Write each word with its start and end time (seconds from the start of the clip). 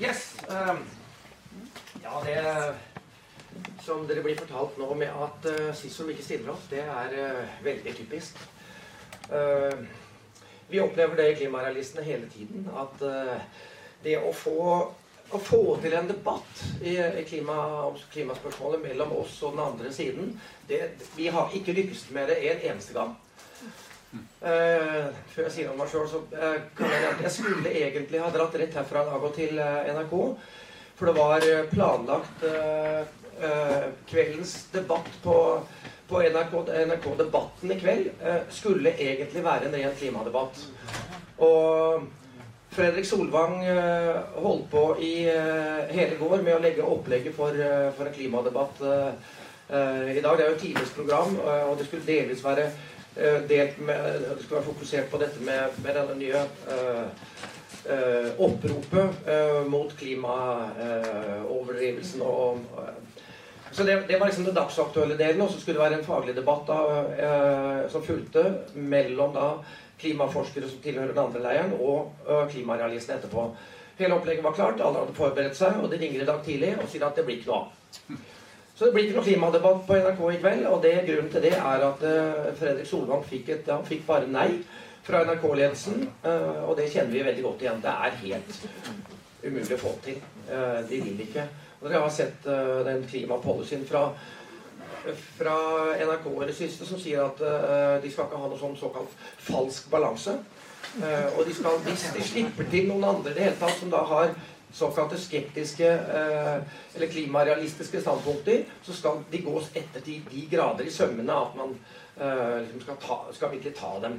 Yes. 0.00 0.36
Um, 0.48 0.78
ja, 2.02 2.22
det 2.24 2.74
som 3.82 4.06
dere 4.08 4.24
blir 4.24 4.38
fortalt 4.38 4.78
nå 4.80 4.88
med 4.98 5.12
at 5.12 5.46
uh, 5.46 5.68
SISOM 5.76 6.10
ikke 6.10 6.24
stiller 6.26 6.50
opp, 6.50 6.64
det 6.70 6.82
er 6.82 7.14
uh, 7.14 7.52
veldig 7.62 7.94
typisk. 7.94 8.40
Uh, 9.30 9.86
vi 10.68 10.80
opplever 10.82 11.20
det 11.20 11.28
i 11.30 11.38
klimarealistene 11.38 12.02
hele 12.02 12.26
tiden. 12.32 12.66
At 12.74 13.04
uh, 13.06 13.38
det 14.02 14.18
å 14.18 14.32
få, 14.34 14.58
å 15.30 15.38
få, 15.38 15.62
til 15.84 15.94
en 15.94 16.10
debatt 16.10 16.64
i, 16.82 16.96
i 16.98 17.22
klima, 17.28 17.60
om 17.86 17.98
klimaspørsmålet 18.10 18.82
mellom 18.88 19.14
oss 19.20 19.38
og 19.46 19.54
den 19.54 19.62
andre 19.68 19.94
siden 19.94 20.34
det, 20.66 20.82
Vi 21.14 21.30
har 21.30 21.54
ikke 21.54 21.76
lykkes 21.76 22.08
med 22.16 22.32
det 22.32 22.40
en 22.50 22.66
eneste 22.72 22.98
gang. 22.98 23.14
Uh, 24.44 25.08
før 25.32 25.46
jeg 25.46 25.54
sier 25.54 25.70
om 25.72 25.78
meg 25.80 25.88
sjøl, 25.90 26.04
så 26.10 26.20
uh, 26.34 26.58
kan 26.76 26.92
jeg 26.92 27.06
at 27.08 27.22
jeg 27.24 27.32
skulle 27.32 27.70
egentlig 27.72 28.20
ha 28.22 28.28
dratt 28.34 28.54
rett 28.60 28.76
herfra 28.76 29.02
i 29.02 29.08
dag 29.08 29.24
og 29.28 29.34
til 29.34 29.58
uh, 29.58 29.88
NRK. 29.96 30.14
For 30.94 31.10
det 31.10 31.14
var 31.16 31.44
planlagt 31.72 32.44
kveldens 34.06 34.52
debatt 34.70 35.08
på, 35.24 35.34
på 36.06 36.20
NRK, 36.22 36.52
NRK, 36.86 37.08
Debatten 37.18 37.72
i 37.74 37.78
kveld 37.80 38.04
skulle 38.54 38.92
egentlig 38.92 39.42
være 39.42 39.66
en 39.66 39.74
ren 39.74 39.96
klimadebatt. 39.98 40.60
Og 41.42 42.06
Fredrik 42.76 43.08
Solvang 43.10 43.56
holdt 44.38 44.70
på 44.70 44.84
i 45.02 45.26
hele 45.26 46.14
går 46.20 46.46
med 46.46 46.54
å 46.54 46.62
legge 46.62 46.86
opplegget 46.86 47.34
for, 47.34 47.58
for 47.98 48.06
en 48.06 48.14
klimadebatt 48.14 48.86
i 48.86 50.22
dag. 50.22 50.38
Det 50.38 50.46
er 50.46 50.46
jo 50.46 50.54
et 50.54 50.62
tidligst 50.62 50.94
program, 50.94 51.34
og 51.42 51.74
det 51.80 51.88
skulle 51.88 52.06
delvis 52.06 52.46
være 52.46 52.70
delt 53.48 53.78
med, 53.78 54.20
det 54.20 54.42
skal 54.42 54.56
være 54.56 54.66
fokusert 54.66 55.10
på 55.10 55.18
dette 55.22 55.40
med, 55.46 55.62
med 55.84 55.94
denne 55.94 56.14
nye 56.18 56.40
uh, 56.66 57.04
uh, 57.86 58.30
oppropet 58.42 59.08
uh, 59.28 59.66
mot 59.70 59.96
klimaoverdrivelsen 59.98 62.22
og 62.26 62.58
så 63.74 63.82
det, 63.82 64.04
det, 64.06 64.18
var 64.20 64.26
liksom 64.30 64.44
den 64.46 64.54
dagsaktuelle 64.54 65.16
delen, 65.18 65.40
og 65.42 65.50
så 65.50 65.58
skulle 65.58 65.80
det 65.80 65.86
være 65.88 65.98
en 65.98 66.06
faglig 66.06 66.30
debatt 66.36 66.68
da, 66.68 66.76
som 67.90 68.06
fulgte 68.06 68.44
mellom 68.78 69.34
da 69.34 69.58
klimaforskere 69.98 70.68
som 70.70 70.78
tilhører 70.84 71.10
den 71.10 71.24
andre 71.24 71.42
leiren, 71.42 71.74
og 71.82 72.14
klimarealistene 72.52 73.18
etterpå. 73.18 73.50
Hele 73.98 74.14
opplegget 74.14 74.46
var 74.46 74.54
klart, 74.54 74.78
alle 74.78 75.02
hadde 75.02 75.18
forberedt 75.18 75.58
seg, 75.58 75.82
og 75.82 75.90
de 75.90 75.98
ringer 75.98 76.22
i 76.22 76.28
dag 76.28 76.38
tidlig 76.46 76.70
og 76.78 76.86
sier 76.92 77.02
at 77.08 77.18
det 77.18 77.26
blir 77.26 77.36
ikke 77.40 77.50
noe 77.50 77.62
av. 77.64 77.68
Så 78.74 78.84
det 78.84 78.94
blir 78.94 79.04
ikke 79.06 79.20
noe 79.20 79.26
klimadebatt 79.28 79.82
på 79.86 79.96
NRK 80.02 80.22
i 80.32 80.38
kveld. 80.42 80.64
Og 80.66 80.80
det, 80.82 80.94
grunnen 81.06 81.30
til 81.30 81.44
det 81.46 81.52
er 81.54 81.84
at 81.88 82.00
uh, 82.02 82.46
Fredrik 82.58 82.88
Solvang 82.90 83.22
fikk, 83.26 83.52
et, 83.54 83.68
han 83.70 83.86
fikk 83.86 84.02
bare 84.08 84.30
nei 84.30 84.48
fra 85.06 85.20
NRK-ledelsen. 85.28 86.08
Uh, 86.24 86.64
og 86.66 86.74
det 86.80 86.88
kjenner 86.90 87.14
vi 87.14 87.22
veldig 87.28 87.44
godt 87.44 87.62
igjen. 87.62 87.82
Det 87.84 87.92
er 87.92 88.16
helt 88.24 88.64
umulig 89.44 89.76
å 89.76 89.82
få 89.84 89.92
til. 90.02 90.18
Uh, 90.48 90.80
de 90.90 91.02
vil 91.04 91.22
ikke. 91.22 91.46
Og 91.78 91.86
dere 91.86 92.02
har 92.02 92.14
sett 92.16 92.46
den 92.86 93.02
klimapolicyen 93.04 93.82
fra, 93.84 94.06
fra 95.36 95.56
NRK 96.00 96.28
i 96.32 96.46
det 96.48 96.54
siste 96.56 96.86
som 96.88 96.96
sier 96.96 97.20
at 97.20 97.42
de 98.00 98.08
skal 98.08 98.24
ikke 98.24 98.38
ha 98.40 98.48
noe 98.48 98.56
sånn 98.56 98.78
såkalt 98.80 99.12
falsk 99.44 99.90
balanse. 99.92 100.32
og 101.02 101.42
de 101.44 101.52
skal, 101.58 101.76
hvis 101.84 102.06
de 102.14 102.24
slipper 102.24 102.70
til 102.72 102.88
noen 102.88 103.04
andre 103.10 103.34
i 103.34 103.36
det 103.36 103.44
hele 103.44 103.60
tatt 103.60 103.76
som 103.76 103.92
da 103.92 104.00
har 104.14 104.32
såkalte 104.74 105.18
skeptiske 105.18 105.88
eh, 105.88 106.56
eller 106.94 107.06
klimarealistiske 107.06 108.00
standpunkter, 108.00 108.64
så 108.82 108.92
skal 108.92 109.20
de 109.30 109.38
gås 109.38 109.70
etter 109.74 110.02
til 110.02 110.24
de 110.30 110.46
grader 110.50 110.88
i 110.88 110.94
sømmene 110.94 111.36
at 111.46 111.52
man 111.58 111.76
eh, 112.18 112.56
liksom 112.64 112.82
skal, 112.82 112.96
ta, 113.04 113.18
skal, 113.36 113.52
virkelig 113.52 113.76
ta 113.78 113.92
dem. 114.02 114.16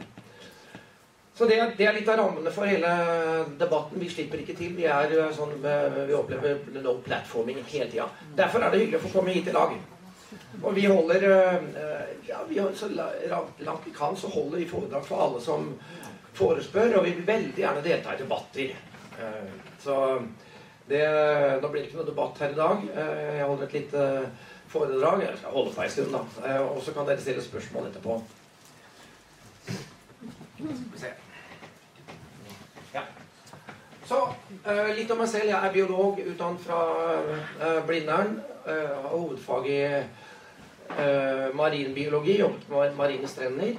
Så 1.36 1.50
det, 1.50 1.58
det, 1.78 1.90
er 1.90 1.98
litt 1.98 2.08
av 2.08 2.22
rammene 2.22 2.54
for 2.56 2.72
hele 2.72 2.94
debatten. 3.60 4.00
Vi 4.00 4.08
slipper 4.10 4.40
ikke 4.40 4.56
til. 4.56 4.72
Vi, 4.78 4.88
er, 4.88 5.12
eh, 5.12 5.34
sånn, 5.36 5.58
vi 5.60 6.16
opplever 6.16 6.64
no 6.80 6.96
platforming 7.04 7.60
hele 7.74 7.90
tida. 7.92 8.08
Derfor 8.40 8.64
er 8.64 8.72
det 8.72 8.86
hyggelig 8.86 9.02
å 9.02 9.06
få 9.10 9.14
komme 9.18 9.36
hit 9.36 9.52
i 9.52 9.58
lag. 9.58 9.76
Og 10.62 10.72
vi 10.76 10.88
holder 10.88 11.24
ja, 12.26 12.40
vi 12.48 12.58
har, 12.58 12.72
så 12.76 12.88
langt 12.88 13.84
vi 13.86 13.92
kan, 13.96 14.16
så 14.18 14.32
holder 14.32 14.64
vi 14.64 14.72
foredrag 14.72 15.04
for 15.06 15.22
alle 15.28 15.44
som 15.44 15.68
forespør, 16.36 16.98
og 16.98 17.06
vi 17.06 17.14
vil 17.20 17.28
veldig 17.28 17.62
gjerne 17.62 17.84
delta 17.84 18.16
i 18.16 18.24
debatter. 18.24 18.74
Så 19.84 20.00
det, 20.88 21.06
nå 21.62 21.70
blir 21.70 21.82
det 21.82 21.88
ikke 21.90 21.98
noe 21.98 22.08
debatt 22.08 22.40
her 22.44 22.52
i 22.54 22.58
dag. 22.58 22.84
Eh, 22.94 23.38
jeg 23.40 23.46
holder 23.50 23.66
et 23.66 23.78
lite 23.80 24.02
foredrag. 24.70 25.24
Jeg 25.26 25.40
skal 25.40 25.56
holde 25.58 25.74
på 25.74 25.82
en 25.82 25.94
stund, 25.96 26.12
da. 26.14 26.22
Eh, 26.46 26.62
og 26.62 26.82
så 26.86 26.94
kan 26.94 27.08
dere 27.10 27.24
stille 27.24 27.42
spørsmål 27.42 27.88
etterpå. 27.90 28.20
Ja. 32.94 33.04
Så 34.06 34.22
eh, 34.62 34.94
litt 35.00 35.10
om 35.10 35.24
meg 35.24 35.32
selv. 35.34 35.50
Jeg 35.50 35.58
er 35.58 35.74
biolog 35.74 36.22
utdannet 36.22 36.68
fra 36.68 37.82
Blindern. 37.88 38.38
Har 38.66 39.10
hovedfag 39.10 39.68
i 39.70 39.82
marinbiologi. 41.58 42.40
Jobbet 42.40 42.70
med 42.70 42.98
marine 42.98 43.28
strender. 43.30 43.74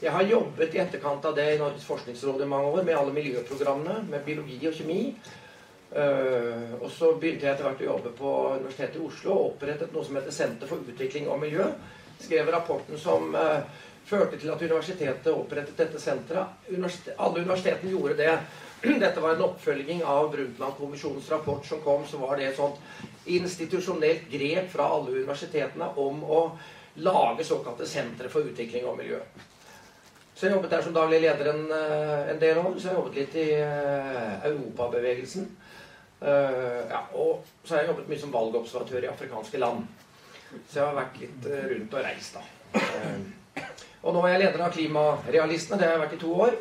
Jeg 0.00 0.12
har 0.12 0.24
jobbet 0.24 0.74
i 0.74 0.80
etterkant 0.80 1.24
av 1.28 1.34
det 1.36 1.44
i 1.54 1.58
Norges 1.60 1.84
forskningsråd 1.84 2.40
i 2.40 2.48
mange 2.48 2.70
år 2.72 2.86
med 2.86 2.96
alle 2.96 3.12
miljøprogrammene, 3.12 3.98
med 4.08 4.24
biologi 4.24 4.56
og 4.68 4.76
kjemi. 4.76 5.02
Uh, 5.90 6.76
og 6.78 6.90
så 6.94 7.08
begynte 7.18 7.48
jeg 7.48 7.56
etter 7.56 7.66
hvert 7.66 7.80
å 7.82 7.86
jobbe 7.88 8.10
på 8.14 8.32
Universitetet 8.60 9.00
i 9.00 9.06
Oslo 9.08 9.32
og 9.34 9.46
opprettet 9.48 9.90
noe 9.90 10.06
som 10.06 10.18
heter 10.20 10.34
Senter 10.34 10.70
for 10.70 10.84
utvikling 10.86 11.26
og 11.26 11.40
miljø. 11.42 11.66
Skrev 12.20 12.50
rapporten 12.54 13.00
som 13.00 13.34
uh, 13.34 13.64
førte 14.06 14.38
til 14.38 14.52
at 14.52 14.62
universitetet 14.62 15.32
opprettet 15.32 15.78
dette 15.78 15.98
senteret. 15.98 16.68
Alle 17.16 17.42
universitetene 17.42 17.90
gjorde 17.90 18.18
det. 18.20 18.36
Dette 19.02 19.20
var 19.20 19.34
en 19.34 19.46
oppfølging 19.48 20.04
av 20.06 20.30
Brundtland-kommisjonens 20.32 21.30
rapport 21.32 21.66
som 21.66 21.82
kom. 21.82 22.06
Så 22.06 22.22
var 22.22 22.38
det 22.38 22.52
et 22.52 22.60
sånt 22.60 22.78
institusjonelt 23.26 24.30
grep 24.30 24.70
fra 24.72 24.86
alle 24.94 25.18
universitetene 25.18 25.90
om 26.00 26.22
å 26.22 26.40
lage 27.02 27.44
såkalte 27.46 27.86
sentre 27.86 28.30
for 28.30 28.46
utvikling 28.46 28.86
og 28.86 28.98
miljø. 29.02 29.18
Så 30.34 30.46
jeg 30.46 30.54
jobbet 30.54 30.72
der 30.72 30.86
som 30.86 30.94
daglig 30.96 31.20
leder 31.20 31.50
en, 31.50 31.66
eh, 31.74 32.30
en 32.32 32.40
del 32.40 32.58
år. 32.62 32.72
Så 32.78 32.88
jeg 32.88 32.96
jobbet 32.96 33.18
litt 33.18 33.34
i 33.42 33.50
Europabevegelsen. 34.48 35.50
Uh, 36.20 36.84
ja, 36.90 37.00
og 37.16 37.46
så 37.64 37.74
har 37.74 37.80
jeg 37.80 37.88
jobbet 37.94 38.08
mye 38.10 38.20
som 38.20 38.32
valgobservatør 38.34 39.06
i 39.06 39.08
afrikanske 39.08 39.60
land. 39.60 39.86
Så 40.68 40.80
jeg 40.80 40.84
har 40.84 40.98
vært 40.98 41.20
litt 41.22 41.46
uh, 41.48 41.60
rundt 41.70 41.94
og 41.96 42.04
reist, 42.04 42.36
da. 42.36 42.42
Uh, 42.76 43.62
og 44.04 44.16
nå 44.16 44.24
er 44.26 44.34
jeg 44.34 44.42
leder 44.42 44.64
av 44.66 44.74
Klimarealistene. 44.74 45.78
Det 45.80 45.88
har 45.88 45.96
jeg 45.96 46.02
vært 46.02 46.16
i 46.18 46.20
to 46.20 46.32
år. 46.44 46.58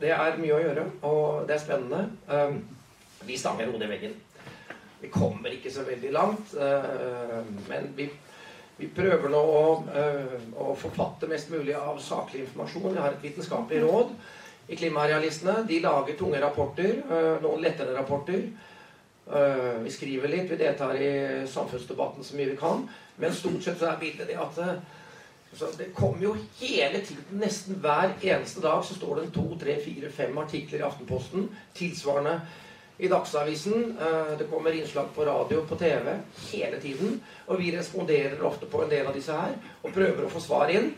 Det 0.00 0.10
er 0.12 0.40
mye 0.40 0.56
å 0.56 0.62
gjøre, 0.64 0.86
og 1.08 1.46
det 1.48 1.54
er 1.54 1.62
spennende. 1.62 2.02
vi 3.24 3.38
stanger 3.40 3.70
hodet 3.70 3.86
i 3.86 3.92
veggen. 3.94 4.16
Vi 5.00 5.08
kommer 5.08 5.54
ikke 5.54 5.72
så 5.72 5.86
veldig 5.86 6.10
langt, 6.12 6.52
men 7.70 7.88
vi, 7.96 8.10
vi, 8.76 8.90
prøver 8.92 9.32
nå 9.32 9.40
å, 9.40 9.62
å 10.62 10.76
forfatte 10.78 11.30
mest 11.30 11.48
mulig 11.50 11.74
av 11.74 11.96
saklig 12.04 12.44
informasjon. 12.44 12.92
Jeg 12.92 13.02
har 13.06 13.16
et 13.16 13.24
vitenskapelig 13.24 13.80
råd 13.86 14.12
i 14.68 14.76
Klimarealistene. 14.76 15.64
De 15.68 15.80
lager 15.80 16.16
tunge 16.18 16.40
rapporter, 16.42 17.02
øh, 17.10 17.42
noen 17.42 17.62
lettere 17.62 17.96
rapporter. 17.98 18.42
Øh, 19.26 19.84
vi 19.84 19.90
skriver 19.90 20.30
litt, 20.30 20.50
vi 20.50 20.58
deltar 20.58 20.94
i 20.94 21.46
samfunnsdebatten 21.50 22.24
så 22.24 22.36
mye 22.36 22.52
vi 22.52 22.60
kan. 22.60 22.86
Men 23.16 23.34
stort 23.34 23.62
sett 23.64 23.78
så 23.78 23.90
er 23.92 24.00
bildet 24.00 24.28
det 24.28 24.38
at 24.42 24.58
øh, 24.58 25.72
det 25.78 25.94
kommer 25.94 26.22
jo 26.22 26.36
hele 26.60 27.00
tiden, 27.00 27.40
nesten 27.40 27.78
hver 27.80 28.12
eneste 28.22 28.60
dag, 28.60 28.84
så 28.84 28.94
står 28.94 29.14
det 29.14 29.24
en 29.24 29.30
to, 29.30 29.46
tre, 29.58 29.78
fire, 29.84 30.10
fem 30.10 30.38
artikler 30.38 30.78
i 30.78 30.82
Aftenposten. 30.82 31.48
Tilsvarende 31.74 32.40
i 32.98 33.08
Dagsavisen. 33.08 33.96
Det 34.38 34.50
kommer 34.50 34.72
innslag 34.72 35.08
på 35.14 35.24
radio 35.24 35.62
på 35.68 35.76
TV 35.76 36.12
hele 36.52 36.80
tiden. 36.80 37.22
Og 37.46 37.58
vi 37.58 37.72
responderer 37.78 38.42
ofte 38.42 38.66
på 38.66 38.82
en 38.82 38.90
del 38.90 39.06
av 39.06 39.14
disse 39.14 39.32
her 39.32 39.56
og 39.82 39.92
prøver 39.92 40.24
å 40.24 40.32
få 40.32 40.40
svar 40.40 40.72
inn. 40.72 40.94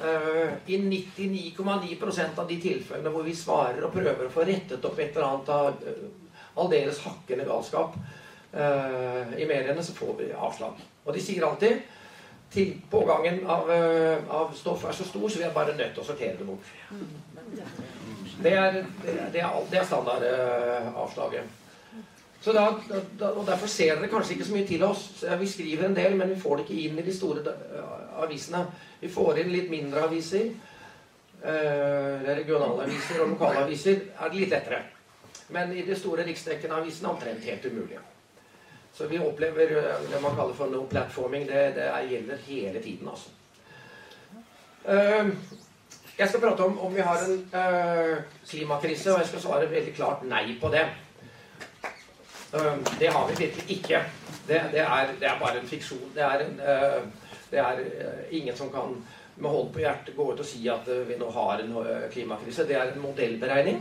Uh, 0.00 0.52
I 0.66 0.78
99,9% 0.78 2.38
av 2.38 2.46
de 2.46 2.56
tilfellene 2.62 3.10
hvor 3.10 3.24
vi 3.26 3.32
svarer 3.34 3.82
og 3.82 3.90
prøver 3.96 4.28
å 4.28 4.30
få 4.30 4.44
rettet 4.46 4.84
opp 4.86 5.00
et 5.02 5.16
eller 5.16 5.26
annet 5.26 5.48
av 5.50 5.80
uh, 5.82 6.04
aldeles 6.62 7.00
hakkende 7.02 7.46
galskap 7.48 7.96
uh, 7.98 9.32
i 9.34 9.48
mediene, 9.48 9.82
så 9.82 9.96
får 9.96 10.12
vi 10.20 10.28
avslag. 10.30 10.78
Og 11.02 11.16
de 11.16 11.22
sier 11.24 11.42
alltid 11.48 11.82
til 12.54 12.76
pågangen 12.88 13.42
av, 13.50 13.66
av 14.32 14.54
stoff 14.56 14.86
er 14.88 14.94
så 14.96 15.04
stor, 15.04 15.26
så 15.28 15.42
vi 15.42 15.44
er 15.44 15.56
bare 15.56 15.74
nødt 15.76 15.90
til 15.96 16.00
å 16.00 16.06
sortere 16.06 16.38
det 16.38 16.46
bort. 16.46 16.70
Det 18.38 18.54
er, 18.54 18.78
det 19.34 19.42
er, 19.42 19.58
det 19.68 19.80
er 19.82 19.88
standardavslaget. 19.90 21.58
Så 22.40 22.54
da, 22.54 22.70
da, 23.18 23.32
og 23.34 23.42
Derfor 23.46 23.68
ser 23.68 23.98
dere 23.98 24.08
kanskje 24.08 24.36
ikke 24.36 24.46
så 24.46 24.54
mye 24.54 24.66
til 24.70 24.86
oss. 24.86 25.02
Vi 25.42 25.50
skriver 25.50 25.88
en 25.88 25.98
del, 25.98 26.16
men 26.16 26.30
vi 26.30 26.40
får 26.40 26.60
det 26.60 26.68
ikke 26.68 26.86
inn 26.86 27.02
i 27.02 27.04
de 27.04 27.14
store 27.18 27.42
avisene. 28.24 28.64
Vi 29.00 29.10
får 29.12 29.42
inn 29.42 29.52
litt 29.52 29.70
mindre 29.70 30.06
aviser. 30.08 30.50
Eh, 31.38 32.22
regionalaviser 32.34 33.20
og 33.22 33.28
lokale 33.36 33.60
aviser 33.62 34.00
er 34.18 34.30
det 34.30 34.40
litt 34.40 34.50
lettere. 34.50 34.80
Men 35.54 35.70
i 35.72 35.84
de 35.86 35.96
store 35.96 36.24
riksdekkende 36.26 36.80
avisene 36.80 37.12
omtrent 37.12 37.44
helt 37.46 37.66
umulig. 37.70 38.00
Så 38.92 39.06
vi 39.06 39.20
opplever 39.22 39.76
eh, 39.78 40.08
det 40.10 40.22
man 40.22 40.34
kaller 40.34 40.56
for 40.58 40.72
no 40.72 40.82
platforming. 40.90 41.46
Det, 41.46 41.62
det 41.76 41.86
gjelder 42.10 42.42
hele 42.48 42.82
tiden, 42.82 43.08
altså. 43.08 43.30
Eh, 44.88 45.30
jeg 46.18 46.28
skal 46.28 46.42
prate 46.42 46.64
om 46.66 46.78
om 46.82 46.94
vi 46.94 47.06
har 47.06 47.22
en 47.22 48.24
klimakrise, 48.48 49.12
og 49.12 49.20
jeg 49.20 49.28
skal 49.28 49.40
svare 49.40 49.70
veldig 49.70 49.94
klart 49.94 50.24
nei 50.26 50.58
på 50.60 50.72
det. 50.74 50.88
Det 52.98 53.12
har 53.12 53.28
vi 53.28 53.34
virkelig 53.44 53.70
ikke. 53.76 54.02
Det, 54.48 54.58
det, 54.72 54.80
er, 54.80 55.12
det 55.20 55.28
er, 55.28 55.38
bare 55.38 55.60
en 55.60 55.68
fiksjon. 55.68 56.10
Det 56.14 56.22
er, 56.22 56.42
en, 56.48 56.60
det 57.50 57.62
er 57.62 57.82
ingen 58.30 58.56
som 58.56 58.70
kan 58.72 58.96
med 59.38 59.50
hånd 59.50 59.70
på 59.72 59.82
hjertet 59.82 60.16
gå 60.16 60.24
ut 60.32 60.40
og 60.42 60.46
si 60.46 60.64
at 60.70 60.88
vi 61.06 61.16
nå 61.18 61.28
har 61.30 61.62
en 61.62 61.74
klimakrise. 62.12 62.66
Det 62.66 62.74
er 62.74 62.92
en 62.92 63.02
modellberegning. 63.02 63.78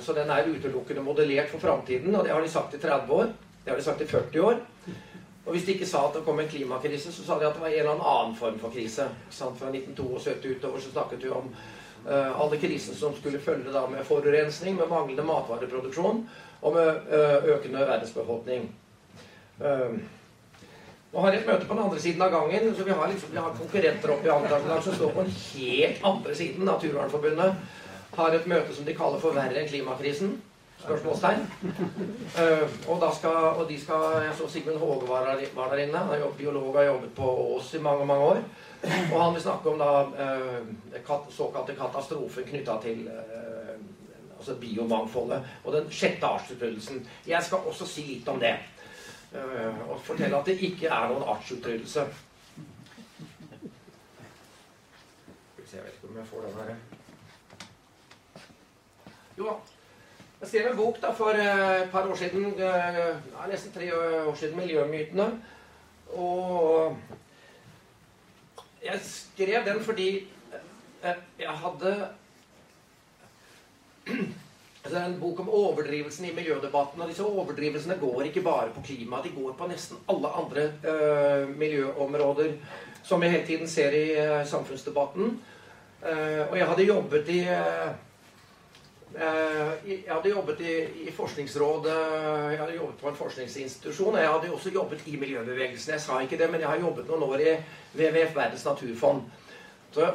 Så 0.00 0.12
den 0.12 0.30
er 0.30 0.50
utelukkende 0.50 1.02
modellert 1.02 1.48
for 1.48 1.62
framtiden, 1.62 2.14
og 2.14 2.24
det 2.24 2.32
har 2.34 2.42
de 2.44 2.50
sagt 2.52 2.74
i 2.76 2.80
30 2.82 3.14
år. 3.14 3.32
Det 3.64 3.72
har 3.72 3.80
de 3.80 3.86
sagt 3.86 4.04
i 4.04 4.06
40 4.10 4.42
år. 4.44 4.60
Og 5.44 5.52
hvis 5.52 5.64
de 5.64 5.74
ikke 5.74 5.88
sa 5.88 6.06
at 6.06 6.14
det 6.16 6.24
kom 6.24 6.40
en 6.40 6.48
klimakrise, 6.48 7.12
så 7.12 7.24
sa 7.24 7.38
de 7.40 7.46
at 7.48 7.56
det 7.56 7.62
var 7.64 7.72
en 7.72 7.80
eller 7.80 8.04
annen 8.04 8.36
form 8.36 8.58
for 8.60 8.72
krise. 8.72 9.08
Fra 9.32 9.70
1972 9.72 10.58
utover 10.58 10.80
så 10.80 10.92
snakket 10.92 11.24
vi 11.24 11.32
om 11.32 11.48
alle 12.12 12.58
krisene 12.60 12.96
som 12.96 13.16
skulle 13.16 13.40
følge 13.40 13.72
da 13.72 13.86
med 13.88 14.04
forurensning, 14.04 14.76
med 14.76 14.88
manglende 14.88 15.24
matvareproduksjon 15.24 16.26
og 16.60 16.74
med 16.76 17.14
økende 17.56 17.86
verdensbefolkning. 17.88 18.68
Nå 21.14 21.22
har 21.22 21.36
et 21.36 21.46
møte 21.46 21.68
på 21.68 21.74
den 21.76 21.84
andre 21.84 22.00
siden 22.02 22.22
av 22.26 22.32
gangen, 22.32 22.72
så 22.74 22.84
vi 22.84 22.94
har, 22.98 23.06
liksom, 23.10 23.30
vi 23.30 23.38
har 23.38 23.52
konkurrenter 23.54 24.12
oppe 24.16 24.26
i 24.26 24.32
Antarktis 24.34 24.88
som 24.88 24.96
står 24.98 25.12
på 25.14 25.22
den 25.22 25.36
helt 25.44 26.08
andre 26.10 26.34
siden. 26.34 26.66
Naturvernforbundet 26.66 27.54
har 28.16 28.34
et 28.34 28.50
møte 28.50 28.74
som 28.74 28.88
de 28.88 28.96
kaller 28.98 29.22
for 29.22 29.36
'verre 29.36 29.62
enn 29.62 29.70
klimakrisen' 29.70 30.34
spørsmålstegn. 30.84 31.46
Uh, 32.34 32.66
og, 32.90 33.04
skal, 33.14 33.36
og, 33.54 33.64
de 33.68 33.80
skal 33.80 34.22
Jeg 34.26 34.34
så 34.38 34.48
Sigmund 34.48 34.78
Håge 34.78 35.08
var 35.08 35.24
der, 35.30 35.46
var 35.54 35.70
der 35.70 35.84
inne. 35.86 35.98
Han 35.98 36.14
er 36.14 36.36
biolog 36.38 36.68
og 36.68 36.78
har 36.78 36.90
jobbet 36.90 37.14
på 37.14 37.30
Ås 37.56 37.74
i 37.74 37.78
mange 37.78 38.06
mange 38.06 38.24
år. 38.24 38.42
Og 39.12 39.22
han 39.22 39.34
vil 39.34 39.42
snakke 39.42 39.70
om 39.70 39.78
da 39.78 40.02
uh, 40.02 41.30
såkalte 41.30 41.78
katastrofen 41.78 42.44
knytta 42.44 42.76
til 42.82 43.06
uh, 43.08 43.54
altså 44.38 44.54
biomangfoldet 44.60 45.42
og 45.64 45.72
den 45.72 45.90
sjette 45.90 46.26
artsutryddelsen. 46.26 47.06
Jeg 47.26 47.42
skal 47.42 47.58
også 47.58 47.86
si 47.88 48.02
litt 48.02 48.28
om 48.28 48.40
det. 48.40 48.56
Og 49.34 50.00
fortelle 50.04 50.38
at 50.38 50.46
det 50.46 50.58
ikke 50.62 50.86
er 50.86 51.08
noen 51.10 51.26
artsutryddelse. 51.34 52.06
Jeg 55.74 55.82
vet 55.82 55.94
ikke 55.96 56.08
om 56.08 56.18
jeg 56.18 56.26
får 56.26 56.40
den 56.46 56.54
her. 56.54 56.74
Jo 59.38 59.44
da. 59.48 59.54
Jeg 60.40 60.48
skrev 60.48 60.70
en 60.70 60.76
bok 60.76 61.00
da 61.02 61.10
for 61.16 61.40
eh, 61.40 61.82
et 61.82 61.90
par 61.90 62.06
år 62.06 62.14
siden, 62.14 62.44
eh, 62.54 62.60
ja, 62.60 63.46
nesten 63.50 63.72
tre 63.72 63.88
år 64.26 64.34
siden, 64.34 64.60
'Miljømytene'. 64.60 65.30
Og 66.18 66.98
jeg 68.84 69.00
skrev 69.02 69.64
den 69.66 69.84
fordi 69.84 70.28
eh, 71.02 71.14
jeg 71.38 71.50
hadde 71.50 72.08
altså 74.84 75.00
en 75.00 75.20
bok 75.20 75.40
om 75.40 75.48
overdrivelsen 75.48 76.26
i 76.28 76.34
miljødebatten. 76.36 77.00
Og 77.00 77.08
disse 77.08 77.24
overdrivelsene 77.24 77.96
går 78.00 78.22
ikke 78.28 78.44
bare 78.44 78.70
på 78.74 78.84
klima, 78.84 79.22
de 79.24 79.32
går 79.34 79.52
på 79.58 79.68
nesten 79.68 80.00
alle 80.08 80.32
andre 80.40 80.66
uh, 80.84 81.48
miljøområder 81.56 82.52
som 83.04 83.20
vi 83.20 83.28
hele 83.28 83.46
tiden 83.46 83.68
ser 83.68 83.96
i 83.96 84.06
uh, 84.16 84.46
samfunnsdebatten. 84.46 85.38
Uh, 86.04 86.42
og 86.50 86.58
jeg 86.58 86.66
hadde 86.66 86.90
jobbet 86.90 87.28
i 87.28 87.44
jeg 89.14 90.08
hadde 90.10 90.30
jobbet 90.30 90.60
i, 90.60 90.72
i 91.06 91.12
Forskningsrådet, 91.14 91.92
jeg 92.50 92.58
hadde 92.58 92.74
jobbet 92.74 92.96
på 92.98 93.08
en 93.08 93.16
forskningsinstitusjon. 93.16 94.14
Og 94.14 94.20
jeg 94.20 94.28
hadde 94.28 94.50
også 94.52 94.72
jobbet 94.74 95.06
i 95.06 95.14
miljøbevegelsen. 95.16 95.92
Jeg 95.92 96.00
sa 96.00 96.18
ikke 96.20 96.38
det, 96.38 96.48
men 96.50 96.60
jeg 96.60 96.68
har 96.68 96.82
jobbet 96.82 97.06
noen 97.06 97.22
år 97.22 97.44
i 97.44 97.52
WWF, 97.94 98.34
Verdens 98.34 98.64
naturfond. 98.66 99.22
Så, 99.94 100.10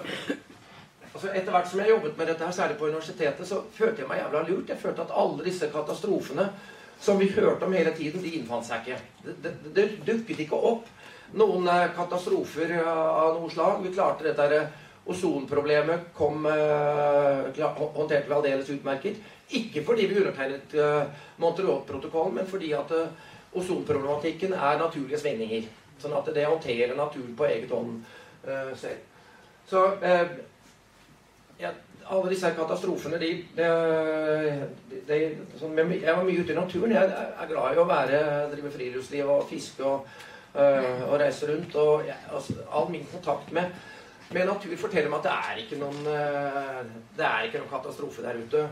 altså 1.14 1.32
etter 1.34 1.54
hvert 1.54 1.70
som 1.70 1.80
jeg 1.82 1.90
jobbet 1.90 2.18
med 2.18 2.28
dette, 2.30 2.46
her, 2.46 2.56
særlig 2.56 2.78
på 2.78 2.90
universitetet, 2.90 3.48
så 3.48 3.62
følte 3.74 4.04
jeg 4.04 4.10
meg 4.10 4.22
jævla 4.22 4.44
lurt. 4.48 4.70
Jeg 4.70 4.82
følte 4.82 5.06
at 5.06 5.16
alle 5.22 5.46
disse 5.46 5.70
katastrofene 5.74 6.50
som 7.00 7.20
vi 7.20 7.30
hørte 7.32 7.66
om 7.66 7.74
hele 7.74 7.94
tiden, 7.96 8.24
de 8.24 8.36
innfant 8.36 8.68
seg 8.68 8.84
ikke. 8.84 9.00
Det, 9.24 9.36
det, 9.44 9.54
det 9.76 9.88
dukket 10.08 10.44
ikke 10.44 10.60
opp 10.70 10.90
noen 11.40 11.68
eh, 11.70 11.90
katastrofer 11.96 12.74
av 12.84 13.38
noe 13.38 13.50
slag. 13.54 13.84
Vi 13.86 13.94
klarte 13.96 14.28
dette 14.28 14.48
her 14.48 14.70
Ozonproblemet 15.10 16.12
kom 16.14 16.44
uh, 16.46 17.48
håndterte 17.50 18.28
vi 18.28 18.34
aldeles 18.36 18.68
utmerket. 18.70 19.16
Ikke 19.58 19.82
fordi 19.88 20.06
vi 20.06 20.20
undertegnet 20.20 20.76
Montreal-protokollen, 21.42 22.36
men 22.36 22.46
fordi 22.46 22.70
at 22.78 22.92
ozonproblematikken 23.58 24.54
er 24.54 24.78
naturlige 24.78 25.18
svingninger. 25.24 25.66
Sånn 25.98 26.14
at 26.14 26.30
det 26.36 26.46
håndterer 26.46 26.94
naturen 27.00 27.34
på 27.40 27.48
eget 27.48 27.74
hånd 27.74 28.04
selv. 28.78 29.02
Så 29.72 29.88
ja, 31.60 31.74
alle 32.10 32.32
disse 32.34 32.50
katastrofene, 32.58 33.20
de, 33.22 33.30
de, 33.58 33.70
de 35.10 35.20
sånn, 35.60 35.78
Jeg 35.78 36.16
var 36.16 36.26
mye 36.26 36.42
ute 36.42 36.56
i 36.56 36.58
naturen. 36.58 36.96
Jeg 36.96 37.14
er 37.14 37.52
glad 37.52 37.76
i 37.76 37.84
å 37.84 37.88
være, 37.90 38.24
drive 38.56 38.74
friluftsliv 38.74 39.30
og 39.30 39.46
fiske 39.50 39.86
og, 39.86 40.10
og 40.56 41.16
reise 41.22 41.52
rundt. 41.52 41.78
Og 41.78 42.08
jeg, 42.08 42.18
altså, 42.34 42.58
all 42.74 42.90
min 42.90 43.06
kontakt 43.14 43.54
med 43.54 43.74
med 44.30 44.46
natur 44.46 44.76
forteller 44.78 45.10
meg 45.10 45.24
at 45.24 45.26
det 45.26 45.32
er 45.34 45.62
ikke 45.64 45.80
noen, 45.80 46.04
eh, 46.14 46.82
det 47.18 47.26
er 47.26 47.48
ikke 47.48 47.64
noen 47.64 47.72
katastrofe 47.72 48.22
der 48.22 48.38
ute. 48.38 48.66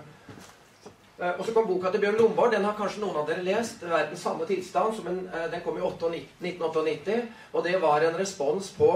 Eh, 1.17 1.31
og 1.31 1.45
så 1.45 1.53
kom 1.53 1.65
boka 1.65 1.89
til 1.91 2.03
Bjørn 2.03 2.19
Lombard. 2.19 2.51
Den 2.53 2.67
har 2.67 2.75
kanskje 2.77 3.01
noen 3.01 3.17
av 3.17 3.25
dere 3.29 3.45
lest. 3.45 3.81
'Verdens 3.81 4.21
samme 4.21 4.45
tilstand'. 4.45 5.07
En, 5.09 5.23
den 5.51 5.63
kom 5.65 5.77
i 5.77 5.81
1998. 5.81 7.23
Og 7.53 7.63
det 7.63 7.81
var 7.81 8.05
en 8.05 8.19
respons 8.19 8.69
på 8.77 8.91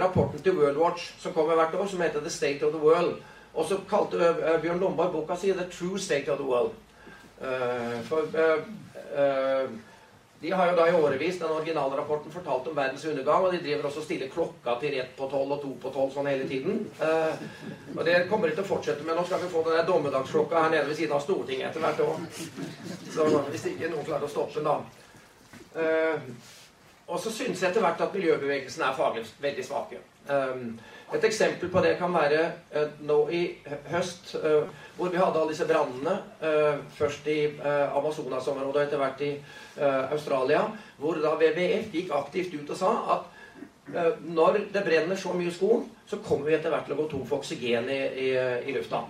rapporten 0.00 0.42
til 0.42 0.56
World 0.58 0.76
Watch 0.76 1.12
som 1.20 1.32
kommer 1.32 1.54
hvert 1.54 1.74
år, 1.74 1.86
som 1.86 2.00
heter 2.00 2.20
'The 2.20 2.30
State 2.30 2.66
of 2.66 2.72
the 2.72 2.82
World'. 2.82 3.20
Og 3.54 3.64
så 3.64 3.78
kalte 3.88 4.34
Bjørn 4.62 4.80
Lomborg 4.80 5.12
boka 5.12 5.36
si 5.36 5.52
'The 5.52 5.70
True 5.70 5.98
State 5.98 6.32
of 6.32 6.38
the 6.38 6.46
World'. 6.46 6.74
For 8.08 8.20
de 10.40 10.50
har 10.50 10.68
jo 10.70 10.76
da 10.76 10.84
i 10.88 10.94
årevis 10.94 11.38
den 11.40 11.50
originale 11.50 11.96
rapporten 11.96 12.32
fortalt 12.32 12.66
om 12.68 12.76
verdens 12.76 13.04
undergang, 13.04 13.44
og 13.44 13.52
de 13.52 13.60
driver 13.64 13.88
også 13.88 14.02
og 14.02 14.04
stiller 14.04 14.28
klokka 14.32 14.74
til 14.80 14.92
rett 14.94 15.14
på 15.16 15.28
tolv 15.32 15.54
og 15.56 15.62
to 15.62 15.70
på 15.80 15.92
tolv 15.94 16.12
sånn 16.12 16.28
hele 16.28 16.48
tiden. 16.50 16.82
Eh, 17.00 17.46
og 17.94 18.02
det 18.04 18.18
kommer 18.28 18.50
de 18.50 18.58
til 18.58 18.66
å 18.66 18.68
fortsette 18.68 19.06
med. 19.06 19.16
Nå 19.16 19.24
skal 19.24 19.40
vi 19.42 19.48
få 19.54 19.64
den 19.64 19.78
der 19.78 19.88
dommedagsklokka 19.88 20.66
her 20.66 20.74
nede 20.74 20.90
ved 20.90 21.00
siden 21.00 21.16
av 21.16 21.24
Stortinget 21.24 21.70
etter 21.70 21.86
hvert 21.86 22.04
òg. 22.04 22.28
Så 23.14 23.26
hvis 23.48 23.66
ikke 23.72 23.90
noen 23.94 24.04
klarer 24.10 24.28
å 24.28 24.32
stoppe 24.34 24.60
den, 24.60 24.68
da. 24.68 24.76
Eh, 25.80 26.28
og 27.06 27.20
så 27.22 27.30
syns 27.30 27.62
jeg 27.62 27.70
etter 27.70 27.84
hvert 27.84 28.00
at 28.02 28.14
miljøbevegelsen 28.14 28.82
er 28.82 28.96
faglig 28.96 29.24
veldig 29.40 29.64
svake. 29.64 30.00
Eh, 30.30 30.62
et 31.14 31.24
eksempel 31.24 31.70
på 31.70 31.80
det 31.84 31.92
kan 32.00 32.14
være 32.14 32.40
uh, 32.74 32.88
nå 33.06 33.18
i 33.30 33.42
høst, 33.92 34.32
uh, 34.42 34.66
hvor 34.96 35.12
vi 35.12 35.20
hadde 35.20 35.38
alle 35.38 35.52
disse 35.52 35.68
brannene. 35.68 36.16
Uh, 36.42 36.82
først 36.98 37.28
i 37.30 37.38
Amazonasområdet 37.62 38.76
og 38.76 38.82
etter 38.82 39.02
hvert 39.02 39.22
i 39.22 39.30
Australia. 40.10 40.64
Hvor 40.98 41.20
da 41.22 41.36
WWF 41.36 41.92
gikk 41.94 42.10
aktivt 42.16 42.56
ut 42.56 42.74
og 42.74 42.80
sa 42.80 42.92
at 43.16 43.32
når 44.26 44.56
det 44.74 44.82
brenner 44.82 45.18
så 45.20 45.30
mye 45.36 45.52
skog, 45.54 45.84
så 46.10 46.18
kommer 46.24 46.48
vi 46.48 46.56
etter 46.56 46.72
hvert 46.74 46.88
til 46.88 46.96
å 46.96 46.98
gå 46.98 47.04
tom 47.12 47.26
for 47.28 47.38
oksygen 47.38 47.86
i, 47.92 48.00
i, 48.24 48.30
i 48.66 48.74
lufta. 48.74 49.04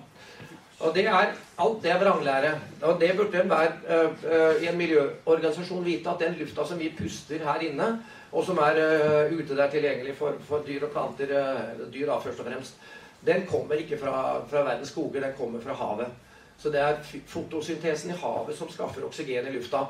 Og 0.81 0.93
det 0.95 1.07
er, 1.09 1.33
Alt 1.57 1.79
det 1.83 1.91
er 1.91 2.01
vranglære. 2.03 2.51
Og 2.85 3.01
det 3.01 3.15
burde 3.17 3.41
enhver 3.41 4.59
i 4.61 4.67
en 4.69 4.77
miljøorganisasjon 4.77 5.85
vite, 5.85 6.11
at 6.11 6.21
den 6.21 6.37
lufta 6.37 6.67
som 6.69 6.79
vi 6.79 6.91
puster 6.99 7.41
her 7.47 7.65
inne, 7.65 7.87
og 8.33 8.45
som 8.45 8.59
er 8.61 8.79
uh, 8.81 9.33
ute 9.33 9.57
der 9.57 9.71
tilgjengelig 9.71 10.17
for, 10.19 10.37
for 10.49 10.65
dyr 10.67 10.85
og 10.85 10.93
planter, 10.93 11.33
uh, 11.33 11.93
dyr 11.93 12.11
da 12.11 12.19
først 12.21 12.43
og 12.43 12.49
fremst, 12.51 12.81
den 13.27 13.47
kommer 13.49 13.81
ikke 13.81 13.99
fra, 13.99 14.43
fra, 14.51 14.65
verdens 14.67 14.93
skoger, 14.93 15.23
den 15.25 15.37
kommer 15.39 15.61
fra 15.61 15.75
havet. 15.75 16.11
Så 16.59 16.71
det 16.73 16.81
er 16.81 17.01
fotosyntesen 17.29 18.13
i 18.13 18.19
havet 18.21 18.57
som 18.57 18.71
skaffer 18.73 19.05
oksygen 19.07 19.49
i 19.49 19.55
lufta. 19.57 19.87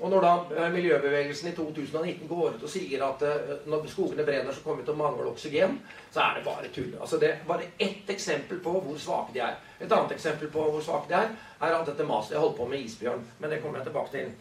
Og 0.00 0.10
når 0.10 0.24
da 0.24 0.32
uh, 0.56 0.72
miljøbevegelsen 0.72 1.50
i 1.50 1.56
2019 1.56 2.28
går 2.28 2.54
ut 2.56 2.64
og 2.64 2.72
sier 2.72 3.04
at 3.04 3.24
når 3.68 3.88
skogene 3.92 4.24
brenner, 4.24 4.54
så 4.54 4.64
kommer 4.64 4.80
vi 4.80 4.88
til 4.88 4.96
å 4.96 5.02
mangle 5.02 5.32
oksygen, 5.32 5.80
så 6.14 6.24
er 6.24 6.38
det 6.38 6.46
bare 6.46 6.72
tull. 6.72 6.94
Altså 7.00 7.20
det 7.20 7.34
er 7.34 7.44
bare 7.48 7.68
ett 7.78 8.08
eksempel 8.08 8.62
på 8.64 8.78
hvor 8.80 9.02
svake 9.02 9.36
de 9.36 9.44
er. 9.44 9.58
Et 9.80 9.92
annet 9.92 10.12
eksempel 10.12 10.50
på 10.52 10.66
hvor 10.68 10.82
svak 10.84 11.08
det 11.08 11.16
er, 11.16 11.32
er 11.60 11.74
at 11.76 11.88
dette 11.88 12.04
maset 12.08 12.34
jeg 12.36 12.42
holdt 12.42 12.58
på 12.58 12.68
med 12.68 12.84
isbjørn. 12.84 13.24
Men 13.40 13.50
det 13.50 13.62
kommer 13.62 13.80
jeg 13.80 13.88
tilbake 13.88 14.10
til. 14.12 14.32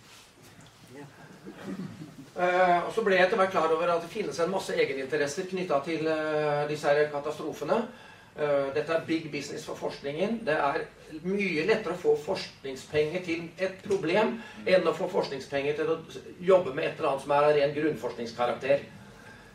Uh, 2.39 2.87
og 2.87 2.91
Så 2.95 3.03
ble 3.03 3.17
jeg 3.17 3.27
etter 3.27 3.39
hvert 3.39 3.51
klar 3.51 3.71
over 3.73 3.89
at 3.91 4.03
det 4.03 4.11
finnes 4.11 4.37
en 4.39 4.51
masse 4.51 4.75
egeninteresser 4.75 5.47
knytta 5.49 5.79
til 5.87 6.07
uh, 6.07 6.67
disse 6.69 6.87
her 6.87 7.09
katastrofene. 7.11 7.81
Uh, 8.39 8.69
dette 8.75 8.93
er 8.95 9.07
big 9.07 9.31
business 9.31 9.65
for 9.67 9.79
forskningen. 9.79 10.41
Det 10.47 10.55
er 10.55 10.83
mye 11.25 11.65
lettere 11.67 11.95
å 11.95 11.99
få 11.99 12.13
forskningspenger 12.27 13.25
til 13.25 13.49
et 13.57 13.81
problem 13.83 14.37
enn 14.67 14.87
å 14.87 14.95
få 14.95 15.09
forskningspenger 15.11 15.79
til 15.79 15.91
å 15.91 15.97
jobbe 16.51 16.75
med 16.75 16.85
et 16.85 16.99
eller 16.99 17.13
annet 17.13 17.25
som 17.25 17.35
er 17.35 17.49
av 17.49 17.57
ren 17.57 17.75
grunnforskningskarakter. 17.75 18.85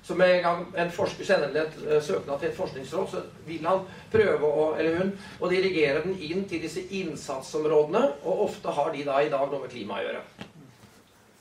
Så 0.04 0.14
med 0.14 0.34
en 0.34 0.42
gang 0.44 0.64
en 0.76 0.90
forsker 0.92 1.24
sender 1.24 1.54
en 1.56 2.02
søknad 2.02 2.40
til 2.40 2.50
et 2.50 2.56
forskningsråd, 2.56 3.06
så 3.08 3.22
vil 3.46 3.64
han 3.64 3.86
prøve 4.12 4.48
å, 4.48 4.66
eller 4.76 4.98
hun, 5.00 5.12
å 5.40 5.48
dirigere 5.48 6.02
den 6.04 6.18
inn 6.20 6.44
til 6.48 6.60
disse 6.60 6.82
innsatsområdene, 6.92 8.02
og 8.24 8.42
ofte 8.50 8.74
har 8.76 8.92
de 8.92 9.06
da 9.06 9.22
i 9.24 9.30
dag 9.32 9.46
noe 9.48 9.62
med 9.62 9.72
klima 9.72 9.96
å 9.96 10.04
gjøre. 10.04 10.24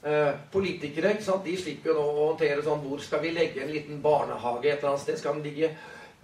Eh, 0.04 0.32
politikere 0.52 1.12
ikke 1.16 1.28
sant? 1.28 1.44
de 1.48 1.58
slipper 1.60 1.92
jo 1.92 1.96
nå 1.96 2.02
å 2.04 2.26
håndtere 2.28 2.60
sånn 2.60 2.82
Hvor 2.84 3.00
skal 3.00 3.22
vi 3.24 3.30
legge 3.32 3.62
en 3.64 3.70
liten 3.72 4.02
barnehage 4.04 4.68
et 4.68 4.82
eller 4.82 4.90
annet 4.90 5.04
sted? 5.06 5.20
Skal 5.22 5.38
den 5.38 5.46
ligge 5.48 5.70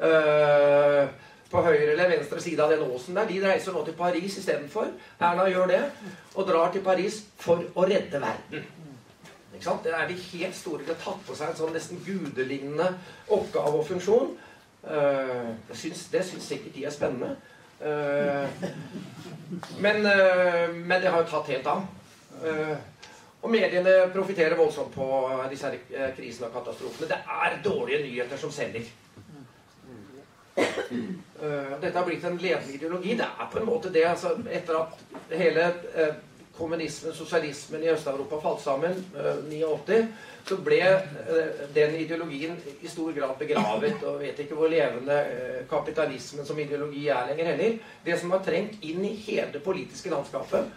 eh, 0.03 1.13
på 1.49 1.61
høyre 1.63 1.93
eller 1.93 2.11
venstre 2.11 2.41
side 2.43 2.63
av 2.63 2.73
den 2.73 2.83
åsen 2.85 3.15
der, 3.15 3.29
de 3.29 3.39
reiser 3.43 3.73
nå 3.73 3.85
til 3.87 3.95
Paris 3.97 4.35
istedenfor. 4.41 4.91
Erna 5.19 5.47
gjør 5.49 5.71
det, 5.71 5.81
og 6.35 6.47
drar 6.47 6.75
til 6.75 6.83
Paris 6.85 7.23
for 7.39 7.63
å 7.73 7.87
redde 7.89 8.21
verden. 8.21 8.67
Det 9.59 9.93
er 9.93 10.07
de 10.07 10.13
helt 10.13 10.55
store. 10.55 10.83
De 10.83 10.93
har 10.93 11.01
tatt 11.03 11.25
på 11.27 11.35
seg 11.35 11.51
en 11.51 11.57
sånn 11.57 11.73
nesten 11.75 11.99
gudelignende 12.05 12.93
oppgave 13.27 13.81
og 13.81 13.87
funksjon. 13.87 14.37
Uh, 14.83 15.51
det, 15.67 15.75
syns, 15.75 16.05
det 16.13 16.21
syns 16.23 16.45
sikkert 16.47 16.75
de 16.75 16.85
er 16.87 16.93
spennende. 16.95 17.33
Uh, 17.79 18.47
men, 19.83 20.05
uh, 20.05 20.69
men, 20.75 20.95
det 21.01 21.11
har 21.11 21.19
jo 21.23 21.31
tatt 21.33 21.51
helt 21.51 21.67
av. 21.67 21.83
og 23.41 23.51
mediene 23.51 23.93
profitterer 24.13 24.55
voldsomt 24.55 24.93
på 24.95 25.05
disse 25.51 25.67
her 25.67 26.13
krisene 26.15 26.47
og 26.47 26.55
katastrofene. 26.55 27.09
Det 27.09 27.19
er 27.43 27.59
dårlige 27.63 28.03
nyheter 28.03 28.37
som 28.37 28.51
selger. 28.51 28.87
dette 31.81 31.97
har 31.97 32.05
blitt 32.05 32.23
en 32.23 32.37
ledende 32.37 32.73
ideologi. 32.73 33.15
Det 33.15 33.27
er 33.27 33.51
på 33.51 33.59
en 33.59 33.67
måte 33.67 33.91
det. 33.91 34.05
Altså, 34.07 34.35
etter 34.51 34.79
at 34.79 35.35
hele 35.39 35.67
kommunismen, 36.59 37.13
sosialismen 37.13 37.83
i 37.83 37.89
Øst-Europa 37.89 38.39
falt 38.43 38.61
sammen, 38.61 39.05
eh, 39.15 39.35
89, 39.49 40.07
så 40.45 40.57
ble 40.57 40.79
eh, 40.81 41.65
den 41.75 41.95
ideologien 41.95 42.57
i 42.81 42.87
stor 42.87 43.11
grad 43.15 43.35
begravet. 43.39 44.03
Og 44.03 44.19
vet 44.19 44.39
ikke 44.39 44.57
hvor 44.59 44.71
levende 44.71 45.17
eh, 45.19 45.59
kapitalismen 45.69 46.45
som 46.45 46.59
ideologi 46.59 47.07
er 47.07 47.29
lenger 47.31 47.51
heller. 47.51 47.77
Det 48.05 48.19
som 48.19 48.31
har 48.35 48.43
trengt 48.45 48.81
inn 48.81 49.05
i 49.05 49.15
hele 49.25 49.51
det 49.53 49.63
politiske 49.63 50.11
landskapet, 50.11 50.71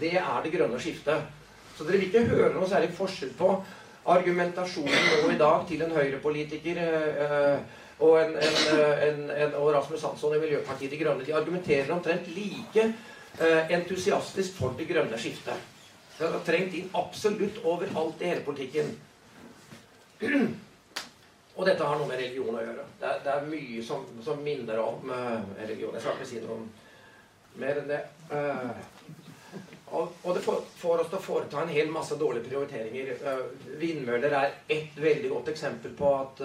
det 0.00 0.16
er 0.18 0.42
det 0.44 0.52
grønne 0.54 0.80
skiftet. 0.82 1.32
Så 1.76 1.86
dere 1.86 1.98
vil 1.98 2.10
ikke 2.10 2.28
høre 2.30 2.52
noe 2.54 2.68
særlig 2.70 2.92
forskjell 2.94 3.34
på 3.38 3.50
argumentasjonen 4.14 5.08
nå 5.24 5.32
i 5.32 5.40
dag 5.40 5.64
til 5.66 5.82
en 5.82 5.94
høyrepolitiker 5.96 6.78
og, 8.04 8.18
en, 8.20 8.34
en, 8.36 9.22
en, 9.32 9.54
og 9.58 9.70
Rasmus 9.72 10.04
Hansson 10.04 10.36
i 10.36 10.40
Miljøpartiet 10.42 10.92
De 10.92 10.98
Grønne. 11.00 11.24
De 11.26 11.34
argumenterer 11.34 11.90
omtrent 11.94 12.28
like 12.36 12.84
Eh, 12.84 13.23
entusiastisk 13.42 14.60
for 14.60 14.76
det 14.78 14.86
grønne 14.86 15.18
skiftet. 15.18 15.72
Det 16.18 16.28
har 16.30 16.44
trengt 16.46 16.74
inn 16.78 16.92
absolutt 16.94 17.56
overalt 17.66 18.22
i 18.22 18.30
hele 18.30 18.44
politikken. 18.46 18.92
Og 21.54 21.66
dette 21.66 21.86
har 21.86 21.98
noe 21.98 22.08
med 22.10 22.18
religion 22.18 22.54
å 22.54 22.62
gjøre. 22.62 22.84
Det 23.00 23.08
er, 23.08 23.20
det 23.24 23.32
er 23.32 23.50
mye 23.50 23.82
som, 23.86 24.06
som, 24.26 24.40
minner 24.42 24.80
om 24.82 25.10
uh, 25.10 25.42
religion. 25.58 25.94
Jeg 25.94 26.02
skal 26.02 26.16
ikke 26.18 26.30
si 26.30 26.40
noe 26.42 26.64
mer 27.62 27.78
enn 27.82 27.90
det. 27.90 28.00
Uh, 28.30 28.72
og, 29.94 30.16
og, 30.24 30.30
det 30.34 30.42
får, 30.42 30.64
får, 30.80 31.04
oss 31.04 31.12
til 31.12 31.20
å 31.20 31.22
foreta 31.22 31.62
en 31.62 31.70
hel 31.70 31.92
masse 31.94 32.18
dårlige 32.18 32.48
prioriteringer. 32.48 33.12
Vindmøller 33.78 34.34
er 34.34 34.56
ett 34.66 34.96
veldig 34.98 35.30
godt 35.30 35.52
eksempel 35.52 35.94
på 35.94 36.10
at, 36.16 36.42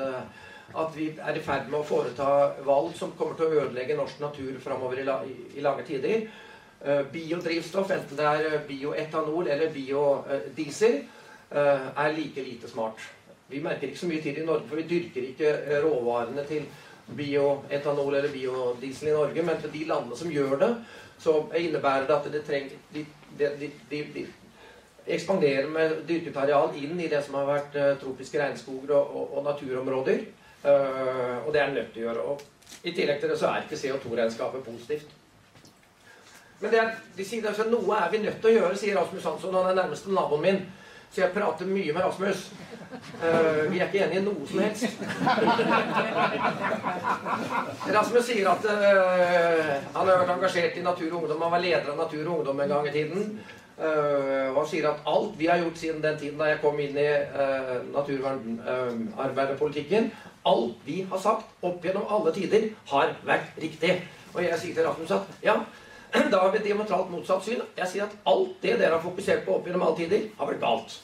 at 0.77 0.93
vi 0.93 1.07
er 1.17 1.39
i 1.39 1.41
ferd 1.41 1.71
med 1.71 1.79
å 1.79 1.87
foreta 1.87 2.27
valg 2.67 2.93
som 2.99 3.15
kommer 3.17 3.39
til 3.39 3.47
å 3.47 3.63
ødelegge 3.63 3.97
norsk 3.97 4.21
natur 4.21 4.59
framover 4.61 5.01
i, 5.01 5.07
i, 5.07 5.39
i 5.57 5.65
lange 5.65 5.87
tider. 5.87 6.27
Eh, 6.85 7.01
biodrivstoff, 7.11 7.89
enten 7.91 8.15
det 8.15 8.25
er 8.25 8.45
eh, 8.47 8.61
bioetanol 8.67 9.49
eller 9.51 9.71
biodiesel, 9.73 11.01
eh, 11.51 11.89
er 11.91 12.13
like 12.15 12.43
lite 12.43 12.69
smart. 12.71 13.01
Vi 13.49 13.59
merker 13.59 13.89
ikke 13.89 13.99
så 13.99 14.07
mye 14.07 14.21
til 14.23 14.39
i 14.39 14.45
Norge, 14.45 14.67
for 14.69 14.79
vi 14.79 14.85
dyrker 14.87 15.25
ikke 15.27 15.81
råvarene 15.83 16.45
til 16.47 16.69
bioetanol 17.17 18.15
eller 18.15 18.31
biodiesel 18.31 19.11
i 19.11 19.17
Norge. 19.17 19.43
Men 19.43 19.59
for 19.59 19.75
de 19.75 19.83
landene 19.91 20.21
som 20.21 20.31
gjør 20.31 20.55
det, 20.63 20.71
så 21.19 21.35
innebærer 21.57 22.07
det 22.07 22.15
at 22.15 22.31
det 22.31 22.45
trenger, 22.47 22.79
de, 22.93 23.05
de, 23.39 23.71
de, 23.91 24.03
de 24.15 24.25
ekspanderer 25.07 25.67
med 25.67 25.99
dyrket 26.07 26.37
areal 26.37 26.71
inn 26.79 26.95
i 27.01 27.11
det 27.11 27.25
som 27.25 27.41
har 27.41 27.49
vært 27.49 27.79
tropiske 27.99 28.39
regnskoger 28.39 28.95
og, 28.95 29.15
og, 29.17 29.37
og 29.37 29.47
naturområder. 29.49 30.27
Og 30.63 31.51
det 31.51 31.59
er 31.59 31.73
nødt 31.73 31.91
til 31.91 32.05
å 32.05 32.07
gjøre. 32.07 32.27
Og 32.29 32.85
I 32.85 32.93
tillegg 32.93 33.19
til 33.19 33.33
det 33.33 33.39
så 33.41 33.49
er 33.51 33.65
ikke 33.65 33.81
CO2-regnskapet 33.81 34.63
positivt. 34.63 35.18
Men 36.59 36.73
er, 36.75 36.89
de 37.15 37.23
sier 37.25 37.47
altså, 37.47 37.63
noe 37.71 37.95
er 37.95 38.11
vi 38.11 38.17
nødt 38.23 38.41
til 38.41 38.49
å 38.51 38.53
gjøre, 38.57 38.77
sier 38.79 38.97
Rasmus 38.99 39.27
Hansson. 39.29 39.55
Han 39.55 39.69
er 39.71 39.79
nærmeste 39.79 40.11
naboen 40.11 40.43
min. 40.43 40.59
Så 41.09 41.17
jeg 41.23 41.33
prater 41.33 41.65
mye 41.65 41.93
med 41.93 42.03
Rasmus. 42.05 42.51
Uh, 42.89 43.71
vi 43.71 43.79
er 43.79 43.85
ikke 43.87 44.05
enige 44.05 44.19
i 44.19 44.25
noe 44.25 44.47
som 44.49 44.59
helst. 44.61 44.83
Rasmus 47.95 48.25
sier 48.27 48.47
at 48.51 48.63
uh, 48.69 48.73
han 49.95 50.03
har 50.03 50.11
vært 50.11 50.35
engasjert 50.35 50.75
i 50.77 50.85
Natur 50.85 51.07
og 51.07 51.15
Ungdom. 51.23 51.43
Han 51.47 51.55
var 51.55 51.63
leder 51.63 51.89
av 51.89 51.97
Natur 52.03 52.23
og 52.27 52.35
Ungdom 52.35 52.61
en 52.61 52.73
gang 52.75 52.85
i 52.91 52.93
tiden. 52.93 53.21
Uh, 53.79 54.51
og 54.51 54.57
han 54.59 54.67
sier 54.67 54.89
at 54.89 54.99
alt 55.07 55.37
vi 55.39 55.47
har 55.47 55.61
gjort 55.63 55.77
siden 55.79 56.03
den 56.03 56.17
tiden 56.19 56.39
da 56.41 56.45
jeg 56.49 56.59
kom 56.59 56.75
inn 56.83 56.97
i 56.99 57.11
uh, 57.31 57.79
naturvernarbeiderpolitikken, 57.93 60.11
alt 60.51 60.77
vi 60.85 60.97
har 61.07 61.19
sagt 61.23 61.47
opp 61.63 61.85
gjennom 61.85 62.11
alle 62.11 62.31
tider, 62.35 62.63
har 62.91 63.07
vært 63.23 63.55
riktig. 63.63 63.93
Og 64.33 64.43
jeg 64.43 64.59
sier 64.59 64.73
til 64.75 64.85
Rasmus 64.85 65.11
at 65.15 65.23
ja, 65.45 65.55
Da 66.11 66.37
har 66.41 66.51
vi 66.51 66.59
diametralt 66.63 67.11
motsatt 67.11 67.43
syn. 67.45 67.61
Jeg 67.77 67.91
sier 67.91 68.05
at 68.07 68.15
alt 68.29 68.55
det 68.63 68.77
dere 68.79 68.95
har 68.95 69.03
fokusert 69.03 69.43
på 69.45 69.57
opp 69.57 69.67
gjennom 69.67 69.85
alle 69.85 69.99
tider, 69.99 70.25
har 70.39 70.49
vært 70.49 70.63
galt. 70.63 70.95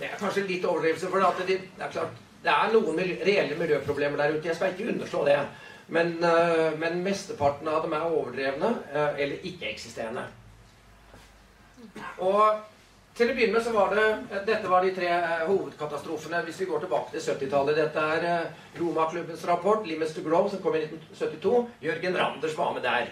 Det 0.00 0.08
er 0.08 0.20
kanskje 0.20 0.46
litt 0.48 0.64
overdrivelse, 0.64 1.08
for 1.12 1.44
det, 1.48 1.56
er 1.80 1.92
klart, 1.92 2.20
det 2.44 2.52
er 2.52 2.72
noen 2.72 2.96
miljø, 2.96 3.18
reelle 3.24 3.56
miljøproblemer 3.60 4.20
der 4.20 4.36
ute. 4.36 4.48
Jeg 4.48 4.56
skal 4.56 4.74
ikke 4.74 4.88
underslå 4.94 5.24
det. 5.28 5.38
Men, 5.90 6.12
uh, 6.22 6.70
men 6.78 7.00
mesteparten 7.04 7.68
av 7.68 7.82
dem 7.84 7.96
er 7.96 8.12
overdrevne 8.12 8.74
uh, 8.94 9.08
eller 9.18 9.46
ikke-eksisterende. 9.48 10.22
Og 12.22 12.60
til 13.18 13.32
å 13.32 13.34
begynne 13.34 13.56
med 13.56 13.64
så 13.64 13.72
var 13.74 13.90
det 13.96 14.42
Dette 14.46 14.68
var 14.70 14.84
de 14.86 14.92
tre 14.94 15.08
hovedkatastrofene 15.48 16.44
hvis 16.46 16.60
vi 16.62 16.68
går 16.70 16.84
tilbake 16.84 17.12
til 17.16 17.24
70-tallet. 17.24 17.80
Dette 17.80 18.04
er 18.16 18.52
Roma-klubbens 18.78 19.42
rapport, 19.48 19.82
'Limits 19.84 20.14
to 20.14 20.22
Grow', 20.24 20.48
som 20.52 20.62
kom 20.62 20.78
i 20.78 20.84
1972. 20.86 21.66
Jørgen 21.82 22.16
Randers 22.20 22.56
var 22.56 22.72
med 22.76 22.86
der. 22.86 23.10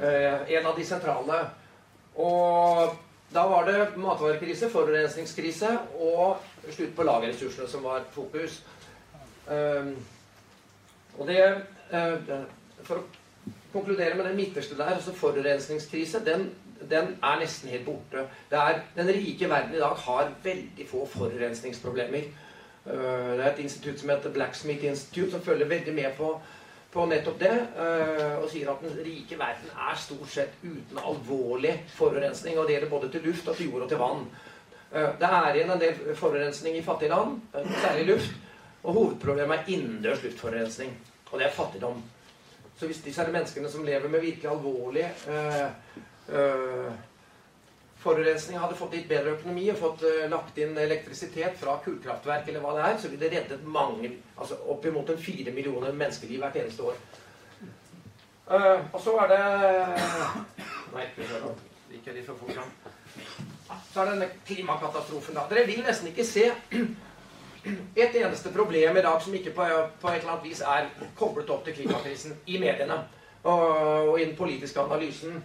Eh, 0.00 0.52
en 0.52 0.66
av 0.66 0.76
de 0.78 0.84
sentrale. 0.84 1.38
Og 2.16 2.94
da 3.32 3.42
var 3.48 3.66
det 3.68 3.96
matvarekrise, 4.00 4.70
forurensningskrise 4.72 5.70
og 6.00 6.42
slutt 6.68 6.94
på 6.96 7.04
lagerressursene 7.08 7.68
som 7.68 7.84
var 7.84 8.04
fokus. 8.12 8.60
Um, 9.48 9.96
og 11.18 11.26
det 11.26 11.40
uh, 11.92 12.34
For 12.86 13.00
å 13.00 13.06
konkludere 13.72 14.14
med 14.14 14.28
den 14.28 14.36
midterste 14.38 14.76
der, 14.78 14.94
altså 14.94 15.14
forurensningskrise, 15.16 16.20
den, 16.24 16.46
den, 16.90 17.16
er 17.24 17.40
nesten 17.40 17.72
helt 17.72 17.84
borte. 17.88 18.26
Er, 18.50 18.82
den 18.96 19.10
rike 19.12 19.48
verden 19.50 19.74
i 19.74 19.82
dag 19.82 19.96
har 20.06 20.32
veldig 20.44 20.88
få 20.88 21.04
forurensningsproblemer. 21.16 22.28
Uh, 22.86 23.32
det 23.36 23.40
er 23.40 23.50
et 23.50 23.64
institutt 23.64 24.00
som 24.00 24.12
heter 24.12 24.32
Blacksmith 24.32 24.84
Institute, 24.84 25.32
som 25.32 25.44
følger 25.44 25.72
veldig 25.72 25.96
med 25.96 26.16
på 26.20 26.34
på 26.92 27.06
nettopp 27.08 27.38
det, 27.40 27.52
eh, 27.80 28.34
og 28.36 28.48
sier 28.52 28.68
at 28.68 28.82
den 28.84 28.96
rike 29.00 29.36
verden 29.40 29.70
er 29.72 29.96
stort 29.96 30.28
sett 30.28 30.58
uten 30.62 30.98
alvorlig 31.00 31.72
forurensning. 31.96 32.58
Og 32.58 32.66
det 32.68 32.76
gjelder 32.76 32.90
både 32.92 33.12
til 33.12 33.24
luft 33.30 33.48
og 33.48 33.56
til 33.56 33.70
jord 33.70 33.86
og 33.86 33.92
til 33.92 34.00
vann. 34.02 34.26
Eh, 34.92 35.12
det 35.20 35.28
er 35.28 35.54
igjen 35.54 35.72
en 35.72 35.80
del 35.80 36.16
forurensning 36.18 36.76
i 36.76 36.84
fattige 36.84 37.14
land, 37.14 37.38
eh, 37.54 37.70
særlig 37.80 38.06
luft. 38.10 38.34
Og 38.82 38.98
hovedproblemet 38.98 39.58
er 39.58 39.72
innendørs 39.72 40.22
luftforurensning. 40.22 40.92
Og 41.30 41.38
det 41.38 41.46
er 41.46 41.56
fattigdom. 41.56 42.02
Så 42.76 42.86
hvis 42.86 43.00
disse 43.04 43.22
er 43.22 43.32
menneskene 43.32 43.70
som 43.70 43.84
lever 43.84 44.08
med 44.08 44.20
virkelig 44.20 44.50
alvorlig 44.50 45.04
øh, 45.28 45.68
øh, 46.36 46.92
forurensning 48.02 48.58
hadde 48.58 48.76
fått 48.78 48.96
litt 48.96 49.08
bedre 49.10 49.36
økonomi 49.36 49.68
og 49.72 49.80
fått 49.80 50.04
uh, 50.06 50.24
lagt 50.32 50.58
inn 50.60 50.76
elektrisitet 50.78 51.58
fra 51.60 51.78
kullkraftverk, 51.84 52.48
eller 52.48 52.64
hva 52.64 52.76
det 52.76 52.86
er, 52.88 52.98
så 52.98 53.10
ville 53.12 53.24
det 53.24 53.36
reddet 53.36 53.66
mange, 53.78 54.12
altså 54.36 54.58
oppimot 54.74 55.12
en 55.14 55.22
fire 55.22 55.54
millioner 55.54 55.94
menneskeliv 55.94 56.42
hvert 56.42 56.58
eneste 56.62 56.90
år. 56.90 56.98
Uh, 58.50 58.82
og 58.92 58.98
så 59.00 59.16
er 59.22 59.32
det 59.32 59.42
Nei, 60.92 61.06
jeg 62.04 62.14
litt 62.16 62.26
for 62.26 62.36
fort 62.36 62.52
fram. 62.56 62.70
Så 63.92 64.00
er 64.00 64.04
det 64.04 64.12
denne 64.16 64.28
klimakatastrofen. 64.46 65.34
da. 65.38 65.46
Dere 65.50 65.66
vil 65.66 65.82
nesten 65.86 66.10
ikke 66.10 66.26
se 66.26 66.50
et 67.96 68.16
eneste 68.18 68.52
problem 68.52 68.96
i 68.96 69.04
dag 69.04 69.22
som 69.22 69.34
ikke 69.34 69.54
på, 69.56 69.66
på 70.00 70.10
et 70.10 70.20
eller 70.20 70.34
annet 70.34 70.46
vis 70.48 70.62
er 70.66 70.88
koblet 71.18 71.50
opp 71.50 71.64
til 71.64 71.76
klimakrisen 71.76 72.34
i 72.46 72.58
mediene 72.58 72.98
og, 73.44 73.62
og 74.10 74.20
i 74.20 74.24
den 74.24 74.36
politiske 74.36 74.80
analysen. 74.80 75.42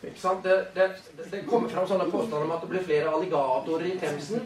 Det, 0.00 0.66
det, 0.74 0.90
det, 1.30 1.42
kommer 1.48 1.68
fram 1.72 1.86
sånne 1.88 2.06
påstander 2.12 2.44
om 2.44 2.54
at 2.54 2.62
det 2.62 2.70
blir 2.70 2.84
flere 2.84 3.12
alligatorer 3.16 3.86
i 3.88 3.96
Themsen. 4.00 4.42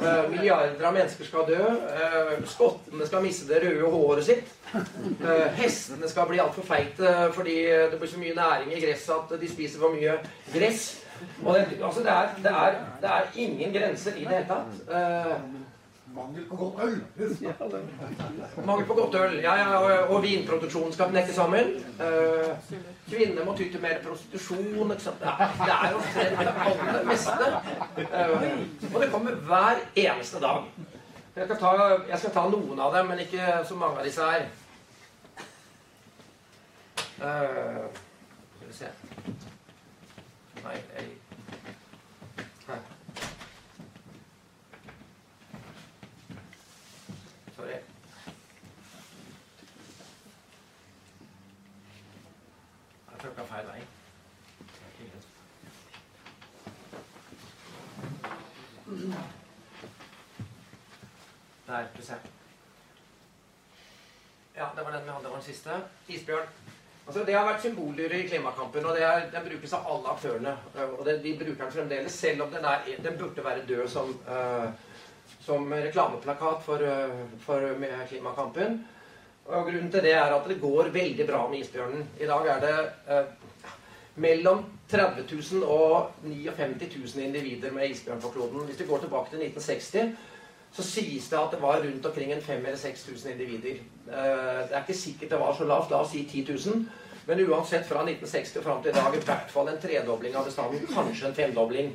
Uh, 0.00 0.28
milliarder 0.28 0.82
av 0.84 0.94
mennesker 0.96 1.28
skal 1.28 1.46
dø. 1.48 1.58
Uh, 1.60 2.32
skottene 2.48 3.06
skal 3.08 3.24
miste 3.24 3.48
det 3.48 3.60
røde 3.64 3.90
håret 3.92 4.26
sitt. 4.26 4.54
Uh, 4.72 5.46
hestene 5.60 6.08
skal 6.10 6.28
bli 6.30 6.40
altfor 6.42 6.66
feite 6.66 7.12
fordi 7.36 7.58
det 7.92 8.00
blir 8.00 8.10
så 8.12 8.20
mye 8.20 8.36
næring 8.36 8.72
i 8.72 8.80
gresset 8.82 9.14
at 9.14 9.36
de 9.40 9.52
spiser 9.52 9.84
for 9.84 9.94
mye 9.94 10.18
gress. 10.54 10.88
Det, 11.16 11.78
altså 11.80 12.02
er, 12.02 12.34
er, 12.50 12.80
det 13.00 13.12
er 13.12 13.30
ingen 13.40 13.72
grenser 13.72 14.16
i 14.16 14.26
det 14.26 14.34
hele 14.34 14.48
tatt. 14.50 15.46
Mangel 16.16 16.48
på 16.48 16.56
godt 16.56 16.80
øl. 16.82 16.96
Mangel 18.64 18.86
på 18.86 18.94
godt 18.94 19.14
øl, 19.14 19.34
ja, 19.42 19.54
ja, 19.54 19.78
og, 19.78 20.14
og 20.16 20.22
vinproduksjonen 20.22 20.92
skal 20.92 21.10
knekke 21.10 21.32
sammen. 21.32 21.72
Eh, 22.00 22.74
kvinner 23.10 23.44
må 23.44 23.56
ty 23.56 23.70
til 23.72 23.82
mer 23.82 24.00
prostitusjon. 24.04 24.92
Ikke 24.92 25.02
sant? 25.02 25.20
Det 25.20 25.74
er 25.76 25.90
jo 25.92 26.00
det 26.00 26.54
aller 26.66 27.04
meste. 27.10 27.50
Eh, 27.98 28.94
og 28.94 29.00
det 29.02 29.10
kommer 29.12 29.34
hver 29.50 29.82
eneste 29.94 30.40
dag. 30.40 30.62
Jeg 31.36 31.44
skal, 31.44 31.58
ta, 31.58 31.70
jeg 32.08 32.18
skal, 32.18 32.30
ta, 32.32 32.46
noen 32.48 32.80
av 32.80 32.94
dem, 32.96 33.06
men 33.12 33.18
ikke 33.20 33.60
så 33.68 33.76
mange 33.76 34.00
av 34.00 34.08
disse 34.08 34.24
her. 34.24 34.48
Eh, 37.16 37.84
skal 38.56 38.68
vi 38.68 38.74
se 38.76 38.88
Nei, 40.64 40.74
jeg 40.96 41.04
Her. 42.66 42.80
Sorry. 47.56 47.76
Trykka 53.26 53.44
feil 53.44 53.66
vei. 53.66 53.80
Der, 61.66 61.86
skal 61.86 61.96
vi 61.96 62.02
se. 62.06 62.14
Ja, 64.54 64.68
det 64.76 64.84
var 64.84 64.92
den 64.92 65.04
vi 65.04 65.10
hadde, 65.10 65.24
var 65.24 65.34
den 65.34 65.42
siste. 65.42 65.80
Isbjørn. 66.08 66.46
Altså, 67.06 67.24
Det 67.24 67.34
har 67.34 67.44
vært 67.48 67.62
symboler 67.62 68.14
i 68.14 68.22
klimakampen, 68.28 68.86
og 68.86 68.98
er, 69.00 69.26
den 69.30 69.48
brukes 69.50 69.74
av 69.74 69.90
alle 69.90 70.14
aktørene. 70.14 70.56
Og 70.86 71.04
det, 71.06 71.18
de 71.24 71.36
bruker 71.38 71.64
den 71.64 71.72
fremdeles, 71.72 72.12
selv 72.12 72.46
om 72.46 72.50
den, 72.54 72.64
er, 72.64 72.86
den 73.02 73.18
burde 73.18 73.44
være 73.44 73.66
død 73.66 73.88
som, 73.88 74.14
uh, 74.30 74.70
som 75.40 75.72
reklameplakat 75.72 76.62
for, 76.62 76.78
uh, 76.78 77.26
for 77.42 77.74
klimakampen. 78.08 78.84
Og 79.46 79.66
Grunnen 79.68 79.90
til 79.92 80.02
det 80.02 80.14
er 80.18 80.32
at 80.34 80.48
det 80.48 80.60
går 80.60 80.90
veldig 80.94 81.26
bra 81.26 81.44
med 81.50 81.60
isbjørnen. 81.62 82.06
I 82.20 82.26
dag 82.26 82.48
er 82.50 82.62
det 82.64 82.78
eh, 83.14 83.28
mellom 84.16 84.64
30 84.90 85.26
000 85.30 85.62
og 85.62 86.10
59 86.24 86.96
000 87.14 87.26
individer 87.26 87.72
med 87.72 87.90
isbjørn 87.90 88.20
på 88.20 88.32
kloden. 88.34 88.66
Hvis 88.66 88.80
vi 88.80 88.88
går 88.88 89.04
tilbake 89.04 89.30
til 89.30 89.44
1960 89.46 90.16
så 90.76 90.84
sies 90.84 91.28
det 91.30 91.38
at 91.38 91.54
det 91.54 91.62
var 91.62 91.80
rundt 91.80 92.06
omkring 92.06 92.32
en 92.32 92.42
5000 92.42 92.66
eller 92.66 92.78
6000 92.78 93.32
individer. 93.32 93.78
Eh, 94.08 94.62
det 94.68 94.74
er 94.74 94.82
ikke 94.82 94.98
sikkert 94.98 95.30
det 95.30 95.40
var 95.40 95.54
så 95.54 95.64
lavt. 95.64 95.90
La 95.90 96.02
oss 96.02 96.10
si 96.10 96.24
10 96.24 96.52
000. 96.52 96.84
Men 97.26 97.40
uansett, 97.48 97.86
fra 97.88 98.02
1960 98.04 98.58
og 98.58 98.64
fram 98.64 98.82
til 98.82 98.90
i 98.90 98.94
dag 98.94 99.14
i 99.14 99.22
hvert 99.24 99.50
fall 99.50 99.68
en 99.68 99.80
tredobling 99.82 100.36
av 100.36 100.44
bestanden. 100.46 100.86
Kanskje 100.94 101.30
en 101.30 101.38
femdobling. 101.38 101.94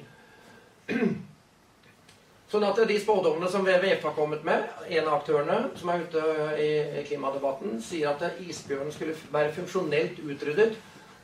Sånn 2.51 2.65
at 2.67 2.79
de 2.83 2.97
spådommene 2.99 3.47
som 3.47 3.63
WWF 3.63 4.03
har 4.03 4.15
kommet 4.15 4.41
med, 4.43 4.65
en 4.91 5.05
av 5.07 5.21
aktørene 5.21 5.69
som 5.79 5.91
er 5.93 6.01
ute 6.03 6.23
i 6.59 7.03
klimadebatten, 7.07 7.77
sier 7.79 8.11
at 8.11 8.41
isbjørnen 8.43 8.91
skulle 8.91 9.15
være 9.31 9.53
funksjonelt 9.55 10.19
utryddet 10.19 10.75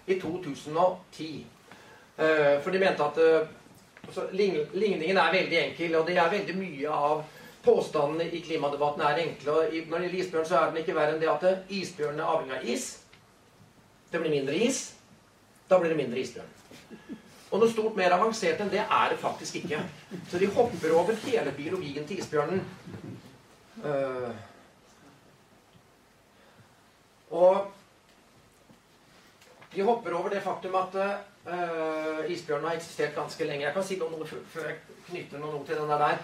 i 0.08 0.16
2010. 0.22 1.28
Eh, 2.16 2.54
for 2.64 2.72
de 2.72 2.80
mente 2.80 3.04
at 3.04 3.20
altså, 4.08 4.30
Ligningen 4.32 5.20
er 5.20 5.36
veldig 5.36 5.60
enkel, 5.66 5.98
og 6.00 6.08
det 6.08 6.16
er 6.16 6.32
veldig 6.32 6.56
mye 6.62 6.96
av 6.96 7.26
påstandene 7.68 8.30
i 8.32 8.42
klimadebatten 8.48 9.04
er 9.04 9.24
enkle. 9.26 9.52
og 9.52 9.58
Når 9.58 9.98
det 9.98 10.08
gjelder 10.08 10.20
isbjørn, 10.22 10.46
så 10.46 10.62
er 10.62 10.72
den 10.72 10.82
ikke 10.84 10.96
verre 10.96 11.16
enn 11.16 11.22
det 11.22 11.32
at 11.34 11.74
isbjørnen 11.82 12.24
er 12.24 12.32
avhengig 12.32 12.60
av 12.62 12.70
is. 12.76 12.88
Det 14.12 14.24
blir 14.24 14.32
mindre 14.32 14.56
is. 14.56 14.84
Da 15.68 15.80
blir 15.80 15.92
det 15.92 16.00
mindre 16.00 16.24
isbjørn. 16.24 16.54
Og 17.51 17.62
noe 17.62 17.72
stort 17.72 17.96
mer 17.96 18.16
avansert 18.16 18.60
enn 18.63 18.72
det 18.74 18.84
er 18.84 19.13
det 19.13 19.20
faktisk 19.22 19.62
ikke. 19.62 19.80
Så 20.30 20.42
de 20.42 20.50
hopper 20.51 20.96
over 20.98 21.16
hele 21.24 21.54
biologien 21.56 22.08
til 22.08 22.20
isbjørnen. 22.20 22.63
Uh, 23.77 24.32
og 27.32 27.72
de 29.75 29.86
hopper 29.86 30.16
over 30.18 30.34
det 30.34 30.42
faktum 30.44 30.75
at 30.80 30.98
uh, 30.98 32.25
isbjørnen 32.27 32.68
har 32.68 32.75
eksistert 32.80 33.16
ganske 33.16 33.48
lenge. 33.48 33.66
Jeg 33.68 33.75
kan 33.75 33.88
si 33.88 34.00
noe 34.01 34.27
før 34.27 34.68
jeg 34.72 34.82
knytter 35.08 35.44
noe 35.44 35.63
til 35.68 35.80
den 35.80 35.96
der. 35.96 36.20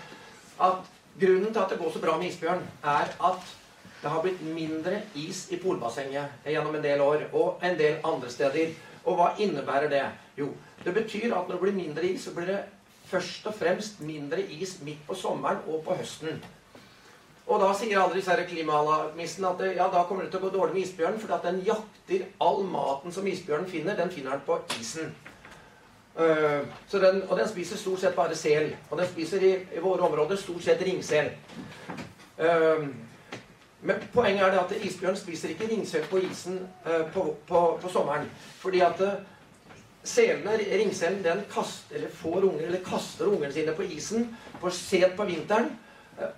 At 0.63 0.92
Grunnen 1.22 1.53
til 1.53 1.62
at 1.62 1.70
det 1.70 1.77
går 1.77 1.92
så 1.94 2.00
bra 2.01 2.18
med 2.18 2.27
isbjørn, 2.27 2.63
er 2.84 3.12
at 3.30 3.51
det 4.01 4.10
har 4.12 4.22
blitt 4.22 4.42
mindre 4.42 5.01
is 5.15 5.46
i 5.53 5.60
polbassenget 5.62 6.48
gjennom 6.50 6.75
en 6.75 6.84
del 6.84 7.01
år, 7.01 7.27
og 7.34 7.62
en 7.63 7.77
del 7.77 8.00
andre 8.03 8.30
steder. 8.30 8.74
Og 9.06 9.20
hva 9.20 9.30
innebærer 9.38 9.89
det? 9.92 10.03
Jo, 10.38 10.50
det 10.86 10.94
betyr 10.94 11.32
at 11.34 11.48
når 11.48 11.56
det 11.56 11.62
blir 11.62 11.78
mindre 11.78 12.06
is, 12.06 12.24
så 12.24 12.34
blir 12.36 12.50
det 12.50 12.60
først 13.06 13.48
og 13.48 13.56
fremst 13.56 14.02
mindre 14.02 14.42
is 14.42 14.78
midt 14.82 15.08
på 15.08 15.16
sommeren 15.16 15.63
og 15.68 15.84
på 15.86 15.96
høsten. 16.00 16.43
Og 17.48 17.60
da 17.60 17.74
sier 17.76 18.00
alle 18.00 18.15
disse 18.15 18.36
klimaalarmistene 18.50 19.50
at 19.50 19.63
ja, 19.76 19.89
da 19.91 20.06
kommer 20.08 20.24
det 20.24 20.32
til 20.32 20.39
å 20.39 20.48
gå 20.48 20.54
dårlig 20.54 20.78
med 20.78 20.86
isbjørnen, 20.86 21.19
for 21.19 21.36
at 21.36 21.43
den 21.43 21.60
jakter 21.67 22.24
all 22.41 22.63
maten 22.63 23.12
som 23.12 23.28
isbjørnen 23.28 23.67
finner, 23.69 23.98
den 24.00 24.12
finner 24.12 24.38
den 24.38 24.46
på 24.48 24.60
isen. 24.80 25.12
Uh, 26.13 26.63
den, 26.91 27.24
og 27.28 27.38
den 27.39 27.48
spiser 27.50 27.78
stort 27.78 28.00
sett 28.00 28.15
bare 28.15 28.36
sel. 28.38 28.69
Og 28.89 29.00
den 29.00 29.10
spiser 29.12 29.43
i, 29.43 29.54
i 29.76 29.82
våre 29.84 30.08
områder 30.08 30.39
stort 30.39 30.63
sett 30.63 30.82
ringsel. 30.86 31.34
Uh, 32.39 32.88
men 33.84 34.04
poenget 34.13 34.46
er 34.46 34.54
det 34.54 34.62
at 34.62 34.86
isbjørn 34.88 35.17
spiser 35.19 35.52
ikke 35.52 35.67
ringsel 35.67 36.06
på 36.08 36.22
isen 36.24 36.62
uh, 36.86 37.04
på, 37.12 37.26
på, 37.48 37.63
på, 37.82 37.91
sommeren. 37.91 38.30
Fordi 38.62 38.80
at 38.86 39.04
selene, 40.04 40.58
ringselen, 40.58 41.24
den 41.24 41.44
kaster, 41.52 41.96
eller 41.96 42.10
får 42.10 42.44
unger, 42.44 42.66
eller 42.68 42.84
kaster 42.86 43.32
ungene 43.32 43.54
sine 43.54 43.76
på 43.76 43.88
isen 43.88 44.30
for 44.60 44.70
sent 44.70 45.16
på 45.18 45.28
vinteren 45.30 45.72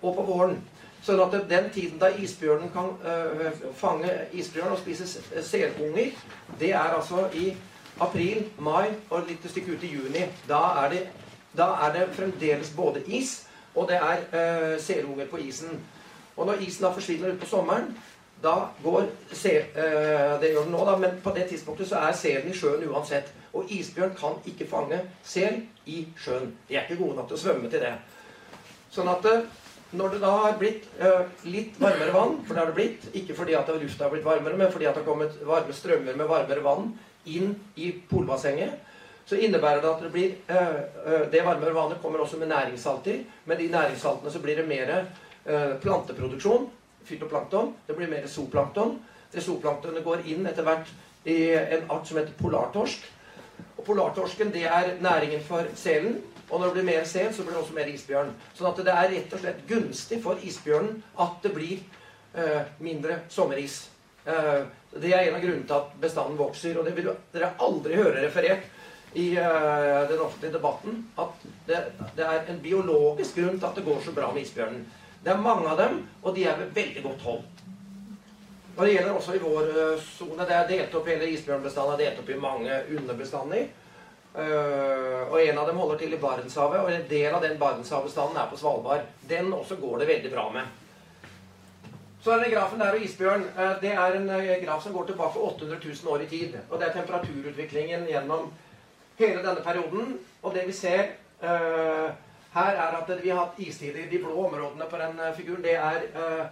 og 0.02 0.16
på 0.16 0.26
våren. 0.26 0.60
Sånn 1.06 1.22
at 1.22 1.36
den 1.50 1.70
tiden 1.74 2.00
da 2.02 2.10
isbjørnen 2.10 2.72
kan 2.74 2.94
fange 3.78 4.10
isbjørn 4.34 4.74
og 4.74 4.80
spise 4.82 5.06
selunger, 5.46 6.16
det 6.60 6.72
er 6.74 6.96
altså 6.98 7.28
i 7.34 7.52
april, 8.00 8.46
mai 8.58 8.88
og 9.10 9.20
et 9.20 9.28
lite 9.28 9.50
stykke 9.50 9.76
ut 9.76 9.84
i 9.84 9.92
juni. 9.94 10.26
Da 10.50 10.62
er 10.84 10.90
det, 10.90 11.04
da 11.58 11.70
er 11.86 11.94
det 11.94 12.16
fremdeles 12.16 12.74
både 12.76 13.04
is, 13.08 13.48
og 13.76 13.90
det 13.90 13.96
er 13.96 14.18
øh, 14.34 14.82
selunger 14.82 15.26
på 15.28 15.38
isen. 15.38 15.80
Og 16.38 16.46
når 16.46 16.54
isen 16.54 16.86
da 16.86 16.92
forsvinner 16.92 17.34
utpå 17.34 17.46
sommeren, 17.46 17.98
da 18.44 18.56
går 18.84 19.04
sel, 19.32 19.64
øh, 19.76 20.42
Det 20.42 20.52
gjør 20.52 20.64
den 20.64 20.72
nå, 20.72 20.86
da, 20.86 20.98
men 20.98 21.22
på 21.24 21.32
det 21.36 21.46
tidspunktet 21.46 21.90
så 21.90 21.96
er 21.96 22.12
selen 22.12 22.52
i 22.52 22.58
sjøen 22.58 22.90
uansett. 22.90 23.34
Og 23.56 23.72
isbjørn 23.72 24.16
kan 24.20 24.40
ikke 24.50 24.68
fange 24.68 25.00
sel 25.24 25.62
i 25.88 26.02
sjøen. 26.20 26.52
De 26.68 26.76
er 26.76 26.84
ikke 26.84 27.00
gode 27.00 27.16
nok 27.20 27.30
til 27.30 27.38
å 27.38 27.44
svømme 27.46 27.70
til 27.72 27.84
det. 27.86 27.94
Sånn 28.92 29.10
at 29.12 29.28
uh, 29.30 29.46
når 29.96 30.16
det 30.16 30.22
da 30.24 30.32
har 30.44 30.58
blitt 30.60 30.88
uh, 31.00 31.24
litt 31.48 31.78
varmere 31.80 32.16
vann, 32.16 32.40
for 32.44 32.54
det 32.54 32.64
har 32.64 32.72
det 32.72 32.78
blitt, 32.80 33.08
ikke 33.16 33.38
fordi 33.38 33.56
at 33.56 33.72
lufta 33.72 34.08
har 34.08 34.14
blitt 34.14 34.28
varmere, 34.28 34.60
men 34.60 34.74
fordi 34.74 34.90
at 34.90 34.98
det 34.98 35.04
har 35.04 35.08
kommet 35.08 35.38
varme 35.48 35.76
strømmer 35.76 36.20
med 36.20 36.32
varmere 36.32 36.66
vann 36.66 36.92
inn 37.32 37.56
i 37.80 37.94
polbassenget, 38.10 38.82
så 39.26 39.40
innebærer 39.42 39.80
det 39.82 39.90
at 39.90 40.04
det 40.06 40.12
blir 40.14 40.34
øh, 40.54 41.22
Det 41.34 41.40
varmere 41.42 41.74
vannet 41.74 42.02
kommer 42.02 42.22
også 42.22 42.38
med 42.38 42.52
næringssalter. 42.52 43.24
Med 43.50 43.58
de 43.58 43.72
næringssaltene 43.74 44.32
så 44.32 44.40
blir 44.40 44.60
det 44.60 44.68
mer 44.70 44.92
planteproduksjon, 45.82 46.68
fytoplankton. 47.06 47.74
Det 47.88 47.96
blir 47.98 48.12
mer 48.12 48.28
zooplankton. 48.30 49.00
Det 49.34 49.42
zooplanktonet 49.42 50.06
går 50.06 50.28
inn 50.30 50.46
etter 50.46 50.66
hvert 50.66 50.92
i 51.26 51.38
en 51.58 51.90
art 51.90 52.06
som 52.06 52.20
heter 52.20 52.38
polartorsk. 52.38 53.02
Polartorsken 53.86 54.52
det 54.54 54.66
er 54.68 54.96
næringen 55.02 55.44
for 55.46 55.68
selen. 55.76 56.22
Og 56.50 56.60
når 56.60 56.66
det 56.66 56.74
blir 56.74 56.88
mer 56.92 57.06
sel, 57.10 57.34
så 57.34 57.44
blir 57.44 57.56
det 57.56 57.62
også 57.64 57.74
mer 57.74 57.90
isbjørn. 57.90 58.32
Sånn 58.54 58.70
at 58.70 58.82
det 58.86 58.94
er 58.94 59.12
rett 59.16 59.34
og 59.34 59.42
slett 59.42 59.64
gunstig 59.70 60.20
for 60.22 60.42
isbjørnen 60.46 61.00
at 61.24 61.40
det 61.42 61.52
blir 61.56 61.80
uh, 62.38 62.62
mindre 62.86 63.24
sommeris. 63.34 63.80
Uh, 64.28 64.68
det 64.94 65.12
er 65.14 65.26
en 65.26 65.38
av 65.40 65.42
grunnene 65.42 65.66
til 65.66 65.78
at 65.80 65.96
bestanden 66.02 66.38
vokser. 66.38 66.78
Og 66.78 66.86
det 66.86 66.94
vil 66.98 67.10
dere 67.34 67.56
aldri 67.66 67.98
høre 67.98 68.22
referert 68.28 68.70
i 69.18 69.32
uh, 69.40 70.06
den 70.12 70.22
offentlige 70.22 70.54
debatten. 70.54 71.02
At 71.18 71.50
det, 71.66 71.82
det, 72.14 72.28
er 72.28 72.46
en 72.54 72.62
biologisk 72.62 73.42
grunn 73.42 73.58
til 73.58 73.70
at 73.72 73.82
det 73.82 73.88
går 73.90 74.06
så 74.06 74.14
bra 74.14 74.30
med 74.36 74.46
isbjørnen. 74.46 74.86
Det 75.26 75.34
er 75.34 75.42
mange 75.42 75.66
av 75.72 75.80
dem, 75.82 76.04
og 76.22 76.36
de 76.36 76.46
er 76.46 76.60
ved 76.62 76.76
veldig 76.78 77.08
godt 77.08 77.26
hold. 77.26 77.46
Og 78.78 78.86
Det 78.86 78.94
gjelder 78.94 79.16
også 79.16 79.36
i 79.36 79.40
vår 79.40 79.68
uh, 79.72 80.00
sone. 80.04 80.46
Det 80.46 80.56
er 80.56 80.68
delt 80.68 80.96
opp 81.00 81.06
hele 81.08 81.28
isbjørnbestanden 81.32 81.94
er 81.96 82.02
delt 82.04 82.18
opp 82.20 82.32
i 82.32 82.40
mange 82.40 82.80
underbestander. 82.98 83.68
Uh, 84.36 85.22
og 85.32 85.38
En 85.40 85.60
av 85.62 85.70
dem 85.70 85.78
holder 85.80 86.02
til 86.02 86.16
i 86.16 86.20
Barentshavet, 86.20 86.82
og 86.82 86.92
en 86.92 87.06
del 87.10 87.36
av 87.38 87.46
den 87.46 87.56
Barentshavbestanden 87.62 88.42
er 88.42 88.50
på 88.52 88.60
Svalbard. 88.60 89.06
Den 89.30 89.54
også 89.56 89.78
går 89.80 90.04
det 90.04 90.10
veldig 90.10 90.32
bra 90.34 90.50
med. 90.58 90.82
Så 92.26 92.34
er 92.34 92.44
det 92.44 92.52
grafen 92.52 92.82
der 92.82 92.98
og 92.98 93.06
isbjørn 93.06 93.48
Uh, 93.56 93.80
det 93.80 93.94
er 93.94 94.20
en 94.20 94.30
uh, 94.30 94.52
graf 94.66 94.84
som 94.84 94.94
går 94.94 95.08
tilbake 95.08 95.40
800 95.40 95.80
000 95.86 96.12
år 96.12 96.26
i 96.26 96.30
tid. 96.36 96.60
Og 96.70 96.80
det 96.80 96.90
er 96.90 97.00
temperaturutviklingen 97.00 98.06
gjennom 98.12 98.52
hele 99.20 99.40
denne 99.40 99.64
perioden. 99.64 100.20
Og 100.44 100.54
det 100.54 100.68
vi 100.68 100.76
ser 100.76 101.16
her, 102.56 102.72
er 102.72 102.94
at 102.98 103.10
vi 103.24 103.30
har 103.30 103.40
hatt 103.40 103.60
istider. 103.60 104.08
De 104.12 104.20
blå 104.20 104.32
områdene 104.48 104.86
på 104.90 104.98
den 104.98 105.20
figuren, 105.36 105.64
det 105.64 105.76
er 105.76 106.48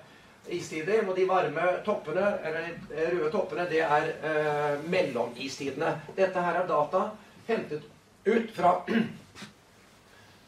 istider. 0.47 1.08
Og 1.08 1.15
de 1.17 1.27
varme 1.29 1.62
toppene, 1.86 2.27
eller 2.43 2.63
røde 3.13 3.32
toppene, 3.32 3.67
det 3.69 3.82
er 3.86 4.10
eh, 4.29 4.89
mellomistidene. 4.89 5.95
Dette 6.17 6.39
her 6.45 6.62
er 6.62 6.67
data 6.67 7.10
hentet 7.47 7.84
ut 8.25 8.51
fra 8.56 8.77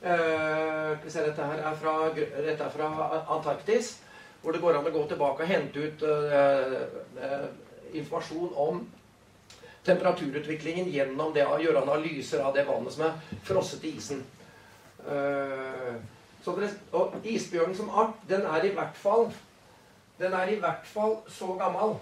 uh, 0.06 0.92
Dette 1.04 1.44
her 1.44 1.60
er 1.60 1.76
fra, 1.76 1.96
dette 2.16 2.64
er 2.64 2.72
fra 2.72 2.88
Antarktis 3.36 3.98
hvor 4.46 4.54
det 4.54 4.62
går 4.62 4.78
an 4.78 4.86
å 4.86 4.94
gå 4.94 5.02
tilbake 5.10 5.42
og 5.42 5.50
hente 5.50 5.82
ut 5.82 6.04
eh, 6.06 6.76
uh, 7.18 7.48
informasjon 7.98 8.52
om 8.62 8.84
temperaturutviklingen 9.86 10.92
gjennom 10.94 11.34
det 11.34 11.48
å 11.50 11.58
gjøre 11.62 11.82
analyser 11.82 12.44
av 12.46 12.54
det 12.54 12.68
vannet 12.68 12.94
som 12.94 13.08
er 13.08 13.40
frosset 13.48 13.84
i 13.90 13.96
isen. 13.98 14.22
Uh, 15.02 15.98
det, 16.46 16.70
og 16.94 17.18
isbjørnen 17.26 17.74
som 17.78 17.90
art, 17.90 18.22
den 18.30 18.46
er 18.46 18.68
i 18.68 18.74
hvert 18.78 18.98
fall 19.02 19.32
den 20.20 20.34
er 20.34 20.52
i 20.52 20.60
hvert 20.60 20.88
fall 20.88 21.18
så 21.28 21.56
gammel 21.60 21.98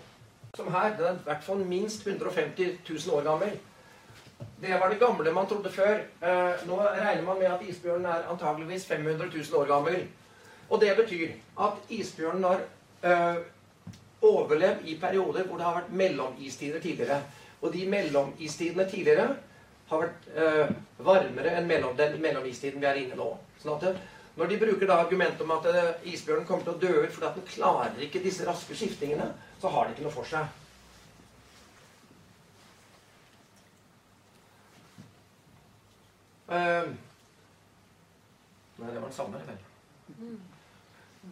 som 0.55 0.69
her, 0.69 0.97
den 0.97 1.05
er 1.05 1.13
i 1.13 1.25
hvert 1.25 1.43
fall 1.43 1.63
minst 1.65 2.07
150 2.07 2.77
000 2.89 3.17
år 3.17 3.23
gammel. 3.23 3.55
Det 4.61 4.79
var 4.79 4.89
det 4.89 4.99
gamle 4.99 5.31
man 5.33 5.47
trodde 5.47 5.71
før. 5.71 5.95
Eh, 6.21 6.67
nå 6.67 6.77
regner 6.81 7.23
man 7.25 7.39
med 7.39 7.47
at 7.47 7.63
isbjørnen 7.67 8.05
er 8.05 8.27
antageligvis 8.29 8.85
500 8.85 9.25
000 9.33 9.61
år 9.61 9.65
gammel. 9.65 10.07
Og 10.69 10.81
det 10.81 10.95
betyr 10.97 11.31
at 11.59 11.89
isbjørnen 11.89 12.43
har 12.43 12.61
eh, 13.03 13.41
overlevd 14.21 14.85
i 14.85 14.99
perioder 15.01 15.43
hvor 15.43 15.57
det 15.57 15.65
har 15.65 15.79
vært 15.79 15.91
mellomistider 15.91 16.79
tidligere. 16.79 17.21
Og 17.61 17.73
de 17.73 17.89
mellomistidene 17.89 18.89
tidligere 18.89 19.35
har 19.89 20.05
vært 20.05 20.29
eh, 20.35 20.75
varmere 20.99 21.57
enn 21.57 21.67
mellom, 21.67 21.97
den 21.97 22.21
mellomistiden 22.21 22.81
vi 22.81 22.87
er 22.87 23.01
inne 23.01 23.17
nå. 23.19 23.29
Sånn 23.63 23.79
at 23.79 23.97
når 24.35 24.49
de 24.49 24.57
bruker 24.57 24.87
da 24.89 24.97
argumentet 25.03 25.41
om 25.45 25.51
at 25.53 25.67
eh, 25.69 26.09
isbjørnen 26.13 26.47
kommer 26.49 26.65
til 26.65 26.73
å 26.73 26.81
dø 26.81 26.93
ut 27.03 27.13
fordi 27.13 27.27
at 27.27 27.37
den 27.37 27.49
klarer 27.51 28.01
ikke 28.01 28.21
disse 28.23 28.45
raske 28.47 28.77
skiftingene, 28.77 29.29
så 29.61 29.69
har 29.69 29.85
det 29.85 29.95
ikke 29.95 30.07
noe 30.07 30.15
for 30.15 30.29
seg. 30.29 30.59
Uh, 36.53 36.89
nei, 38.77 38.89
det 38.89 38.99
var 38.99 39.07
den 39.07 39.15
samme, 39.15 39.39
vel. 39.47 39.61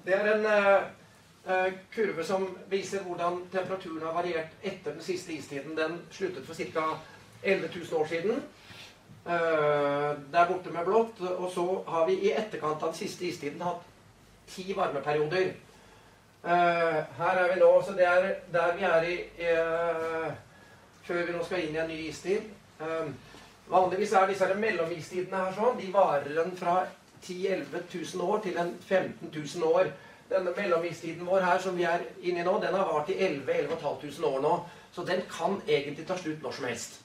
Det 0.05 0.15
er 0.15 0.29
en 0.31 0.47
uh, 0.47 1.67
kurve 1.93 2.25
som 2.25 2.47
viser 2.71 3.03
hvordan 3.05 3.43
temperaturen 3.53 4.05
har 4.07 4.15
variert 4.15 4.55
etter 4.61 4.95
den 4.95 5.03
siste 5.05 5.35
istiden. 5.35 5.75
Den 5.77 5.99
sluttet 6.13 6.47
for 6.47 6.57
ca. 6.57 6.87
11 7.41 7.69
000 7.73 8.01
år 8.01 8.09
siden. 8.09 8.43
Uh, 9.25 10.17
der 10.33 10.47
borte 10.47 10.69
med 10.73 10.85
blått. 10.85 11.21
Og 11.21 11.51
så 11.51 11.83
har 11.87 12.05
vi 12.07 12.13
i 12.13 12.31
etterkant 12.33 12.81
av 12.81 12.89
den 12.89 12.97
siste 12.97 13.27
istiden 13.27 13.61
hatt 13.61 13.83
ti 14.49 14.73
varmeperioder. 14.77 15.51
Uh, 16.43 16.97
her 17.19 17.41
er 17.43 17.51
vi 17.53 17.59
nå, 17.59 17.69
så 17.85 17.93
det 17.97 18.07
er 18.07 18.31
der 18.53 18.73
vi 18.77 18.87
er 18.87 19.05
i 19.09 19.17
uh, 19.51 20.31
Før 21.05 21.25
vi 21.25 21.35
nå 21.35 21.43
skal 21.45 21.65
inn 21.65 21.75
i 21.75 21.79
en 21.81 21.87
ny 21.89 21.99
istid. 22.07 22.49
vanligvis 23.67 24.13
er 24.13 24.27
disse 24.29 24.47
mellomistidene 24.55 25.37
her 25.37 25.53
sånn. 25.55 25.79
De 25.79 25.87
varer 25.93 26.37
en 26.43 26.53
fra 26.57 26.75
10 27.21 27.47
000-11 27.47 28.15
000 28.15 28.29
år 28.29 28.41
til 28.43 28.57
en 28.57 28.69
15 28.79 29.31
000 29.33 29.71
år. 29.75 29.89
Denne 30.29 30.53
mellomistiden 30.57 31.25
vår 31.27 31.41
her 31.45 31.59
som 31.59 31.77
vi 31.77 31.83
er 31.89 32.05
inne 32.21 32.41
i 32.41 32.45
nå, 32.45 32.53
den 32.61 32.77
har 32.77 32.85
vart 32.93 33.09
i 33.09 33.17
11 33.17 33.51
11 33.51 34.25
år 34.29 34.41
nå. 34.45 34.53
Så 34.91 35.03
den 35.03 35.21
kan 35.29 35.61
egentlig 35.67 36.07
ta 36.07 36.17
slutt 36.17 36.43
når 36.43 36.51
som 36.51 36.65
helst. 36.65 37.01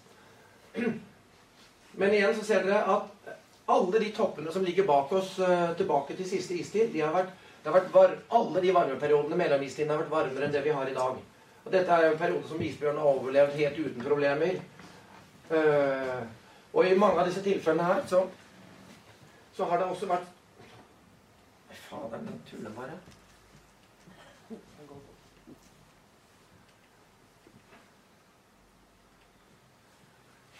Men 1.96 2.14
igjen 2.14 2.34
så 2.36 2.44
ser 2.44 2.66
dere 2.66 2.82
at 2.92 3.30
alle 3.72 3.98
de 4.02 4.10
toppene 4.14 4.52
som 4.52 4.64
ligger 4.64 4.86
bak 4.86 5.12
oss 5.16 5.38
uh, 5.40 5.72
tilbake 5.78 6.16
til 6.16 6.28
siste 6.28 6.54
istid, 6.54 6.92
de 6.92 7.02
har 7.02 7.14
vært, 7.14 7.32
har 7.64 7.74
vært 7.74 7.92
var, 7.94 8.14
alle 8.38 8.62
de 8.62 8.74
varmeperiodene 8.76 9.38
mellomistiden 9.40 9.90
har 9.90 10.04
vært 10.04 10.12
varmere 10.12 10.46
enn 10.46 10.54
det 10.54 10.62
vi 10.66 10.74
har 10.76 10.90
i 10.90 10.94
dag. 10.94 11.18
Og 11.64 11.72
dette 11.74 11.90
er 11.92 12.06
jo 12.06 12.12
en 12.12 12.20
periode 12.20 12.46
som 12.50 12.62
isbjørnen 12.62 13.02
har 13.02 13.18
overlevd 13.18 13.58
helt 13.58 13.80
uten 13.80 14.04
problemer. 14.04 14.60
Uh, 15.50 16.22
og 16.76 16.86
i 16.86 16.98
mange 16.98 17.22
av 17.22 17.30
disse 17.30 17.42
tilfellene 17.42 17.88
her 17.88 18.06
så, 18.10 18.22
så 19.56 19.66
har 19.70 19.80
det 19.80 19.90
også 19.90 20.10
vært 20.10 20.32
Fader, 21.86 22.18
den 22.18 22.40
tuller 22.50 22.72
bare. 22.74 22.96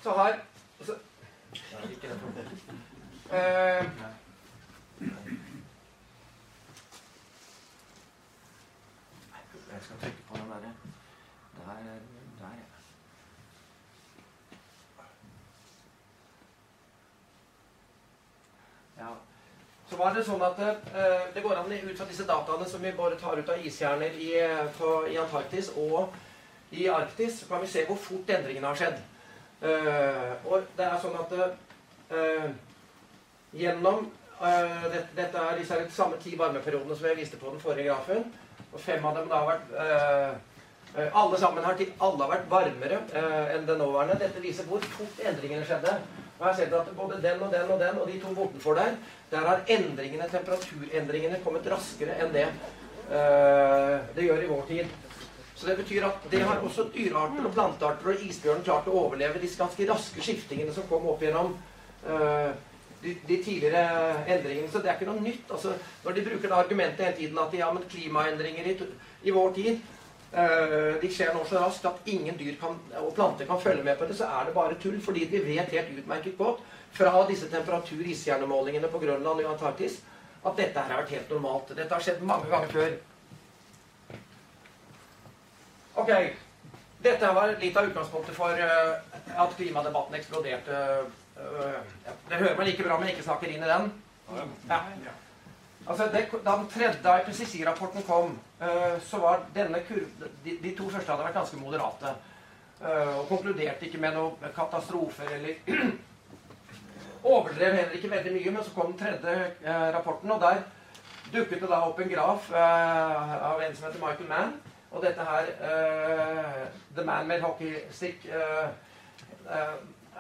Så 0.03 0.13
her 0.15 0.37
eh, 0.37 0.56
Jeg 9.73 9.83
skal 9.83 9.97
trykke 10.01 10.23
på 10.29 10.37
den 10.37 10.51
derre 10.51 10.73
Der, 11.67 11.83
der, 12.39 12.53
ja. 18.99 19.05
ja. 19.05 19.11
Så 19.91 19.97
var 19.97 20.15
det 20.15 20.25
sånn 20.27 20.43
at 20.43 20.59
eh, 20.63 21.27
det 21.35 21.43
går 21.43 21.59
an 21.61 21.73
ut 21.73 21.99
fra 21.99 22.07
disse 22.09 22.25
dataene 22.27 22.69
som 22.69 22.83
vi 22.83 22.95
bare 22.97 23.19
tar 23.21 23.37
ut 23.37 23.53
av 23.53 23.67
iskjerner 23.67 24.17
i, 24.17 24.33
i 25.13 25.19
Antarktis 25.21 25.69
og 25.77 26.15
i 26.71 26.89
Arktis, 26.91 27.45
kan 27.49 27.61
vi 27.63 27.67
se 27.71 27.85
hvor 27.87 27.97
fort 28.01 28.31
endringene 28.31 28.67
har 28.67 28.79
skjedd. 28.79 28.99
Uh, 29.57 30.33
og 30.45 30.67
det 30.77 30.85
er 30.85 30.99
sånn 31.01 31.15
at 31.17 31.31
uh, 32.13 32.49
gjennom 33.57 34.11
eh, 34.43 34.83
dette, 34.93 35.15
dette, 35.17 35.39
er 35.39 35.61
disse 35.61 35.79
er 35.79 35.87
samme 35.95 36.19
ti 36.21 36.35
varmeperiodene 36.37 36.97
som 36.97 37.09
jeg 37.09 37.19
viste 37.21 37.41
på 37.41 37.53
den 37.53 37.63
forrige 37.63 37.89
grafen. 37.89 38.27
Og 38.73 38.83
fem 38.83 39.05
av 39.07 39.17
dem 39.17 39.31
da 39.31 39.41
har 39.41 39.55
vært 39.55 40.45
Alle 41.17 41.39
sammen 41.39 41.65
har 41.65 41.77
alle 41.77 42.23
har 42.23 42.31
vært 42.31 42.51
varmere 42.51 42.99
enn 43.53 43.67
den 43.69 43.79
nåværende. 43.81 44.19
Dette 44.21 44.41
viser 44.41 44.65
hvor 44.69 44.85
fort 44.95 45.19
endringene 45.21 45.65
skjedde. 45.65 45.93
Og 46.37 46.45
jeg 46.45 46.47
har 46.47 46.57
sett 46.57 46.77
at 46.77 46.93
både 46.97 47.19
den 47.23 47.43
og 47.43 47.53
den 47.53 47.71
og 47.73 47.81
den 47.81 47.99
og 48.01 48.09
de 48.09 48.21
to 48.21 48.33
bortenfor 48.37 48.77
der, 48.77 48.97
der 49.31 49.45
har 49.49 49.65
endringene, 49.73 50.29
temperaturendringene 50.33 51.41
kommet 51.45 51.69
raskere 51.73 52.17
enn 52.21 52.33
det 52.37 52.47
det 54.17 54.25
gjør 54.25 54.43
i 54.43 54.49
vår 54.51 54.65
tid. 54.69 54.95
Så 55.57 55.67
det 55.67 55.77
betyr 55.77 56.05
at 56.05 56.25
det 56.31 56.43
har 56.45 56.61
også 56.61 56.91
dyrearter 56.95 57.47
og 57.49 57.55
plantearter 57.55 58.11
og 58.13 58.25
isbjørn 58.29 58.65
klart 58.65 58.89
å 58.91 58.97
overleve 59.07 59.41
disse 59.41 59.57
ganske 59.57 59.87
raske 59.89 60.25
skiftingene 60.25 60.75
som 60.77 60.85
kom 60.91 61.07
opp 61.09 61.23
gjennom 61.25 61.55
de, 62.07 63.17
de, 63.29 63.37
tidligere 63.45 63.83
endringene. 64.27 64.71
Så 64.73 64.83
det 64.83 64.91
er 64.91 64.99
ikke 64.99 65.11
noe 65.11 65.23
nytt. 65.25 65.51
Altså, 65.51 65.75
når 66.05 66.17
de 66.17 66.25
bruker 66.29 66.49
det 66.49 66.57
argumentet 66.57 67.05
hele 67.05 67.17
tiden 67.19 67.43
at 67.43 67.55
ja, 67.59 67.69
men 67.73 67.87
klimaendringer 67.91 68.71
i, 68.71 68.77
i 69.29 69.35
vår 69.35 69.53
tid 69.59 69.77
uh, 70.35 70.97
de 71.03 71.11
skjer 71.13 71.35
nå 71.35 71.45
så 71.49 71.61
raskt 71.63 71.87
at 71.91 72.11
ingen 72.11 72.39
dyr 72.39 72.57
kan, 72.61 72.79
og 73.03 73.13
planter 73.17 73.49
kan 73.49 73.61
følge 73.63 73.85
med 73.87 73.99
på 73.99 74.09
det, 74.09 74.17
så 74.19 74.31
er 74.31 74.49
det 74.49 74.57
bare 74.57 74.79
tull. 74.83 74.99
Fordi 75.03 75.29
vi 75.33 75.45
vet 75.51 75.75
helt 75.77 75.93
utmerket 75.99 76.39
godt 76.39 76.65
fra 76.97 77.13
disse 77.29 77.51
temperatur-isstjernemålingene 77.53 78.89
på 78.89 79.03
Grønland 79.03 79.45
og 79.45 79.53
Antarktis 79.53 80.01
at 80.47 80.57
dette 80.57 80.81
her 80.81 80.93
har 80.93 81.03
vært 81.03 81.15
helt 81.17 81.31
normalt. 81.35 81.71
Dette 81.75 81.93
har 81.93 82.03
skjedd 82.03 82.23
mange 82.25 82.51
ganger 82.51 82.73
før. 82.73 82.99
Ok. 85.97 86.13
Dette 87.03 87.31
var 87.35 87.55
litt 87.61 87.77
av 87.77 87.89
utgangspunktet 87.91 88.37
for 88.37 88.57
uh, 88.57 89.43
at 89.45 89.57
klimadebatten 89.59 90.19
eksploderte. 90.19 90.83
Det 91.37 92.39
hører 92.41 92.57
meg 92.57 92.67
like 92.71 92.85
bra 92.85 92.97
jeg 93.03 93.15
ikke 93.15 93.27
snakker 93.27 93.53
inn 93.53 93.65
i 93.65 93.71
den. 93.71 93.91
Ja. 94.71 94.81
Altså, 95.87 96.09
det, 96.11 96.25
da 96.43 96.57
den 96.57 96.71
tredje 96.73 97.17
IPCC-rapporten 97.21 98.03
kom, 98.09 98.33
uh, 98.63 98.97
så 99.05 99.21
var 99.23 99.45
denne 99.55 99.83
kurven 99.87 100.33
de, 100.45 100.57
de, 100.63 100.73
to 100.75 100.89
første 100.91 101.13
hadde 101.13 101.27
vært 101.29 101.39
ganske 101.39 101.61
moderate. 101.61 102.17
og 102.77 103.29
konkluderte 103.29 103.87
ikke 103.87 103.99
med 103.99 104.13
noen 104.13 104.51
katastrofer 104.53 105.31
eller 105.33 105.55
Overdrev 107.31 107.73
heller 107.73 107.95
ikke 107.97 108.11
veldig 108.11 108.33
mye, 108.35 108.51
men 108.53 108.65
så 108.65 108.75
kom 108.75 108.91
den 108.93 108.99
tredje 109.01 109.77
rapporten, 109.95 110.31
og 110.31 110.43
der 110.43 110.61
dukket 111.33 111.63
det 111.63 111.71
da 111.71 111.79
opp 111.89 112.03
en 112.05 112.13
graf 112.13 112.51
av 112.53 113.63
en 113.65 113.75
som 113.75 113.87
heter 113.87 114.03
Michael 114.03 114.29
Mann 114.29 114.53
og 114.93 115.03
dette 115.03 115.25
her 115.25 115.49
The 116.95 117.07
Man 117.09 117.27
Made 117.27 117.43
Hockey 117.43 117.73
Stick 117.91 118.29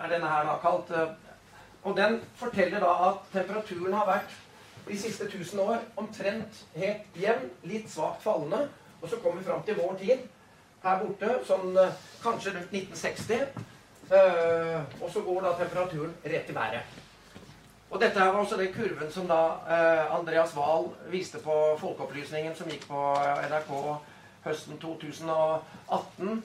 er 0.02 0.12
denne 0.12 0.28
her 0.28 0.44
da 0.48 0.56
kalt. 0.62 0.92
og 1.82 1.96
den 1.96 2.20
forteller 2.34 2.80
da 2.80 2.92
at 3.08 3.18
temperaturen 3.32 3.92
har 3.94 4.06
vært 4.06 4.32
de 4.88 4.98
siste 4.98 5.24
1000 5.24 5.60
år 5.60 5.78
omtrent 5.96 6.64
helt 6.74 7.20
jevn, 7.22 7.50
litt 7.62 7.90
svakt 7.90 8.22
fallende. 8.22 8.68
Og 9.02 9.08
så 9.08 9.16
kommer 9.16 9.40
vi 9.40 9.46
fram 9.46 9.62
til 9.62 9.78
vår 9.78 9.94
tid 10.00 10.18
her 10.82 11.00
borte, 11.02 11.32
sånn 11.46 11.74
kanskje 12.22 12.54
rundt 12.56 12.72
1960. 12.72 13.46
og 15.02 15.10
så 15.10 15.20
går 15.26 15.42
da 15.42 15.56
temperaturen 15.58 16.14
rett 16.24 16.50
i 16.50 16.54
været. 16.54 17.02
Og 17.90 18.00
dette 18.00 18.18
her 18.18 18.32
var 18.32 18.40
også 18.40 18.56
den 18.56 18.72
kurven 18.74 19.10
som 19.12 19.26
da 19.30 19.40
Andreas 20.14 20.56
Wahl 20.56 20.88
viste 21.10 21.38
på 21.38 21.76
Folkeopplysningen, 21.80 22.54
som 22.54 22.70
gikk 22.70 22.86
på 22.88 23.02
NRK 23.50 23.72
høsten 24.46 24.78
2018. 24.78 26.42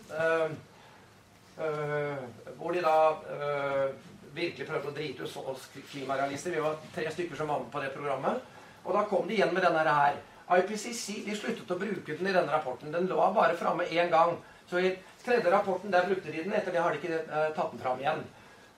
Hvor 2.62 2.76
de 2.76 2.82
da 2.86 2.96
øh, 3.34 3.94
virkelig 4.36 4.68
prøvde 4.68 4.92
å 4.92 4.96
drite 4.96 5.26
ut 5.26 5.38
oss 5.52 5.70
klimarealister. 5.92 6.54
Vi 6.54 6.64
var 6.64 6.78
tre 6.96 7.08
stykker 7.12 7.40
som 7.40 7.50
var 7.50 7.64
med 7.64 7.72
på 7.74 7.82
det 7.82 7.90
programmet. 7.96 8.44
Og 8.86 8.94
da 8.96 9.06
kom 9.10 9.26
de 9.28 9.38
igjen 9.38 9.54
med 9.54 9.66
denne 9.66 9.86
her. 9.88 10.20
IPCC 10.52 11.24
de 11.26 11.36
sluttet 11.38 11.72
å 11.72 11.80
bruke 11.80 12.18
den 12.18 12.28
i 12.28 12.36
denne 12.36 12.52
rapporten. 12.52 12.92
Den 12.94 13.10
lå 13.10 13.20
bare 13.36 13.58
framme 13.58 13.88
én 13.90 14.12
gang. 14.12 14.38
Så 14.70 14.80
i 14.80 14.94
tredje 15.24 15.52
rapporten 15.52 15.92
der 15.92 16.08
brukte 16.08 16.32
de 16.32 16.44
den. 16.44 16.54
Etter 16.54 16.72
det 16.76 16.84
har 16.84 16.94
de 16.94 17.02
ikke 17.02 17.20
uh, 17.28 17.50
tatt 17.56 17.74
den 17.74 17.82
fram 17.84 18.00
igjen. 18.00 18.24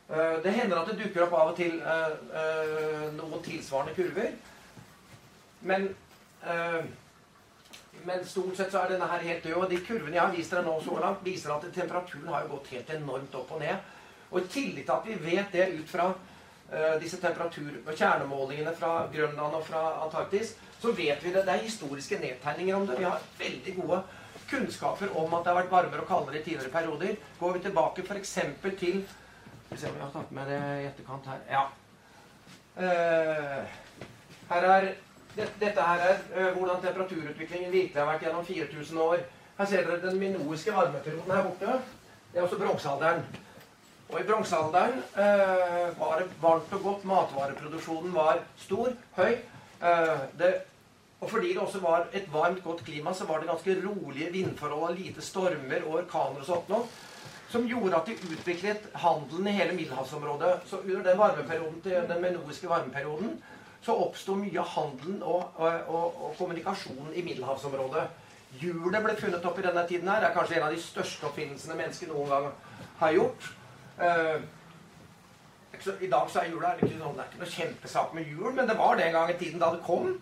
Uh, 0.09 0.39
det 0.43 0.55
hender 0.55 0.81
at 0.81 0.91
det 0.91 0.99
dukker 1.01 1.25
opp 1.25 1.37
av 1.37 1.53
og 1.53 1.59
til 1.59 1.79
uh, 1.81 3.07
noen 3.17 3.45
tilsvarende 3.45 3.95
kurver. 3.97 4.33
Men 5.63 5.93
men 8.05 8.25
stort 8.25 8.57
sett 8.57 8.71
så 8.71 8.83
er 8.83 8.93
denne 8.93 9.07
her 9.07 9.25
helt 9.27 9.43
død. 9.43 9.57
Og 9.61 9.69
de 9.71 9.79
kurvene 9.85 10.17
jeg 10.17 10.23
har 10.23 10.35
vist 10.35 10.53
dere 10.53 10.65
nå 10.65 10.75
så 10.83 10.97
langt, 10.99 11.23
viser 11.25 11.53
at 11.55 11.65
temperaturen 11.75 12.31
har 12.33 12.49
gått 12.51 12.71
helt 12.73 12.93
enormt 12.97 13.35
opp 13.39 13.51
og 13.55 13.63
ned. 13.63 13.91
Og 14.33 14.41
i 14.41 14.49
tillegg 14.49 14.87
til 14.87 14.95
at 14.95 15.07
vi 15.07 15.19
vet 15.21 15.53
det 15.53 15.69
ut 15.77 15.89
fra 15.89 16.09
uh, 16.13 16.95
disse 17.01 17.19
temperatur- 17.21 17.79
og 17.83 17.93
kjernemålingene 17.93 18.73
fra 18.77 18.93
Grønland 19.13 19.59
og 19.59 19.65
fra 19.67 19.83
Antarktis, 20.05 20.55
så 20.81 20.91
vet 20.91 21.21
vi 21.23 21.31
det. 21.31 21.45
Det 21.45 21.53
er 21.53 21.65
historiske 21.67 22.19
nedtegninger 22.19 22.75
om 22.75 22.87
det. 22.87 22.99
Vi 22.99 23.07
har 23.07 23.27
veldig 23.39 23.75
gode 23.77 24.01
kunnskaper 24.49 25.13
om 25.17 25.33
at 25.37 25.45
det 25.45 25.53
har 25.53 25.61
vært 25.61 25.71
varmere 25.71 26.03
og 26.03 26.09
kaldere 26.09 26.41
i 26.41 26.43
tidligere 26.43 26.73
perioder. 26.73 27.15
Går 27.39 27.55
vi 27.57 27.63
tilbake 27.67 28.03
f.eks. 28.03 28.33
til 28.79 29.05
Skal 29.63 29.77
vi 29.77 29.81
se 29.81 29.89
om 29.89 29.95
jeg 29.95 30.05
har 30.05 30.13
tatt 30.13 30.35
med 30.35 30.49
det 30.51 30.59
i 30.81 30.89
etterkant 30.89 31.29
her. 31.31 31.39
Ja. 31.49 31.63
Uh, 32.73 33.63
her 34.49 34.67
er, 34.69 34.89
dette 35.35 35.85
her 35.87 36.03
er 36.09 36.19
uh, 36.35 36.57
hvordan 36.57 36.81
temperaturutviklingen 36.81 37.71
virkelig 37.71 38.01
har 38.01 38.11
vært 38.11 38.27
gjennom 38.27 38.45
4000 38.45 38.99
år. 39.05 39.23
Her 39.57 39.69
ser 39.69 39.87
dere 39.87 40.01
den 40.01 40.19
minoiske 40.19 40.73
varmeperioden 40.73 41.31
her 41.35 41.47
borte. 41.47 41.79
Det 42.33 42.39
er 42.39 42.45
også 42.47 42.59
bronsealderen. 42.61 43.25
Og 44.09 44.19
i 44.19 44.25
bronsealderen 44.27 44.99
eh, 45.17 45.99
var 45.99 46.19
det 46.19 46.25
varmt 46.41 46.73
og 46.73 46.81
godt. 46.83 47.05
Matvareproduksjonen 47.05 48.13
var 48.13 48.41
stor, 48.57 48.89
høy. 49.17 49.35
det 50.37 50.49
og 51.23 51.29
fordi 51.29 51.53
det 51.53 51.61
også 51.63 51.79
var 51.79 52.07
et 52.13 52.25
varmt, 52.33 52.63
godt 52.63 52.83
klima, 52.83 53.13
så 53.13 53.25
var 53.25 53.39
det 53.39 53.47
ganske 53.47 53.75
rolige 53.85 54.31
vindforhold 54.31 54.89
og 54.89 54.95
lite 54.97 55.21
stormer 55.21 55.85
og 55.85 55.93
orkaner 56.01 56.41
og 56.41 56.45
sånt 56.45 56.71
noe. 56.71 56.87
Som 57.53 57.67
gjorde 57.69 57.95
at 57.95 58.09
de 58.09 58.33
utviklet 58.33 58.89
handelen 59.05 59.47
i 59.47 59.53
hele 59.55 59.75
middelhavsområdet. 59.77 60.53
Så 60.65 60.81
under 60.81 61.03
den 61.05 61.17
varmeperioden 61.17 61.79
til 61.85 62.09
den 62.09 62.21
menoiske 62.21 62.69
varmeperioden 62.69 63.37
så 63.83 63.95
oppsto 64.05 64.35
mye 64.39 64.59
av 64.61 64.69
handelen 64.77 65.21
og, 65.21 65.57
og, 65.59 65.87
og, 65.87 66.19
og 66.25 66.35
kommunikasjonen 66.37 67.13
i 67.13 67.23
middelhavsområdet. 67.25 68.03
Hjulet 68.61 69.03
ble 69.03 69.15
funnet 69.19 69.45
opp 69.49 69.59
i 69.59 69.65
denne 69.65 69.85
tiden 69.89 70.09
her. 70.11 70.21
Det 70.21 70.29
er 70.29 70.35
kanskje 70.37 70.59
en 70.59 70.67
av 70.67 70.75
de 70.75 70.81
største 70.81 71.27
oppfinnelsene 71.29 71.77
mennesket 71.79 72.11
noen 72.11 72.29
gang 72.31 72.51
har 72.99 73.15
gjort. 73.17 73.47
Uh, 73.99 74.43
I 75.99 76.09
dag 76.11 76.29
så 76.29 76.43
er 76.43 76.51
hjulet 76.51 76.79
det 76.79 76.87
er 76.87 76.93
ikke 76.93 77.41
noe 77.41 77.49
kjempesak 77.55 78.13
med 78.15 78.29
hjul, 78.29 78.53
men 78.53 78.69
det 78.69 78.77
var 78.79 78.95
den 78.99 79.11
gang 79.15 79.33
i 79.33 79.39
tiden 79.39 79.59
da 79.61 79.73
det 79.73 79.83
kom. 79.87 80.13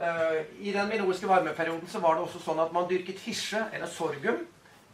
Eh, 0.00 0.44
I 0.60 0.72
den 0.72 0.88
minoiske 0.88 1.28
varmeperioden 1.28 1.88
så 1.88 2.00
var 2.00 2.16
det 2.16 2.24
også 2.24 2.40
sånn 2.40 2.60
at 2.62 2.72
man 2.72 2.86
dyrket 2.88 3.20
hirse, 3.20 3.66
eller 3.72 3.88
sorghum, 3.90 4.46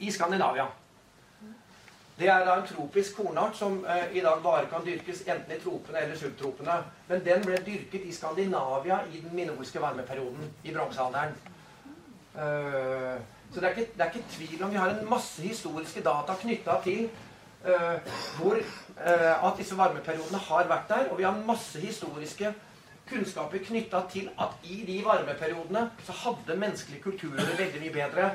i 0.03 0.11
Skandinavia. 0.11 0.67
Det 2.17 2.29
er 2.33 2.47
da 2.47 2.55
en 2.57 2.65
tropisk 2.65 3.19
kornart 3.19 3.59
som 3.59 3.83
eh, 3.85 4.17
i 4.17 4.23
dag 4.25 4.41
bare 4.43 4.69
kan 4.71 4.85
dyrkes 4.85 5.21
enten 5.27 5.53
i 5.53 5.61
tropene 5.61 6.01
eller 6.01 6.17
subtropene. 6.17 6.77
Men 7.11 7.25
den 7.25 7.45
ble 7.45 7.59
dyrket 7.67 8.07
i 8.09 8.13
Skandinavia 8.17 9.03
i 9.13 9.21
den 9.21 9.35
minoiske 9.37 9.83
varmeperioden, 9.83 10.49
i 10.65 10.73
bronsealderen. 10.73 11.37
Uh, 12.37 13.17
så 13.49 13.61
det 13.61 13.65
er, 13.65 13.71
ikke, 13.71 13.93
det 13.97 14.03
er, 14.05 14.11
ikke, 14.11 14.29
tvil 14.31 14.65
om 14.65 14.71
Vi 14.71 14.77
har 14.77 14.91
en 14.93 15.07
masse 15.09 15.43
historiske 15.43 16.03
data 16.05 16.35
knytta 16.41 16.75
til 16.85 17.07
hvor, 18.37 18.59
at 19.01 19.55
disse 19.59 19.75
varmeperiodene 19.79 20.39
har 20.39 20.69
vært 20.69 20.89
der. 20.89 21.09
Og 21.11 21.19
vi 21.19 21.25
har 21.25 21.41
masse 21.47 21.81
historiske 21.81 22.53
kunnskaper 23.09 23.65
knytta 23.65 24.03
til 24.13 24.29
at 24.39 24.69
i 24.71 24.83
de 24.87 25.01
varmeperiodene 25.05 25.89
så 26.07 26.15
hadde 26.25 26.59
menneskelige 26.61 27.03
kulturer 27.03 27.57
veldig 27.59 27.81
mye 27.83 27.95
bedre. 27.97 28.31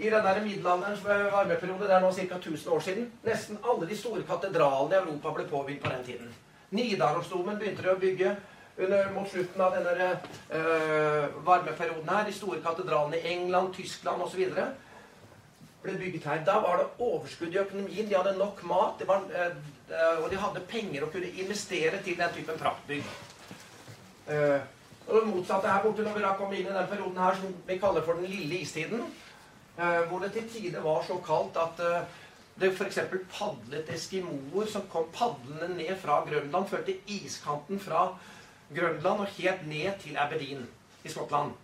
I 0.00 0.10
den 0.10 0.24
der 0.24 0.38
middelalderens 0.40 1.02
varmeperiode, 1.04 1.84
det 1.84 1.92
er 1.94 2.00
nå 2.00 2.12
ca. 2.12 2.36
1000 2.36 2.72
år 2.72 2.80
siden, 2.80 3.10
nesten 3.24 3.58
alle 3.68 3.88
de 3.88 3.96
store 3.98 4.22
katedralene 4.24 4.96
i 4.96 5.00
Europa 5.02 5.34
ble 5.36 5.44
påbygd 5.50 5.82
på 5.82 5.90
den 5.92 6.04
tiden. 6.06 6.30
Nidarosdomen 6.70 7.58
begynte 7.60 7.84
de 7.84 7.92
å 7.92 7.98
bygge 8.00 8.30
under, 8.78 9.10
mot 9.12 9.28
slutten 9.28 9.60
av 9.60 9.76
denne 9.76 10.08
øh, 10.56 11.26
varmeperioden 11.44 12.08
her. 12.08 12.24
De 12.26 12.32
store 12.32 12.62
katedralene 12.64 13.20
i 13.20 13.34
England, 13.34 13.74
Tyskland 13.74 14.22
osv. 14.24 14.48
ble 15.82 15.96
bygget 16.00 16.28
her. 16.30 16.44
Da 16.46 16.58
var 16.64 16.80
det 16.80 16.88
overskudd 16.98 17.54
i 17.54 17.60
økonomien. 17.60 18.08
De 18.08 18.16
hadde 18.16 18.38
nok 18.38 18.64
mat, 18.64 19.04
var, 19.06 19.26
øh, 19.28 20.24
og 20.24 20.30
de 20.30 20.40
hadde 20.40 20.66
penger 20.68 21.04
å 21.04 21.12
kunne 21.12 21.32
investere 21.44 22.00
til 22.04 22.16
den 22.16 22.36
typen 22.36 22.60
praktbygg. 22.60 23.16
Uh, 24.30 24.60
og 25.08 25.16
det 25.16 25.26
motsatte 25.26 25.68
her 25.68 25.82
borte, 25.82 26.04
når 26.06 26.14
vi 26.14 26.22
da 26.22 26.36
kom 26.38 26.52
inn 26.54 26.68
i 26.68 26.74
den 26.74 26.86
perioden 26.86 27.16
her 27.18 27.34
som 27.34 27.54
vi 27.66 27.78
kaller 27.82 28.04
for 28.06 28.20
den 28.20 28.30
lille 28.30 28.60
istiden, 28.62 29.00
hvor 30.08 30.18
det 30.24 30.32
til 30.34 30.48
tider 30.50 30.82
var 30.84 31.04
så 31.06 31.16
kaldt 31.24 31.56
at 31.60 31.80
uh, 31.84 32.18
det 32.60 32.72
f.eks. 32.76 32.98
padlet 33.32 33.88
eskimoer 33.94 34.68
som 34.68 34.84
kom 34.92 35.08
padlende 35.14 35.70
ned 35.76 35.94
fra 36.02 36.20
Grønland, 36.26 36.68
førte 36.68 36.98
iskanten 37.08 37.80
fra 37.80 38.10
Grønland 38.76 39.24
og 39.24 39.32
helt 39.38 39.66
ned 39.68 39.96
til 40.02 40.18
Aberdeen 40.20 40.66
i 41.04 41.08
Skottland. 41.08 41.54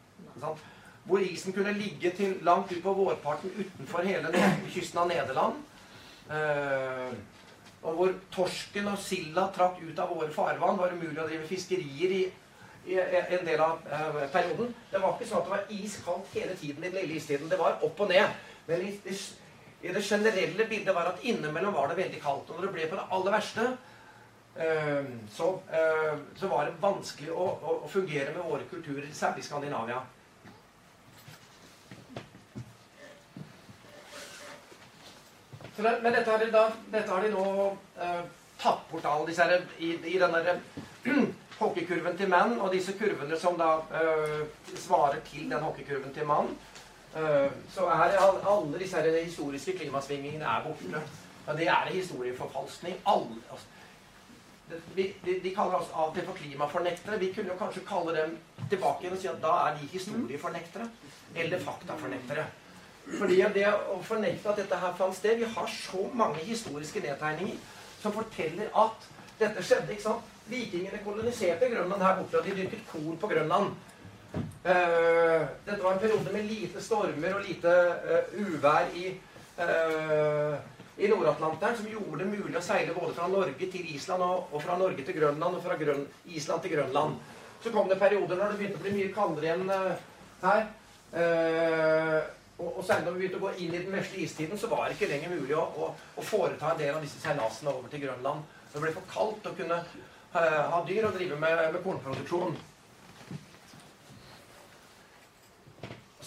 Hvor 1.04 1.18
isen 1.18 1.52
kunne 1.52 1.72
ligge 1.76 2.10
til 2.16 2.38
langt 2.42 2.72
ut 2.72 2.82
på 2.82 2.92
vårparten 2.92 3.52
utenfor 3.58 4.08
hele 4.08 4.32
kysten 4.72 4.98
av 4.98 5.08
Nederland. 5.08 5.60
og 7.82 7.94
hvor 7.94 8.14
torsken 8.32 8.88
og 8.90 8.98
silda 8.98 9.46
trakk 9.54 9.78
ut 9.84 9.98
av 9.98 10.10
våre 10.10 10.32
farvann. 10.32 10.78
var 10.78 10.92
umulig 10.92 11.20
å 11.22 11.28
drive 11.28 11.46
fiskerier 11.46 12.14
i 12.16 12.24
en 12.86 13.44
del 13.46 13.60
av 13.60 13.80
uh, 13.90 14.28
perioden. 14.32 14.70
Det 14.90 15.00
var 15.02 15.16
ikke 15.16 15.28
sånn 15.28 15.42
at 15.42 15.48
det 15.48 15.54
var 15.54 15.74
iskaldt 15.74 16.32
hele 16.36 16.54
tiden 16.58 16.84
i 16.84 16.90
den 16.90 17.00
lille 17.00 17.18
istiden. 17.18 17.50
Det 17.50 17.58
var 17.58 17.82
opp 17.82 18.00
og 18.00 18.10
ned. 18.10 18.38
Men 18.68 18.82
i, 18.86 18.92
i, 19.10 19.16
i, 19.82 19.92
det 19.92 20.02
generelle 20.04 20.68
bildet 20.70 20.94
var 20.94 21.10
at 21.10 21.22
innimellom 21.26 21.74
var 21.74 21.90
det 21.90 21.98
veldig 22.00 22.22
kaldt. 22.22 22.50
Og 22.50 22.58
når 22.58 22.68
det 22.68 22.74
ble 22.76 22.88
på 22.90 22.98
det 22.98 23.06
aller 23.18 23.36
verste, 23.36 23.68
uh, 24.60 25.14
så, 25.34 25.52
uh, 25.72 26.12
så, 26.38 26.50
var 26.52 26.68
det 26.68 26.82
vanskelig 26.82 27.32
å, 27.34 27.48
å, 27.56 27.78
å, 27.82 27.90
fungere 27.90 28.34
med 28.36 28.46
våre 28.46 28.68
kulturer, 28.70 29.08
særlig 29.12 29.44
i 29.44 29.48
Skandinavia. 29.48 30.02
Men 35.76 36.06
dette 36.08 36.30
har 36.30 36.40
de, 36.40 36.46
da, 36.48 36.70
dette 36.88 37.10
har 37.12 37.20
de 37.20 37.34
nå 37.34 37.42
tatt 38.56 38.86
bort 38.88 39.04
alle 39.04 39.26
disse 39.28 39.44
her, 39.44 39.66
i, 39.76 39.90
i 40.08 40.14
den 40.16 40.32
derre 40.32 40.54
hockeykurven 41.58 42.16
til 42.16 42.28
menn, 42.28 42.58
og 42.60 42.72
disse 42.72 42.92
kurvene 42.98 43.38
som 43.40 43.56
da 43.58 43.76
øh, 44.00 44.42
svarer 44.76 45.20
til 45.30 45.50
den 45.50 45.62
hockeykurven 45.62 46.14
til 46.14 46.26
mann, 46.26 46.50
øh, 47.16 47.50
så 47.72 47.86
er 47.86 48.18
alle 48.20 48.78
disse 48.78 48.96
her 48.96 49.24
historiske 49.24 49.78
klimasvingningene 49.78 50.44
er 50.44 50.66
borte. 50.66 51.02
Ja, 51.46 51.52
det 51.52 51.68
er 51.68 51.88
historieforfalskning. 51.92 52.96
Alle, 53.06 53.40
altså, 53.50 53.66
de, 54.96 55.12
de, 55.24 55.40
de, 55.42 55.54
kaller 55.54 55.78
oss 55.78 55.90
av 55.94 56.08
og 56.10 56.14
til 56.14 56.26
for 56.26 56.34
klimafornektere. 56.34 57.18
Vi 57.18 57.32
kunne 57.34 57.52
jo 57.52 57.58
kanskje 57.58 57.84
kalle 57.86 58.14
dem 58.16 58.38
tilbake 58.70 59.04
igjen 59.04 59.14
og 59.14 59.20
si 59.22 59.28
at 59.30 59.42
da 59.42 59.52
er 59.66 59.76
de 59.78 59.90
historiefornektere. 59.92 60.88
Eller 61.36 61.62
faktafornektere. 61.62 62.46
Fordi 63.06 63.36
det 63.54 63.66
å 63.70 64.00
fornekte 64.02 64.50
at 64.50 64.58
dette 64.58 64.78
her 64.82 64.94
fant 64.98 65.14
sted 65.14 65.38
Vi 65.38 65.46
har 65.54 65.68
så 65.70 66.08
mange 66.14 66.42
historiske 66.42 67.00
nedtegninger 67.04 67.60
som 68.02 68.14
forteller 68.14 68.72
at 68.74 69.06
dette 69.38 69.62
skjedde. 69.62 69.92
ikke 69.92 70.02
sant? 70.02 70.35
Vikingene 70.46 71.02
koloniserte 71.02 71.68
Grønland 71.72 72.02
her 72.02 72.16
borte, 72.20 72.38
og 72.38 72.46
de 72.46 72.54
dyrket 72.54 72.86
korn 72.90 73.18
på 73.18 73.30
Grønland. 73.30 73.74
Uh, 74.66 75.42
dette 75.66 75.82
var 75.82 75.94
en 75.94 76.02
periode 76.02 76.32
med 76.34 76.46
lite 76.46 76.82
stormer 76.82 77.36
og 77.36 77.44
lite 77.46 77.72
uh, 77.72 78.32
uvær 78.34 78.90
i, 78.98 79.12
uh, 79.62 80.56
i 80.98 81.10
Nord-Atlanteren 81.10 81.76
som 81.78 81.86
gjorde 81.90 82.24
det 82.24 82.28
mulig 82.32 82.58
å 82.58 82.64
seile 82.64 82.94
både 82.94 83.14
fra 83.16 83.28
Norge 83.30 83.70
til 83.72 83.92
Island 83.94 84.24
og, 84.26 84.50
og 84.50 84.62
fra 84.62 84.78
Norge 84.78 85.06
til 85.06 85.18
Grønland 85.18 85.58
og 85.58 85.62
fra 85.64 85.78
Grøn, 85.80 86.02
Island 86.26 86.64
til 86.64 86.74
Grønland. 86.74 87.20
Så 87.62 87.72
kom 87.74 87.88
det 87.90 88.00
perioder 88.02 88.38
når 88.38 88.52
det 88.52 88.60
begynte 88.60 88.80
å 88.80 88.84
bli 88.84 88.96
mye 88.96 89.12
kaldere 89.14 89.48
igjen 89.48 89.70
her. 90.42 90.66
og, 92.58 92.68
og 92.68 92.82
senere 92.84 93.06
når 93.06 93.14
vi 93.14 93.22
begynte 93.22 93.38
å 93.40 93.46
gå 93.46 93.54
inn 93.56 93.72
i 93.72 93.80
den 93.80 93.94
vesle 93.96 94.20
istiden, 94.22 94.58
så 94.60 94.68
var 94.70 94.86
det 94.86 94.98
ikke 94.98 95.08
lenger 95.14 95.32
mulig 95.32 95.56
å, 95.56 95.64
å, 95.64 95.88
å 95.94 96.26
foreta 96.26 96.74
en 96.74 96.82
del 96.82 96.98
av 96.98 97.06
disse 97.06 97.22
seilasene 97.22 97.72
over 97.72 97.88
til 97.90 98.04
Grønland. 98.04 98.44
Det 98.72 98.82
ble 98.82 98.92
for 98.92 99.08
kaldt 99.08 99.48
å 99.48 99.54
kunne 99.56 99.80
ha 100.36 100.80
dyr 100.88 101.06
og 101.08 101.14
drive 101.16 101.38
med, 101.40 101.60
med 101.72 101.82
kornproduksjon. 101.84 102.56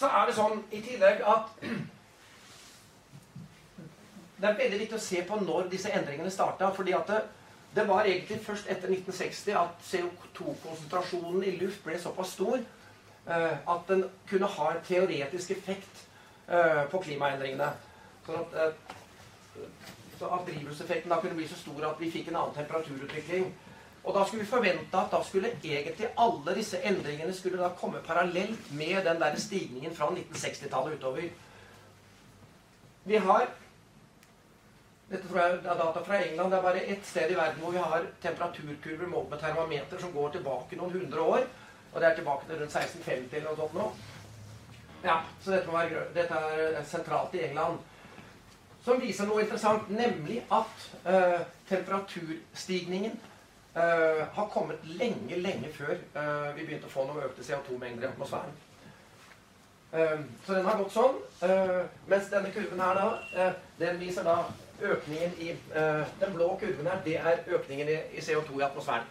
Så 0.00 0.08
er 0.08 0.26
det 0.26 0.36
sånn 0.36 0.62
i 0.72 0.80
tillegg 0.84 1.20
at 1.28 1.50
det 4.40 4.48
er 4.48 4.56
veldig 4.56 4.78
viktig 4.80 4.96
å 4.96 5.02
se 5.04 5.20
på 5.28 5.40
når 5.42 5.68
disse 5.72 5.92
endringene 5.92 6.32
starta. 6.32 6.70
fordi 6.76 6.94
at 6.96 7.06
det, 7.12 7.20
det, 7.74 7.88
var 7.88 8.08
egentlig 8.08 8.40
først 8.44 8.70
etter 8.72 8.88
1960 8.88 9.58
at 9.60 9.84
CO2-konsentrasjonen 9.90 11.44
i 11.44 11.56
luft 11.60 11.84
ble 11.84 11.98
såpass 12.00 12.32
stor 12.38 12.56
uh, 12.56 13.56
at 13.74 13.82
den 13.88 14.06
kunne 14.30 14.48
ha 14.56 14.70
en 14.72 14.84
teoretisk 14.88 15.50
effekt 15.50 16.06
uh, 16.48 16.86
på 16.90 17.02
klimaendringene. 17.04 17.68
Sånn 18.26 18.40
at, 18.40 18.56
uh, 18.56 19.66
så 20.18 20.28
at 20.36 20.48
drivhuseffekten 20.48 21.12
da 21.12 21.20
kunne 21.20 21.36
bli 21.36 21.48
så 21.48 21.60
stor 21.60 21.90
at 21.92 22.00
vi 22.00 22.10
fikk 22.12 22.28
en 22.28 22.40
annen 22.40 22.56
temperaturutvikling. 22.56 23.52
Og 24.04 24.14
da 24.16 24.24
skulle 24.24 24.44
vi 24.44 24.50
forvente 24.50 24.96
at 24.96 25.12
da 25.12 25.20
skulle 25.24 25.52
egentlig 25.62 26.08
alle 26.18 26.54
disse 26.56 26.80
endringene 26.88 27.34
skulle 27.36 27.60
da 27.60 27.68
komme 27.76 28.00
parallelt 28.06 28.70
med 28.72 29.04
den 29.04 29.20
der 29.20 29.36
stigningen 29.36 29.96
fra 29.96 30.08
1960-tallet 30.08 30.96
utover. 30.96 31.26
Vi 33.04 33.16
har 33.16 33.48
dette 35.10 35.26
tror 35.26 35.40
jeg 35.40 35.54
er 35.58 35.74
data 35.74 36.00
fra 36.06 36.20
England. 36.22 36.52
Det 36.52 36.58
er 36.58 36.62
bare 36.62 36.82
ett 36.92 37.06
sted 37.06 37.32
i 37.32 37.36
verden 37.36 37.58
hvor 37.64 37.72
vi 37.74 37.82
har 37.82 38.04
temperaturkurver 38.22 39.08
målt 39.10 39.30
med 39.30 39.40
termometer 39.42 39.98
som 39.98 40.12
går 40.14 40.36
tilbake 40.36 40.78
noen 40.78 40.92
hundre 40.94 41.20
år. 41.20 41.46
Og 41.92 42.00
det 42.00 42.08
er 42.08 42.14
tilbake 42.14 42.46
til 42.46 42.60
rundt 42.60 42.76
1650 42.76 43.36
eller 43.36 43.48
noe 43.48 43.58
sånt 43.58 43.74
nå. 43.74 43.88
Ja, 45.02 45.16
så 45.42 45.56
dette, 45.56 45.72
være, 45.72 46.04
dette, 46.14 46.42
er 46.78 46.84
sentralt 46.86 47.34
i 47.34 47.42
England. 47.48 47.80
Som 48.84 49.00
viser 49.02 49.26
noe 49.26 49.42
interessant, 49.42 49.90
nemlig 49.90 50.38
at 50.52 50.86
uh, 51.08 51.40
temperaturstigningen 51.68 53.18
uh, 53.76 54.24
har 54.34 54.48
kommet 54.52 54.82
lenge, 54.84 55.36
lenge 55.36 55.70
før 55.74 55.94
uh, 56.16 56.50
vi 56.56 56.64
begynte 56.64 56.88
å 56.88 56.92
få 56.92 57.06
noen 57.06 57.24
økte 57.26 57.44
CO2-mengder 57.46 58.08
i 58.08 58.10
atmosfæren. 58.10 58.58
Uh, 59.92 60.20
så 60.46 60.56
den 60.56 60.68
har 60.68 60.78
gått 60.78 60.94
sånn. 60.94 61.16
Eh, 61.42 61.78
mens 62.06 62.28
denne 62.30 62.52
kurven 62.54 62.82
her 62.84 62.98
da, 63.00 63.46
den 63.80 63.96
viser 63.98 64.26
da 64.26 64.36
økningen 64.80 65.32
i 65.42 65.54
Den 66.20 66.34
blå 66.34 66.52
kurven 66.60 66.86
her, 66.88 67.00
det 67.04 67.16
er 67.18 67.42
økningen 67.56 67.88
i, 67.90 67.96
i 68.16 68.22
CO2 68.24 68.60
i 68.60 68.66
atmosfæren. 68.68 69.08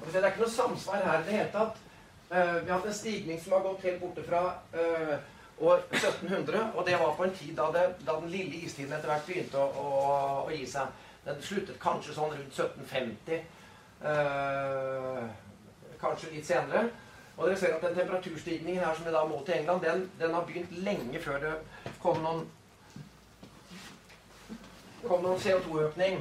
Og 0.00 0.08
Det 0.08 0.22
er 0.22 0.30
ikke 0.30 0.46
noe 0.46 0.54
samsvar 0.54 1.04
her 1.04 1.20
i 1.20 1.26
det 1.26 1.36
hele 1.36 1.50
tatt. 1.52 1.76
Vi 2.30 2.70
har 2.70 2.78
hatt 2.78 2.88
en 2.88 2.96
stigning 2.96 3.40
som 3.42 3.52
har 3.52 3.66
gått 3.66 3.84
helt 3.84 4.00
borte 4.00 4.24
fra 4.24 4.42
år 5.60 5.82
1700, 5.90 6.72
og 6.74 6.86
det 6.86 6.96
var 6.98 7.14
på 7.16 7.24
en 7.24 7.34
tid 7.34 7.56
da, 7.56 7.68
det, 7.74 7.84
da 8.06 8.16
den 8.20 8.30
lille 8.32 8.64
istiden 8.64 8.92
etter 8.96 9.12
hvert 9.12 9.26
begynte 9.28 9.60
å, 9.60 9.66
å, 9.68 9.88
å, 10.46 10.50
gi 10.54 10.64
seg. 10.68 10.88
Den 11.26 11.42
sluttet 11.44 11.80
kanskje 11.82 12.16
sånn 12.16 12.32
rundt 12.32 12.54
1750. 12.56 13.42
Eh, 14.00 15.24
kanskje 16.00 16.32
litt 16.34 16.46
senere. 16.48 16.88
Og 17.36 17.46
dere 17.46 17.56
ser 17.56 17.74
at 17.76 17.84
den 17.84 17.96
temperaturstigningen 17.96 18.84
her 18.84 18.94
som 18.96 19.06
vi 19.06 19.12
da 19.14 19.24
må 19.28 19.40
til 19.44 19.58
England, 19.60 19.84
den, 19.84 20.06
den, 20.20 20.34
har 20.34 20.46
begynt 20.48 20.72
lenge 20.84 21.20
før 21.24 21.38
det 21.44 21.54
kom 22.02 22.20
noen, 22.24 22.42
kom 25.06 25.24
noen 25.24 25.40
CO2-økning. 25.40 26.20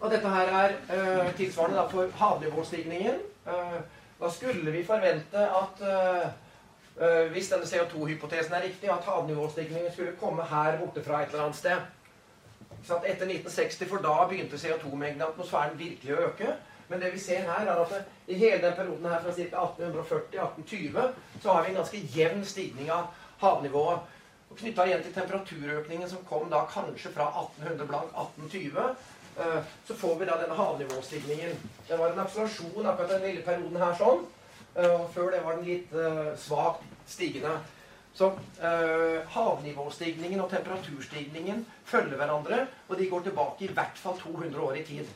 Og 0.00 0.10
dette 0.12 0.32
her 0.36 0.54
er 0.60 0.78
eh, 0.92 1.34
tilsvarende 1.36 1.80
da 1.80 1.86
for 1.88 2.16
havnivåstigningen. 2.20 3.20
Eh, 3.48 3.78
da 4.20 4.30
skulle 4.30 4.70
vi 4.70 4.84
forvente 4.86 5.40
at 5.60 5.80
uh, 5.84 7.32
hvis 7.32 7.48
denne 7.50 7.66
CO2-hypotesen 7.66 8.54
er 8.54 8.62
riktig, 8.62 8.88
at 8.88 9.04
havnivåstigningen 9.04 9.92
skulle 9.92 10.14
komme 10.20 10.46
her 10.48 10.78
borte 10.78 11.02
fra 11.04 11.22
et 11.22 11.32
eller 11.32 11.48
annet 11.48 11.58
sted. 11.58 11.82
Etter 12.84 13.26
1960, 13.26 13.88
for 13.88 14.04
da 14.04 14.26
begynte 14.28 14.60
CO2-mengden 14.60 15.22
i 15.22 15.26
atmosfæren 15.26 15.78
virkelig 15.78 16.14
å 16.14 16.24
øke. 16.28 16.56
Men 16.88 17.00
det 17.00 17.12
vi 17.14 17.18
ser 17.18 17.46
her, 17.48 17.66
er 17.66 17.80
at 17.80 18.10
i 18.28 18.36
hele 18.38 18.60
den 18.62 18.76
perioden 18.76 19.06
her 19.08 19.22
fra 19.24 19.32
ca. 19.32 19.62
1840-1820 19.88 21.14
så 21.42 21.52
har 21.52 21.64
vi 21.64 21.72
en 21.72 21.78
ganske 21.80 22.02
jevn 22.16 22.44
stigning 22.44 22.90
av 22.92 23.08
havnivået. 23.40 24.12
Og 24.50 24.58
Knytta 24.60 24.84
igjen 24.86 25.02
til 25.02 25.14
temperaturøkningen 25.14 26.08
som 26.10 26.26
kom 26.28 26.50
da 26.52 26.66
kanskje 26.70 27.12
fra 27.16 27.30
1800 27.40 27.88
blank 27.88 28.12
1820, 28.12 28.94
eh, 29.40 29.60
så 29.88 29.96
får 29.96 30.18
vi 30.20 30.28
da 30.28 30.36
denne 30.42 30.58
havnivåstigningen. 30.60 31.56
Det 31.88 31.98
var 31.98 32.12
en 32.12 32.20
akselerasjon 32.26 32.86
akkurat 32.86 33.16
den 33.16 33.28
lille 33.30 33.46
perioden 33.46 33.80
her 33.80 33.96
sånn. 33.98 34.26
Eh, 34.76 34.90
og 35.00 35.08
før 35.14 35.32
det 35.32 35.40
var 35.44 35.56
den 35.56 35.68
litt 35.70 35.92
uh, 35.94 36.34
svakt 36.38 36.84
stigende. 37.08 37.56
Så 38.14 38.28
uh, 38.30 39.20
havnivåstigningen 39.34 40.40
og 40.40 40.50
temperaturstigningen 40.50 41.64
følger 41.84 42.16
hverandre, 42.16 42.66
og 42.88 42.98
de 42.98 43.08
går 43.10 43.24
tilbake 43.26 43.66
i 43.66 43.72
hvert 43.74 43.98
fall 43.98 44.18
200 44.20 44.60
år 44.62 44.78
i 44.78 44.84
tid. 44.86 45.08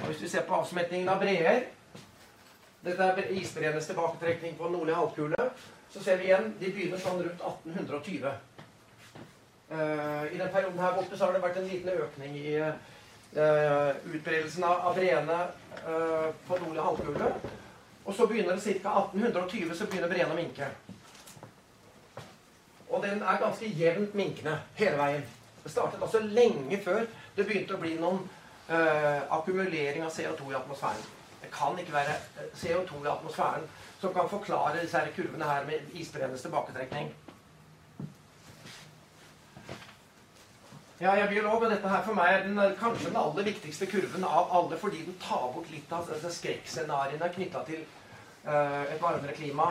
Og 0.00 0.06
hvis 0.06 0.22
vi 0.22 0.28
ser 0.28 0.46
på 0.46 0.54
avsmetningen 0.54 1.08
av 1.08 1.18
breer 1.22 1.66
Dette 2.84 3.02
er 3.02 3.32
isbreenes 3.34 3.88
tilbaketrekning 3.88 4.54
på 4.56 4.68
nordlig 4.70 4.94
halvkule. 4.94 5.48
Så 5.90 6.02
ser 6.04 6.20
vi 6.20 6.28
igjen 6.28 6.52
de 6.60 6.68
begynner 6.70 7.00
sånn 7.02 7.18
rundt 7.24 7.42
1820. 7.42 8.28
Uh, 9.68 9.80
eh, 9.80 10.34
I 10.34 10.38
den 10.38 10.52
perioden 10.52 10.78
her 10.78 10.94
borte 10.94 11.18
så 11.18 11.26
har 11.26 11.34
det 11.34 11.42
vært 11.42 11.58
en 11.58 11.66
liten 11.66 11.90
økning 12.04 12.36
i 12.38 12.52
uh, 12.62 13.90
utbredelsen 14.14 14.64
av, 14.68 14.86
av 14.88 14.94
breene 15.00 15.40
uh, 15.82 16.30
på 16.46 16.60
nordlig 16.62 16.86
halvkule. 16.86 17.32
Og 18.04 18.14
så 18.14 18.28
begynner 18.30 18.54
det 18.54 18.78
ca. 18.78 18.94
1820 19.10 19.74
så 19.74 19.90
begynner 19.90 20.14
breene 20.14 20.36
å 20.36 20.38
minke. 20.38 20.70
Og 22.90 23.02
den 23.02 23.22
er 23.22 23.40
ganske 23.40 23.68
jevnt 23.78 24.14
minkende 24.14 24.58
hele 24.78 24.96
veien. 24.98 25.24
Det 25.62 25.72
startet 25.72 26.02
altså 26.02 26.20
lenge 26.24 26.80
før 26.84 27.04
det 27.36 27.46
begynte 27.46 27.76
å 27.76 27.82
bli 27.82 27.94
noen 28.00 28.22
uh, 28.70 29.20
akkumulering 29.36 30.04
av 30.06 30.12
CO2 30.14 30.52
i 30.52 30.56
atmosfæren. 30.56 31.06
Det 31.42 31.50
kan 31.54 31.78
ikke 31.78 31.94
være 31.94 32.14
eh, 32.16 32.48
CO2 32.56 33.04
i 33.04 33.10
atmosfæren 33.12 33.66
som 34.00 34.14
kan 34.14 34.30
forklare 34.30 34.80
disse 34.82 34.98
her 34.98 35.12
kurvene 35.14 35.44
her 35.44 35.66
med 35.66 35.92
isbreenes 35.94 36.42
tilbaketrekning. 36.42 37.12
Ja, 41.00 41.12
jeg 41.12 41.20
er 41.20 41.30
biolog, 41.30 41.62
og 41.62 41.70
dette 41.70 41.88
her 41.88 42.02
for 42.02 42.18
meg 42.18 42.32
er 42.32 42.40
den, 42.42 42.58
kanskje 42.80 43.12
den 43.12 43.20
aller 43.20 43.46
viktigste 43.46 43.86
kurven 43.86 44.24
av 44.26 44.50
alle, 44.58 44.78
fordi 44.78 45.04
den 45.06 45.14
tar 45.22 45.44
bort 45.54 45.70
litt 45.70 45.92
av 45.94 46.08
skrekkscenarioene 46.10 47.28
knytta 47.36 47.62
til 47.68 47.84
uh, 48.48 48.82
et 48.82 48.98
varmere 49.02 49.36
klima. 49.36 49.68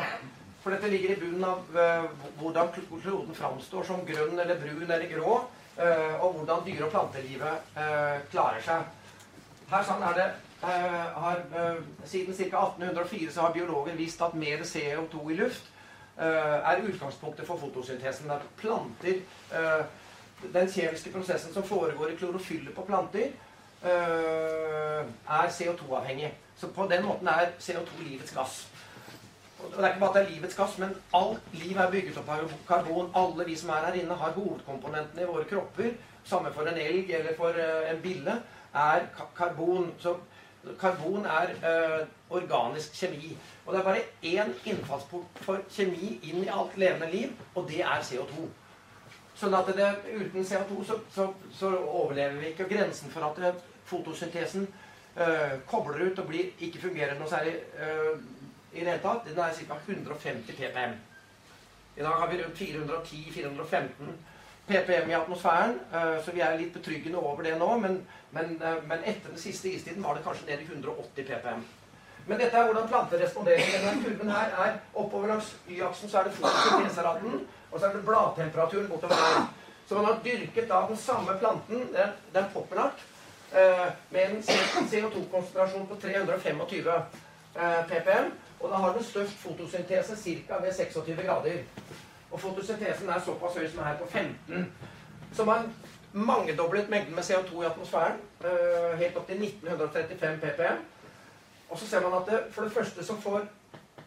For 0.67 0.75
dette 0.75 0.89
ligger 0.91 1.13
i 1.13 1.19
bunnen 1.21 1.43
av 1.47 1.77
uh, 1.79 2.07
hvordan 2.41 2.73
kloden 2.75 3.35
framstår 3.37 3.85
som 3.87 4.01
grønn 4.03 4.35
eller 4.35 4.57
brun 4.59 4.83
eller 4.83 5.05
grå. 5.07 5.37
uh, 5.77 6.15
og 6.25 6.33
hvordan 6.33 6.65
dyre- 6.65 6.83
og 6.83 6.91
plantelivet 6.91 7.69
uh, 7.77 8.17
klarer 8.33 8.59
seg. 8.65 8.89
Her 9.69 9.85
sånn 9.87 10.03
er 10.09 10.19
det 10.19 10.27
har, 10.59 11.39
Siden 12.03 12.35
ca. 12.35 12.65
1804 12.65 13.31
så 13.31 13.45
har 13.45 13.55
biologer 13.55 13.95
vist 13.95 14.21
at 14.25 14.35
mer 14.35 14.65
CO2 14.67 15.23
i 15.31 15.37
luft 15.37 15.69
er 16.17 16.81
utgangspunktet 16.81 17.45
for 17.47 17.61
fotosyntesen. 17.61 18.31
At 18.33 18.43
planter 18.57 19.21
Den 20.53 20.71
kjemiske 20.71 21.13
prosessen 21.13 21.53
som 21.53 21.63
foregår 21.63 22.11
i 22.11 22.17
klorofyllet 22.17 22.73
på 22.75 22.87
planter, 22.89 23.29
er 23.83 25.53
CO2-avhengig. 25.59 26.33
Så 26.57 26.73
på 26.73 26.89
den 26.89 27.05
måten 27.05 27.27
er 27.27 27.53
CO2 27.61 28.01
livets 28.01 28.33
gass. 28.33 28.65
Og 29.63 29.71
det 29.71 29.83
er 29.83 29.87
ikke 29.87 29.99
bare 29.99 30.09
at 30.09 30.15
det 30.15 30.23
er 30.23 30.35
livets 30.35 30.55
gass, 30.55 30.77
men 30.77 30.95
alt 31.17 31.53
liv 31.53 31.77
er 31.77 31.91
bygget 31.91 32.17
opp 32.21 32.29
av 32.29 32.51
karbon. 32.67 33.09
Alle 33.15 33.45
vi 33.45 33.55
som 33.57 33.71
er 33.73 33.87
her 33.87 33.97
inne, 34.01 34.17
har 34.19 34.35
hovedkomponentene 34.35 35.23
i 35.23 35.29
våre 35.29 35.45
kropper. 35.49 35.95
Samme 36.27 36.51
for 36.53 36.69
en 36.69 36.77
elg 36.77 37.09
eller 37.19 37.33
for 37.37 37.57
uh, 37.57 37.89
en 37.89 38.01
bille. 38.03 38.35
Er 38.73 39.07
karbon. 39.37 39.89
Så 39.99 40.13
karbon 40.79 41.25
er 41.25 41.55
uh, 41.63 42.07
organisk 42.29 42.93
kjemi. 42.93 43.33
Og 43.65 43.73
det 43.73 43.79
er 43.79 43.83
bare 43.83 44.05
én 44.23 44.53
innfallsport 44.65 45.41
for 45.41 45.65
kjemi 45.73 46.19
inn 46.23 46.43
i 46.43 46.53
alt 46.53 46.77
levende 46.77 47.11
liv, 47.11 47.33
og 47.55 47.67
det 47.69 47.81
er 47.81 48.05
CO2. 48.05 48.45
Sånn 49.37 49.53
at 49.53 49.69
det, 49.77 49.87
uten 50.13 50.45
CO2 50.45 50.83
så, 50.85 50.99
så, 51.13 51.27
så, 51.53 51.73
overlever 51.77 52.39
vi 52.41 52.51
ikke. 52.51 52.65
Og 52.65 52.71
grensen 52.73 53.13
for 53.13 53.25
at 53.27 53.41
eh, 53.41 53.59
fotosyntesen 53.89 54.65
uh, 55.17 55.57
kobler 55.69 56.07
ut 56.07 56.21
og 56.21 56.29
blir, 56.29 56.53
ikke 56.59 56.87
fungerer 56.87 57.17
noe 57.17 57.29
særlig 57.29 57.57
i 58.77 58.83
det 58.83 58.91
hele 58.91 59.03
tatt. 59.03 59.25
Den 59.25 59.39
er 59.43 59.53
ca. 59.53 59.77
150 59.87 60.53
ppm. 60.53 60.97
I 61.97 62.01
dag 62.01 62.19
har 62.21 62.27
vi 62.27 62.43
rundt 62.43 62.57
410-415 62.57 64.17
ppm 64.67 65.09
i 65.09 65.13
atmosfæren, 65.13 65.79
eh, 65.93 66.23
så 66.25 66.31
vi 66.31 66.41
er 66.41 66.57
litt 66.59 66.73
betryggende 66.73 67.17
over 67.17 67.43
det 67.43 67.55
nå. 67.57 67.77
Men, 67.77 68.07
men, 68.31 68.61
eh, 68.61 68.83
men 68.83 69.03
etter 69.03 69.31
den 69.31 69.41
siste 69.41 69.69
istiden 69.69 70.03
var 70.03 70.15
det 70.15 70.23
kanskje 70.23 70.45
ned 70.45 70.61
i 70.61 70.67
180 70.69 71.25
ppm. 71.25 71.65
Men 72.27 72.39
dette 72.39 72.57
er 72.57 72.67
hvordan 72.67 72.87
planter 72.87 73.23
responderer. 73.23 73.69
Denne 73.73 74.03
kurven 74.03 74.31
her 74.35 74.55
er 74.65 74.79
oppover 74.93 75.27
langs 75.27 75.53
Y-aksen 75.69 76.09
så 76.09 76.19
er 76.19 76.27
det 76.27 76.33
fotosynteseraten, 76.37 77.47
og 77.71 77.79
så 77.79 77.85
er 77.85 77.93
det 77.95 78.05
bladtemperaturen 78.05 78.89
bortover 78.91 79.15
her. 79.15 79.45
Så 79.87 79.95
man 79.95 80.05
har 80.05 80.19
dyrket 80.25 80.67
da 80.69 80.81
den 80.89 80.97
samme 80.97 81.37
planten, 81.39 81.87
den, 81.93 82.17
den 82.33 82.49
poppenart, 82.53 83.05
eh, 83.53 83.87
med 84.09 84.29
en 84.29 84.43
CO2-konsentrasjon 84.43 85.87
på 85.87 85.95
325 86.01 86.61
ppm. 87.87 88.27
Og 88.59 88.69
da 88.69 88.75
har 88.75 88.93
den 88.93 89.03
størst 89.03 89.37
fotosyntese 89.37 90.15
ca. 90.47 90.61
ved 90.61 90.73
26 90.73 91.23
grader. 91.23 91.59
Og 92.31 92.39
fotosyntesen 92.39 93.09
er 93.09 93.19
såpass 93.25 93.57
høy 93.57 93.67
som 93.69 93.79
er 93.79 93.83
her 93.91 93.97
på 93.97 94.07
15. 94.09 94.73
Så 95.33 95.45
man 95.45 95.69
mangedoblet 96.11 96.89
mengden 96.89 97.15
med 97.15 97.23
CO2 97.23 97.61
i 97.61 97.65
atmosfæren 97.65 98.17
uh, 98.45 98.97
helt 98.99 99.17
opp 99.17 99.27
til 99.27 99.43
1935 99.43 100.39
ppm. 100.41 100.81
Og 101.69 101.79
så 101.79 101.87
ser 101.87 102.01
man 102.01 102.21
at 102.21 102.31
det, 102.31 102.43
for 102.51 102.63
det 102.63 102.71
første 102.71 103.05
så 103.05 103.15
får 103.21 103.45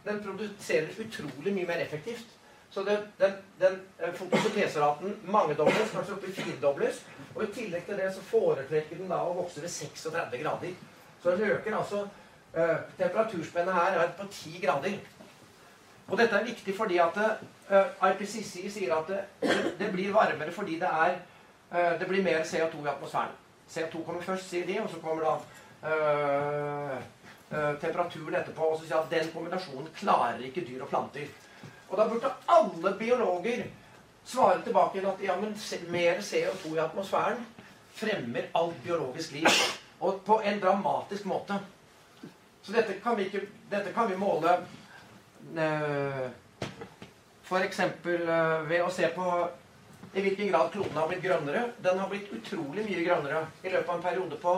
den 0.05 0.23
produserer 0.25 0.89
utrolig 1.05 1.55
mye 1.55 1.67
mer 1.67 1.83
effektivt. 1.85 2.27
Så 2.71 2.83
det, 2.83 2.99
den, 3.19 3.33
den 3.61 3.81
uh, 4.03 4.15
fotosynteseraten 4.15 5.17
mangedobles, 5.25 5.91
kanskje 5.93 6.15
opp 6.15 6.29
i 6.29 6.33
firedobles. 6.33 7.05
Og 7.35 7.45
i 7.45 7.53
tillegg 7.55 7.87
til 7.87 7.97
det 7.97 8.15
så 8.15 8.25
foretrekker 8.33 8.97
den 8.97 9.11
da 9.11 9.23
å 9.23 9.37
vokse 9.43 9.63
ved 9.63 9.71
36 9.71 10.43
grader. 10.43 10.75
Så 11.23 11.31
den 11.31 11.51
øker 11.51 11.77
altså 11.77 12.07
Uh, 12.57 12.77
temperaturspennet 12.99 13.75
her 13.75 13.99
er 14.01 14.09
på 14.19 14.27
10 14.31 14.61
grader. 14.67 14.97
Og 16.09 16.19
dette 16.19 16.37
er 16.37 16.45
viktig 16.45 16.75
fordi 16.77 16.97
at 16.99 17.19
uh, 17.71 18.09
IPCC 18.11 18.65
sier 18.75 18.95
at 18.97 19.07
det, 19.09 19.21
det, 19.79 19.93
blir 19.93 20.11
varmere 20.13 20.53
fordi 20.53 20.81
det, 20.81 20.89
er, 20.89 21.15
uh, 21.71 22.01
det 22.01 22.09
blir 22.09 22.25
mer 22.27 22.43
CO2 22.43 22.83
i 22.85 22.91
atmosfæren. 22.91 23.39
CO2 23.71 24.05
kommer 24.05 24.23
først, 24.23 24.49
sier 24.51 24.67
de, 24.67 24.81
og 24.83 24.91
så 24.91 24.99
kommer 24.99 25.23
da 25.23 25.35
temperaturen 27.81 28.35
etterpå. 28.35 28.63
Og 28.65 28.81
så 28.81 28.87
sier 28.89 28.99
at 28.99 29.11
den 29.15 29.31
kombinasjonen 29.35 29.87
klarer 29.95 30.43
ikke 30.43 30.67
dyr 30.67 30.83
og 30.83 30.89
planter. 30.89 31.31
Og 31.89 31.99
da 31.99 32.09
burde 32.09 32.35
alle 32.49 32.97
biologer 32.99 33.63
svare 34.25 34.63
tilbake 34.65 35.07
at 35.07 35.23
ja, 35.23 35.37
men 35.39 35.55
mer 35.91 36.19
CO2 36.19 36.75
i 36.75 36.83
atmosfæren 36.83 37.47
fremmer 37.95 38.51
alt 38.55 38.83
biologisk 38.83 39.33
liv. 39.33 39.47
Og 40.01 40.21
på 40.27 40.41
en 40.45 40.61
dramatisk 40.61 41.25
måte. 41.25 41.61
Så 42.63 42.73
dette 42.73 42.99
kan 43.01 43.17
vi, 43.17 43.27
ikke, 43.29 43.47
dette 43.71 43.93
kan 43.97 44.11
vi 44.11 44.19
måle 44.21 44.53
eh, 45.57 46.27
f.eks. 47.47 47.81
Eh, 47.81 48.69
ved 48.69 48.85
å 48.85 48.93
se 48.93 49.09
på 49.15 49.27
i 50.11 50.23
hvilken 50.25 50.51
grad 50.51 50.73
kloden 50.75 50.99
har 50.99 51.09
blitt 51.11 51.25
grønnere. 51.25 51.65
Den 51.83 51.99
har 52.03 52.11
blitt 52.11 52.33
utrolig 52.35 52.85
mye 52.87 53.05
grønnere. 53.07 53.45
I 53.63 53.73
løpet 53.73 53.89
av 53.89 53.97
en 53.97 54.07
periode 54.09 54.41
på 54.43 54.57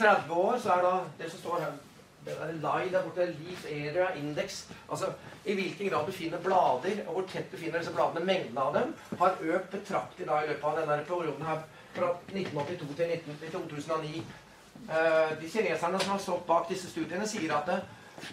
30 0.00 0.42
år 0.42 0.58
så 0.60 0.74
er 0.76 0.84
da 0.86 0.96
det 1.18 1.30
som 1.32 1.42
står 1.42 1.64
her 1.64 1.78
det 2.24 2.34
der 2.36 2.52
lie 2.52 2.92
der 2.92 3.02
borte, 3.02 3.26
Leaf 3.26 3.64
Area 3.64 4.10
Index, 4.14 4.66
altså 4.90 5.06
i 5.44 5.54
hvilken 5.54 5.88
grad 5.88 6.06
du 6.06 6.12
finner 6.12 6.38
blader, 6.38 6.98
og 7.06 7.14
hvor 7.14 7.28
tett 7.32 7.52
du 7.52 7.56
finner 7.56 7.80
disse 7.80 7.94
bladene, 7.96 8.24
mengden 8.26 8.58
av 8.58 8.74
dem, 8.74 8.92
har 9.18 9.40
økt 9.40 9.70
betraktelig 9.72 10.28
da 10.28 10.42
i 10.42 10.50
løpet 10.50 10.66
av 10.68 10.76
denne 10.80 10.98
perioden 11.08 11.46
her 11.48 11.62
fra 11.94 12.10
1982 12.32 12.96
til 12.98 13.14
19, 13.14 13.38
2009. 13.54 14.24
Eh, 14.88 15.38
de 15.40 15.48
kineserne 15.48 15.98
som 15.98 16.10
har 16.10 16.18
stått 16.18 16.46
bak 16.46 16.68
disse 16.68 16.90
studiene, 16.90 17.26
sier 17.28 17.52
at 17.54 17.70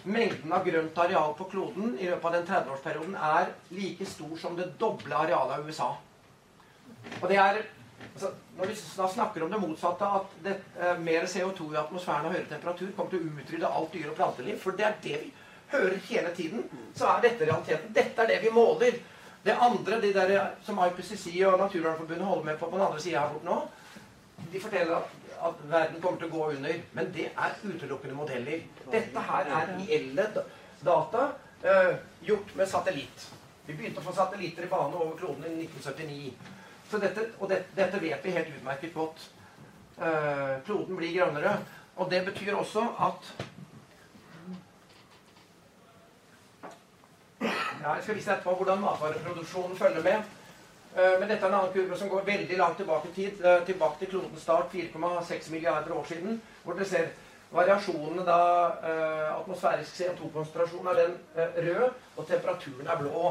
mengden 0.04 0.52
av 0.52 0.66
grønt 0.66 0.98
areal 0.98 1.34
på 1.38 1.46
kloden 1.52 1.96
i 1.98 2.08
løpet 2.10 2.24
av 2.24 2.36
den 2.36 2.46
30-årsperioden 2.48 3.16
er 3.30 3.52
like 3.74 4.06
stor 4.06 4.36
som 4.40 4.56
det 4.58 4.72
doble 4.80 5.16
arealet 5.16 5.58
av 5.58 5.68
USA. 5.68 5.88
Og 7.20 7.28
det 7.30 7.38
er 7.38 7.62
altså, 8.14 8.32
Når 8.58 8.66
vi 8.66 8.74
snakker 8.74 9.42
om 9.44 9.50
det 9.50 9.60
motsatte, 9.62 10.04
at 10.04 10.32
det, 10.42 10.56
eh, 10.80 10.98
mer 10.98 11.26
CO2 11.30 11.72
i 11.74 11.78
atmosfæren 11.78 12.26
og 12.26 12.32
høyere 12.32 12.48
temperatur 12.50 12.88
kommer 12.96 13.10
til 13.10 13.20
å 13.20 13.42
utrydde 13.42 13.68
alt 13.70 13.92
dyr- 13.92 14.10
og 14.10 14.16
planteliv, 14.16 14.58
for 14.58 14.72
det 14.72 14.86
er 14.86 14.96
det 15.02 15.20
vi 15.22 15.32
hører 15.70 15.96
hele 16.08 16.34
tiden, 16.34 16.64
så 16.94 17.06
er 17.06 17.20
dette 17.22 17.46
realiteten. 17.46 17.92
Dette 17.94 18.22
er 18.22 18.26
det 18.26 18.42
vi 18.42 18.50
måler. 18.50 18.98
Det 19.44 19.54
andre, 19.54 20.00
de 20.00 20.12
der 20.12 20.50
som 20.66 20.78
IPCC 20.78 21.44
og 21.46 21.58
Naturvernforbundet 21.58 22.26
holder 22.26 22.44
med 22.44 22.58
på 22.58 22.66
på 22.66 22.76
den 22.76 22.86
andre 22.86 23.00
sida 23.00 23.20
her 23.20 23.32
borte 23.32 23.46
nå, 23.46 23.60
de 24.52 24.60
forteller 24.60 24.96
at, 24.96 25.14
at, 25.42 25.64
verden 25.70 26.02
kommer 26.02 26.20
til 26.20 26.28
å 26.28 26.34
gå 26.36 26.44
under. 26.56 26.80
Men 26.96 27.10
det 27.14 27.26
er 27.30 27.58
utelukkende 27.62 28.16
modeller. 28.18 28.62
Dette 28.92 29.24
her 29.30 29.50
er 29.60 29.74
reelle 29.74 30.28
data 30.84 31.24
uh, 31.64 31.94
gjort 32.24 32.54
med 32.58 32.70
satellitt. 32.70 33.26
Vi 33.66 33.76
begynte 33.76 34.00
å 34.00 34.06
få 34.06 34.14
satellitter 34.16 34.64
i 34.64 34.70
bane 34.70 34.96
over 34.96 35.16
kloden 35.18 35.44
i 35.48 35.66
1979. 35.66 36.54
Så 36.88 37.00
dette, 37.02 37.26
og 37.38 37.50
det, 37.50 37.62
dette 37.76 38.00
vet 38.00 38.24
vi 38.24 38.36
helt 38.36 38.54
utmerket 38.56 38.94
godt. 38.96 39.28
Uh, 39.98 40.56
kloden 40.66 40.96
blir 40.96 41.14
grønnere. 41.16 41.58
Og 41.98 42.10
det 42.10 42.22
betyr 42.28 42.54
også 42.54 42.84
at 43.02 43.32
ja, 47.78 47.94
Jeg 47.94 48.02
skal 48.02 48.16
vise 48.16 48.32
etterpå 48.32 48.54
hvordan 48.58 48.80
matvareproduksjonen 48.82 49.76
følger 49.78 50.02
med. 50.02 50.37
Uh, 50.98 51.14
men 51.20 51.28
dette 51.28 51.46
er 51.46 51.52
en 51.52 51.60
annen 51.60 51.72
kurve 51.72 51.96
som 51.96 52.10
går 52.10 52.26
veldig 52.26 52.58
langt 52.58 52.76
tilbake 52.82 53.12
i 53.12 53.14
tid. 53.14 53.40
Uh, 53.44 53.62
tilbake 53.66 54.02
til 54.02 54.12
klodens 54.16 54.42
start, 54.42 54.74
4,6 54.74 55.52
milliarder 55.54 55.94
år 55.94 56.04
siden. 56.10 56.42
Hvor 56.64 56.74
dere 56.74 56.90
ser 56.90 57.08
variasjonene 57.48 58.26
da 58.26 58.40
atmosfærisk 59.38 59.94
CO2-konsentrasjon 59.96 60.90
er 60.90 60.98
den 60.98 61.14
rød, 61.64 61.94
og 62.16 62.26
temperaturen 62.28 62.90
er 62.92 62.98
blå. 63.00 63.30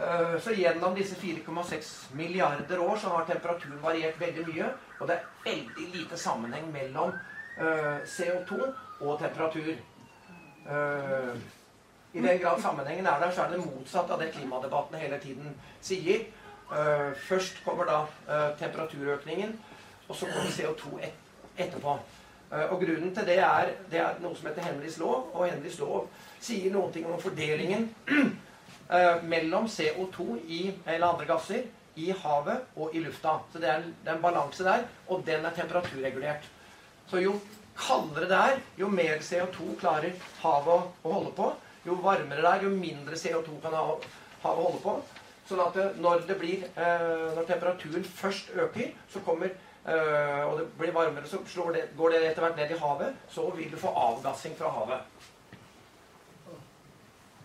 Eh, 0.00 0.40
så 0.40 0.52
gjennom 0.52 0.94
disse 0.94 1.14
4,6 1.14 2.14
milliarder 2.14 2.78
år 2.78 2.96
så 2.96 3.08
har 3.08 3.24
temperaturen 3.24 3.82
variert 3.82 4.20
veldig 4.20 4.46
mye. 4.48 4.68
Og 5.00 5.08
det 5.08 5.16
er 5.16 5.26
veldig 5.44 5.88
lite 5.94 6.18
sammenheng 6.18 6.70
mellom 6.72 7.12
eh, 7.58 7.98
CO2 8.06 8.60
og 9.00 9.18
temperatur. 9.18 9.74
Eh, 10.66 11.34
I 12.12 12.20
den 12.20 12.40
grad 12.42 12.60
sammenhengen 12.62 13.06
er 13.06 13.20
der, 13.20 13.30
så 13.30 13.42
er 13.42 13.50
det 13.50 13.64
motsatt 13.64 14.10
av 14.10 14.18
det 14.20 14.32
klimadebatten 14.34 14.98
hele 14.98 15.18
tiden 15.18 15.52
sier. 15.80 16.24
Først 17.26 17.56
kommer 17.64 17.88
da 17.88 17.96
temperaturøkningen, 18.60 19.56
og 20.06 20.16
så 20.16 20.28
kommer 20.30 20.52
CO2 20.54 21.00
etterpå. 21.58 21.96
Og 22.50 22.76
grunnen 22.82 23.10
til 23.14 23.26
det 23.26 23.38
er, 23.42 23.72
det 23.90 23.98
er 24.02 24.20
noe 24.22 24.38
som 24.38 24.46
heter 24.46 24.68
Henrys 24.68 24.98
lov, 25.02 25.32
og 25.34 25.48
Henrys 25.48 25.80
lov 25.82 26.06
sier 26.42 26.72
noen 26.74 26.92
ting 26.94 27.06
om 27.06 27.20
fordelingen 27.20 27.88
eh, 28.94 29.22
mellom 29.28 29.68
CO2 29.70 30.26
i, 30.48 30.60
eller 30.86 31.12
andre 31.12 31.28
gasser 31.28 31.68
i 32.00 32.10
havet 32.22 32.76
og 32.76 32.94
i 32.94 33.02
lufta. 33.04 33.36
Så 33.52 33.62
det 33.62 33.70
er, 33.70 33.86
det 34.02 34.10
er 34.10 34.16
en 34.16 34.24
balanse 34.24 34.66
der, 34.66 34.86
og 35.08 35.24
den 35.26 35.46
er 35.46 35.56
temperaturregulert. 35.56 36.46
Så 37.10 37.22
jo 37.22 37.36
kaldere 37.80 38.28
det 38.30 38.38
er, 38.38 38.62
jo 38.78 38.90
mer 38.92 39.22
CO2 39.24 39.76
klarer 39.80 40.16
havet 40.42 41.04
å 41.04 41.14
holde 41.14 41.34
på. 41.36 41.50
Jo 41.86 41.96
varmere 42.02 42.42
det 42.42 42.50
er, 42.50 42.66
jo 42.66 42.74
mindre 42.76 43.18
CO2 43.18 43.60
kan 43.62 43.76
havet 43.76 44.08
holde 44.42 44.80
på. 44.84 44.98
Sånn 45.50 45.64
at 45.64 45.76
eh, 45.82 45.98
når, 45.98 46.22
blir, 46.38 46.62
eh, 46.78 47.34
når 47.34 47.48
temperaturen 47.48 48.06
først 48.22 48.54
øker, 48.54 48.94
så 49.10 49.26
kommer 49.26 49.58
Uh, 49.80 50.44
og 50.44 50.58
det 50.58 50.64
blir 50.78 50.90
varmere, 50.92 51.24
så 51.24 51.38
det, 51.72 51.86
går 51.96 52.10
det 52.12 52.18
etter 52.28 52.44
hvert 52.44 52.56
ned 52.56 52.72
i 52.74 52.76
havet. 52.78 53.14
Så 53.32 53.46
vil 53.56 53.70
du 53.72 53.78
få 53.80 53.88
avgassing 53.96 54.52
fra 54.58 54.68
havet. 54.74 55.06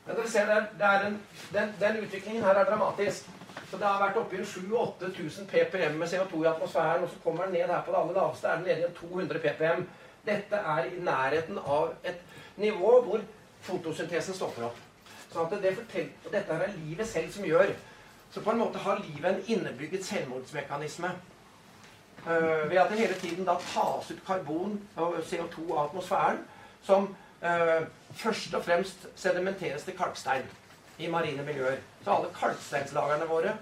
Men 0.05 0.17
dere 0.17 0.29
ser, 0.29 0.51
det 0.51 0.89
er 0.89 1.05
en, 1.07 1.15
den, 1.53 1.71
den, 1.79 2.01
utviklingen 2.03 2.43
her 2.43 2.59
er 2.59 2.67
dramatisk. 2.67 3.31
Så 3.71 3.79
det 3.79 3.87
har 3.87 4.03
vært 4.03 4.19
oppi 4.19 4.43
7000-8000 4.43 5.47
ppm 5.47 5.95
med 5.95 6.11
CO2 6.11 6.43
i 6.43 6.51
atmosfæren, 6.51 7.07
og 7.07 7.09
så 7.09 7.23
kommer 7.23 7.47
den 7.47 7.55
ned 7.55 7.71
her 7.71 7.81
på 7.87 7.95
det 7.95 8.01
aller 8.01 8.19
laveste, 8.19 8.47
er 8.47 8.55
den 8.59 8.67
nede 8.67 8.91
i 8.91 8.93
200 8.99 9.39
ppm. 9.47 9.87
Dette 10.27 10.61
er 10.75 10.91
i 10.91 11.01
nærheten 11.07 11.63
av 11.63 11.95
et 12.03 12.21
nivå 12.57 12.99
hvor 13.07 13.25
fotosyntesen 13.63 14.35
stopper 14.35 14.67
opp. 14.73 14.85
Sånn 15.31 15.47
at 15.47 15.61
det 15.63 15.77
forteller, 15.79 16.31
Dette 16.31 16.63
er 16.67 16.79
livet 16.83 17.07
selv 17.07 17.31
som 17.31 17.47
gjør. 17.47 17.71
Så 18.35 18.41
på 18.41 18.51
en 18.51 18.57
måte 18.57 18.79
har 18.83 18.99
livet 18.99 19.25
en 19.29 19.43
innebygget 19.47 20.05
selvmordsmekanisme. 20.05 21.07
Uh, 22.25 22.69
ved 22.69 22.77
at 22.81 22.89
det 22.91 22.97
hele 22.99 23.13
tiden 23.13 23.45
da 23.47 23.53
tas 23.61 24.09
ut 24.11 24.19
karbon 24.27 24.73
og 24.95 25.15
CO2 25.23 25.69
av 25.69 25.85
atmosfæren 25.85 26.41
som 26.83 27.07
uh, 27.45 27.87
først 28.11 28.57
og 28.59 28.65
fremst 28.65 29.07
sedimenteres 29.15 29.87
til 29.87 29.95
kalkstein 29.95 30.43
i 30.99 31.07
marine 31.07 31.47
miljøer. 31.47 31.79
Så 32.03 32.11
alle 32.11 32.33
kalksteinslagerne 32.35 33.29
våre 33.31 33.55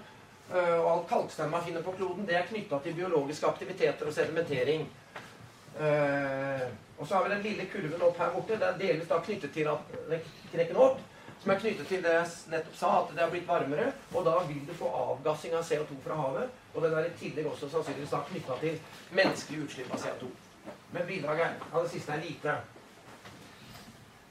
uh, 0.50 0.58
og 0.80 0.90
all 0.96 1.06
kalkstein 1.12 1.54
man 1.54 1.62
finner 1.62 1.86
på 1.86 1.94
kloden, 1.94 2.26
det 2.26 2.34
er 2.40 2.50
knytta 2.50 2.82
til 2.82 2.98
biologiske 2.98 3.46
aktiviteter 3.46 4.10
og 4.10 4.12
sedimentering. 4.18 4.88
Og 6.98 7.06
så 7.06 7.14
har 7.14 7.24
vi 7.24 7.34
den 7.34 7.42
lille 7.42 7.64
kurven 7.70 8.02
opp 8.02 8.18
her 8.18 8.30
borte. 8.30 8.58
Det 8.58 8.66
er 8.66 8.76
delvis 8.78 9.08
da 9.10 9.22
knyttet 9.22 9.54
til 9.54 9.70
at 9.70 9.96
den 10.10 10.20
knekker 10.52 10.78
opp. 10.78 11.00
Som 11.44 11.52
er 11.52 11.58
knyttet 11.60 11.88
til 11.92 12.00
det 12.00 12.12
jeg 12.14 12.28
nettopp 12.48 12.76
sa, 12.78 12.90
at 13.02 13.10
det 13.12 13.20
har 13.20 13.32
blitt 13.32 13.44
varmere. 13.44 13.90
Og 14.16 14.22
da 14.24 14.38
vil 14.48 14.62
du 14.64 14.70
få 14.78 14.88
avgassing 14.96 15.52
av 15.52 15.66
CO2 15.68 15.98
fra 16.00 16.16
havet. 16.16 16.54
Og 16.72 16.80
den 16.80 16.94
er 16.96 17.08
i 17.10 17.18
tillegg 17.18 17.50
også 17.50 17.68
sannsynligvis 17.68 18.14
da 18.14 18.20
knytta 18.30 18.56
til 18.62 18.78
menneskelig 19.18 19.66
utslipp 19.66 19.92
av 19.92 20.00
CO2. 20.06 20.30
Men 20.94 21.04
bidraget 21.10 21.66
av 21.68 21.84
det 21.84 21.92
siste 21.92 22.16
er 22.16 22.24
lite. 22.24 22.54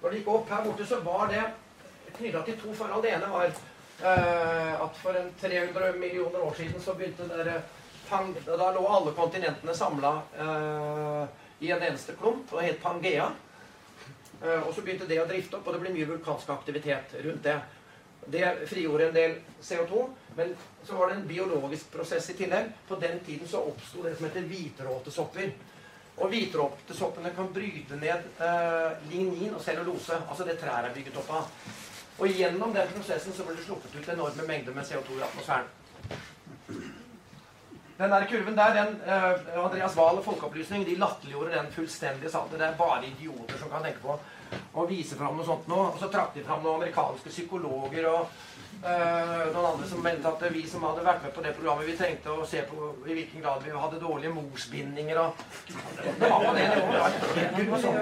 Når 0.01 0.09
det 0.09 0.24
gikk 0.24 0.34
opp 0.34 0.49
her 0.55 0.66
borte, 0.66 0.89
så 0.89 0.99
var 1.05 1.30
det 1.30 1.45
knytta 2.18 2.41
til 2.49 2.59
to 2.64 2.74
forhold. 2.82 3.05
Det 3.05 3.14
ene 3.14 3.30
var 3.36 3.45
eh, 3.45 4.74
at 4.88 4.99
for 5.03 5.22
en 5.22 5.30
300 5.45 5.93
millioner 6.01 6.49
år 6.49 6.57
siden 6.64 6.82
så 6.82 6.97
begynte 6.97 7.30
dere 7.30 7.61
Da 8.09 8.72
lå 8.74 8.82
alle 8.89 9.14
kontinentene 9.16 9.74
samla 9.78 10.18
eh, 10.34 11.24
i 11.61 11.70
en 11.72 11.82
eneste 11.91 12.18
klump, 12.18 12.49
og 12.53 12.66
het 12.66 12.82
Pangea. 12.82 13.30
Uh, 14.44 14.68
og 14.68 14.74
så 14.76 14.84
begynte 14.84 15.08
det 15.08 15.22
å 15.22 15.28
drifte 15.30 15.58
opp, 15.58 15.68
og 15.68 15.78
det 15.78 15.84
ble 15.86 15.94
mye 15.96 16.10
vulkansk 16.10 16.50
aktivitet 16.52 17.16
rundt 17.24 17.46
det. 17.48 17.58
Det 18.26 18.68
frigjorde 18.68 19.08
en 19.08 19.16
del 19.16 19.36
CO2, 19.62 20.08
men 20.38 20.56
så 20.84 20.96
var 20.96 21.10
det 21.10 21.16
en 21.16 21.28
biologisk 21.28 21.91
prosess 21.91 22.30
i 22.32 22.38
tillegg. 22.38 22.72
På 22.88 22.96
den 23.00 23.20
tiden 23.26 23.48
så 23.48 23.64
oppsto 23.68 24.04
det 24.04 24.16
som 24.18 24.28
heter 24.28 24.48
hvitråtesopper. 24.48 25.52
Og 26.14 26.30
hvitråtesoppene 26.30 27.34
kan 27.36 27.50
bryte 27.54 27.98
ned 27.98 28.28
eh, 28.46 28.91
lignin 29.10 29.56
og 29.58 29.62
cellulose, 29.66 30.20
altså 30.30 30.46
det 30.48 30.60
trær 30.62 30.86
er 30.86 30.94
bygget 30.96 31.18
opp 31.24 31.32
av. 31.39 31.48
Og 32.22 32.30
gjennom 32.30 32.74
den 32.76 32.91
prosessen 32.94 33.34
så 33.34 33.46
ble 33.48 33.58
det 33.58 33.66
sluppet 33.66 33.96
ut 33.98 34.12
enorme 34.14 34.46
mengder 34.48 34.76
med 34.76 34.86
CO2 34.86 35.18
i 35.18 35.26
atmosfæren. 35.26 35.72
Den 37.98 38.12
der 38.12 38.28
kurven 38.30 38.58
der, 38.58 38.74
den, 38.78 38.96
eh, 39.06 39.66
Andreas 39.66 39.98
Wahl 39.98 40.22
og 40.22 40.26
Folkeopplysning 40.26 40.86
de 40.86 40.96
latterliggjorde 41.02 41.58
den 41.58 41.74
fullstendig. 41.74 42.32
Sa 42.32 42.46
at 42.46 42.54
det 42.54 42.62
er 42.62 42.78
bare 42.78 43.06
idioter 43.10 43.58
som 43.58 43.74
kan 43.74 43.86
tenke 43.86 44.06
på 44.06 44.20
å 44.74 44.86
vise 44.89 45.16
fram 45.20 45.38
noe 45.38 45.45
sånt 45.47 45.68
nå. 45.72 45.80
Og 45.91 45.99
så 46.01 46.10
trakk 46.14 46.34
de 46.36 46.43
fram 46.45 46.64
noen 46.64 46.82
amerikanske 46.82 47.30
psykologer 47.34 48.08
og 48.10 48.22
øh, 48.84 49.54
noen 49.54 49.70
andre 49.72 49.89
som 49.89 50.04
mente 50.06 50.30
at 50.30 50.45
vi 50.54 50.64
som 50.70 50.86
hadde 50.88 51.06
vært 51.06 51.24
med 51.26 51.36
på 51.36 51.45
det 51.45 51.54
programmet, 51.58 51.89
vi 51.89 51.97
trengte 51.99 52.30
å 52.34 52.47
se 52.49 52.60
på 52.70 52.76
i 53.08 53.18
hvilken 53.18 53.41
grad 53.45 53.60
vi 53.66 53.76
hadde 53.76 54.01
dårlige 54.04 54.36
morsbindinger 54.38 55.18
og 55.24 55.30
Det 56.04 56.30
var 56.30 56.39
på 56.45 56.51
det 56.58 56.66
nivået. 57.58 57.93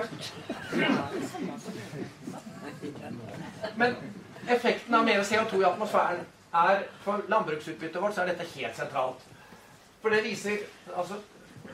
Men 3.77 3.95
effekten 4.47 4.95
av 4.95 5.05
mer 5.05 5.23
CO2 5.23 5.61
i 5.61 5.67
atmosfæren 5.69 6.23
er 6.51 6.81
For 7.05 7.21
landbruksutbyttet 7.31 8.01
vårt 8.01 8.15
så 8.15 8.21
er 8.21 8.33
dette 8.33 8.47
helt 8.55 8.75
sentralt. 8.75 9.21
For 10.01 10.09
det 10.11 10.23
viser 10.25 10.65
altså 10.97 11.19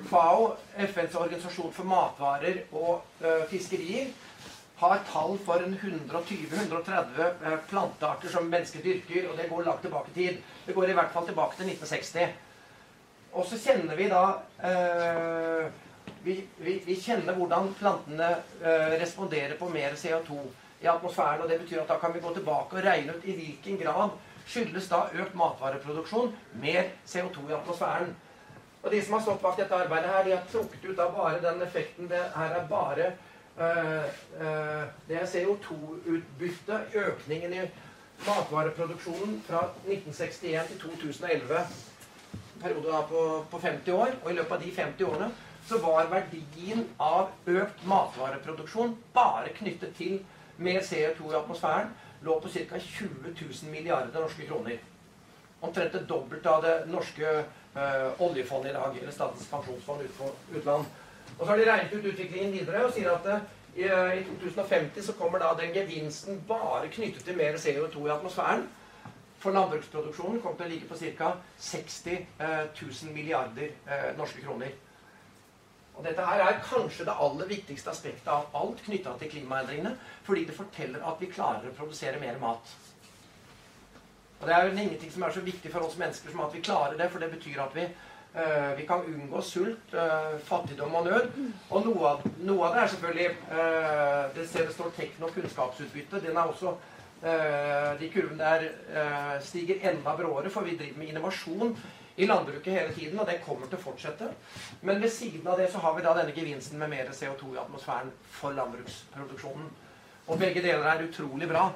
FAO, 0.09 0.51
FNs 0.77 1.15
organisasjon 1.15 1.73
for 1.73 1.87
matvarer 1.87 2.59
og 2.71 3.01
uh, 3.23 3.43
fiskerier, 3.49 4.11
har 4.77 4.99
tall 5.11 5.37
for 5.45 5.59
120-130 5.59 7.21
eh, 7.45 7.57
plantearter 7.69 8.29
som 8.29 8.49
mennesker 8.49 8.83
dyrker, 8.85 9.29
og 9.29 9.37
det 9.37 9.49
går 9.49 9.65
langt 9.65 9.81
tilbake 9.81 10.13
i 10.13 10.17
tid. 10.19 10.37
Det 10.65 10.75
går 10.77 10.91
i 10.91 10.97
hvert 10.99 11.13
fall 11.13 11.25
tilbake 11.25 11.57
til 11.57 11.71
1960. 11.71 12.27
Og 13.33 13.45
så 13.45 13.57
kjenner 13.61 13.97
vi 13.97 14.09
da 14.11 14.21
eh, 14.69 15.65
vi, 16.23 16.37
vi, 16.61 16.77
vi, 16.85 16.99
kjenner 17.01 17.37
hvordan 17.37 17.73
plantene 17.79 18.29
eh, 18.61 18.95
responderer 19.01 19.57
på 19.57 19.69
mer 19.73 19.97
CO2 19.97 20.37
i 20.83 20.89
atmosfæren. 20.93 21.41
og 21.41 21.49
Det 21.49 21.59
betyr 21.63 21.81
at 21.81 21.89
da 21.89 21.97
kan 22.01 22.13
vi 22.13 22.21
gå 22.21 22.33
tilbake 22.33 22.77
og 22.77 22.85
regne 22.85 23.17
ut 23.17 23.25
i 23.25 23.35
hvilken 23.35 23.81
grad 23.81 24.13
skyldes 24.47 24.87
da 24.91 25.07
økt 25.11 25.35
matvareproduksjon 25.35 26.35
mer 26.61 26.93
CO2 27.05 27.49
i 27.49 27.57
atmosfæren. 27.57 28.13
Og 28.83 28.91
De 28.91 29.01
som 29.03 29.17
har 29.17 29.25
stått 29.25 29.41
bak 29.41 29.57
dette 29.57 29.75
arbeidet, 29.75 30.09
her, 30.13 30.23
de 30.23 30.35
har 30.35 30.45
trukket 30.51 30.85
ut 30.85 30.99
av 31.01 31.15
bare 31.17 31.41
den 31.43 31.65
effekten. 31.65 32.07
Det 32.07 32.21
her 32.35 32.53
er 32.59 32.69
bare 32.69 33.09
det 33.57 35.17
er 35.17 35.29
CO2-utbytte, 35.31 36.75
økningen 36.93 37.53
i 37.57 37.63
matvareproduksjonen 38.27 39.39
fra 39.47 39.63
1961 39.87 40.67
til 40.71 40.79
2011, 40.83 41.63
periode 42.61 42.91
da 42.91 43.01
på, 43.09 43.23
på 43.51 43.59
50 43.63 43.93
år, 43.93 44.13
og 44.23 44.31
i 44.31 44.35
løpet 44.37 44.55
av 44.57 44.63
de 44.63 44.71
50 44.75 45.07
årene 45.09 45.29
så 45.67 45.79
var 45.83 46.07
verdien 46.11 46.85
av 47.03 47.33
økt 47.49 47.81
matvareproduksjon 47.89 48.93
bare 49.13 49.51
knyttet 49.57 49.95
til 49.97 50.19
mer 50.57 50.79
CO2 50.81 51.31
i 51.31 51.39
atmosfæren, 51.41 51.89
lå 52.21 52.39
på 52.39 52.49
ca. 52.49 52.79
20 52.79 53.33
000 53.41 53.71
milliarder 53.71 54.21
norske 54.21 54.47
kroner. 54.47 54.77
Omtrent 55.61 55.93
det 55.93 56.05
dobbelte 56.09 56.49
av 56.49 56.63
det 56.63 56.75
norske 56.89 57.33
uh, 57.75 58.21
oljefondet 58.21 58.71
i 58.71 58.77
dag, 58.77 58.97
eller 59.01 59.11
Statens 59.11 59.49
pensjonsfond 59.51 60.07
utland. 60.55 60.85
Og 61.37 61.43
så 61.43 61.51
har 61.51 61.59
de 61.59 61.69
regnet 61.69 61.93
ut 61.93 62.09
utviklingen 62.11 62.55
videre 62.55 62.85
og 62.87 62.95
sier 62.95 63.11
at 63.13 63.29
uh, 63.29 63.45
i, 63.75 63.85
uh, 63.85 64.15
i 64.17 64.23
2050 64.41 65.05
så 65.05 65.15
kommer 65.19 65.43
da 65.43 65.51
den 65.59 65.75
gevinsten 65.75 66.41
bare 66.47 66.89
knyttet 66.93 67.27
til 67.27 67.37
mer 67.37 67.59
CO2 67.61 68.07
i 68.07 68.15
atmosfæren. 68.15 68.65
For 69.37 69.53
landbruksproduksjonen 69.53 70.41
kommer 70.41 70.57
til 70.57 70.65
å 70.65 70.71
ligge 70.71 70.89
på 70.89 70.97
ca. 70.97 71.35
60 71.61 72.23
000 72.41 73.13
milliarder 73.13 73.75
norske 74.17 74.41
kroner. 74.41 74.71
Og 75.97 76.05
dette 76.05 76.25
her 76.25 76.41
er 76.41 76.59
kanskje 76.65 77.05
det 77.05 77.13
aller 77.21 77.49
viktigste 77.49 77.89
aspektet 77.89 78.27
av 78.29 78.49
alt 78.57 78.83
knytta 78.85 79.15
til 79.17 79.31
klimaendringene, 79.31 79.95
fordi 80.25 80.43
det 80.45 80.57
forteller 80.57 81.05
at 81.09 81.21
vi 81.21 81.29
klarer 81.31 81.69
å 81.69 81.77
produsere 81.77 82.21
mer 82.21 82.37
mat. 82.41 82.73
Og 84.39 84.45
Det 84.47 84.53
er 84.53 84.67
jo 84.67 84.75
ingenting 84.75 85.11
som 85.11 85.23
er 85.23 85.31
så 85.33 85.41
viktig 85.41 85.71
for 85.73 85.85
oss 85.87 85.97
mennesker 85.97 86.31
som 86.31 86.43
at 86.45 86.53
vi 86.53 86.61
klarer 86.61 86.97
det, 86.97 87.09
for 87.11 87.19
det 87.19 87.31
betyr 87.31 87.63
at 87.63 87.73
vi, 87.75 87.87
vi 88.77 88.85
kan 88.85 89.05
unngå 89.05 89.41
sult, 89.41 89.93
uh, 89.93 90.35
fattigdom 90.45 90.95
og 90.99 91.07
nød. 91.07 91.29
Og 91.69 91.87
noe 91.87 92.11
av, 92.11 92.25
noe 92.45 92.67
av 92.67 92.75
det 92.75 92.83
er 92.83 92.91
selvfølgelig 92.93 93.29
uh, 93.49 94.23
Det 94.35 94.45
ser 94.49 94.67
det 94.67 94.75
står 94.75 94.91
tekno- 94.97 95.29
og 95.29 95.33
kunnskapsutbytte. 95.33 96.21
Den 96.25 96.37
er 96.37 96.53
også 96.53 96.77
De 97.17 98.07
kurvene 98.13 98.37
der 98.37 99.39
stiger 99.41 99.79
enda 99.89 100.11
bråere, 100.13 100.51
for 100.53 100.61
vi 100.61 100.75
driver 100.77 100.99
med 100.99 101.07
innovasjon 101.07 101.71
i 102.17 102.25
landbruket 102.25 102.73
hele 102.73 102.93
tiden, 102.93 103.19
og 103.19 103.25
det 103.25 103.39
kommer 103.45 103.65
til 103.65 103.77
å 103.77 103.81
fortsette. 103.81 104.27
Men 104.81 105.01
ved 105.01 105.09
siden 105.13 105.47
av 105.49 105.57
det 105.57 105.71
så 105.73 105.81
har 105.81 105.95
vi 105.97 106.05
da 106.05 106.13
denne 106.17 106.33
gevinsten 106.33 106.77
med 106.81 106.89
mer 106.89 107.09
CO2 107.13 107.55
i 107.55 107.59
atmosfæren 107.61 108.09
for 108.37 108.53
landbruksproduksjonen. 108.57 109.67
Og 110.27 110.39
begge 110.41 110.61
deler 110.61 110.85
er 110.89 111.05
utrolig 111.05 111.49
bra. 111.49 111.67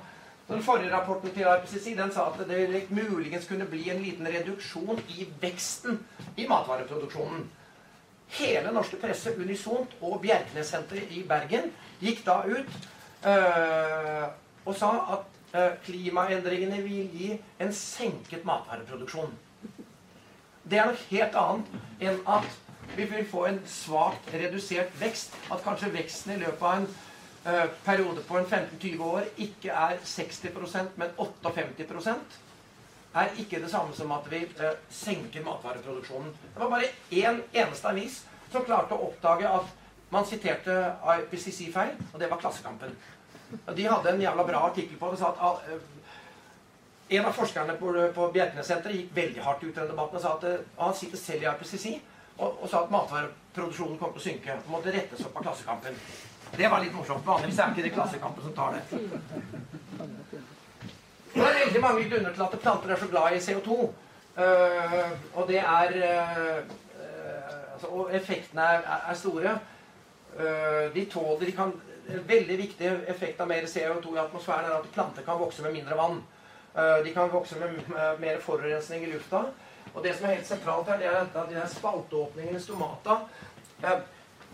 Den 0.52 0.64
forrige 0.64 0.91
rapporten 0.91 1.32
til 1.32 1.47
IPCC 1.47 1.93
den 1.95 2.12
sa 2.12 2.26
at 2.28 2.47
det 2.47 2.89
muligens 2.91 3.47
kunne 3.47 3.66
bli 3.66 3.86
en 3.89 4.02
liten 4.04 4.28
reduksjon 4.28 4.99
i 5.16 5.28
veksten 5.41 5.99
i 6.38 6.47
matvareproduksjonen. 6.47 7.45
Hele 8.36 8.72
norske 8.76 8.97
presse 8.99 9.32
unisont 9.39 9.95
og 10.02 10.18
Bjerknessenteret 10.22 11.14
i 11.16 11.24
Bergen 11.28 11.72
gikk 12.02 12.26
da 12.26 12.41
ut 12.47 12.74
øh, 13.28 14.28
og 14.66 14.76
sa 14.76 14.89
at 15.16 15.56
øh, 15.56 15.78
klimaendringene 15.86 16.82
vil 16.84 17.08
gi 17.16 17.30
en 17.60 17.72
senket 17.74 18.43
matvareproduksjon. 18.45 19.32
Det 20.68 20.80
er 20.80 20.91
noe 20.91 20.99
helt 21.14 21.39
annet 21.45 22.04
enn 22.10 22.20
at 22.28 22.60
vi 22.97 23.08
vil 23.08 23.24
få 23.32 23.45
en 23.47 23.62
svakt 23.68 24.34
redusert 24.36 24.91
vekst. 24.99 25.32
At 25.52 25.64
kanskje 25.64 25.93
veksten 25.95 26.36
i 26.36 26.41
løpet 26.43 26.68
av 26.68 26.82
en 26.82 26.91
periode 27.86 28.22
på 28.28 28.38
en 28.38 28.46
15-20 28.46 29.02
år 29.02 29.30
ikke 29.42 29.74
er 29.74 29.98
60% 30.06 30.98
men 31.02 31.14
58% 31.18 32.36
er 33.14 33.32
ikke 33.39 33.60
det 33.60 33.72
samme 33.72 33.96
som 33.96 34.12
at 34.16 34.28
vi 34.32 34.44
uh, 34.46 34.72
senker 34.89 35.44
matvareproduksjonen. 35.44 36.32
Det 36.54 36.60
var 36.62 36.70
bare 36.70 36.92
én 37.12 37.42
eneste 37.54 37.88
avis 37.88 38.22
som 38.52 38.66
klarte 38.66 38.96
å 38.96 39.10
oppdage 39.10 39.50
at 39.50 39.74
man 40.12 40.28
siterte 40.28 40.76
IPCC 41.18 41.72
feil, 41.74 41.96
og 42.14 42.20
det 42.20 42.30
var 42.32 42.39
Klassekampen. 42.39 42.96
De 43.76 43.88
hadde 43.88 44.14
en 44.14 44.22
jævla 44.22 44.44
bra 44.48 44.64
artikkel 44.70 45.00
på 45.00 45.12
det. 45.12 45.20
sa 45.20 45.32
at 45.32 45.70
en 47.12 47.26
av 47.26 47.36
forskerne 47.36 47.76
på, 47.80 47.92
på 48.16 48.32
Bjerknessenteret 48.32 48.96
gikk 48.96 49.16
veldig 49.16 49.44
hardt 49.44 49.64
ut 49.64 49.70
i 49.70 49.80
den 49.80 49.92
debatten 49.92 50.20
og 50.20 50.24
sa 50.24 50.36
at 50.38 50.48
uh, 50.48 50.66
han 50.80 50.96
sitter 50.96 51.18
selv 51.18 51.44
i 51.44 51.52
IPCC 51.52 51.88
og, 52.38 52.62
og 52.64 52.68
sa 52.70 52.86
at 52.86 52.94
matvareproduksjonen 52.96 53.98
kommer 54.00 54.16
til 54.16 54.24
å 54.24 54.28
synke. 54.30 54.60
og 54.64 54.76
måtte 54.78 54.96
rettes 54.96 55.26
opp 55.28 55.36
av 55.39 55.50
Klassekampen. 55.50 56.00
Det 56.58 56.68
var 56.68 56.80
litt 56.84 56.93
morsomt. 56.95 57.26
Vanligvis 57.26 57.60
er 57.60 57.70
det 57.70 57.78
ikke 57.78 57.88
det 57.88 57.93
Klassekampen 57.95 58.43
som 58.43 58.56
tar 58.56 58.76
det. 58.76 58.82
Det 61.32 61.43
er 61.45 61.60
veldig 61.62 61.82
mange 61.84 62.08
grunner 62.12 62.34
til 62.36 62.43
at 62.43 62.58
planter 62.60 62.91
er 62.91 62.99
så 62.99 63.08
glad 63.12 63.36
i 63.36 63.43
CO2. 63.45 63.78
Uh, 64.32 64.43
eh, 64.43 65.14
og 65.36 65.47
det 65.47 65.60
er 65.60 65.95
uh, 65.99 66.60
altså, 67.74 67.88
Og 67.88 68.14
effektene 68.16 68.62
er, 68.62 68.84
er 69.10 69.14
store. 69.14 69.60
de 70.95 71.06
tåler 71.12 71.45
de 71.45 71.52
kan, 71.52 71.74
En 72.10 72.28
veldig 72.28 72.58
viktig 72.58 72.88
effekt 73.08 73.41
av 73.41 73.47
mer 73.47 73.66
CO2 73.68 74.16
i 74.16 74.20
atmosfæren 74.20 74.66
er 74.66 74.78
at 74.78 74.88
planter 74.93 75.22
kan 75.22 75.39
vokse 75.39 75.64
med 75.64 75.72
mindre 75.72 75.97
vann. 75.97 76.22
De 77.06 77.14
kan 77.14 77.32
vokse 77.32 77.56
med 77.60 77.70
mer 78.20 78.39
forurensning 78.39 79.04
i 79.04 79.12
lufta. 79.12 79.43
Og 79.93 80.04
det 80.04 80.16
som 80.16 80.26
er 80.26 80.34
helt 80.36 80.47
sentralt 80.47 80.88
her, 80.88 80.97
det 80.97 81.08
er 81.08 81.20
at 81.22 81.49
de 81.49 81.56
der 81.56 81.68
spalteåpningene 81.68 82.58
i 82.58 82.62
stomata 82.64 83.18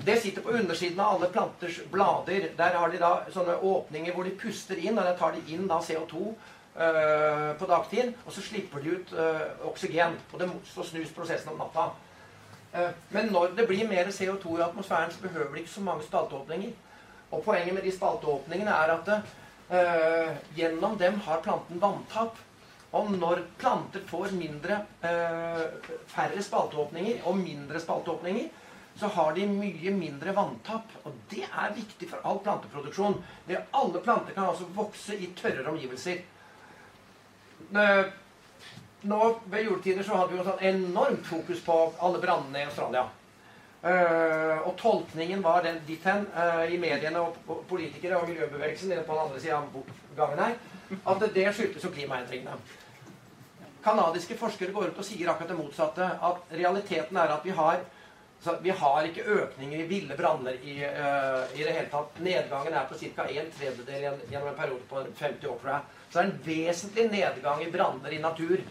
det 0.06 0.20
sitter 0.22 0.42
på 0.42 0.54
undersiden 0.54 1.00
av 1.00 1.16
alle 1.16 1.30
planters 1.34 1.80
blader. 1.92 2.52
Der 2.58 2.78
har 2.78 2.92
de 2.92 3.00
da 3.02 3.12
sånne 3.34 3.58
åpninger 3.66 4.14
hvor 4.14 4.28
de 4.28 4.36
puster 4.38 4.78
inn, 4.78 4.98
og 4.98 5.08
der 5.08 5.18
tar 5.18 5.34
de 5.36 5.42
inn 5.54 5.66
da 5.70 5.80
CO2 5.82 6.28
uh, 6.28 7.54
på 7.58 7.70
dagtid. 7.70 8.14
Og 8.26 8.36
så 8.36 8.44
slipper 8.46 8.84
de 8.84 8.98
ut 8.98 9.16
uh, 9.18 9.48
oksygen. 9.72 10.20
Og 10.32 10.44
det, 10.44 10.52
så 10.70 10.86
snus 10.86 11.16
prosessen 11.16 11.50
om 11.54 11.64
natta. 11.64 11.90
Uh, 12.76 12.94
men 13.16 13.34
når 13.34 13.58
det 13.58 13.66
blir 13.68 13.90
mer 13.90 14.14
CO2 14.14 14.60
i 14.60 14.68
atmosfæren, 14.68 15.12
så 15.12 15.26
behøver 15.26 15.56
de 15.56 15.66
ikke 15.66 15.76
så 15.80 15.84
mange 15.90 16.06
spalteåpninger. 16.06 16.78
Og 17.32 17.44
poenget 17.44 17.74
med 17.74 17.84
de 17.84 17.98
spalteåpningene 17.98 18.78
er 18.78 18.96
at 19.00 19.12
Eh, 19.70 20.30
gjennom 20.56 20.98
dem 20.98 21.20
har 21.26 21.42
planten 21.44 21.80
vanntap. 21.80 22.38
Og 22.96 23.10
når 23.12 23.42
planter 23.60 24.04
får 24.08 24.32
mindre, 24.32 24.86
eh, 25.04 25.66
færre 26.08 26.44
spalteåpninger 26.44 27.26
og 27.26 27.38
mindre 27.38 27.80
spalteåpninger, 27.80 28.48
så 29.00 29.10
har 29.14 29.34
de 29.36 29.46
mye 29.50 29.92
mindre 29.94 30.34
vanntap. 30.34 30.94
Og 31.06 31.18
det 31.32 31.44
er 31.48 31.76
viktig 31.76 32.10
for 32.10 32.24
all 32.26 32.40
planteproduksjon. 32.46 33.20
Det, 33.48 33.60
alle 33.78 34.02
planter 34.06 34.34
kan 34.34 34.50
altså 34.50 34.70
vokse 34.76 35.18
i 35.18 35.30
tørrere 35.38 35.70
omgivelser. 35.74 36.24
Eh, 37.74 38.10
nå 39.08 39.40
Ved 39.46 39.64
juletider 39.68 40.04
så 40.04 40.18
hadde 40.18 40.34
vi 40.34 40.40
jo 40.40 40.48
sånn 40.48 40.66
enormt 40.72 41.26
fokus 41.28 41.62
på 41.66 41.78
alle 42.02 42.22
brannene 42.24 42.64
i 42.64 42.68
Australia. 42.68 43.06
Uh, 43.78 44.66
og 44.66 44.72
tolkningen 44.82 45.44
var 45.46 45.62
den 45.64 45.78
dit 45.86 46.02
hen 46.04 46.24
uh, 46.34 46.64
i 46.66 46.80
mediene 46.82 47.22
og, 47.22 47.36
politikere 47.70 48.18
og 48.18 48.26
miljøbevegelsen 48.28 48.90
på 49.06 49.14
den 49.14 49.22
andre 49.22 49.42
sida 49.44 49.60
av 49.60 49.92
gangen 50.18 50.42
her, 50.42 50.56
at 51.14 51.26
det 51.36 51.46
skyldtes 51.54 51.86
jo 51.86 51.92
klimaendringene. 51.94 52.58
Kanadiske 53.86 54.40
forskere 54.42 54.74
går 54.74 54.90
ut 54.90 54.98
og 55.00 55.06
sier 55.06 55.30
akkurat 55.30 55.54
det 55.54 55.60
motsatte. 55.60 56.10
At 56.26 56.50
realiteten 56.58 57.22
er 57.22 57.36
at 57.38 57.46
vi 57.46 57.54
har 57.56 57.86
vi 58.62 58.70
har 58.70 59.08
ikke 59.08 59.26
økninger 59.42 59.82
i 59.82 59.88
ville 59.90 60.16
branner 60.18 60.58
i, 60.62 60.78
uh, 60.86 61.44
i, 61.58 61.64
det 61.64 61.74
hele 61.74 61.90
tatt. 61.92 62.20
Nedgangen 62.24 62.74
er 62.74 62.88
på 62.90 62.98
ca. 63.00 63.28
en 63.28 63.52
tredjedel 63.58 64.20
gjennom 64.30 64.50
en 64.52 64.60
periode 64.60 64.86
på 64.90 65.04
50 65.20 65.48
år. 65.50 65.60
jeg. 65.66 65.82
Så 66.10 66.20
det 66.20 66.24
er 66.24 66.30
en 66.30 66.44
vesentlig 66.46 67.08
nedgang 67.12 67.64
i 67.64 67.72
branner 67.72 68.14
i 68.14 68.22
natur. 68.24 68.62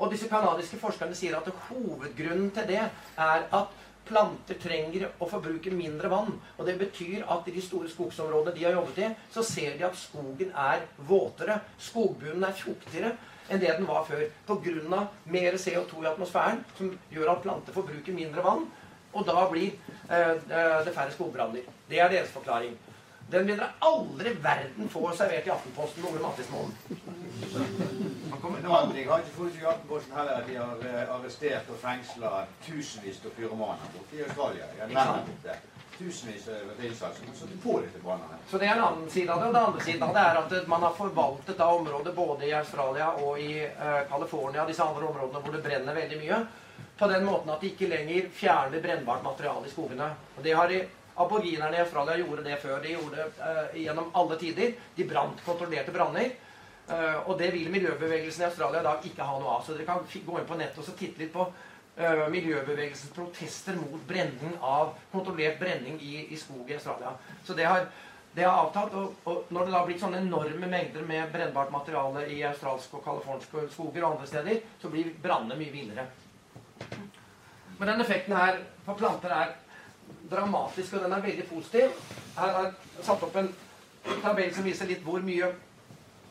Og 0.00 0.12
disse 0.12 0.28
kanadiske 0.28 0.78
forskerne 0.80 1.16
sier 1.16 1.36
at 1.36 1.48
hovedgrunnen 1.68 2.50
til 2.56 2.68
det 2.70 2.80
er 2.80 3.48
at 3.52 3.78
planter 4.10 4.58
trenger 4.58 5.08
å 5.20 5.28
forbruke 5.30 5.72
mindre 5.74 6.10
vann. 6.10 6.32
Og 6.58 6.66
det 6.66 6.78
betyr 6.80 7.26
at 7.30 7.48
i 7.48 7.54
de 7.54 7.62
store 7.64 7.90
skogsområdene 7.92 8.56
de 8.56 8.64
har 8.66 8.78
jobbet 8.78 9.02
i, 9.04 9.10
så 9.32 9.44
ser 9.46 9.76
de 9.78 9.86
at 9.86 9.98
skogen 9.98 10.54
er 10.56 10.86
våtere. 11.08 11.60
Skogbunnen 11.78 12.46
er 12.48 12.56
tjuktere 12.58 13.12
enn 13.50 13.60
det 13.60 13.72
den 13.74 13.86
var 13.88 14.04
før. 14.06 14.26
Pga. 14.46 15.06
mer 15.24 15.56
CO2 15.58 16.04
i 16.04 16.10
atmosfæren, 16.10 16.64
som 16.78 16.92
gjør 17.10 17.32
at 17.32 17.42
planter 17.42 17.74
forbruker 17.74 18.14
mindre 18.14 18.44
vann. 18.46 18.68
Og 19.12 19.26
da 19.26 19.48
blir 19.50 19.72
eh, 20.10 20.30
eh 20.30 20.84
det 20.86 20.94
færre 20.94 21.10
skogbranner. 21.12 21.66
Det 21.90 22.00
er 22.00 22.08
deres 22.08 22.30
forklaring. 22.30 22.76
Den 23.30 23.46
vil 23.46 23.58
dere 23.58 23.70
aldri 23.86 24.30
verden 24.42 24.88
få 24.90 25.10
servert 25.14 25.46
i 25.46 25.50
Aftenposten 25.54 26.06
Ole 26.08 26.22
Mattismoen. 26.22 26.72
Men 28.42 28.66
andre, 28.66 28.96
jeg 28.98 29.06
har 29.10 29.22
ikke 29.22 29.36
fått 29.36 29.58
i 29.60 29.66
Aftenposten 29.70 30.16
heller 30.18 30.40
at 30.40 30.48
de 30.48 30.56
har 30.58 30.86
eh, 30.88 31.12
arrestert 31.14 31.70
og 31.70 31.78
fengsla 31.78 32.30
tusenvis 32.66 33.20
av 33.22 33.36
pyromaner 33.36 33.92
borte 33.94 34.18
i 34.18 34.24
Australia. 34.26 34.66
Tusenvis 35.98 36.48
av 36.48 36.82
innsatser. 36.84 37.30
Så 37.38 37.46
på 37.62 37.76
disse 37.84 38.02
brannene. 38.02 38.40
Så 38.50 38.58
det 38.58 38.66
er 38.66 38.74
en 38.74 38.86
annen 38.88 39.10
side 39.10 39.30
av 39.30 39.44
det. 39.44 39.50
Og 39.50 39.54
den 39.54 39.62
andre 39.62 39.84
siden 39.86 40.06
av 40.08 40.14
det 40.16 40.24
er 40.26 40.40
at 40.42 40.68
man 40.74 40.88
har 40.88 40.98
forvaltet 40.98 41.58
da 41.60 41.68
området 41.76 42.16
både 42.16 42.48
i 42.48 42.56
Australia 42.56 43.12
og 43.20 43.38
i 43.38 43.52
uh, 43.62 44.00
California, 44.10 44.66
disse 44.66 44.82
andre 44.82 45.06
områdene 45.06 45.44
hvor 45.44 45.54
det 45.54 45.62
brenner 45.68 45.98
veldig 46.02 46.22
mye, 46.24 46.40
på 47.00 47.08
den 47.08 47.24
måten 47.24 47.50
at 47.52 47.62
de 47.64 47.70
ikke 47.72 47.88
lenger 47.88 48.26
fjerner 48.36 48.82
brennbart 48.84 49.22
materiale 49.24 49.66
i 49.66 49.72
skogene. 49.72 50.10
Og 50.36 50.44
det 50.44 50.52
har 50.52 50.68
de 50.68 50.82
Aboriginerne 51.20 51.76
i 51.76 51.80
Australia 51.80 52.16
gjorde 52.16 52.44
det 52.44 52.58
før. 52.60 52.78
De 52.82 52.92
gjorde 52.92 53.16
det 53.16 53.26
uh, 53.40 53.80
gjennom 53.82 54.12
alle 54.16 54.36
tider. 54.40 54.76
De 54.96 55.06
brant 55.08 55.42
kontrollerte 55.44 55.92
branner. 55.92 56.36
Uh, 56.90 57.28
og 57.28 57.34
det 57.38 57.50
vil 57.54 57.72
miljøbevegelsen 57.72 58.44
i 58.44 58.48
Australia 58.48 58.80
i 58.80 58.88
dag 58.88 59.08
ikke 59.10 59.26
ha 59.26 59.40
noe 59.40 59.56
av. 59.56 59.64
Så 59.66 59.76
dere 59.76 59.88
kan 59.88 60.04
gå 60.04 60.38
inn 60.38 60.48
på 60.48 60.60
nettet 60.60 60.92
og 60.92 60.96
titte 60.98 61.24
litt 61.24 61.32
på 61.34 61.46
uh, 61.48 62.24
miljøbevegelsens 62.32 63.12
protester 63.16 63.80
mot 63.80 64.06
brenning 64.08 64.56
av 64.60 64.94
kontrollert 65.12 65.60
brenning 65.60 66.00
i, 66.04 66.26
i 66.30 66.40
skog 66.40 66.70
i 66.70 66.78
Australia. 66.78 67.12
Så 67.44 67.56
det 67.58 67.68
har, 67.68 67.84
det 68.36 68.46
har 68.46 68.64
avtatt. 68.64 68.96
Og, 68.96 69.20
og, 69.24 69.44
når 69.48 69.68
det 69.68 69.74
da 69.74 69.78
har 69.82 69.90
blitt 69.90 70.04
sånne 70.04 70.24
enorme 70.24 70.72
mengder 70.72 71.04
med 71.08 71.32
brennbart 71.34 71.72
materiale 71.74 72.28
i 72.32 72.40
australske 72.48 73.00
og 73.00 73.04
californske 73.08 73.68
skoger 73.74 74.04
og 74.04 74.14
andre 74.14 74.32
steder, 74.32 74.66
så 74.80 74.92
blir 74.92 75.12
brannene 75.20 75.60
mye 75.60 75.76
villere. 75.76 76.08
Men 77.78 77.88
den 77.88 78.00
effekten 78.04 78.36
her 78.36 78.60
på 78.84 78.94
planter 78.94 79.32
er 79.32 79.54
dramatisk, 80.30 80.94
og 80.94 81.04
den 81.04 81.12
er 81.16 81.24
veldig 81.24 81.46
positiv. 81.48 81.94
Her 82.36 82.58
er 82.60 82.74
satt 83.02 83.22
opp 83.24 83.36
en 83.40 83.48
tabell 84.22 84.52
som 84.54 84.66
viser 84.66 84.88
litt 84.90 85.04
hvor 85.04 85.24
mye 85.24 85.48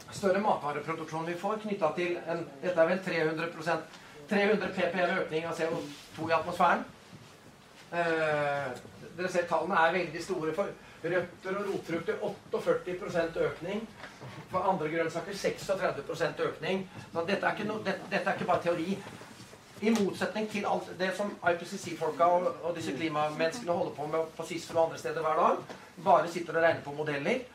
større 0.09 0.41
matvareproduksjon 0.41 1.27
vi 1.29 1.37
får 1.37 1.59
knytta 1.63 1.89
til 1.97 2.15
en 2.29 2.45
Dette 2.61 2.81
er 2.81 2.89
vel 2.89 3.01
300% 3.05 3.99
300 4.29 4.69
ppm 4.75 5.15
økning 5.23 5.45
av 5.49 5.57
CO2 5.57 6.29
i 6.29 6.33
atmosfæren. 6.37 6.83
Eh, 7.89 8.67
dere 9.17 9.31
ser 9.33 9.47
tallene 9.49 9.79
er 9.81 9.95
veldig 9.95 10.21
store 10.21 10.53
for 10.53 10.69
røtter 11.03 11.57
og 11.57 11.71
rotfrukter. 11.71 12.19
48% 12.21 13.39
økning. 13.47 13.81
For 14.51 14.69
andre 14.69 14.89
grønnsaker 14.93 15.33
36% 15.33 16.43
økning. 16.45 16.85
Så 17.13 17.25
dette 17.25 17.49
er, 17.49 17.65
no, 17.65 17.79
dette, 17.85 18.05
dette 18.11 18.29
er 18.29 18.37
ikke 18.37 18.51
bare 18.51 18.63
teori. 18.67 18.99
I 19.81 19.91
motsetning 19.95 20.49
til 20.51 20.65
alt 20.67 20.89
det 20.99 21.13
som 21.15 21.29
IPCC-folka 21.39 22.25
og, 22.27 22.47
og, 22.63 22.73
disse 22.75 22.91
klimamenneskene 22.97 23.71
holder 23.71 23.93
på 23.95 24.07
med 24.11 24.33
på 24.35 24.45
SISFEL 24.47 24.77
og 24.77 24.89
andre 24.89 24.97
steder 24.99 25.23
hver 25.23 25.39
dag, 25.39 25.77
bare 26.03 26.31
sitter 26.31 26.57
og 26.57 26.63
regner 26.65 26.83
på 26.83 26.95
modeller, 26.97 27.45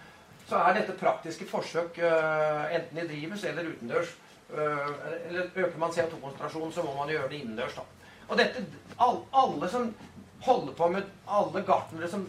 så 0.48 0.60
er 0.60 0.78
dette 0.78 0.96
praktiske 1.00 1.46
forsøk 1.48 2.00
uh, 2.00 2.64
enten 2.72 3.00
i 3.00 3.06
drivhus 3.08 3.44
eller 3.48 3.68
utendørs. 3.68 4.14
Uh, 4.52 4.88
eller 5.28 5.50
Øker 5.56 5.78
man 5.78 5.92
CO2-konsentrasjonen, 5.92 6.72
så 6.72 6.84
må 6.84 6.94
man 6.96 7.12
gjøre 7.12 7.28
det 7.28 7.42
innendørs. 7.42 7.76
da. 7.76 7.84
Og 8.28 8.38
dette, 8.38 8.64
all, 8.98 9.20
alle 9.32 9.68
som 9.68 9.90
holder 10.44 10.72
på 10.72 10.88
med 10.88 11.02
Alle 11.28 11.62
gartnere 11.64 12.08
som, 12.08 12.26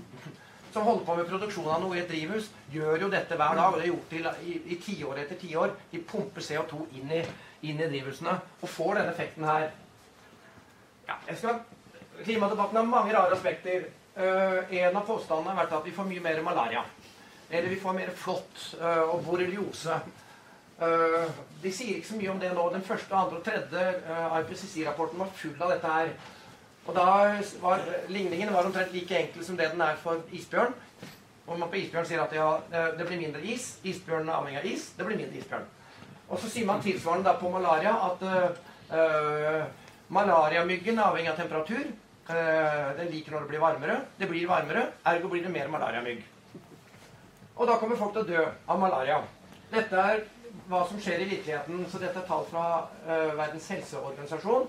som, 0.74 0.84
holder 0.84 1.06
på 1.06 1.16
med 1.16 1.32
produksjon 1.32 1.72
av 1.72 1.82
noe 1.84 1.96
i 1.96 2.02
et 2.04 2.12
drivhus, 2.12 2.52
gjør 2.72 3.08
jo 3.08 3.10
dette 3.12 3.36
hver 3.36 3.56
dag. 3.56 3.72
Og 3.72 3.80
det 3.80 3.88
er 3.88 3.94
gjort 3.94 4.10
til, 4.12 4.30
i, 4.44 4.60
i 4.76 4.80
tiår 4.88 5.24
etter 5.24 5.40
tiår. 5.40 5.76
De 5.92 6.04
pumper 6.04 6.44
CO2 6.44 6.84
inn 7.00 7.16
i, 7.16 7.24
inn 7.68 7.80
i 7.80 7.90
drivhusene 7.92 8.36
og 8.62 8.70
får 8.70 9.00
den 9.00 9.12
effekten 9.12 9.48
her. 9.48 9.72
Ja, 11.06 11.18
jeg 11.28 11.38
skal, 11.38 11.60
klimadebatten 12.24 12.80
har 12.80 12.90
mange 12.90 13.14
rare 13.14 13.36
aspekter. 13.36 13.90
Uh, 14.16 14.62
en 14.72 14.96
av 14.96 15.04
påstandene 15.06 15.52
har 15.52 15.66
vært 15.66 15.74
at 15.78 15.86
vi 15.86 15.94
får 15.96 16.08
mye 16.10 16.24
mer 16.24 16.40
malaria. 16.46 16.86
Eller 17.50 17.70
vi 17.70 17.82
får 17.82 17.98
mer 17.98 18.14
flått 18.18 18.62
uh, 18.80 19.12
og 19.14 19.26
borreliose. 19.28 20.00
Uh, 20.80 21.28
de 21.62 21.72
sier 21.72 22.00
ikke 22.00 22.10
så 22.10 22.18
mye 22.20 22.32
om 22.34 22.42
det 22.42 22.54
nå. 22.56 22.64
Den 22.74 22.88
første, 22.88 23.14
andre 23.14 23.42
og 23.42 23.46
tredje 23.46 23.86
IPCC-rapporten 24.42 25.22
var 25.22 25.36
full 25.38 25.60
av 25.60 25.76
dette 25.76 25.94
her. 25.94 26.16
Og 26.86 26.98
da 26.98 27.06
var 27.62 27.86
ligningen 28.14 28.54
var 28.54 28.68
omtrent 28.68 28.94
like 28.94 29.18
enkel 29.20 29.46
som 29.46 29.58
det 29.58 29.72
den 29.74 29.82
er 29.82 29.98
for 30.02 30.26
isbjørn. 30.34 30.74
Og 31.46 31.60
man 31.62 31.70
på 31.70 31.80
isbjørn 31.84 32.06
sier 32.10 32.22
at 32.24 32.34
ja, 32.34 32.50
det 32.98 33.06
blir 33.06 33.22
mindre 33.22 33.42
is. 33.46 33.76
Isbjørn 33.86 34.30
er 34.30 34.38
avhengig 34.38 34.62
av 34.62 34.68
is. 34.70 34.92
Det 34.98 35.06
blir 35.06 35.18
mindre 35.18 35.42
isbjørn. 35.42 35.66
Og 36.30 36.42
så 36.42 36.50
sier 36.50 36.66
man 36.70 36.82
tilsvarende 36.82 37.26
da 37.26 37.36
på 37.42 37.50
malaria 37.54 37.94
at 38.06 38.24
malariamyggen 40.14 41.00
er 41.00 41.08
avhengig 41.10 41.32
av 41.32 41.40
temperatur. 41.40 41.88
Uh, 42.26 42.96
den 42.98 43.12
liker 43.14 43.36
når 43.36 43.46
det 43.46 43.52
blir 43.54 43.62
varmere. 43.62 43.98
Det 44.18 44.30
blir 44.30 44.48
varmere, 44.50 44.88
ergo 45.06 45.30
blir 45.30 45.44
det 45.46 45.54
mer 45.54 45.70
malariamygg. 45.74 46.24
Og 47.56 47.68
da 47.70 47.78
kommer 47.80 48.00
folk 48.00 48.16
til 48.16 48.26
å 48.26 48.30
dø 48.30 48.46
av 48.46 48.80
malaria. 48.82 49.20
Dette 49.72 50.02
er 50.02 50.26
hva 50.70 50.82
som 50.90 51.00
skjer 51.02 51.24
i 51.24 51.30
virkeligheten. 51.30 51.86
Så 51.92 52.02
dette 52.02 52.20
er 52.20 52.28
tall 52.28 52.46
fra 52.50 52.66
uh, 53.06 53.32
Verdens 53.38 53.70
helseorganisasjon. 53.76 54.68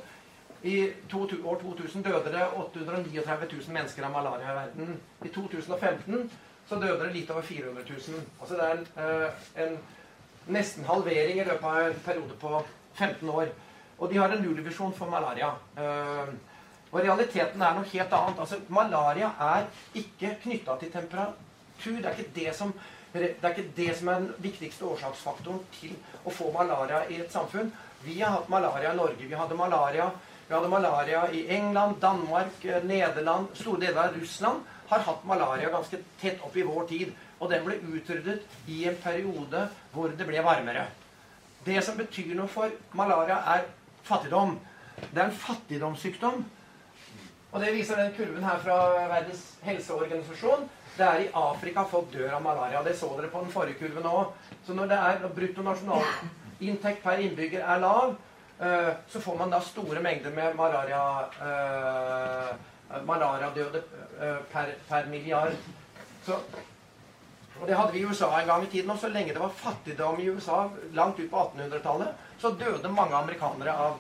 I 0.66 0.76
år 1.14 1.60
2000 1.60 2.02
døde 2.02 2.32
det 2.32 2.46
839 2.58 3.48
000 3.52 3.74
mennesker 3.76 4.06
av 4.06 4.14
malaria 4.14 4.52
i 4.52 4.56
verden. 4.56 4.96
I 5.24 5.32
2015 5.34 6.30
så 6.66 6.78
døde 6.82 7.04
det 7.04 7.12
litt 7.14 7.30
over 7.30 7.44
400 7.46 7.84
000. 7.88 8.24
Altså 8.40 8.56
det 8.58 8.64
er 8.66 8.72
en, 8.76 8.88
uh, 8.98 9.60
en 9.64 10.56
nesten 10.56 10.86
halvering 10.86 11.40
i 11.40 11.46
løpet 11.46 11.68
av 11.70 11.90
en 11.90 12.02
periode 12.04 12.38
på 12.40 12.60
15 12.94 13.30
år. 13.30 13.52
Og 13.98 14.10
de 14.10 14.18
har 14.20 14.32
en 14.32 14.42
nullvisjon 14.42 14.92
for 14.96 15.10
malaria. 15.10 15.52
Uh, 15.78 16.34
og 16.92 17.00
realiteten 17.00 17.62
er 17.62 17.74
noe 17.76 17.88
helt 17.90 18.12
annet. 18.18 18.42
Altså, 18.44 18.60
malaria 18.68 19.32
er 19.48 19.66
ikke 19.94 20.36
knytta 20.42 20.76
til 20.80 20.92
temperatur. 20.92 21.98
Det 22.00 22.04
er 22.04 22.14
ikke 22.18 22.34
det 22.36 22.54
som 22.56 22.76
det 23.16 23.30
er 23.40 23.54
ikke 23.54 23.70
det 23.76 23.92
som 23.96 24.08
er 24.12 24.18
den 24.20 24.32
viktigste 24.44 24.84
årsaksfaktoren 24.84 25.62
til 25.72 25.94
å 26.28 26.32
få 26.34 26.50
malaria 26.52 26.98
i 27.08 27.16
et 27.22 27.32
samfunn. 27.32 27.70
Vi 28.04 28.18
har 28.20 28.34
hatt 28.34 28.50
malaria 28.52 28.90
i 28.92 28.98
Norge. 28.98 29.24
Vi 29.24 29.38
hadde 29.38 29.56
malaria 29.56 30.10
vi 30.46 30.54
hadde 30.54 30.68
malaria 30.70 31.24
i 31.34 31.40
England, 31.50 31.96
Danmark, 32.00 32.64
eh, 32.64 32.84
Nederland, 32.84 33.46
store 33.54 33.80
deler 33.80 34.02
av 34.02 34.18
Russland 34.20 34.60
har 34.88 34.98
hatt 34.98 35.24
malaria 35.24 35.70
ganske 35.70 35.98
tett 36.20 36.42
opp 36.42 36.56
i 36.56 36.62
vår 36.62 36.86
tid. 36.86 37.14
Og 37.40 37.50
den 37.50 37.64
ble 37.64 37.80
utryddet 37.82 38.44
i 38.70 38.84
en 38.88 38.96
periode 39.02 39.66
hvor 39.92 40.14
det 40.14 40.26
ble 40.28 40.44
varmere. 40.44 40.86
Det 41.66 41.82
som 41.84 41.98
betyr 41.98 42.34
noe 42.38 42.48
for 42.48 42.70
malaria, 42.94 43.40
er 43.56 43.66
fattigdom. 44.08 44.56
Det 44.96 45.20
er 45.20 45.26
en 45.26 45.40
fattigdomssykdom. 45.44 46.44
Og 47.52 47.62
det 47.62 47.72
viser 47.74 48.00
den 48.00 48.14
kurven 48.16 48.44
her 48.44 48.60
fra 48.64 48.76
Verdens 49.10 49.44
helseorganisasjon. 49.64 50.68
Det 50.96 51.04
er 51.06 51.24
i 51.24 51.32
Afrika 51.36 51.84
folk 51.88 52.08
dør 52.12 52.38
av 52.38 52.44
malaria. 52.44 52.82
Det 52.84 52.96
så 52.96 53.10
dere 53.18 53.30
på 53.32 53.42
den 53.44 53.52
forrige 53.52 53.80
kurven 53.80 54.08
òg. 54.08 54.32
Så 54.66 54.76
når 54.76 54.92
det 54.92 55.00
er 55.08 55.28
brutto 55.36 55.66
per 57.04 57.20
innbygger 57.20 57.66
er 57.66 57.82
lav, 57.82 58.16
Eh, 58.60 58.92
så 59.08 59.20
får 59.20 59.36
man 59.36 59.50
da 59.50 59.60
store 59.60 60.00
mengder 60.00 60.32
med 60.32 60.54
malaria 60.56 61.00
uh, 61.44 62.54
malariadøde 63.04 63.82
uh, 64.20 64.38
per, 64.52 64.70
per, 64.88 65.10
milliard. 65.10 65.52
Så, 66.24 66.38
og 67.60 67.66
Det 67.66 67.76
hadde 67.76 67.92
vi 67.92 67.98
i 67.98 68.06
USA 68.06 68.28
en 68.40 68.46
gang 68.46 68.64
i 68.64 68.70
tiden. 68.70 68.90
Og 68.90 68.98
så 68.98 69.08
lenge 69.08 69.32
det 69.32 69.42
var 69.42 69.54
fattigdom 69.62 70.20
i 70.20 70.28
USA, 70.28 70.68
langt 70.92 71.20
ut 71.20 71.30
på 71.30 71.42
1800-tallet, 71.42 72.24
så 72.38 72.50
døde 72.50 72.92
mange 72.92 73.16
amerikanere 73.16 73.72
av 73.72 73.98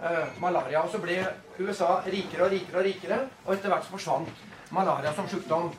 uh, 0.00 0.40
malaria. 0.40 0.82
Og 0.82 0.92
så 0.92 1.00
ble 1.02 1.18
USA 1.58 2.00
rikere 2.06 2.46
og 2.46 2.54
rikere 2.54 2.80
og 2.80 2.86
rikere, 2.88 3.18
og 3.44 3.54
etter 3.54 3.72
hvert 3.72 3.86
så 3.86 3.96
forsvant 3.96 4.44
malaria 4.74 5.12
som 5.14 5.28
sykdom. 5.28 5.72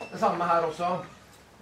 Det 0.00 0.18
samme 0.20 0.44
her 0.44 0.66
også. 0.66 0.96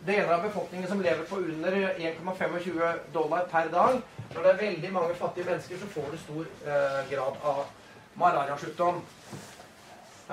Deler 0.04 0.34
av 0.34 0.42
befolkningen 0.44 0.88
som 0.88 1.00
lever 1.00 1.24
på 1.24 1.38
under 1.40 1.72
1,25 1.96 2.98
dollar 3.12 3.46
per 3.48 3.70
dag, 3.72 4.02
når 4.34 4.42
det 4.42 4.50
er 4.50 4.58
veldig 4.60 4.90
mange 4.92 5.14
fattige 5.16 5.46
mennesker, 5.48 5.78
så 5.80 5.86
får 5.94 6.10
du 6.12 6.18
stor 6.20 6.50
eh, 6.66 6.98
grad 7.08 7.38
av 7.48 7.62
malariasjukdom 8.20 8.98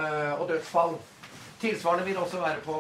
eh, 0.02 0.34
og 0.34 0.44
dødsfall. 0.50 0.98
Tilsvarende 1.62 2.04
vil 2.06 2.18
det 2.18 2.24
også 2.26 2.42
være 2.42 2.66
på, 2.66 2.78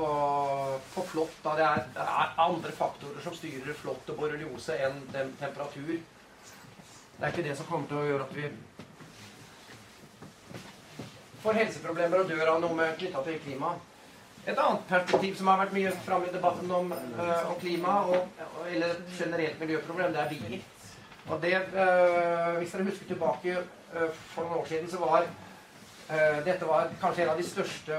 på, 0.00 0.78
på 0.94 1.04
flått. 1.12 1.36
Da 1.44 1.54
det 1.58 1.66
er, 1.66 1.84
det 1.94 2.06
er, 2.06 2.32
andre 2.46 2.72
faktorer 2.72 3.20
som 3.24 3.36
styrer 3.36 3.76
flått 3.76 4.08
og 4.12 4.22
borreliose 4.22 4.78
enn 4.80 5.02
den 5.12 5.34
temperatur. 5.40 5.92
Det 5.92 7.26
er 7.26 7.32
ikke 7.34 7.44
det 7.44 7.56
som 7.58 7.68
kommer 7.68 7.90
til 7.90 8.00
å 8.00 8.08
gjøre 8.08 8.26
at 8.26 8.36
vi 8.38 8.48
får 11.40 11.56
helseproblemer 11.60 12.22
og 12.22 12.32
dør 12.32 12.52
av 12.54 12.60
noe 12.64 12.90
knytta 12.96 13.24
til 13.26 13.40
klima. 13.44 13.74
Et 14.46 14.56
annet 14.56 14.86
perspektiv 14.88 15.36
som 15.36 15.50
har 15.50 15.60
vært 15.60 15.76
mye 15.76 15.92
framme 16.06 16.28
i 16.28 16.32
debatten 16.32 16.70
om, 16.72 16.92
øh, 16.92 17.50
om 17.50 17.56
klima, 17.60 17.98
og, 18.08 18.40
eller 18.72 19.02
generelt 19.18 19.60
miljøproblem, 19.60 20.14
det 20.14 20.22
er 20.22 20.30
bier. 20.32 20.60
Og 21.28 21.42
det, 21.42 21.54
øh, 21.54 22.56
Hvis 22.58 22.72
dere 22.72 22.88
husker 22.88 23.06
tilbake 23.06 23.56
øh, 23.58 24.08
for 24.32 24.42
noen 24.42 24.62
år 24.62 24.66
siden, 24.68 24.90
så 24.90 24.98
var 24.98 25.28
dette 26.44 26.66
var 26.66 26.90
kanskje 27.00 27.22
en 27.24 27.32
av 27.32 27.38
de 27.38 27.46
største 27.46 27.98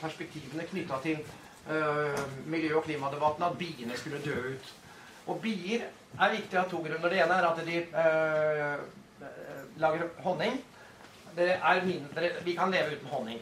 perspektivene 0.00 0.66
knytta 0.68 0.98
til 1.04 1.22
miljø- 2.46 2.76
og 2.76 2.84
klimadebatten, 2.84 3.46
at 3.46 3.58
biene 3.58 3.96
skulle 3.96 4.20
dø 4.24 4.36
ut. 4.52 4.72
Og 5.26 5.40
bier 5.42 5.86
er 6.20 6.34
viktige 6.36 6.60
av 6.60 6.68
to 6.70 6.82
grunner. 6.84 7.08
Det 7.10 7.22
ene 7.24 7.38
er 7.40 7.48
at 7.48 7.58
de 7.66 7.76
lager 9.82 10.08
honning. 10.26 10.60
Mindre, 11.36 12.30
vi 12.44 12.56
kan 12.56 12.70
leve 12.70 12.96
uten 12.96 13.08
honning. 13.12 13.40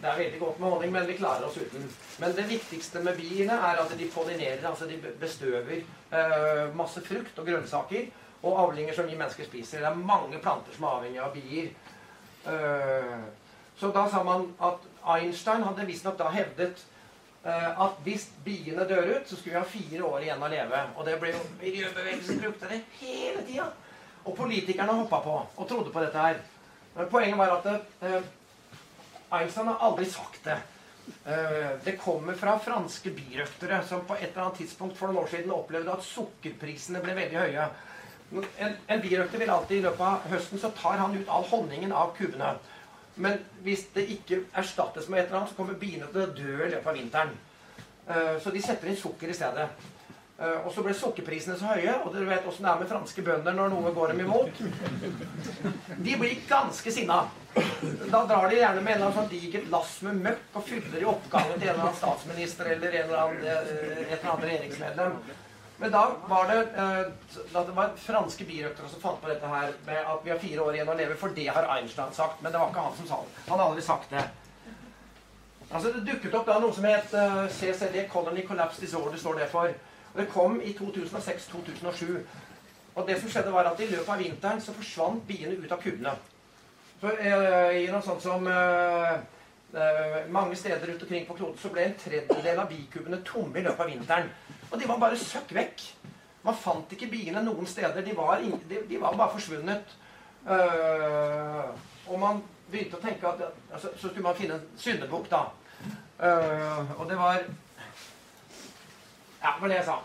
Det 0.00 0.10
er 0.10 0.18
veldig 0.18 0.40
godt 0.40 0.58
med 0.60 0.68
honning, 0.70 0.92
men 0.92 1.06
vi 1.06 1.16
klarer 1.16 1.46
oss 1.46 1.56
uten. 1.56 1.86
Men 2.18 2.34
det 2.36 2.44
viktigste 2.48 3.00
med 3.04 3.16
biene 3.16 3.54
er 3.54 3.80
at 3.82 3.94
de 3.98 4.10
pollinerer, 4.14 4.66
altså 4.68 4.86
de 4.90 4.98
bestøver 5.20 5.76
eh, 5.78 6.76
masse 6.76 7.00
frukt 7.06 7.38
og 7.38 7.46
grønnsaker 7.46 8.10
og 8.42 8.58
avlinger 8.66 8.94
som 8.94 9.06
vi 9.08 9.16
mennesker 9.16 9.46
spiser. 9.48 9.80
Det 9.80 9.88
er 9.88 10.06
mange 10.10 10.40
planter 10.42 10.74
som 10.74 10.84
er 10.84 10.98
avhengig 10.98 11.22
av 11.22 11.32
bier. 11.36 11.70
Eh, 12.46 13.14
så 13.76 13.90
da 13.94 14.08
sa 14.10 14.22
man 14.26 14.50
at 14.62 14.84
Einstein 15.16 15.64
hadde 15.66 15.86
visstnok 15.88 16.18
da 16.18 16.30
hevdet 16.32 16.84
eh, 17.44 17.70
at 17.86 17.98
hvis 18.04 18.28
biene 18.44 18.86
dør 18.88 19.16
ut, 19.16 19.28
så 19.28 19.36
skulle 19.36 19.54
vi 19.54 19.60
ha 19.60 19.64
fire 19.68 20.04
år 20.10 20.26
igjen 20.26 20.44
å 20.44 20.52
leve. 20.52 20.82
Og 20.96 21.08
det 21.08 21.16
ble 21.22 21.34
jo 21.34 21.42
Miljøbevegelsen 21.62 22.42
brukte 22.44 22.70
det 22.70 22.82
hele 23.00 23.46
tida. 23.48 23.70
Og 24.24 24.36
politikerne 24.38 25.00
hoppa 25.02 25.20
på 25.24 25.40
og 25.44 25.68
trodde 25.68 25.92
på 25.92 26.04
dette 26.04 26.28
her. 26.28 26.38
Men 26.94 27.10
poenget 27.10 27.40
var 27.40 27.58
at 27.58 27.66
det, 28.00 28.22
Einstein 29.34 29.68
har 29.72 29.82
aldri 29.82 30.06
sagt 30.08 30.44
det. 30.46 30.60
Eh, 31.24 31.70
det 31.84 31.96
kommer 32.00 32.34
fra 32.34 32.58
franske 32.58 33.10
birøktere 33.10 33.82
som 33.88 34.04
på 34.08 34.16
et 34.16 34.30
eller 34.30 34.46
annet 34.46 34.62
tidspunkt 34.62 34.96
for 34.96 35.10
noen 35.10 35.24
år 35.24 35.32
siden 35.32 35.52
opplevde 35.52 35.92
at 35.92 36.06
sukkerprisene 36.06 37.02
ble 37.04 37.16
veldig 37.18 37.40
høye. 37.42 37.66
En, 38.32 38.76
en 38.88 39.02
birøkter 39.02 39.38
vil 39.38 39.50
alltid 39.52 39.78
i 39.78 39.84
løpet 39.84 40.06
av 40.08 40.28
høsten 40.32 40.60
så 40.60 40.70
tar 40.74 40.98
han 40.98 41.14
ut 41.14 41.28
all 41.30 41.44
honningen 41.50 41.92
av 41.94 42.14
kubene. 42.16 42.54
Men 43.14 43.38
hvis 43.62 43.86
det 43.94 44.08
ikke 44.10 44.40
erstattes 44.58 45.08
med 45.08 45.20
et 45.20 45.28
eller 45.28 45.42
annet, 45.42 45.52
så 45.52 45.58
kommer 45.58 45.78
biene 45.78 46.08
til 46.10 46.24
å 46.24 46.30
dø 46.34 46.54
i 46.64 46.70
løpet 46.72 46.88
av 46.90 46.96
vinteren. 46.98 47.34
Eh, 48.08 48.32
så 48.42 48.50
de 48.50 48.62
setter 48.62 48.90
inn 48.90 48.98
sukker 48.98 49.30
i 49.30 49.36
stedet. 49.36 49.68
Eh, 50.34 50.66
og 50.66 50.72
så 50.74 50.82
ble 50.82 50.96
sukkerprisene 50.98 51.54
så 51.60 51.76
høye, 51.76 51.92
og 52.02 52.10
dere 52.10 52.26
vet 52.32 52.46
åssen 52.50 52.66
det 52.66 52.72
er 52.72 52.80
med 52.80 52.90
franske 52.90 53.22
bønder 53.22 53.54
når 53.54 53.70
noe 53.70 53.92
går 53.94 54.12
dem 54.12 54.24
imot. 54.24 54.58
De 56.08 56.16
blir 56.18 56.40
ganske 56.48 56.94
sinna. 56.96 57.20
Da 57.54 58.24
drar 58.26 58.48
de 58.50 58.58
gjerne 58.58 58.82
med 58.82 58.96
en 58.96 58.98
eller 58.98 59.06
annen 59.06 59.18
sånn 59.20 59.30
digert 59.30 59.70
lass 59.70 59.94
med 60.02 60.18
møkk 60.26 60.58
og 60.58 60.66
fyller 60.66 61.04
i 61.04 61.06
oppgangen 61.06 61.54
til 61.54 61.68
en 61.68 61.76
eller 61.76 61.86
annen 61.86 62.00
statsminister 62.00 62.72
eller 62.74 62.98
en 62.98 63.06
eller 63.06 63.22
annen, 63.22 63.46
eh, 63.46 64.02
et 64.08 64.18
eller 64.18 64.32
annet 64.32 64.46
regjeringsmedlem. 64.50 65.18
Men 65.78 65.90
da 65.90 66.04
var 66.30 66.46
det, 66.48 66.58
da 67.52 67.64
det 67.66 67.74
var 67.74 67.96
franske 67.98 68.46
birøktere 68.46 68.88
som 68.88 69.00
fant 69.02 69.20
på 69.22 69.28
dette 69.28 69.48
her 69.50 69.72
med 69.86 69.98
at 70.12 70.20
vi 70.22 70.30
har 70.30 70.38
fire 70.38 70.62
år 70.62 70.76
igjen 70.76 70.92
å 70.92 70.96
leve, 70.98 71.16
for 71.18 71.34
det 71.34 71.48
har 71.50 71.66
Einstein 71.76 72.14
sagt. 72.14 72.42
Men 72.42 72.54
det 72.54 72.60
var 72.62 72.70
ikke 72.70 72.84
han 72.84 72.96
som 72.98 73.08
sa 73.10 73.18
det. 73.24 73.42
Han 73.48 73.58
har 73.58 73.66
aldri 73.72 73.82
sagt 73.82 74.14
det. 74.14 74.22
Altså 75.74 75.90
Det 75.90 76.04
dukket 76.06 76.34
opp 76.38 76.46
da 76.46 76.60
noe 76.62 76.74
som 76.76 76.86
het 76.86 77.14
uh, 77.18 77.44
CCD, 77.50 78.04
Colony 78.12 78.46
Collapse 78.46 78.80
Disorder, 78.80 79.18
står 79.18 79.40
det 79.42 79.50
for. 79.50 79.74
Og 80.12 80.20
Det 80.20 80.30
kom 80.30 80.60
i 80.62 80.76
2006-2007. 80.78 82.14
Og 82.94 83.08
det 83.08 83.18
som 83.20 83.30
skjedde 83.30 83.52
var 83.52 83.66
at 83.66 83.80
I 83.82 83.90
løpet 83.90 84.12
av 84.14 84.22
vinteren 84.22 84.62
så 84.62 84.74
forsvant 84.76 85.24
biene 85.26 85.56
ut 85.58 85.72
av 85.72 85.82
kubene. 85.82 86.14
Så 87.00 87.10
eh, 87.18 87.80
I 87.82 87.88
noe 87.90 88.04
sånt 88.06 88.22
som 88.22 88.46
uh, 88.46 89.18
mange 90.30 90.56
steder 90.56 90.86
rundt 90.86 91.02
omkring 91.02 91.26
på 91.26 91.34
kloden 91.34 91.58
så 91.58 91.70
ble 91.74 91.88
en 91.88 91.96
tredjedel 91.98 92.60
av 92.62 92.68
bikubene 92.70 93.18
tomme 93.26 93.58
i 93.58 93.64
løpet 93.64 93.82
av 93.82 93.90
vinteren. 93.90 94.28
Og 94.70 94.78
de 94.80 94.88
var 94.88 95.00
bare 95.02 95.18
søkk 95.18 95.54
vekk. 95.56 95.84
Man 96.44 96.56
fant 96.60 96.92
ikke 96.92 97.10
biene 97.10 97.42
noen 97.42 97.66
steder. 97.66 98.04
De 98.04 98.16
var, 98.16 98.42
de, 98.68 98.80
de 98.88 99.00
var 99.00 99.16
bare 99.18 99.34
forsvunnet. 99.34 99.96
og 100.44 102.18
man 102.20 102.42
begynte 102.70 102.98
å 102.98 103.02
tenke 103.02 103.28
at 103.28 103.44
altså, 103.72 103.92
Så 103.96 104.08
skulle 104.08 104.26
man 104.26 104.38
finne 104.38 104.58
en 104.58 104.66
syndebukk, 104.78 105.28
da. 105.30 105.44
Uh, 106.14 107.00
og 107.00 107.08
det 107.10 107.16
var 107.18 107.40
Ja, 109.42 109.52
det 109.54 109.60
var 109.60 109.68
det 109.68 109.76
jeg 109.76 109.88
sa. 109.88 109.98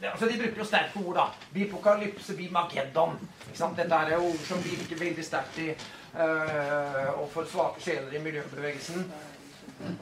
Det, 0.00 0.10
altså, 0.10 0.26
de 0.28 0.38
bruker 0.38 0.60
jo 0.60 0.68
sterke 0.68 1.02
ord, 1.02 1.16
da. 1.18 1.26
Bipokalypse, 1.54 2.36
bimageddon. 2.36 3.18
Dette 3.76 3.94
er 3.94 4.14
jo 4.14 4.28
ord 4.28 4.42
som 4.46 4.62
virker 4.64 5.00
veldig 5.00 5.24
sterkt 5.24 5.58
i 5.62 5.70
uh, 5.72 6.03
og 6.14 7.24
for 7.32 7.48
svake 7.50 7.82
sjeler 7.82 8.12
i 8.14 8.22
miljøbevegelsen. 8.22 9.06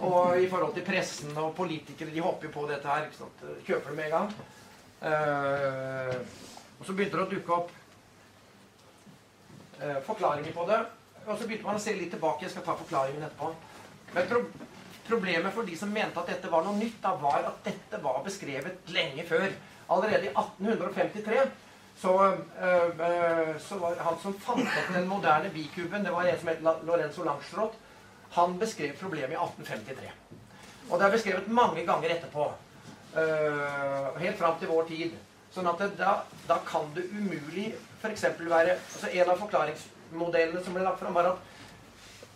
Og 0.04 0.40
i 0.42 0.48
forhold 0.50 0.74
til 0.76 0.84
pressen 0.84 1.36
og 1.40 1.54
politikere, 1.56 2.12
de 2.12 2.20
hopper 2.20 2.50
på 2.52 2.66
dette 2.68 2.88
her. 2.88 3.06
ikke 3.06 3.20
sant? 3.22 3.44
Kjøper 3.66 3.88
det 3.90 3.96
med 3.96 4.10
en 4.10 4.16
gang. 4.16 4.34
Uh, 5.02 6.18
og 6.78 6.84
så 6.86 6.94
begynte 6.94 7.16
det 7.16 7.24
å 7.24 7.30
dukke 7.30 7.56
opp 7.56 7.72
forklaringer 10.06 10.52
på 10.54 10.66
det. 10.68 10.82
Og 11.26 11.38
så 11.38 11.46
begynte 11.46 11.66
man 11.66 11.78
å 11.78 11.82
se 11.82 11.94
litt 11.96 12.12
tilbake. 12.14 12.44
Jeg 12.46 12.54
skal 12.54 12.66
ta 12.66 12.76
forklaringen 12.78 13.24
etterpå. 13.26 13.52
Men 14.12 14.30
pro 14.30 14.44
problemet 15.02 15.52
for 15.54 15.66
de 15.66 15.74
som 15.76 15.90
mente 15.90 16.20
at 16.20 16.28
dette 16.30 16.50
var 16.50 16.62
noe 16.62 16.78
nytt, 16.78 17.00
da 17.02 17.16
var 17.18 17.42
at 17.48 17.56
dette 17.66 17.98
var 18.04 18.20
beskrevet 18.24 18.92
lenge 18.94 19.24
før. 19.26 19.48
Allerede 19.92 20.28
i 20.28 20.30
1853 20.30 21.42
så, 22.00 22.12
øh, 22.32 23.60
så 23.60 23.78
var 23.78 23.98
han 24.00 24.18
som 24.22 24.34
fant 24.40 24.66
opp 24.66 24.94
den 24.94 25.08
moderne 25.08 25.50
bikuben, 25.54 26.04
det 26.04 26.12
var 26.12 26.26
en 26.26 26.38
som 26.38 26.48
het 26.48 26.62
Lorenzo 26.86 27.24
Langstrot, 27.24 27.74
han 28.32 28.58
beskrev 28.58 28.96
problemet 29.00 29.36
i 29.36 29.40
1853. 29.40 30.12
Og 30.90 30.98
det 30.98 31.06
er 31.06 31.14
beskrevet 31.16 31.48
mange 31.48 31.86
ganger 31.86 32.14
etterpå. 32.16 32.52
Øh, 33.16 34.20
helt 34.20 34.38
fram 34.38 34.58
til 34.58 34.68
vår 34.68 34.88
tid. 34.88 35.16
Sånn 35.52 35.68
at 35.68 35.82
da, 35.98 36.12
da, 36.48 36.56
kan 36.64 36.88
det 36.96 37.10
umulig 37.12 37.74
f.eks. 38.00 38.24
være 38.40 38.78
altså 38.78 39.10
En 39.12 39.30
av 39.30 39.40
forklaringsmodellene 39.40 40.62
som 40.64 40.76
ble 40.76 40.84
lagt 40.86 41.00
fram, 41.00 41.14
var 41.14 41.34
at 41.34 41.48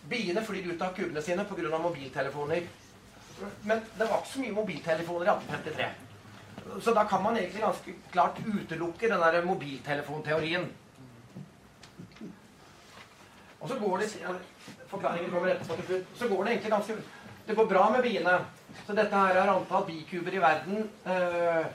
Biene 0.07 0.43
flyr 0.45 0.69
ut 0.71 0.83
av 0.83 0.93
kubene 0.95 1.23
sine 1.23 1.45
pga. 1.45 1.79
mobiltelefoner. 1.79 2.69
Men 3.63 3.81
det 3.99 4.07
var 4.07 4.21
ikke 4.21 4.33
så 4.33 4.43
mye 4.45 4.53
mobiltelefoner 4.55 5.27
i 5.27 5.33
1853. 5.33 6.06
Så 6.81 6.95
da 6.95 7.05
kan 7.05 7.23
man 7.23 7.37
egentlig 7.37 7.63
ganske 7.63 7.95
klart 8.13 8.41
utelukke 8.47 9.09
den 9.09 9.21
der 9.21 9.45
mobiltelefonteorien. 9.45 10.67
Og 13.61 13.69
så 13.69 13.79
går 13.79 13.99
det 13.99 14.11
Forklaringen 14.87 15.31
kommer 15.31 15.49
etterpå. 15.49 16.01
Så 16.15 16.29
går 16.29 16.45
det 16.45 16.51
egentlig 16.53 16.71
ganske 16.71 16.97
Det 17.47 17.55
går 17.57 17.67
bra 17.67 17.91
med 17.91 18.03
biene. 18.03 18.39
Så 18.87 18.93
dette 18.93 19.17
her 19.17 19.37
er 19.37 19.51
antall 19.51 19.85
bikuber 19.87 20.35
i 20.35 20.41
verden. 20.43 20.91
Eh, 21.07 21.67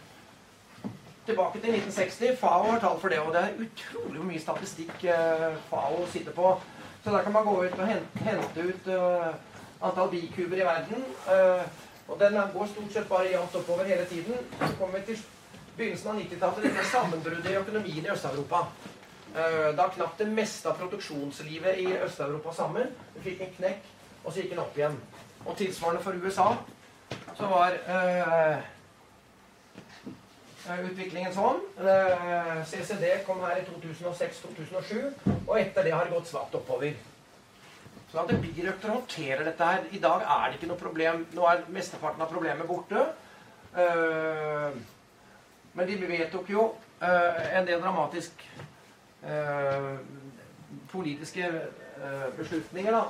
tilbake 1.26 1.60
til 1.60 1.74
1960. 1.74 2.38
FAO 2.40 2.72
har 2.72 2.80
tall 2.80 3.00
for 3.00 3.10
det. 3.10 3.20
Og 3.20 3.34
det 3.34 3.42
er 3.42 3.62
utrolig 3.66 4.26
mye 4.26 4.40
statistikk 4.40 5.04
eh, 5.04 5.56
FAO 5.70 6.06
sitter 6.12 6.32
på. 6.32 6.60
Så 7.04 7.12
der 7.12 7.24
kan 7.24 7.34
man 7.34 7.44
gå 7.46 7.64
ut 7.64 7.80
og 7.80 7.88
hente, 7.88 8.20
hente 8.20 8.68
ut 8.68 8.88
eh, 8.88 9.32
antall 9.82 10.12
bikuber 10.12 10.58
i 10.58 10.68
verden. 10.68 11.06
Uh, 11.28 11.64
og 12.08 12.20
den 12.20 12.40
går 12.54 12.68
stort 12.72 12.94
sett 12.94 13.10
bare 13.10 13.32
jevnt 13.32 13.56
oppover 13.56 13.88
hele 13.88 14.06
tiden. 14.06 14.50
Så 14.60 14.74
kommer 14.80 15.00
vi 15.00 15.06
til 15.12 15.24
begynnelsen 15.78 16.12
av 16.12 16.20
90-tallet. 16.20 16.66
Dette 16.68 16.90
sammenbruddet 16.92 17.52
i 17.52 17.60
økonomien 17.60 18.06
i 18.06 18.12
Øst-Europa. 18.14 18.66
Uh, 19.32 19.70
da 19.78 19.88
knapt 19.94 20.20
det 20.20 20.28
meste 20.28 20.70
av 20.70 20.80
produksjonslivet 20.82 21.80
i 21.80 21.88
Øst-Europa 22.02 22.54
sammen. 22.56 22.92
Vi 23.16 23.30
fikk 23.30 23.46
en 23.46 23.56
knekk, 23.58 23.88
og 24.24 24.34
så 24.34 24.42
gikk 24.42 24.54
den 24.56 24.64
opp 24.66 24.78
igjen. 24.78 25.00
Og 25.46 25.58
tilsvarende 25.58 26.04
for 26.04 26.20
USA 26.22 26.52
så 27.38 27.48
var 27.50 27.78
utviklingen 30.86 31.34
sånn. 31.34 31.62
CCD 32.70 33.08
kom 33.26 33.42
her 33.46 33.62
i 33.62 33.64
2006-2007, 33.66 35.08
og 35.48 35.56
etter 35.58 35.88
det 35.88 35.96
har 35.96 36.06
det 36.06 36.14
gått 36.14 36.30
svakt 36.30 36.56
oppover. 36.60 36.94
Så 38.12 38.20
at 38.20 38.32
birøkter 38.44 38.92
håndterer 38.92 39.44
dette 39.48 39.68
her 39.68 39.86
I 39.96 40.00
dag 40.04 40.24
er 40.26 40.48
det 40.48 40.60
ikke 40.60 40.72
noe 40.72 40.80
problem. 40.80 41.26
Nå 41.36 41.46
er 41.48 41.64
mesteparten 41.72 42.22
av 42.24 42.32
problemet 42.32 42.68
borte. 42.68 43.06
Men 45.72 45.88
de 45.88 45.96
vedtok 46.02 46.50
jo 46.52 46.66
en 47.00 47.70
del 47.70 47.80
dramatisk 47.80 48.44
politiske 50.92 51.48
beslutninger 52.38 52.92
da, 52.96 53.02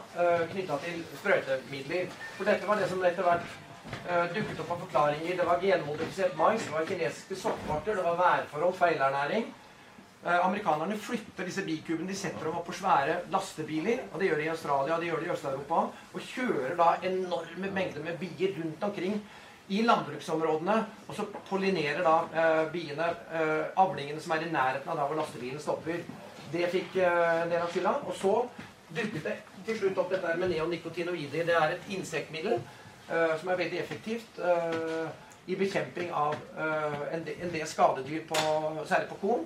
knytta 0.51 0.77
til 0.85 1.01
sprøytemidler. 1.19 2.13
For 2.37 2.49
dette 2.49 2.67
var 2.67 2.79
det 2.79 2.89
som 2.91 3.03
etter 3.05 3.25
hvert 3.25 3.45
uh, 4.09 4.27
dukket 4.35 4.61
opp 4.63 4.75
av 4.75 4.83
forklaringer. 4.85 5.37
Det 5.39 5.47
var 5.47 5.63
genmodifisert 5.63 6.37
mais, 6.39 6.65
det 6.65 6.75
var 6.75 6.87
kinesiske 6.89 7.37
soppvarter, 7.39 7.97
det 7.97 8.05
var 8.05 8.19
værforhold, 8.19 8.77
feilernæring. 8.79 9.49
Uh, 10.21 10.45
amerikanerne 10.45 10.97
flytter 11.01 11.47
disse 11.47 11.63
bikubene. 11.65 12.09
De 12.09 12.15
setter 12.17 12.45
dem 12.45 12.57
opp 12.59 12.67
på 12.69 12.75
svære 12.77 13.21
lastebiler. 13.33 14.03
og 14.11 14.19
Det 14.19 14.29
gjør 14.29 14.41
de 14.41 14.47
i 14.47 14.51
Australia 14.53 14.97
det 14.99 15.07
gjør 15.09 15.21
de 15.23 15.29
i 15.29 15.31
Øst-Europa. 15.35 15.85
Og 16.13 16.27
kjører 16.33 16.75
da 16.77 16.89
enorme 17.09 17.71
mengder 17.73 18.03
med 18.03 18.19
bier 18.19 18.57
rundt 18.57 18.83
omkring 18.83 19.21
i 19.69 19.81
landbruksområdene. 19.81 20.77
Og 21.07 21.15
så 21.15 21.25
pollinerer 21.49 22.03
da 22.05 22.17
eh, 22.33 22.65
biene 22.73 23.07
avlingene 23.79 24.21
som 24.21 24.35
er 24.35 24.45
i 24.45 24.51
nærheten 24.51 24.91
av 24.91 24.99
da 24.99 25.07
hvor 25.07 25.21
lastebilen 25.21 25.63
stopper. 25.63 26.03
Det 26.51 26.67
fikk 26.69 26.99
en 27.05 27.49
del 27.49 27.61
av 27.61 27.71
skylda. 27.71 27.95
Og 28.05 28.13
så 28.19 28.35
dukket 28.91 29.23
det 29.25 29.37
til 29.65 29.79
slutt 29.79 30.03
opp 30.03 30.11
dette 30.11 30.35
med 30.37 30.51
neonicotinoider. 30.51 31.47
Det 31.47 31.55
er 31.55 31.75
et 31.77 31.91
insektmiddel 31.95 32.59
Eh, 33.11 33.39
som 33.39 33.49
er 33.51 33.59
veldig 33.59 33.79
effektivt 33.81 34.37
eh, 34.39 35.07
i 35.51 35.55
bekjemping 35.59 36.13
av 36.15 36.35
eh, 36.55 37.01
en 37.11 37.25
del 37.51 37.65
skadedyr, 37.67 38.21
på, 38.29 38.37
særlig 38.87 39.09
på 39.09 39.17
korn. 39.23 39.41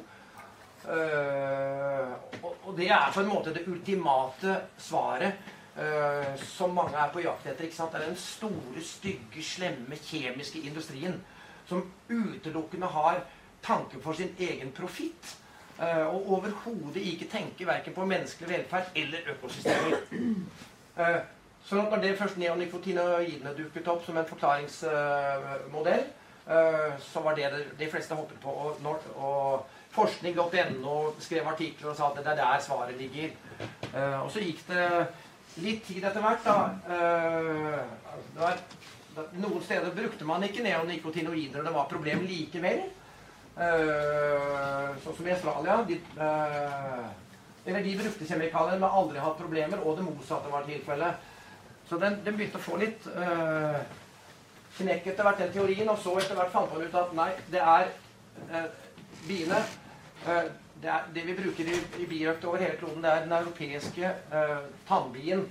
Og 0.86 2.71
det 2.77 2.89
er 2.91 3.11
på 3.13 3.21
en 3.21 3.29
måte 3.29 3.53
det 3.55 3.67
ultimate 3.67 4.57
svaret 4.77 5.51
som 6.39 6.71
mange 6.71 6.95
er 6.95 7.09
på 7.11 7.19
jakt 7.19 7.47
etter. 7.49 7.65
ikke 7.65 7.75
sant? 7.75 7.91
Det 7.91 7.99
er 7.99 8.05
den 8.07 8.19
store, 8.19 8.81
stygge, 8.81 9.43
slemme 9.43 9.97
kjemiske 9.99 10.61
industrien 10.63 11.17
som 11.67 11.81
utelukkende 12.09 12.88
har 12.88 13.19
tanke 13.65 13.99
for 14.01 14.13
sin 14.13 14.36
egen 14.39 14.71
profitt. 14.71 15.38
og 15.79 16.31
overhodet 16.31 17.01
ikke 17.01 17.27
tenker 17.27 17.65
verken 17.65 17.93
på 17.93 18.05
menneskelig 18.05 18.49
velferd 18.49 18.95
eller 18.95 19.33
økosystemer. 19.33 19.97
Sånn 21.65 21.81
at 21.81 21.89
når 21.95 22.03
det 22.03 22.17
først 22.19 22.38
neonikotinoidene 22.38 23.55
dukket 23.57 23.88
opp 23.89 24.03
som 24.05 24.17
en 24.21 24.27
forklaringsmodell, 24.29 26.03
uh, 26.45 26.91
så 27.01 27.23
var 27.25 27.38
det 27.39 27.49
de 27.79 27.88
fleste 27.89 28.17
hoppet 28.17 28.38
på. 28.43 28.53
Og, 28.53 29.07
og 29.17 29.74
forskning.no 29.96 30.96
skrev 31.24 31.48
artikler 31.52 31.91
og 31.91 31.98
sa 31.98 32.10
at 32.12 32.20
det 32.22 32.34
er 32.34 32.41
der 32.41 32.64
svaret 32.64 33.00
ligger. 33.00 33.32
Uh, 33.93 34.26
og 34.26 34.30
så 34.34 34.43
gikk 34.43 34.66
det 34.70 34.89
litt 35.64 35.86
tid 35.88 36.04
etter 36.04 36.20
hvert, 36.20 36.43
da. 36.43 36.56
Var, 38.36 38.58
noen 39.39 39.62
steder 39.64 39.93
brukte 39.96 40.28
man 40.28 40.43
ikke 40.43 40.66
neonikotinoider, 40.66 41.62
og 41.62 41.70
det 41.70 41.76
var 41.78 41.88
problem 41.88 42.26
likevel. 42.28 42.82
sånn 43.56 45.16
som 45.16 45.30
i 45.30 45.32
Australia. 45.32 45.78
De, 45.88 45.96
eller 47.66 47.86
de 47.86 47.93
brukte 47.98 48.28
kjemikalier, 48.28 48.82
men 48.82 48.98
aldri 49.00 49.24
hatt 49.24 49.39
problemer, 49.39 49.80
og 49.80 49.96
det 49.96 50.06
motsatte 50.10 50.52
var 50.52 50.68
tilfellet. 50.68 51.24
Så 51.89 51.98
den, 52.02 52.20
den, 52.26 52.38
begynte 52.38 52.60
å 52.60 52.66
få 52.66 52.78
litt 52.82 53.06
øh, 53.10 53.80
knekk 54.80 55.10
etter 55.12 55.26
hvert, 55.26 55.41
den 55.41 55.54
teorien. 55.54 55.89
Og 55.89 56.00
så 56.02 56.16
etter 56.22 56.38
hvert 56.38 56.54
fant 56.54 56.72
man 56.74 56.86
ut 56.86 57.00
at 57.02 57.16
nei, 57.18 57.32
det 57.54 57.62
er 57.62 57.91
øh, 58.50 58.70
biene 59.28 59.62
det, 60.26 60.89
er, 60.89 61.05
det, 61.15 61.26
vi 61.28 61.36
bruker 61.38 61.69
i, 61.71 61.78
i 62.03 62.07
biøkt 62.09 62.45
over 62.45 62.61
hele 62.63 62.78
kloden, 62.80 63.03
det 63.03 63.11
er 63.11 63.23
den 63.26 63.36
europeiske 63.38 64.11
uh, 64.34 64.65
tannbien. 64.88 65.45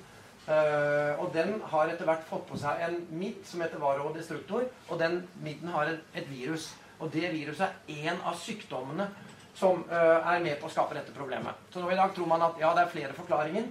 Uh, 0.45 1.17
og 1.23 1.31
den 1.33 1.55
har 1.71 1.89
etter 1.89 2.05
hvert 2.05 2.27
fått 2.29 2.45
på 2.51 2.59
seg 2.61 2.83
en 2.85 2.99
midd 3.17 3.47
som 3.49 3.63
heter 3.65 3.81
varodestruktor. 3.81 4.67
Og 4.91 4.99
den 5.01 5.23
midden 5.45 5.73
har 5.73 5.93
en, 5.93 6.03
et 6.15 6.29
virus. 6.31 6.73
Og 6.99 7.13
det 7.13 7.31
viruset 7.33 7.65
er 7.89 8.11
én 8.11 8.21
av 8.21 8.37
sykdommene 8.39 9.09
som 9.55 9.85
uh, 9.89 10.21
er 10.21 10.43
med 10.45 10.59
på 10.61 10.69
å 10.69 10.75
skape 10.75 10.99
dette 10.99 11.15
problemet. 11.17 11.65
Så 11.73 11.81
nå 11.81 11.91
i 11.91 11.99
dag 11.99 12.13
tror 12.15 12.29
man 12.31 12.45
at 12.45 12.61
ja, 12.61 12.75
det 12.77 12.85
er 12.85 12.93
flere 12.93 13.17
forklaringer, 13.17 13.67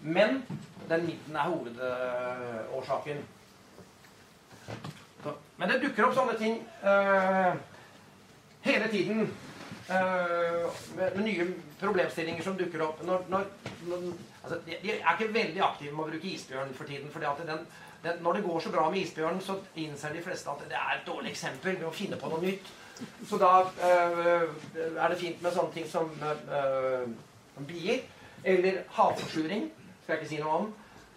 men 0.00 0.42
den 0.88 1.06
midden 1.06 1.36
er 1.36 1.50
hovedårsaken. 1.50 3.24
Men 5.56 5.70
det 5.70 5.80
dukker 5.82 6.06
opp 6.06 6.14
sånne 6.16 6.36
ting 6.40 6.58
uh, 6.84 7.54
hele 8.66 8.88
tiden. 8.92 9.28
Uh, 9.86 10.66
med, 10.96 11.12
med, 11.14 11.20
nye 11.22 11.44
problemstillinger 11.80 12.42
som 12.42 12.56
dukker 12.58 12.82
opp. 12.82 13.02
Når, 13.06 13.26
når, 13.30 13.44
når, 13.86 14.08
altså, 14.42 14.58
de, 14.66 14.78
de, 14.82 14.96
er 14.96 15.12
ikke 15.12 15.34
veldig 15.34 15.62
aktive 15.62 15.92
med 15.92 16.04
å 16.04 16.08
bruke 16.08 16.32
isbjørn 16.32 16.74
for 16.74 16.90
tiden. 16.90 17.10
fordi 17.10 17.28
at 17.30 17.44
den, 17.46 17.62
den, 18.02 18.18
når 18.22 18.32
det 18.38 18.42
går 18.48 18.60
så 18.60 18.72
bra 18.74 18.88
med 18.90 19.04
isbjørnen, 19.04 19.40
så 19.40 19.60
innser 19.76 20.16
de 20.16 20.24
fleste 20.24 20.50
at 20.50 20.66
det 20.66 20.80
er 20.80 20.96
et 20.96 21.06
dårlig 21.06 21.30
eksempel 21.30 21.78
med 21.78 21.86
å 21.86 21.94
finne 21.94 22.18
på 22.18 22.32
noe 22.32 22.42
nytt. 22.42 22.72
Så 23.28 23.38
da 23.38 23.60
øh, 23.60 24.48
er 24.96 25.08
det 25.08 25.18
fint 25.20 25.42
med 25.42 25.52
sånne 25.54 25.72
ting 25.74 25.86
som 25.90 26.10
øh, 26.50 27.06
bier. 27.68 28.02
Eller 28.44 28.82
havforsuring, 28.96 29.70
skal 30.02 30.14
jeg 30.14 30.22
ikke 30.22 30.34
si 30.34 30.40
noe 30.42 30.58
om. 30.60 30.74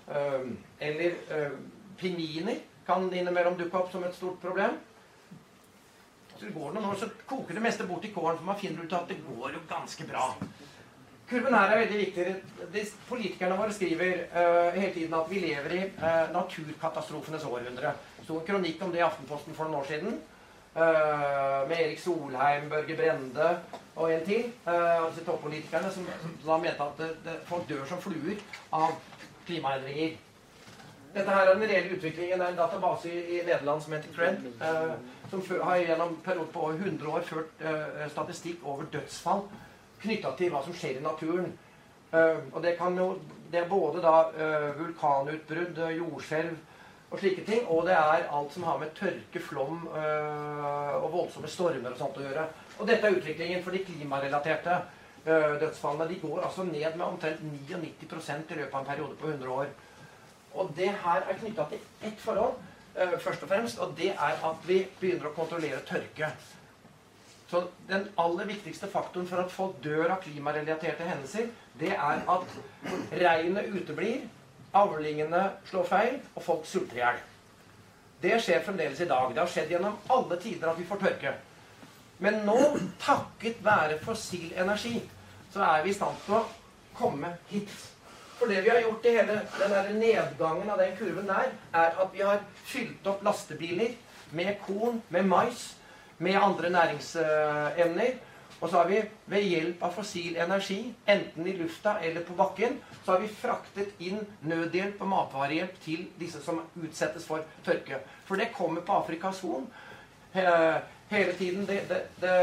Uh, 0.09 0.45
eller 0.81 1.11
øh, 1.31 1.51
pingviner 1.97 2.55
kan 2.87 3.03
innimellom 3.13 3.57
dukke 3.59 3.77
opp 3.77 3.91
som 3.91 4.03
et 4.03 4.15
stort 4.15 4.39
problem. 4.41 4.79
Så 6.39 6.49
går 6.55 6.71
og 6.71 6.89
år, 6.89 6.95
så 6.95 7.09
koker 7.27 7.57
det 7.57 7.63
meste 7.63 7.87
bort 7.87 8.05
i 8.07 8.13
kålen, 8.15 8.37
for 8.39 8.47
man 8.47 8.59
finner 8.59 8.85
ut 8.85 8.93
at 8.95 9.09
det 9.11 9.19
går 9.25 9.57
jo 9.57 9.63
ganske 9.67 10.05
bra. 10.07 10.29
Kurven 11.29 11.53
her 11.53 11.73
er 11.73 11.81
veldig 11.83 11.97
viktig. 11.99 12.93
Politikerne 13.09 13.57
våre 13.59 13.73
skriver 13.75 14.23
uh, 14.31 14.71
hele 14.73 14.93
tiden 14.95 15.13
at 15.13 15.27
vi 15.29 15.43
lever 15.43 15.75
i 15.75 15.81
naturkatastrofenes 16.33 17.45
århundre. 17.45 17.91
Det 18.17 18.25
sto 18.25 18.39
en 18.39 18.47
kronikk 18.47 18.81
om 18.81 18.93
det 18.93 19.01
i 19.01 19.05
Aftenposten 19.05 19.57
for 19.57 19.69
noen 19.69 19.83
år 19.83 19.89
siden. 19.91 20.17
Uh, 20.69 21.67
med 21.69 21.75
Erik 21.75 21.99
Solheim, 22.01 22.69
Børge 22.71 22.95
Brende 22.97 23.51
og 23.95 24.13
en 24.13 24.25
til. 24.25 24.49
Uh, 24.65 25.21
toppolitikerne 25.25 25.91
som, 25.93 26.07
da 26.45 26.57
mente 26.57 26.87
at 26.87 27.03
det, 27.03 27.11
det, 27.25 27.37
folk 27.49 27.69
dør 27.69 27.85
som 27.89 28.01
fluer 28.01 28.41
av 28.73 28.97
klimaendringer. 29.45 30.17
Dette 31.13 31.29
her 31.33 31.47
er 31.47 31.55
den 31.55 31.69
reelle 31.69 31.95
utviklingen. 31.95 32.39
Det 32.39 32.45
er 32.45 32.51
en 32.53 32.59
database 32.59 33.09
i, 33.09 33.39
Nederland 33.45 33.81
som 33.81 33.93
heter 33.93 34.13
CRED. 34.13 34.45
Uh, 34.61 34.93
som 35.31 35.41
har 35.63 35.81
gjennom 35.81 36.17
periode 36.25 36.51
på 36.53 36.69
100 36.71 37.09
år 37.09 37.25
ført 37.25 37.65
statistikk 38.09 38.63
over 38.65 38.87
dødsfall 38.93 39.43
knytta 40.01 40.31
til 40.39 40.53
hva 40.53 40.61
som 40.65 40.75
skjer 40.75 40.99
i 40.99 41.03
naturen. 41.03 41.51
og 42.53 42.63
det, 42.63 42.77
kan 42.77 42.97
jo, 42.97 43.19
det 43.51 43.59
er 43.59 43.67
både 43.69 44.01
da 44.01 44.13
vulkanutbrudd, 44.77 45.81
jordskjelv 45.97 46.55
og 47.11 47.19
slike 47.19 47.43
ting. 47.45 47.67
Og 47.67 47.85
det 47.85 47.93
er 47.93 48.29
alt 48.31 48.53
som 48.53 48.63
har 48.63 48.79
med 48.81 48.95
tørke, 48.97 49.39
flom 49.39 49.87
og 49.91 51.11
voldsomme 51.13 51.51
stormer 51.51 51.93
og 51.93 51.99
sånt 51.99 52.17
å 52.17 52.25
gjøre. 52.25 52.47
Og 52.79 52.87
dette 52.87 53.07
er 53.07 53.19
utviklingen 53.19 53.61
for 53.63 53.75
de 53.75 53.83
klimarelaterte 53.85 54.79
dødsfallene. 55.25 56.09
De 56.09 56.19
går 56.23 56.41
altså 56.47 56.63
ned 56.63 56.95
med 56.95 57.05
omtrent 57.05 57.45
99% 57.69 58.55
i 58.55 58.59
løpet 58.61 58.73
av 58.73 58.81
en 58.81 58.89
periode 58.89 59.19
på 59.19 59.29
100 59.29 59.53
år. 59.59 59.69
Og 60.59 60.71
det 60.77 60.89
her 61.03 61.25
er 61.25 61.37
knytta 61.39 61.65
til 61.71 62.07
ett 62.09 62.21
forhold, 62.21 62.57
øh, 62.95 63.19
først 63.19 63.43
og 63.43 63.49
fremst, 63.49 63.79
og 63.79 63.93
det 63.97 64.11
er 64.11 64.47
at 64.51 64.65
vi 64.67 64.81
begynner 64.99 65.29
å 65.29 65.35
kontrollere 65.35 65.79
tørke. 65.87 66.31
Så 67.49 67.63
den 67.89 68.09
aller 68.17 68.45
viktigste 68.45 68.87
faktoren 68.87 69.27
for 69.27 69.41
at 69.41 69.51
folk 69.51 69.79
dør 69.83 70.11
av 70.13 70.19
klimarelaterte 70.21 71.07
hendelser, 71.07 71.47
det 71.79 71.95
er 71.95 72.21
at 72.29 72.59
regnet 73.23 73.71
uteblir, 73.73 74.27
Avlingene 74.73 75.47
slår 75.65 75.85
feil, 75.89 76.17
og 76.35 76.43
folk 76.45 76.65
sulter 76.69 76.99
i 76.99 77.01
hjel. 77.01 77.21
Det 78.21 78.35
skjer 78.43 78.65
fremdeles 78.65 78.99
i 79.01 79.07
dag. 79.09 79.31
Det 79.33 79.41
har 79.41 79.49
skjedd 79.49 79.71
gjennom 79.73 79.95
alle 80.13 80.37
tider 80.41 80.69
at 80.69 80.77
vi 80.77 80.85
får 80.85 81.01
tørke. 81.01 81.31
Men 82.21 82.41
nå, 82.45 82.57
takket 83.01 83.63
være 83.65 83.97
fossil 84.03 84.51
energi, 84.59 84.99
så 85.53 85.63
er 85.65 85.85
vi 85.85 85.93
i 85.93 85.97
stand 85.97 86.19
til 86.25 86.37
å 86.37 86.43
komme 86.99 87.31
hit. 87.49 87.71
For 88.39 88.47
det 88.47 88.61
vi 88.61 88.69
har 88.69 88.81
gjort 88.81 89.05
i 89.05 89.15
hele 89.17 89.41
den 89.59 89.99
nedgangen 89.99 90.69
av 90.71 90.79
den 90.79 90.95
kurven 90.95 91.27
der, 91.27 91.51
er 91.75 91.97
at 91.99 92.13
vi 92.13 92.23
har 92.23 92.39
fylt 92.63 93.07
opp 93.11 93.23
lastebiler 93.27 93.97
med 94.31 94.55
korn, 94.63 95.01
med 95.09 95.27
mais, 95.27 95.73
med 96.17 96.39
andre 96.39 96.69
næringsemner. 96.71 98.17
Og 98.59 98.69
så 98.69 98.77
har 98.77 98.87
vi 98.89 99.01
ved 99.31 99.43
hjelp 99.47 99.83
av 99.83 99.93
fossil 99.95 100.35
energi, 100.39 100.79
enten 101.07 101.47
i 101.47 101.55
lufta 101.55 101.97
eller 102.03 102.25
på 102.27 102.35
bakken, 102.35 102.75
så 103.05 103.13
har 103.13 103.21
vi 103.23 103.29
fraktet 103.31 104.01
inn 104.03 104.19
nødhjelp 104.47 104.99
og 104.99 105.11
matvarehjelp 105.13 105.77
til 105.83 106.07
disse 106.19 106.41
som 106.43 106.59
utsettes 106.75 107.27
for 107.27 107.45
tørke. 107.65 108.01
For 108.27 108.39
det 108.39 108.51
kommer 108.55 108.83
på 108.83 108.97
Afrikas 108.99 109.39
Horn 109.43 109.67
hele 111.09 111.33
tiden. 111.39 111.65
Det, 111.65 111.81
det, 111.89 112.01
det, 112.21 112.35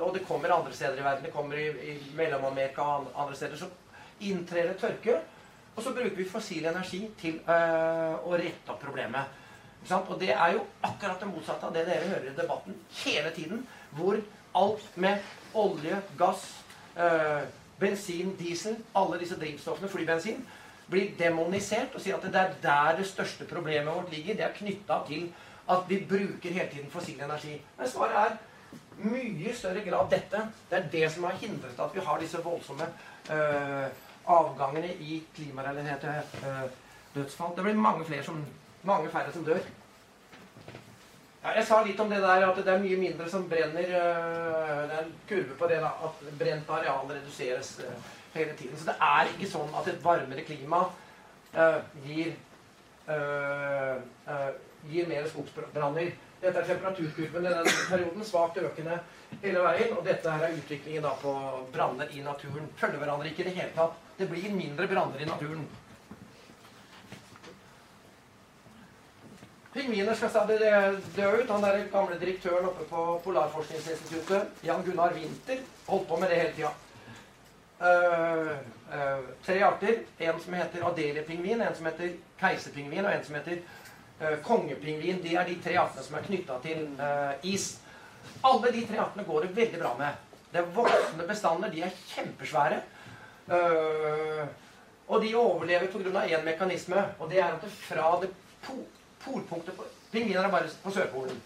og 0.00 0.14
det 0.16 0.24
kommer 0.28 0.52
andre 0.52 0.72
steder 0.72 1.00
i 1.00 1.04
verden. 1.04 1.24
Det 1.28 1.32
kommer 1.32 1.60
i, 1.60 1.68
i 1.92 1.98
Mellom-Amerika 2.16 2.82
og 2.82 3.12
andre 3.14 3.36
steder. 3.36 3.56
Så 3.56 3.68
inntrer 4.30 4.70
det 4.70 4.78
tørke. 4.80 5.20
Og 5.76 5.82
så 5.82 5.92
bruker 5.96 6.16
vi 6.16 6.28
fossil 6.28 6.66
energi 6.68 7.06
til 7.20 7.38
øh, 7.48 8.16
å 8.28 8.36
rette 8.36 8.72
opp 8.74 8.82
problemet. 8.82 9.40
Og 9.90 10.14
det 10.20 10.30
er 10.30 10.52
jo 10.54 10.66
akkurat 10.84 11.20
det 11.20 11.30
motsatte 11.30 11.66
av 11.66 11.74
det 11.74 11.86
dere 11.88 12.10
hører 12.10 12.28
i 12.30 12.36
debatten 12.36 12.76
hele 13.02 13.32
tiden. 13.34 13.64
Hvor 13.96 14.20
alt 14.54 14.96
med 15.00 15.18
olje, 15.54 16.02
gass 16.18 16.44
øh, 16.96 17.40
bensin, 17.80 18.36
diesel, 18.38 18.76
alle 18.94 19.18
disse 19.18 19.38
drivstoffene, 19.40 19.88
flybensin, 19.88 20.44
blir 20.90 21.16
demonisert 21.18 21.94
og 21.96 22.04
sier 22.04 22.18
at 22.18 22.28
det 22.28 22.38
er 22.38 22.54
der 22.62 23.00
det 23.00 23.08
største 23.08 23.48
problemet 23.48 23.94
vårt 23.94 24.12
ligger. 24.12 24.36
Det 24.36 24.44
er 24.44 24.56
knytta 24.56 25.00
til 25.08 25.28
at 25.72 25.88
vi 25.88 26.02
bruker 26.08 26.52
hele 26.52 26.68
tiden 26.68 26.90
fossil 26.90 27.20
energi. 27.22 27.56
Men 27.78 27.88
svaret 27.88 28.18
er 28.26 28.36
mye 29.02 29.54
større 29.56 29.82
grad 29.86 30.10
dette. 30.12 30.46
Det 30.70 30.78
er 30.78 30.88
det 30.92 31.10
som 31.12 31.24
har 31.24 31.38
hindret 31.40 31.80
at 31.80 31.94
vi 31.94 32.04
har 32.04 32.20
disse 32.20 32.42
voldsomme 32.44 32.88
øh, 33.30 33.86
avgangene 34.26 34.94
i 35.00 35.22
klimarelaterte 35.34 36.22
øh, 36.46 36.66
dødsfall. 37.14 37.56
Det 37.56 37.64
blir 37.64 37.74
mange, 37.74 38.22
som, 38.22 38.44
mange 38.82 39.10
færre 39.10 39.32
som 39.32 39.44
dør. 39.44 39.62
Ja, 41.42 41.56
jeg 41.56 41.66
sa 41.66 41.82
litt 41.82 42.00
om 42.00 42.10
det 42.10 42.20
der 42.22 42.44
at 42.46 42.58
det 42.58 42.70
er 42.70 42.82
mye 42.82 42.96
mindre 42.96 43.28
som 43.30 43.48
brenner. 43.50 43.82
Øh, 43.82 44.82
det 44.88 44.98
er 44.98 45.04
en 45.04 45.14
kurve 45.28 45.56
på 45.58 45.66
det 45.70 45.80
da, 45.82 45.90
at 46.06 46.26
brent 46.38 46.70
areal 46.70 47.06
reduseres 47.10 47.80
øh, 47.84 48.10
hele 48.34 48.52
tiden. 48.58 48.76
Så 48.78 48.84
det 48.90 48.96
er 49.00 49.32
ikke 49.32 49.50
sånn 49.50 49.72
at 49.78 49.88
et 49.90 50.04
varmere 50.04 50.44
klima 50.46 50.84
uh, 51.56 51.80
gir, 52.06 52.32
uh, 53.08 53.96
uh, 54.28 54.52
gir 54.88 55.08
mer 55.10 55.26
skogsbranner. 55.28 56.14
Dette 56.42 56.58
er 56.58 56.66
temperaturkurven 56.66 57.44
i 57.44 57.50
denne 57.50 57.74
perioden. 57.90 58.24
Svakt 58.26 58.58
økende 58.58 58.98
hele 59.42 59.66
veien. 59.66 59.92
Og 59.96 60.06
dette 60.06 60.30
her 60.30 60.46
er 60.48 60.56
utviklingen 60.56 61.04
da 61.04 61.12
på 61.20 61.34
branner 61.74 62.10
i 62.10 62.24
naturen. 62.24 62.70
Følger 62.80 63.02
hverandre 63.02 63.30
ikke 63.30 63.44
i 63.44 63.50
det 63.50 63.58
hele 63.60 63.76
tatt. 63.76 64.00
Det 64.16 64.26
blir 64.26 64.52
mindre 64.52 64.86
branner 64.86 65.20
i 65.20 65.26
naturen. 65.26 65.66
Pingviner 69.72 70.14
skal 70.14 70.30
stadig 70.30 70.58
dø 71.16 71.28
ut. 71.32 71.50
Han 71.50 71.62
der 71.64 71.84
gamle 71.92 72.18
direktøren 72.20 72.68
oppe 72.68 72.84
på 72.90 73.04
Polarforskningsinstituttet, 73.24 74.50
Jan 74.60 74.82
Gunnar 74.84 75.14
Winther, 75.16 75.62
holdt 75.86 76.08
på 76.08 76.18
med 76.20 76.30
det 76.30 76.40
hele 76.40 76.52
tida. 76.56 76.72
Uh, 77.82 78.50
uh, 78.92 79.22
tre 79.44 79.62
arter. 79.64 80.02
En 80.18 80.40
som 80.40 80.54
heter 80.54 80.84
adeliepingvin, 80.86 81.62
en 81.62 81.74
som 81.74 81.88
heter 81.88 82.12
keiserpingvin, 82.40 83.04
og 83.04 83.14
en 83.14 83.24
som 83.24 83.38
heter 83.40 83.62
uh, 84.20 84.36
kongepingvin. 84.44 85.22
De 85.24 85.34
er 85.34 85.48
de 85.48 85.56
tre 85.64 85.78
artene 85.80 86.04
som 86.04 86.20
er 86.20 86.28
knytta 86.28 86.60
til 86.66 86.84
is. 87.42 87.72
Alle 88.44 88.76
de 88.76 88.84
tre 88.86 89.00
artene 89.02 89.24
går 89.24 89.46
det 89.46 89.56
veldig 89.56 89.80
bra 89.80 89.96
med. 89.98 90.20
Det 90.52 90.60
er 90.60 90.74
voksne 90.76 91.26
bestander. 91.26 91.72
De 91.72 91.80
er 91.82 91.96
kjempesvære. 92.12 92.82
Og 93.52 95.22
de 95.22 95.34
overlever 95.36 95.86
pga. 95.92 96.26
én 96.26 96.44
mekanisme, 96.44 97.04
og 97.18 97.30
det 97.30 97.38
er 97.38 97.52
at 97.52 97.62
det 97.62 97.70
fra 97.70 98.18
det 98.22 98.30
polpunktet 99.24 99.76
på 99.76 99.84
Pingviner 100.12 100.44
er 100.44 100.50
bare 100.50 100.68
på 100.82 100.90
Sørpolen. 100.92 101.40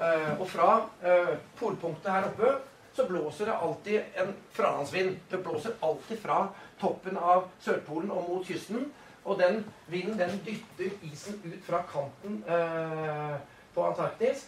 Uh, 0.00 0.40
og 0.40 0.46
fra 0.48 0.70
uh, 1.04 1.34
polpunktet 1.60 2.12
her 2.12 2.26
oppe 2.30 2.54
så 2.96 3.04
blåser 3.06 3.46
det 3.46 3.54
alltid 3.54 4.00
en 4.22 4.32
fralandsvind. 4.52 5.18
Det 5.30 5.38
blåser 5.44 5.76
alltid 5.80 6.18
fra 6.18 6.40
toppen 6.80 7.18
av 7.18 7.46
Sørpolen 7.62 8.10
og 8.10 8.26
mot 8.28 8.46
kysten. 8.46 8.88
Og 9.24 9.38
den 9.38 9.60
vinden 9.86 10.18
den 10.18 10.40
dytter 10.46 10.90
isen 11.06 11.38
ut 11.44 11.60
fra 11.66 11.82
kanten 11.86 12.40
eh, 12.48 13.36
på 13.74 13.84
Antarktis. 13.84 14.46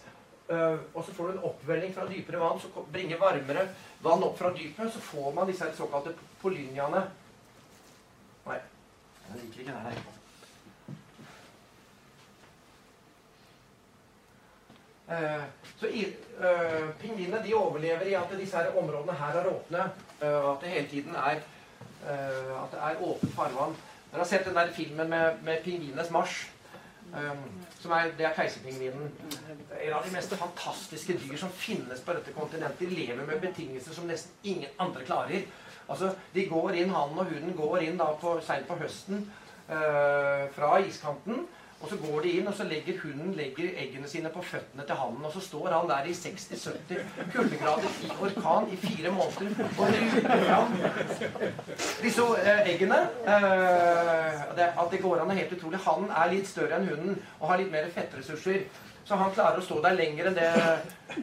og 0.94 1.04
så 1.04 1.12
får 1.14 1.26
du 1.26 1.32
en 1.32 1.44
oppvelling 1.48 1.94
fra 1.94 2.06
dypere 2.08 2.40
vann 2.40 2.58
som 2.60 2.88
bringer 2.92 3.20
varmere 3.20 3.68
vann 4.02 4.24
opp 4.24 4.38
fra 4.38 4.50
dypet. 4.56 4.90
Så 4.92 5.00
får 5.00 5.32
man 5.32 5.46
disse 5.46 5.70
såkalte 5.76 6.16
polynjaene. 6.42 7.04
Nei, 8.46 8.58
jeg 9.28 9.40
liker 9.42 9.62
ikke 9.62 9.72
det 9.72 9.84
her. 9.86 10.02
Eh, 15.12 15.44
så 15.78 15.86
uh, 15.86 16.88
Pingvinene 17.00 17.42
de 17.44 17.54
overlever 17.54 18.06
i 18.08 18.14
at 18.16 18.32
disse 18.38 18.56
her 18.56 18.76
områdene 18.78 19.16
her 19.18 19.40
er 19.40 19.50
åpne. 19.50 19.90
og 20.22 20.52
at 20.52 20.60
det 20.60 20.68
hele 20.68 20.88
tiden 20.88 21.14
er 21.14 21.42
at 22.02 22.70
det 22.70 22.78
er 22.82 23.02
åpent 23.02 23.34
farvann. 23.34 23.76
Dere 24.10 24.18
har 24.18 24.26
sett 24.26 24.44
den 24.46 24.54
der 24.54 24.72
filmen 24.74 25.08
med, 25.10 25.38
med 25.42 25.62
pingvinenes 25.64 26.10
marsj. 26.10 26.48
Som 27.80 27.92
er, 27.92 28.10
det 28.18 28.26
er 28.26 28.34
keiserpingvinen. 28.34 29.12
En 29.82 29.92
av 29.92 30.04
de 30.06 30.12
mest 30.14 30.34
fantastiske 30.38 31.16
dyr 31.18 31.36
som 31.38 31.52
finnes 31.54 32.00
på 32.00 32.14
dette 32.16 32.34
kontinentet. 32.34 32.80
De 32.80 32.90
lever 32.90 33.26
med 33.26 33.40
betingelser 33.42 33.94
som 33.94 34.08
nesten 34.10 34.34
ingen 34.42 34.70
andre 34.82 35.04
klarer. 35.06 35.46
Altså, 35.92 36.12
De 36.34 36.46
går 36.48 36.80
inn, 36.80 36.92
han 36.94 37.18
og 37.18 37.30
hunden 37.30 37.56
går 37.56 37.86
inn 37.86 38.00
da 38.00 38.10
på, 38.20 38.38
seint 38.44 38.68
på 38.68 38.80
høsten 38.80 39.26
fra 40.52 40.76
iskanten. 40.82 41.44
Og 41.82 41.88
så 41.90 41.96
går 41.96 42.20
de 42.22 42.30
inn, 42.38 42.46
og 42.46 42.54
så 42.54 42.64
legger 42.70 42.98
hunden 43.02 43.32
legger 43.34 43.72
eggene 43.82 44.08
sine 44.08 44.30
på 44.30 44.42
føttene 44.46 44.84
til 44.86 44.98
hannen. 45.00 45.24
Og 45.26 45.32
så 45.34 45.40
står 45.42 45.72
han 45.72 45.88
der 45.90 46.06
i 46.06 46.12
60-70 46.14 47.00
kuldegrader 47.32 47.96
i 48.06 48.10
orkan 48.22 48.68
i 48.70 48.76
fire 48.84 49.10
måneder 49.10 49.64
og 49.78 49.88
ruter 49.96 50.44
fram 50.44 50.76
disse 52.02 52.28
eh, 52.44 52.62
eggene. 52.70 53.00
Eh, 53.26 54.44
det, 54.56 54.68
at 54.84 54.94
det 54.94 55.02
går 55.02 55.24
an 55.24 55.34
er 55.34 55.40
helt 55.40 55.56
utrolig. 55.58 55.82
Hannen 55.88 56.14
er 56.22 56.30
litt 56.30 56.48
større 56.48 56.78
enn 56.78 56.88
hunden 56.92 57.18
og 57.40 57.48
har 57.50 57.58
litt 57.58 57.74
mer 57.74 57.90
fettressurser. 57.96 58.62
Så 59.02 59.18
han 59.18 59.34
klarer 59.34 59.58
å 59.58 59.66
stå 59.66 59.80
der 59.82 59.98
lenger 59.98 60.30
enn 60.30 60.38
det 60.38 60.52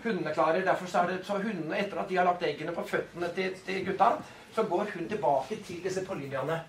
hundene 0.03 0.35
klarer. 0.35 0.65
Derfor 0.67 0.91
så 0.91 1.05
er 1.05 1.13
det 1.13 1.21
så 1.23 1.39
hundene, 1.39 1.79
etter 1.79 2.03
at 2.03 2.11
de 2.11 2.19
har 2.19 2.27
lagt 2.27 2.43
eggene 2.43 2.75
på 2.75 2.83
føttene 2.89 3.31
til, 3.37 3.55
til 3.63 3.85
gutta, 3.87 4.17
så 4.59 4.67
går 4.67 4.85
hun 4.93 5.07
tilbake 5.07 5.55
til 5.63 5.79
disse 5.83 6.03
poliniaene. 6.05 6.59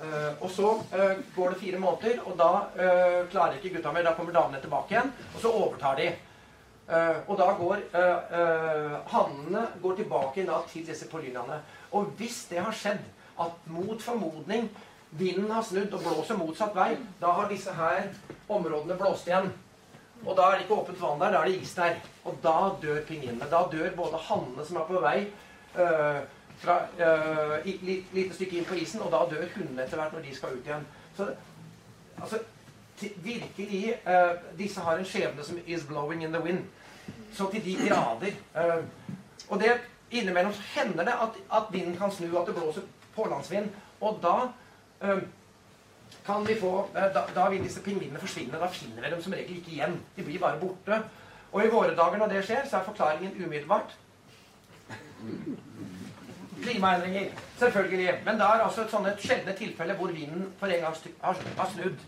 Uh, 0.00 0.32
og 0.40 0.50
så 0.50 0.68
uh, 0.72 1.16
går 1.36 1.50
det 1.50 1.60
fire 1.60 1.78
måneder, 1.78 2.22
og 2.24 2.36
da 2.38 2.50
uh, 2.64 3.28
klarer 3.28 3.58
ikke 3.58 3.74
gutta 3.74 3.92
mer. 3.92 4.06
Da 4.06 4.14
kommer 4.16 4.32
damene 4.32 4.60
tilbake 4.62 4.94
igjen, 4.94 5.10
og 5.34 5.40
så 5.42 5.52
overtar 5.52 5.96
de. 6.00 6.10
og 7.28 7.36
da 7.38 7.44
går 7.54 7.82
hannene 9.06 9.60
går 9.82 9.92
tilbake 9.96 10.42
da, 10.46 10.56
til 10.68 10.86
disse 10.86 11.06
polynene. 11.08 11.60
Og 11.92 12.08
hvis 12.18 12.48
det 12.50 12.58
har 12.58 12.74
skjedd 12.74 13.04
at 13.38 13.68
mot 13.70 14.02
formodning 14.02 14.66
vinden 15.10 15.52
har 15.54 15.62
snudd 15.62 15.94
og 15.94 16.02
blåser 16.02 16.40
motsatt 16.40 16.74
vei, 16.74 16.96
da 17.20 17.30
har 17.36 17.46
disse 17.48 17.70
her 17.70 18.08
områdene 18.48 18.98
blåst 18.98 19.30
igjen. 19.30 19.52
Og 20.24 20.34
da 20.34 20.48
er 20.48 20.58
det 20.58 20.66
ikke 20.66 20.80
åpent 20.80 21.00
vann 21.00 21.22
der, 21.22 21.30
da 21.30 21.44
er 21.44 21.52
det 21.52 21.62
is 21.62 21.76
der. 21.78 22.02
Og 22.24 22.42
da 22.42 22.56
dør 22.82 23.00
pingvinene. 23.06 23.50
Da 23.54 23.62
dør 23.70 23.94
både 23.96 24.24
hannene 24.26 24.66
som 24.66 24.82
er 24.82 24.90
på 24.90 25.06
vei 25.06 25.18
fra 26.60 26.76
uh, 26.82 27.68
et 27.68 27.82
lite 28.12 28.34
stykke 28.34 28.58
inn 28.58 28.66
på 28.68 28.76
isen, 28.76 29.00
og 29.00 29.12
da 29.12 29.22
dør 29.30 29.48
hundene 29.54 29.84
etter 29.84 29.96
hvert 30.00 30.12
når 30.12 30.26
de 30.26 30.34
skal 30.36 30.56
ut 30.56 30.66
igjen. 30.66 30.86
Så 31.16 31.30
altså, 32.20 32.42
virkelig 33.24 33.94
uh, 34.04 34.36
Disse 34.58 34.84
har 34.84 35.00
en 35.00 35.08
skjebne 35.08 35.44
som 35.44 35.58
is 35.66 35.86
blowing 35.88 36.24
in 36.24 36.36
the 36.36 36.42
wind. 36.42 36.66
Så 37.32 37.48
til 37.50 37.64
de 37.64 37.76
grader. 37.88 38.36
Uh, 38.54 38.84
og 39.48 39.60
det 39.60 39.78
innimellom 40.10 40.52
så 40.52 40.66
hender 40.74 41.04
det 41.04 41.16
at, 41.22 41.40
at, 41.56 41.72
vinden 41.72 41.96
kan 41.96 42.12
snu, 42.12 42.28
at 42.38 42.46
det 42.46 42.54
blåser 42.54 42.82
pålandsvind. 43.14 43.70
Og 44.00 44.18
da 44.22 44.36
kan 46.26 46.48
vi 46.48 46.54
få 46.60 46.88
da, 46.94 47.22
da, 47.34 47.48
vil 47.48 47.62
disse 47.64 47.82
pingvinene 47.82 48.20
forsvinne. 48.20 48.60
Da 48.60 48.68
finner 48.68 49.02
vi 49.02 49.14
dem 49.14 49.22
som 49.22 49.32
regel 49.32 49.56
ikke 49.56 49.70
igjen. 49.70 50.00
De 50.16 50.24
blir 50.24 50.38
bare 50.38 50.60
borte. 50.60 51.02
Og 51.52 51.64
i 51.64 51.70
våre 51.70 51.96
dager 51.96 52.18
når 52.18 52.32
det 52.34 52.44
skjer, 52.44 52.66
så 52.68 52.76
er 52.76 52.88
forklaringen 52.88 53.44
umiddelbart 53.44 53.96
Klimaendringer. 56.62 57.34
Selvfølgelig. 57.58 58.14
Men 58.24 58.40
det 58.40 58.46
er 58.46 58.64
altså 58.64 58.84
et 58.84 58.94
sånne 58.94 59.12
sjeldne 59.18 59.54
tilfelle 59.58 59.96
hvor 59.98 60.14
vinden 60.14 60.48
for 60.60 60.72
en 60.72 60.82
gang 60.84 60.96
har, 61.22 61.70
snudd. 61.74 62.06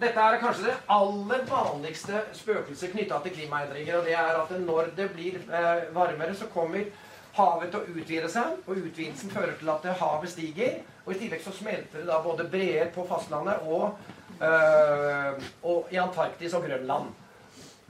Dette 0.00 0.20
er 0.20 0.38
kanskje 0.42 0.66
det 0.66 0.76
aller 0.92 1.44
vanligste 1.48 2.20
spøkelset 2.36 2.92
knytta 2.92 3.20
til 3.24 3.36
klimaendringer. 3.38 3.98
Og 3.98 4.04
det 4.04 4.14
er 4.14 4.40
at 4.42 4.52
når 4.60 4.90
det 4.96 5.10
blir 5.14 5.38
eh, 5.40 5.86
varmere, 5.94 6.34
så 6.36 6.50
kommer 6.52 6.90
havet 7.36 7.72
til 7.72 7.80
å 7.80 8.00
utvide 8.00 8.28
seg. 8.32 8.58
Og 8.66 8.82
utvidelsen 8.82 9.32
fører 9.32 9.56
til 9.60 9.72
at 9.72 9.88
havet 10.00 10.32
stiger. 10.32 10.80
Og 11.06 11.14
i 11.14 11.20
tillegg 11.20 11.44
så 11.44 11.54
smelter 11.54 12.02
det 12.02 12.08
da 12.10 12.18
både 12.24 12.48
breer 12.50 12.90
på 12.94 13.06
fastlandet 13.08 13.62
og, 13.62 13.96
øh, 14.42 15.44
og 15.62 15.92
i 15.94 16.00
Antarktis 16.02 16.56
og 16.58 16.66
Grønland. 16.66 17.14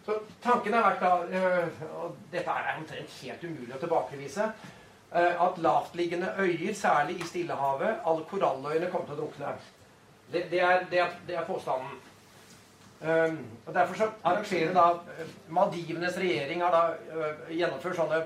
Så 0.06 0.14
tanken 0.42 0.74
har 0.76 0.84
vært 0.86 1.00
da, 1.02 1.38
øh, 1.38 1.78
og 1.98 2.18
dette 2.30 2.52
er 2.52 2.76
omtrent 2.78 3.14
helt 3.24 3.44
umulig 3.44 3.74
å 3.74 3.78
tilbakevise, 3.82 4.44
øh, 5.18 5.40
at 5.46 5.56
lavtliggende 5.58 6.28
øyer, 6.38 6.74
særlig 6.78 7.16
i 7.18 7.26
Stillehavet, 7.26 8.04
alle 8.06 8.26
koralløyene 8.30 8.90
kommer 8.92 9.08
til 9.08 9.16
å 9.16 9.24
drukne. 9.24 9.54
Det, 10.32 10.44
det, 10.52 10.60
er, 10.62 10.84
det, 10.90 11.00
er, 11.34 11.46
påstanden. 11.46 11.98
Um, 12.96 13.40
og 13.66 13.74
Derfor 13.74 13.94
så 13.94 14.06
arrangerer 14.24 14.72
da 14.72 14.84
Maldivenes 15.52 16.16
regjering 16.18 16.62
har 16.64 16.72
da 16.72 17.50
gjennomført 17.52 17.98
sånne 17.98 18.22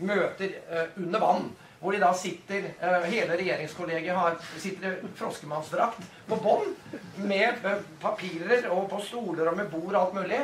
møter 0.00 0.54
under 0.96 1.20
vann 1.20 1.50
hvor 1.80 1.92
de 1.92 2.00
da 2.00 2.10
sitter 2.14 2.66
uh, 2.82 3.04
Hele 3.08 3.36
regjeringskollegiet 3.40 4.16
har, 4.16 4.36
sitter 4.58 4.98
i 4.98 5.12
froskemannsdrakt 5.16 6.02
på 6.28 6.36
bånd 6.36 6.74
med 7.24 7.64
uh, 7.64 7.78
papirer 8.02 8.68
og 8.74 8.90
på 8.90 9.00
stoler 9.06 9.48
og 9.48 9.56
med 9.56 9.70
bord 9.72 9.94
og 9.94 10.00
alt 10.02 10.18
mulig. 10.20 10.42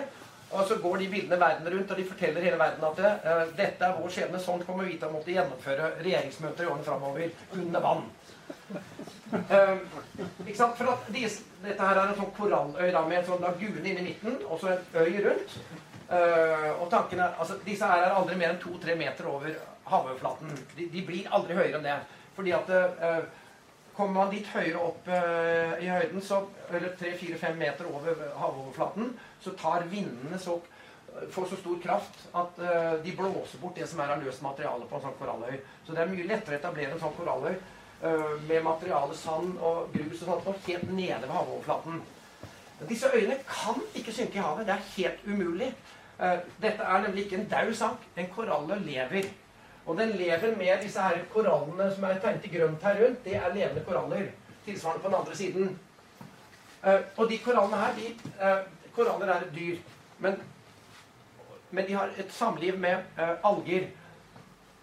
Og 0.56 0.62
så 0.68 0.76
går 0.78 1.00
de 1.02 1.08
bildene 1.10 1.40
verden 1.40 1.68
rundt, 1.74 1.90
og 1.90 1.98
de 1.98 2.04
forteller 2.06 2.44
hele 2.46 2.58
verden 2.60 2.84
at 2.88 3.02
uh, 3.02 3.44
dette 3.58 3.84
er 3.84 3.96
vår 3.98 4.14
skjebne. 4.14 4.40
Sånn 4.40 4.64
kommer 4.64 4.88
vi 4.88 4.96
til 4.96 5.10
å 5.10 5.16
måtte 5.16 5.34
gjennomføre 5.34 5.92
regjeringsmøter 5.98 6.64
i 6.64 6.70
årene 6.70 6.88
framover 6.88 7.28
under 7.60 7.84
vann. 7.84 8.06
ikke 10.46 10.56
sant? 10.56 10.78
For 10.78 10.94
at 10.94 11.12
de, 11.12 11.28
Dette 11.66 11.82
her 11.82 11.98
er 11.98 12.12
en 12.12 12.20
sånn 12.20 12.34
koralløy 12.36 12.92
da, 12.94 13.02
med 13.04 13.20
en 13.20 13.28
sånn 13.28 13.42
lagune 13.42 13.82
inni 13.82 14.04
midten 14.12 14.36
og 14.46 14.60
så 14.62 14.72
en 14.72 14.84
øy 15.02 15.16
rundt. 15.24 15.56
og 16.78 16.84
tankene, 16.92 17.32
altså 17.40 17.56
Disse 17.66 17.88
her 17.90 18.04
er 18.04 18.14
aldri 18.14 18.36
mer 18.38 18.52
enn 18.52 18.60
to-tre 18.62 18.94
meter 18.94 19.26
over 19.26 19.56
havoverflaten. 19.90 20.54
De, 20.76 20.86
de, 20.92 21.02
blir 21.06 21.28
aldri 21.34 21.56
høyere 21.58 21.80
enn 21.80 21.86
det. 21.86 21.98
Fordi 22.36 22.54
at 22.56 22.72
eh, 22.76 23.26
Kommer 23.96 24.12
man 24.12 24.32
litt 24.34 24.48
høyere 24.52 24.80
opp 24.84 25.06
eh, 25.08 25.70
i 25.80 25.86
høyden, 25.88 26.20
så, 26.20 26.42
eller 26.68 26.90
3-4-5 27.00 27.54
meter 27.56 27.86
over 27.88 28.18
havoverflaten, 28.36 29.14
så 29.40 29.54
tar 29.56 29.86
vindene 29.88 30.36
så, 30.36 30.58
får 31.32 31.46
så 31.48 31.56
stor 31.62 31.78
kraft 31.80 32.26
at 32.36 32.60
eh, 32.60 32.90
de 33.06 33.14
blåser 33.16 33.62
bort 33.62 33.80
det 33.80 33.88
som 33.88 34.02
er 34.04 34.12
av 34.12 34.20
løst 34.20 34.44
materiale 34.44 34.84
på 34.90 34.98
en 34.98 35.06
sånn 35.06 35.16
koralløy. 35.16 35.56
Så 35.86 35.96
det 35.96 36.02
er 36.02 36.12
mye 36.12 36.28
lettere 36.28 36.58
å 36.58 36.60
etablere 36.60 36.92
en 36.92 37.00
sånn 37.06 37.16
koralløy 37.16 37.56
med 38.44 38.60
materiale 38.60 39.14
sand 39.16 39.54
og 39.64 39.94
grus 39.94 40.18
og 40.18 40.26
sånt, 40.28 40.50
og 40.50 40.66
helt 40.66 40.90
nede 40.92 41.22
ved 41.22 41.32
havoverflaten. 41.32 42.02
Disse 42.90 43.08
øyene 43.16 43.38
kan 43.48 43.80
ikke 43.96 44.12
synke 44.12 44.36
i 44.36 44.44
havet. 44.44 44.68
Det 44.68 44.74
er 44.74 44.90
helt 44.98 45.24
umulig. 45.24 45.70
Dette 46.60 46.84
er 46.84 47.06
nemlig 47.06 47.24
ikke 47.24 47.38
en 47.40 47.48
daud 47.48 47.72
sak. 47.80 48.04
En 48.20 48.28
koralløy 48.34 48.76
lever. 48.84 49.30
Og 49.86 49.96
den 49.98 50.08
lever 50.18 50.56
med 50.56 50.82
disse 50.82 51.00
her 51.00 51.18
korallene 51.32 51.90
som 51.94 52.04
er 52.04 52.18
tegnet 52.22 52.44
i 52.44 52.50
grønt 52.56 52.82
her 52.82 53.04
rundt. 53.04 53.24
Det 53.24 53.36
er 53.36 53.54
levende 53.54 53.84
koraller. 53.86 54.30
Tilsvarende 54.64 55.02
på 55.02 55.08
den 55.08 55.18
andre 55.20 55.36
siden. 55.36 55.78
Uh, 56.86 57.00
og 57.16 57.30
de 57.30 57.38
korallene 57.38 57.76
her 57.76 57.94
de, 57.94 58.08
uh, 58.40 58.72
Koraller 58.96 59.32
er 59.32 59.44
et 59.44 59.54
dyr. 59.54 59.76
Men, 60.18 60.42
men, 61.70 61.86
de 61.86 61.92
har 61.92 62.10
et 62.18 62.32
samliv 62.32 62.78
med 62.78 62.96
uh, 63.18 63.52
alger. 63.52 63.86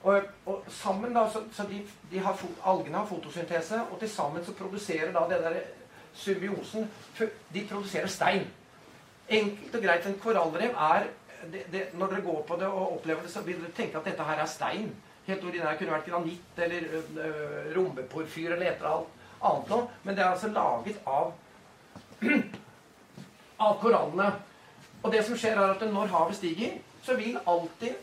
Og, 0.04 0.22
og, 0.46 0.64
sammen 0.68 1.16
da, 1.16 1.30
så, 1.32 1.44
så 1.52 1.64
de, 1.64 1.82
de 2.12 2.20
har, 2.20 2.40
Algene 2.66 2.98
har 2.98 3.06
fotosyntese, 3.06 3.82
og 3.92 4.00
til 4.00 4.10
sammen 4.10 4.46
så 4.46 4.54
produserer 4.54 5.12
da 5.12 5.24
den 5.36 5.44
der 5.44 5.60
symbiosen 6.14 6.92
De 7.54 7.68
produserer 7.70 8.08
stein. 8.08 8.48
Enkelt 9.30 9.76
og 9.76 9.82
greit. 9.82 10.06
En 10.06 10.20
korallrev 10.20 10.70
er 10.70 11.08
det, 11.52 11.66
det, 11.72 11.82
når 11.98 12.14
dere 12.14 12.26
går 12.26 12.44
på 12.48 12.58
det 12.60 12.70
og 12.70 12.96
opplever 12.98 13.26
det, 13.26 13.32
så 13.34 13.44
vil 13.46 13.60
dere 13.62 13.76
tenke 13.76 14.00
at 14.00 14.08
dette 14.08 14.28
her 14.28 14.42
er 14.44 14.50
stein. 14.50 14.94
Helt 15.28 15.44
ordinær 15.48 15.78
kunne 15.80 15.96
vært 15.96 16.08
granitt 16.10 16.64
eller 16.66 16.88
øh, 17.00 17.60
rombeporfyr 17.76 18.56
eller 18.56 18.70
et 18.70 18.82
eller 18.82 19.06
annet 19.44 19.70
noe. 19.72 19.88
Men 20.04 20.16
det 20.16 20.24
er 20.24 20.32
altså 20.32 20.52
laget 20.52 21.00
av, 21.08 21.34
av 23.68 23.78
korallene. 23.82 24.32
Og 25.04 25.12
det 25.12 25.24
som 25.28 25.38
skjer, 25.40 25.60
er 25.60 25.76
at 25.76 25.86
når 25.88 26.12
havet 26.12 26.40
stiger, 26.40 26.80
så 27.04 27.16
vil 27.20 27.40
alltid 27.40 27.96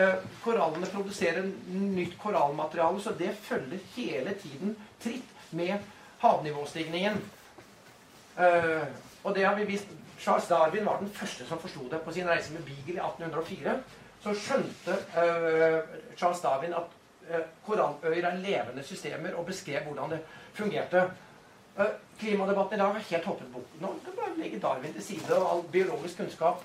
øh, 0.00 0.24
korallene 0.44 0.92
produsere 0.92 1.44
nytt 1.72 2.18
korallmateriale. 2.20 3.00
Så 3.00 3.16
det 3.18 3.34
følger 3.44 3.84
hele 3.96 4.36
tiden 4.40 4.76
tritt 5.00 5.52
med 5.54 5.78
havnivåstigningen. 6.24 7.20
Uh, 8.34 8.82
og 9.22 9.34
det 9.36 9.44
har 9.44 9.54
vi 9.54 9.64
vist 9.68 9.90
Charles 10.18 10.48
Darwin 10.48 10.86
var 10.86 10.98
den 10.98 11.10
første 11.10 11.46
som 11.46 11.58
forsto 11.58 11.88
det. 11.90 12.00
På 12.00 12.12
sin 12.12 12.28
reise 12.28 12.52
med 12.52 12.62
Beagle 12.62 12.94
i 12.94 13.04
1804 13.06 13.78
så 14.24 14.34
skjønte 14.34 14.96
uh, 15.16 15.80
Charles 16.16 16.40
Darwin 16.40 16.76
at 16.78 16.94
uh, 17.30 17.42
koralløyer 17.66 18.28
er 18.28 18.38
levende 18.40 18.82
systemer, 18.82 19.34
og 19.34 19.46
beskrev 19.46 19.84
hvordan 19.84 20.10
det 20.10 20.20
fungerte. 20.54 21.10
Uh, 21.76 21.90
klimadebatten 22.18 22.78
i 22.78 22.80
dag 22.80 22.92
har 22.92 23.08
helt 23.10 23.24
hoppet 23.24 23.52
bort. 23.52 23.76
Nå 23.80 23.92
kan 24.04 24.16
bare 24.16 24.38
legge 24.38 24.60
Darwin 24.60 24.92
til 24.92 25.02
side 25.02 25.36
og 25.36 25.50
all 25.52 25.62
biologisk 25.72 26.16
kunnskap 26.16 26.64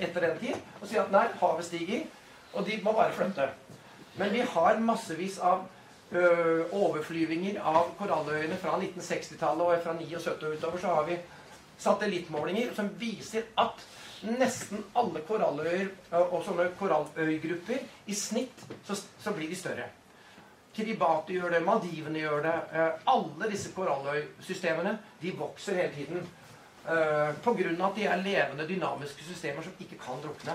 etter 0.00 0.20
den 0.20 0.38
tid 0.38 0.54
og 0.80 0.88
si 0.90 0.98
at 0.98 1.10
nei, 1.14 1.28
havet 1.40 1.64
stiger, 1.64 2.06
og 2.52 2.66
de 2.66 2.80
må 2.82 2.92
bare 2.92 3.12
flytte. 3.14 3.48
Men 4.18 4.32
vi 4.32 4.40
har 4.42 4.80
massevis 4.82 5.38
av 5.38 5.68
overflyvinger 6.72 7.58
av 7.60 7.90
koralløyene 7.98 8.56
fra 8.56 8.78
1960-tallet 8.78 9.66
og 9.66 9.82
fra 9.84 9.92
79 9.92 10.30
og 10.30 10.54
utover 10.56 10.80
så 10.80 10.94
har 10.96 11.04
vi 11.04 11.18
satellittmålinger 11.78 12.74
som 12.74 12.90
viser 12.98 13.48
at 13.60 13.84
nesten 14.26 14.82
alle 14.98 15.22
koralløyer 15.26 15.92
og 16.18 16.40
sånne 16.46 16.72
koralløygrupper 16.78 18.10
i 18.10 18.16
snitt 18.16 18.64
så, 18.86 18.96
så 18.96 19.34
blir 19.36 19.50
de 19.50 19.58
større. 19.58 19.86
Kiribati 20.74 21.34
gjør 21.34 21.56
det, 21.56 21.62
Maldivene 21.66 22.20
gjør 22.22 22.42
det. 22.44 22.54
Alle 23.10 23.50
disse 23.50 23.72
koralløysystemene 23.74 24.96
de 25.22 25.32
vokser 25.38 25.78
hele 25.80 25.94
tiden. 25.94 26.28
Uh, 26.88 27.34
Pga. 27.44 27.72
at 27.84 27.96
de 27.96 28.04
er 28.06 28.22
levende, 28.22 28.66
dynamiske 28.68 29.24
systemer 29.26 29.62
som 29.62 29.74
ikke 29.80 29.98
kan 30.00 30.22
drukne. 30.22 30.54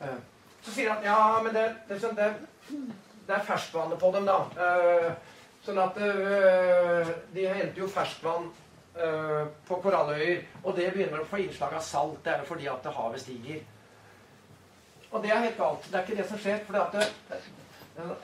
Uh, 0.00 0.16
så 0.64 0.72
sier 0.74 0.90
han 0.90 1.04
ja, 1.04 1.42
men 1.44 1.54
det, 1.54 1.66
det, 1.88 2.00
det, 2.16 2.30
det 3.28 3.36
er 3.36 3.44
ferskvannet 3.46 4.00
på 4.00 4.10
dem, 4.16 4.26
da. 4.26 5.14
Sånn 5.62 5.78
at 5.78 5.96
de 7.34 7.44
henter 7.44 7.78
jo 7.78 7.86
ferskvann 7.92 8.48
på 9.68 9.80
koralløyer. 9.82 10.40
Og 10.64 10.72
det 10.76 10.88
begynner 10.94 11.22
å 11.22 11.28
få 11.30 11.42
innslag 11.44 11.76
av 11.78 11.84
salt. 11.86 12.18
Det 12.24 12.32
er 12.32 12.42
jo 12.42 12.48
fordi 12.48 12.66
at 12.70 12.88
havet 12.96 13.22
stiger. 13.22 13.60
Og 15.10 15.22
det 15.22 15.30
er 15.32 15.44
helt 15.46 15.60
galt. 15.60 15.86
Det 15.86 15.98
er 15.98 16.06
ikke 16.06 16.18
det 16.18 16.26
som 16.28 16.42
skjer. 16.42 16.64
For 16.66 16.96
det, 16.96 17.06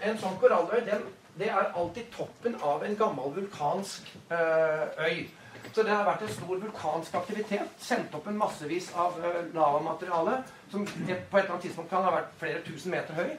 en 0.09 0.19
sånn 0.21 0.41
koralløy 0.43 0.83
den, 0.89 1.07
det 1.39 1.49
er 1.51 1.73
alltid 1.75 2.11
toppen 2.15 2.59
av 2.63 2.85
en 2.87 2.99
gammel 2.99 3.33
vulkansk 3.39 4.11
øy. 4.31 5.25
Så 5.73 5.83
det 5.83 5.95
har 5.95 6.05
vært 6.07 6.23
en 6.27 6.35
stor 6.35 6.61
vulkansk 6.61 7.17
aktivitet. 7.19 7.73
Sendt 7.81 8.15
opp 8.15 8.29
en 8.29 8.39
massevis 8.39 8.91
av 9.01 9.17
uh, 9.23 9.41
lavamateriale 9.55 10.37
som 10.71 10.85
på 10.85 10.93
et 11.09 11.25
eller 11.33 11.55
annet 11.55 11.67
tidspunkt 11.67 11.91
kan 11.91 12.05
ha 12.05 12.13
vært 12.19 12.37
flere 12.41 12.63
tusen 12.67 12.93
meter 12.95 13.17
høy. 13.17 13.33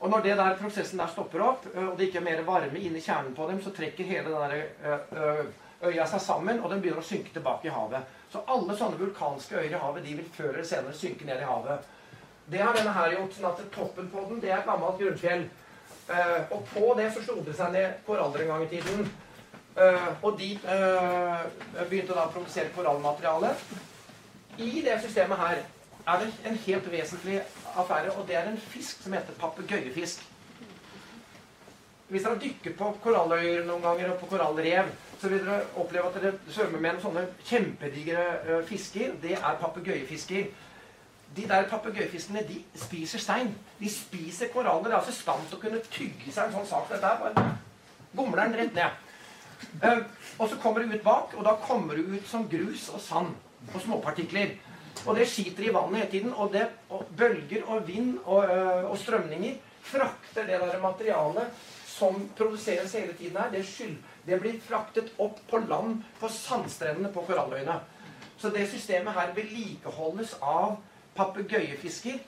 Og 0.00 0.12
når 0.12 0.22
det 0.24 0.36
der 0.38 0.56
prosessen 0.60 1.00
der 1.00 1.10
stopper 1.12 1.42
opp, 1.44 1.66
og 1.76 1.96
det 1.98 2.08
ikke 2.08 2.22
er 2.22 2.24
mer 2.24 2.44
varme 2.46 2.80
inni 2.80 3.02
kjernen 3.04 3.34
på 3.36 3.48
dem, 3.50 3.58
så 3.60 3.72
trekker 3.76 4.08
hele 4.08 4.30
den 4.32 4.54
der, 4.54 5.50
øya 5.82 6.06
seg 6.06 6.20
sammen, 6.20 6.60
og 6.60 6.70
den 6.70 6.82
begynner 6.82 7.00
å 7.00 7.06
synke 7.06 7.32
tilbake 7.32 7.68
i 7.68 7.72
havet. 7.74 8.18
Så 8.32 8.42
alle 8.46 8.76
sånne 8.76 9.00
vulkanske 9.00 9.56
øyer 9.56 9.72
i 9.72 9.80
havet 9.80 10.04
de 10.04 10.18
vil 10.18 10.28
før 10.34 10.52
eller 10.52 10.68
senere 10.68 10.96
synke 10.96 11.24
ned 11.28 11.40
i 11.40 11.48
havet. 11.48 11.88
Det 12.50 12.60
har 12.60 12.76
denne 12.76 12.92
her 12.92 13.14
gjort, 13.14 13.34
sånn 13.36 13.50
at 13.52 13.64
toppen 13.74 14.10
på 14.10 14.26
den 14.28 14.40
det 14.42 14.52
er 14.52 14.66
gammelt 14.66 14.98
grunnfjell. 15.00 15.48
og 16.50 16.64
på 16.74 16.94
det 16.98 17.12
så 17.14 17.34
det 17.46 17.54
seg 17.54 17.72
ned 17.72 18.00
koraller 18.06 18.42
en 18.42 18.48
gang 18.48 18.62
i 18.64 18.68
tiden. 18.68 19.10
Eh, 19.76 20.08
og 20.22 20.38
de 20.38 20.48
eh, 20.52 21.44
begynte 21.88 22.16
da 22.16 22.26
å 22.26 22.32
produsere 22.34 22.72
korallmateriale. 22.74 23.52
I 24.58 24.82
det 24.82 24.96
systemet 25.04 25.38
her 25.38 25.60
er 26.10 26.24
det 26.24 26.32
en 26.48 26.58
helt 26.64 26.90
vesentlig 26.90 27.38
affære, 27.78 28.10
og 28.16 28.26
det 28.28 28.36
er 28.36 28.50
en 28.50 28.58
fisk 28.72 29.04
som 29.04 29.14
heter 29.14 29.38
papegøyefisk. 29.38 30.26
Hvis 32.10 32.26
dere 32.26 32.42
dykker 32.42 32.74
på 32.74 32.90
koralløyer 33.04 33.62
noen 33.68 33.84
ganger 33.84 34.10
og 34.10 34.18
på 34.18 34.32
korallrev, 34.32 34.90
dere 35.28 35.60
oppleve 35.76 36.08
at 36.08 36.16
dere 36.22 36.32
svømmer 36.48 36.80
med 36.80 36.94
en 36.94 37.02
sånne 37.02 37.26
kjempedigre 37.44 38.62
fisker. 38.68 39.12
Det 39.22 39.36
er 39.36 39.58
papegøyefisker. 39.60 40.46
De 41.36 41.42
der 41.48 41.68
papegøyefiskene 41.68 42.42
de 42.48 42.62
spiser 42.74 43.18
stein. 43.18 43.52
De 43.80 43.90
spiser 43.90 44.48
koraller. 44.54 44.88
Det 44.88 44.94
er 44.94 44.98
altså 45.02 45.12
stand 45.12 45.44
til 45.48 45.58
å 45.58 45.60
kunne 45.60 45.82
tygge 45.92 46.32
seg 46.32 46.48
en 46.48 46.56
sånn 46.58 46.70
sak. 46.72 46.88
Dette 46.90 47.06
er 47.06 47.20
bare 47.20 47.44
gomler 48.16 48.56
rett 48.56 48.74
ned. 48.74 49.06
Uh, 49.84 50.02
og 50.38 50.48
så 50.48 50.56
kommer 50.62 50.82
det 50.82 50.96
ut 50.96 51.04
bak, 51.04 51.34
og 51.36 51.44
da 51.44 51.54
kommer 51.62 51.98
det 51.98 52.06
ut 52.08 52.28
som 52.28 52.48
grus 52.48 52.88
og 52.94 53.00
sand 53.04 53.34
og 53.74 53.80
småpartikler. 53.84 54.56
Og 55.06 55.16
det 55.16 55.28
skiter 55.28 55.68
i 55.68 55.74
vannet 55.74 56.00
hele 56.00 56.10
tiden. 56.10 56.32
Og, 56.32 56.52
det, 56.52 56.66
og 56.90 57.06
bølger 57.16 57.66
og 57.66 57.86
vind 57.88 58.16
og, 58.24 58.48
uh, 58.48 58.90
og, 58.90 58.96
strømninger 58.98 59.60
frakter 59.90 60.48
det 60.48 60.60
der 60.60 60.80
materialet 60.82 61.62
som 61.86 62.28
produseres 62.36 62.92
hele 62.98 63.12
tiden 63.12 63.38
her. 63.38 63.52
Det, 63.52 63.64
skyld, 63.66 63.96
det 64.26 64.40
blir 64.40 64.60
fraktet 64.60 65.12
opp 65.18 65.40
på 65.50 65.62
land 65.64 66.02
på 66.20 66.28
sandstrendene 66.28 67.12
på 67.14 67.24
koralløyene. 67.28 67.78
Så 68.40 68.50
det 68.52 68.66
systemet 68.70 69.16
her 69.16 69.32
vedlikeholdes 69.36 70.36
av 70.40 70.76
papegøyefisker. 71.16 72.20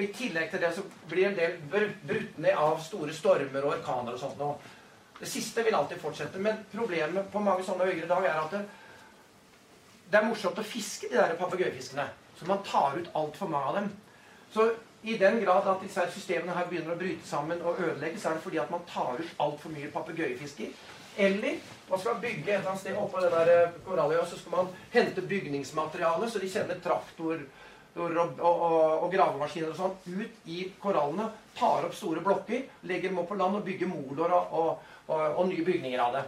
I 0.00 0.06
tillegg 0.16 0.48
til 0.50 0.62
det 0.62 0.70
så 0.76 0.84
blir 1.08 1.28
en 1.28 1.36
del 1.36 1.58
brutt 1.70 2.38
ned 2.40 2.56
av 2.56 2.78
store 2.80 3.12
stormer 3.16 3.64
og 3.64 3.74
orkaner 3.76 4.16
og 4.16 4.22
sånt 4.22 4.38
noe. 4.40 4.56
Det 5.18 5.28
siste 5.28 5.64
vil 5.64 5.76
alltid 5.76 6.00
fortsette. 6.00 6.40
Men 6.40 6.64
problemet 6.72 7.28
på 7.32 7.42
mange 7.44 7.66
sånne 7.66 7.90
øyer 7.90 8.04
i 8.04 8.08
dag 8.08 8.24
er 8.26 8.38
at 8.40 8.54
det, 8.56 8.62
det 10.08 10.20
er 10.20 10.28
morsomt 10.28 10.58
å 10.58 10.64
fiske 10.66 11.10
de 11.12 11.20
der 11.20 11.36
papegøyefiskene. 11.40 12.08
Så 12.38 12.48
man 12.48 12.64
tar 12.66 12.96
ut 12.98 13.12
altfor 13.14 13.52
mange 13.52 13.68
av 13.68 13.76
dem. 13.80 13.92
Så 14.52 14.70
i 15.02 15.18
den 15.18 15.40
grad 15.44 15.68
at 15.68 15.82
disse 15.82 16.04
systemene 16.14 16.54
her 16.56 16.66
begynner 16.70 16.94
å 16.94 16.98
bryte 16.98 17.26
sammen 17.26 17.62
og 17.62 17.78
ødelegge, 17.80 18.20
så 18.20 18.30
er 18.30 18.38
det 18.38 18.44
fordi 18.44 18.60
at 18.62 18.70
man 18.70 18.84
tar 18.88 19.18
ut 19.18 19.38
altfor 19.42 19.72
mye 19.74 19.90
papegøyefisker. 19.90 20.74
Eller 21.16 21.58
man 21.88 22.00
skal 22.00 22.20
bygge 22.22 22.52
et 22.52 22.58
eller 22.58 22.70
annet 22.70 22.80
sted 22.80 22.96
oppå 22.96 23.20
den 23.20 23.34
der 23.34 23.50
og 23.66 23.80
koralløya, 23.84 24.24
så 24.26 24.38
skal 24.38 24.54
man 24.56 24.70
hente 24.94 25.24
bygningsmateriale, 25.28 26.30
så 26.30 26.40
de 26.40 26.48
kjenner 26.48 26.80
traktor 26.80 27.42
og, 27.96 28.16
og, 28.40 28.62
og, 29.02 29.08
gravemaskiner 29.12 29.74
og 29.74 29.76
sånn 29.76 30.20
ut 30.22 30.46
i 30.48 30.62
korallene. 30.80 31.28
Tar 31.58 31.88
opp 31.88 31.96
store 31.96 32.22
blokker, 32.24 32.64
legger 32.88 33.12
dem 33.12 33.20
opp 33.20 33.28
på 33.28 33.36
land 33.36 33.58
og 33.58 33.66
bygger 33.66 33.90
moloer 33.90 34.32
og, 34.38 34.78
og, 35.08 35.18
og 35.18 35.44
nye 35.50 35.66
bygninger 35.66 36.00
av 36.00 36.16
det. 36.16 36.24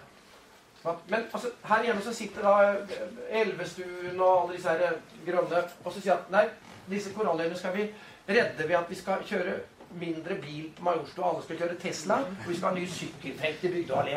Men 1.08 1.22
altså, 1.32 1.48
her 1.64 1.86
hjemme 1.86 2.02
så 2.04 2.12
sitter 2.12 2.44
da 2.44 2.56
eh, 2.76 3.38
Elvestuen 3.40 4.18
og 4.20 4.42
alle 4.42 4.56
disse 4.58 4.68
her 4.68 4.82
eh, 4.90 5.14
grønne 5.24 5.62
og 5.80 5.94
så 5.94 6.00
sier 6.00 6.18
at 6.18 6.26
nei, 6.34 6.42
disse 6.90 7.14
koralløyene 7.16 7.56
skal 7.56 7.72
vi 7.78 7.86
redde 8.28 8.66
ved 8.68 8.76
at 8.76 8.90
vi 8.92 8.98
skal 8.98 9.24
kjøre 9.24 9.54
mindre 10.00 10.34
bil 10.42 10.70
på 10.76 10.82
Majorstua. 10.84 11.30
Alle 11.30 11.42
skal 11.44 11.56
kjøre 11.60 11.76
Tesla. 11.80 12.16
Og 12.44 12.48
vi 12.48 12.56
skal 12.56 12.68
ha 12.68 12.74
ny 12.78 12.86
sykkelfelt 12.90 13.64
i 13.64 13.68
Bygdø 13.74 13.94
allé. 14.00 14.16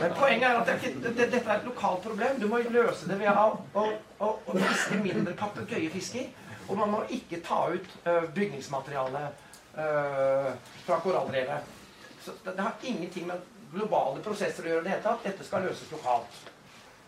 Men 0.00 0.10
poenget 0.18 0.48
er 0.48 0.54
at 0.60 0.66
det, 0.68 0.76
det, 1.04 1.12
dette 1.18 1.44
er 1.44 1.56
et 1.56 1.68
lokalt 1.68 2.02
problem. 2.06 2.32
Du 2.40 2.46
må 2.50 2.56
løse 2.70 3.04
det 3.08 3.16
ved 3.20 3.30
å, 3.32 3.34
å, 3.74 3.82
å, 4.18 4.20
å 4.46 4.50
fiske 4.58 4.96
mindre 5.02 5.32
papegøyefisker. 5.38 6.24
Og 6.68 6.74
man 6.76 6.90
må 6.92 7.00
ikke 7.12 7.40
ta 7.44 7.60
ut 7.72 7.86
uh, 8.04 8.24
bygningsmateriale 8.34 9.22
uh, 9.78 10.50
fra 10.84 10.96
korallrevet. 11.04 11.60
Så 12.24 12.30
det, 12.44 12.60
har 12.60 12.74
ingenting 12.82 13.26
med 13.26 13.36
globale 13.72 14.22
prosesser 14.24 14.64
å 14.66 14.68
gjøre. 14.72 14.84
det 14.84 14.90
hele 14.96 15.06
tatt. 15.06 15.24
Dette 15.24 15.44
skal 15.46 15.62
løses 15.64 15.92
lokalt. 15.92 16.32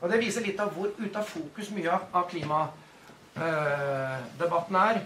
Og 0.01 0.11
Det 0.11 0.23
viser 0.23 0.43
litt 0.47 0.61
av 0.61 0.69
hvor 0.73 0.89
ute 0.97 1.19
av 1.19 1.25
fokus 1.29 1.71
mye 1.77 1.91
av, 1.93 2.29
klimadebatten 2.31 4.77
uh, 4.77 4.89
er. 4.89 4.97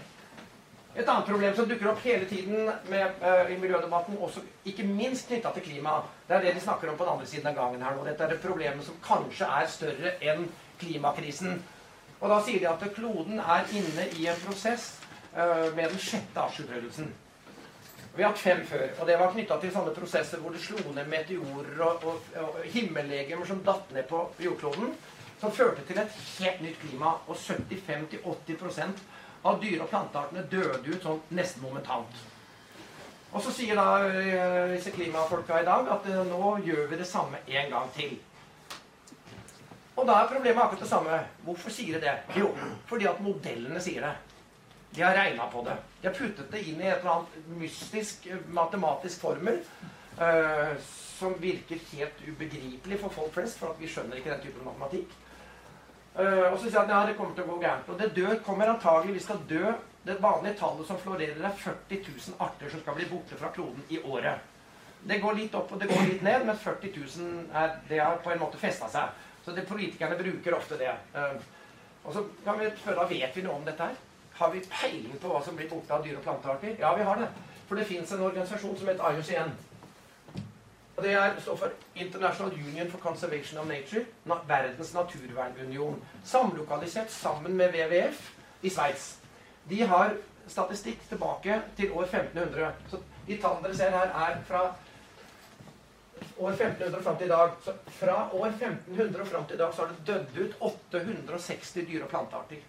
Et 0.95 1.07
annet 1.07 1.27
problem 1.27 1.55
som 1.55 1.65
dukker 1.67 1.89
opp 1.91 2.03
hele 2.05 2.25
tiden 2.25 2.69
med, 2.87 3.17
uh, 3.19 3.51
i 3.51 3.57
miljødebatten, 3.59 4.15
også 4.15 4.39
ikke 4.65 4.85
minst 4.87 5.27
knytta 5.27 5.51
til 5.51 5.65
klima, 5.65 5.97
det 6.27 6.37
er 6.37 6.45
det 6.45 6.53
de 6.55 6.61
snakker 6.63 6.89
om 6.89 6.97
på 6.97 7.03
den 7.03 7.11
andre 7.11 7.27
siden 7.27 7.49
av 7.51 7.57
gangen 7.57 7.81
her 7.83 7.97
nå. 7.97 8.05
Dette 8.07 8.23
er 8.23 8.35
et 8.37 8.45
problem 8.45 8.79
som 8.83 9.01
kanskje 9.03 9.49
er 9.57 9.67
større 9.73 10.13
enn 10.23 10.45
klimakrisen. 10.79 11.57
Og 12.21 12.31
da 12.31 12.37
sier 12.45 12.63
de 12.63 12.69
at 12.71 12.85
kloden 12.95 13.41
er 13.43 13.67
inne 13.75 14.07
i 14.15 14.29
en 14.31 14.39
prosess 14.45 14.93
uh, 15.35 15.67
med 15.75 15.89
den 15.91 15.99
sjette 15.99 16.39
artsutryddelsen. 16.39 17.11
Vi 18.15 18.23
har 18.23 18.31
hatt 18.31 18.39
fem 18.39 18.63
før, 18.63 18.85
og 18.95 19.09
det 19.09 19.19
var 19.19 19.33
knytta 19.33 19.57
til 19.59 19.73
sånne 19.75 19.91
prosesser 19.97 20.39
hvor 20.39 20.55
det 20.55 20.63
slo 20.63 20.79
ned 20.95 21.11
meteorer 21.11 21.81
og, 21.89 22.07
og, 22.07 22.29
og 22.39 22.61
himmellegemer 22.71 23.51
som 23.51 23.59
datt 23.67 23.91
ned 23.91 24.07
på 24.07 24.21
jordkloden, 24.39 24.95
som 25.41 25.51
førte 25.51 25.83
til 25.83 25.99
et 25.99 26.15
helt 26.39 26.63
nytt 26.63 26.79
klima. 26.85 27.17
Og 27.27 27.35
75-80 27.35 29.03
av 29.45 29.59
dyre- 29.61 29.83
og 29.85 29.91
planteartene 29.91 30.45
døde 30.49 30.81
ut 30.89 31.03
sånn 31.03 31.21
nesten 31.37 31.63
momentant. 31.65 32.23
Og 33.35 33.43
så 33.43 33.51
sier 33.51 33.75
da 33.77 33.99
eh, 34.07 34.71
disse 34.71 34.93
klimafolka 34.95 35.59
i 35.61 35.67
dag 35.67 35.89
at 35.91 36.07
eh, 36.09 36.21
nå 36.29 36.53
gjør 36.65 36.87
vi 36.91 37.01
det 37.01 37.07
samme 37.09 37.41
en 37.45 37.73
gang 37.73 37.91
til. 37.97 38.15
Og 39.95 40.07
da 40.07 40.21
er 40.21 40.31
problemet 40.31 40.63
akkurat 40.63 40.83
det 40.83 40.91
samme. 40.91 41.19
Hvorfor 41.43 41.71
sier 41.71 41.99
de 41.99 42.07
det? 42.07 42.15
Jo, 42.39 42.49
fordi 42.89 43.07
at 43.11 43.21
modellene 43.23 43.81
sier 43.83 44.07
det. 44.07 44.13
De 44.95 45.03
har 45.03 45.15
regna 45.15 45.47
på 45.51 45.63
det. 45.67 45.75
De 46.01 46.07
har 46.07 46.15
puttet 46.15 46.51
det 46.51 46.63
inn 46.63 46.79
i 46.79 46.87
et 46.87 47.01
eller 47.01 47.17
annet 47.17 47.51
mystisk 47.59 48.27
eh, 48.31 48.47
matematisk 48.55 49.27
formel 49.27 49.59
uh, 50.19 50.71
som 51.15 51.35
virker 51.39 51.79
helt 51.91 52.21
ubegripelig 52.27 52.99
for 53.01 53.11
folk 53.17 53.35
flest, 53.35 53.59
for 53.59 53.73
at 53.73 53.79
vi 53.79 53.89
skjønner 53.91 54.19
ikke 54.19 54.31
den 54.31 54.45
typen 54.47 54.67
matematikk. 54.67 55.11
Uh, 56.15 56.47
og 56.53 56.59
så 56.59 56.69
sier 56.69 56.79
han 56.79 56.91
ja, 56.93 57.01
det 57.09 57.17
kommer 57.17 57.35
til 57.35 57.43
å 57.43 57.53
gå 57.53 57.61
gærent. 57.65 57.89
Og 57.91 57.99
det 57.99 58.13
dør 58.15 58.37
kommer 58.45 58.71
antagelig, 58.71 59.17
vi 59.17 59.25
skal 59.27 59.43
dø 59.49 59.73
Det 60.05 60.19
vanlige 60.21 60.59
tallet 60.59 60.85
som 60.85 60.99
florerer, 61.01 61.39
er 61.41 61.55
40 61.57 62.03
000 62.05 62.35
arter 62.45 62.69
som 62.69 62.81
skal 62.83 62.93
bli 62.93 63.07
borte 63.09 63.39
fra 63.39 63.49
kloden 63.49 63.81
i 63.89 63.97
året. 64.05 64.43
Det 65.01 65.17
går 65.21 65.33
litt 65.39 65.55
opp 65.57 65.71
og 65.73 65.79
det 65.81 65.87
går 65.89 66.03
litt 66.05 66.21
ned, 66.21 66.45
men 66.45 66.59
40 66.61 66.91
000 66.93 67.55
er, 67.57 67.73
det 67.89 67.97
har 68.03 68.19
på 68.21 68.29
en 68.29 68.43
måte 68.43 68.61
festa 68.61 68.85
seg. 68.93 69.15
Så 69.41 69.55
det, 69.57 69.65
politikerne 69.65 70.19
bruker 70.19 70.59
ofte 70.59 70.77
det. 70.77 70.93
Uh, 71.17 71.41
og 72.05 72.13
så 72.13 72.23
kan 72.45 72.61
vi 72.61 72.69
spørre, 72.77 73.07
vet 73.09 73.33
vi 73.33 73.47
noe 73.47 73.57
om 73.57 73.65
dette 73.65 73.89
her? 73.89 73.97
Har 74.37 74.53
vi 74.53 74.61
peiling 74.69 75.17
på 75.17 75.31
hva 75.31 75.41
som 75.41 75.57
blir 75.57 75.71
borte 75.73 75.97
av 75.97 76.05
dyre- 76.05 76.21
og 76.21 76.27
plantearter? 76.27 76.77
Ja, 76.79 76.93
vi 76.95 77.09
har 77.09 77.19
det. 77.23 77.31
For 77.65 77.81
det 77.81 77.87
fins 77.89 78.11
en 78.13 78.23
organisasjon 78.27 78.77
som 78.77 78.89
heter 78.91 79.17
IUCN. 79.17 79.55
Og 80.95 81.03
Det 81.03 81.11
er, 81.13 81.39
står 81.39 81.55
for 81.55 81.71
International 81.95 82.53
Union 82.53 82.91
for 82.91 82.97
Conservation 82.97 83.59
of 83.59 83.67
Nature. 83.67 84.05
Verdens 84.47 84.93
naturvernunion. 84.93 86.03
Samlokalisert 86.23 87.11
sammen 87.11 87.57
med 87.57 87.73
WWF 87.73 88.31
i 88.61 88.69
Sveits. 88.69 89.17
De 89.69 89.83
har 89.83 90.13
statistikk 90.47 91.01
tilbake 91.09 91.61
til 91.77 91.91
år 91.91 92.03
1500. 92.03 92.71
Så 92.89 93.01
de 93.27 93.37
tallene 93.41 93.67
dere 93.67 93.77
ser 93.77 93.89
her, 93.89 94.13
er 94.27 94.41
fra 94.47 94.63
år 96.37 96.49
1500 96.51 96.97
og 96.97 97.03
fram 97.03 97.17
til 97.17 97.25
i 97.25 97.29
dag 97.29 97.51
så 97.65 97.73
Fra 97.87 98.29
år 98.33 98.47
1500 98.47 99.21
og 99.21 99.27
fram 99.27 99.45
til 99.45 99.55
i 99.55 99.57
dag 99.57 99.73
så 99.73 99.81
har 99.81 99.91
det 99.91 100.07
dødd 100.07 100.45
ut 100.45 100.55
860 100.61 101.73
dyre- 101.73 102.03
og 102.03 102.09
plantearter. 102.09 102.63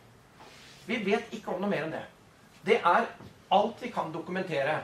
Vi 0.86 1.00
vet 1.04 1.32
ikke 1.32 1.54
om 1.54 1.60
noe 1.60 1.70
mer 1.70 1.86
enn 1.86 1.94
det. 1.94 2.04
Det 2.66 2.76
er 2.78 3.08
alt 3.52 3.82
vi 3.82 3.90
kan 3.90 4.12
dokumentere. 4.14 4.80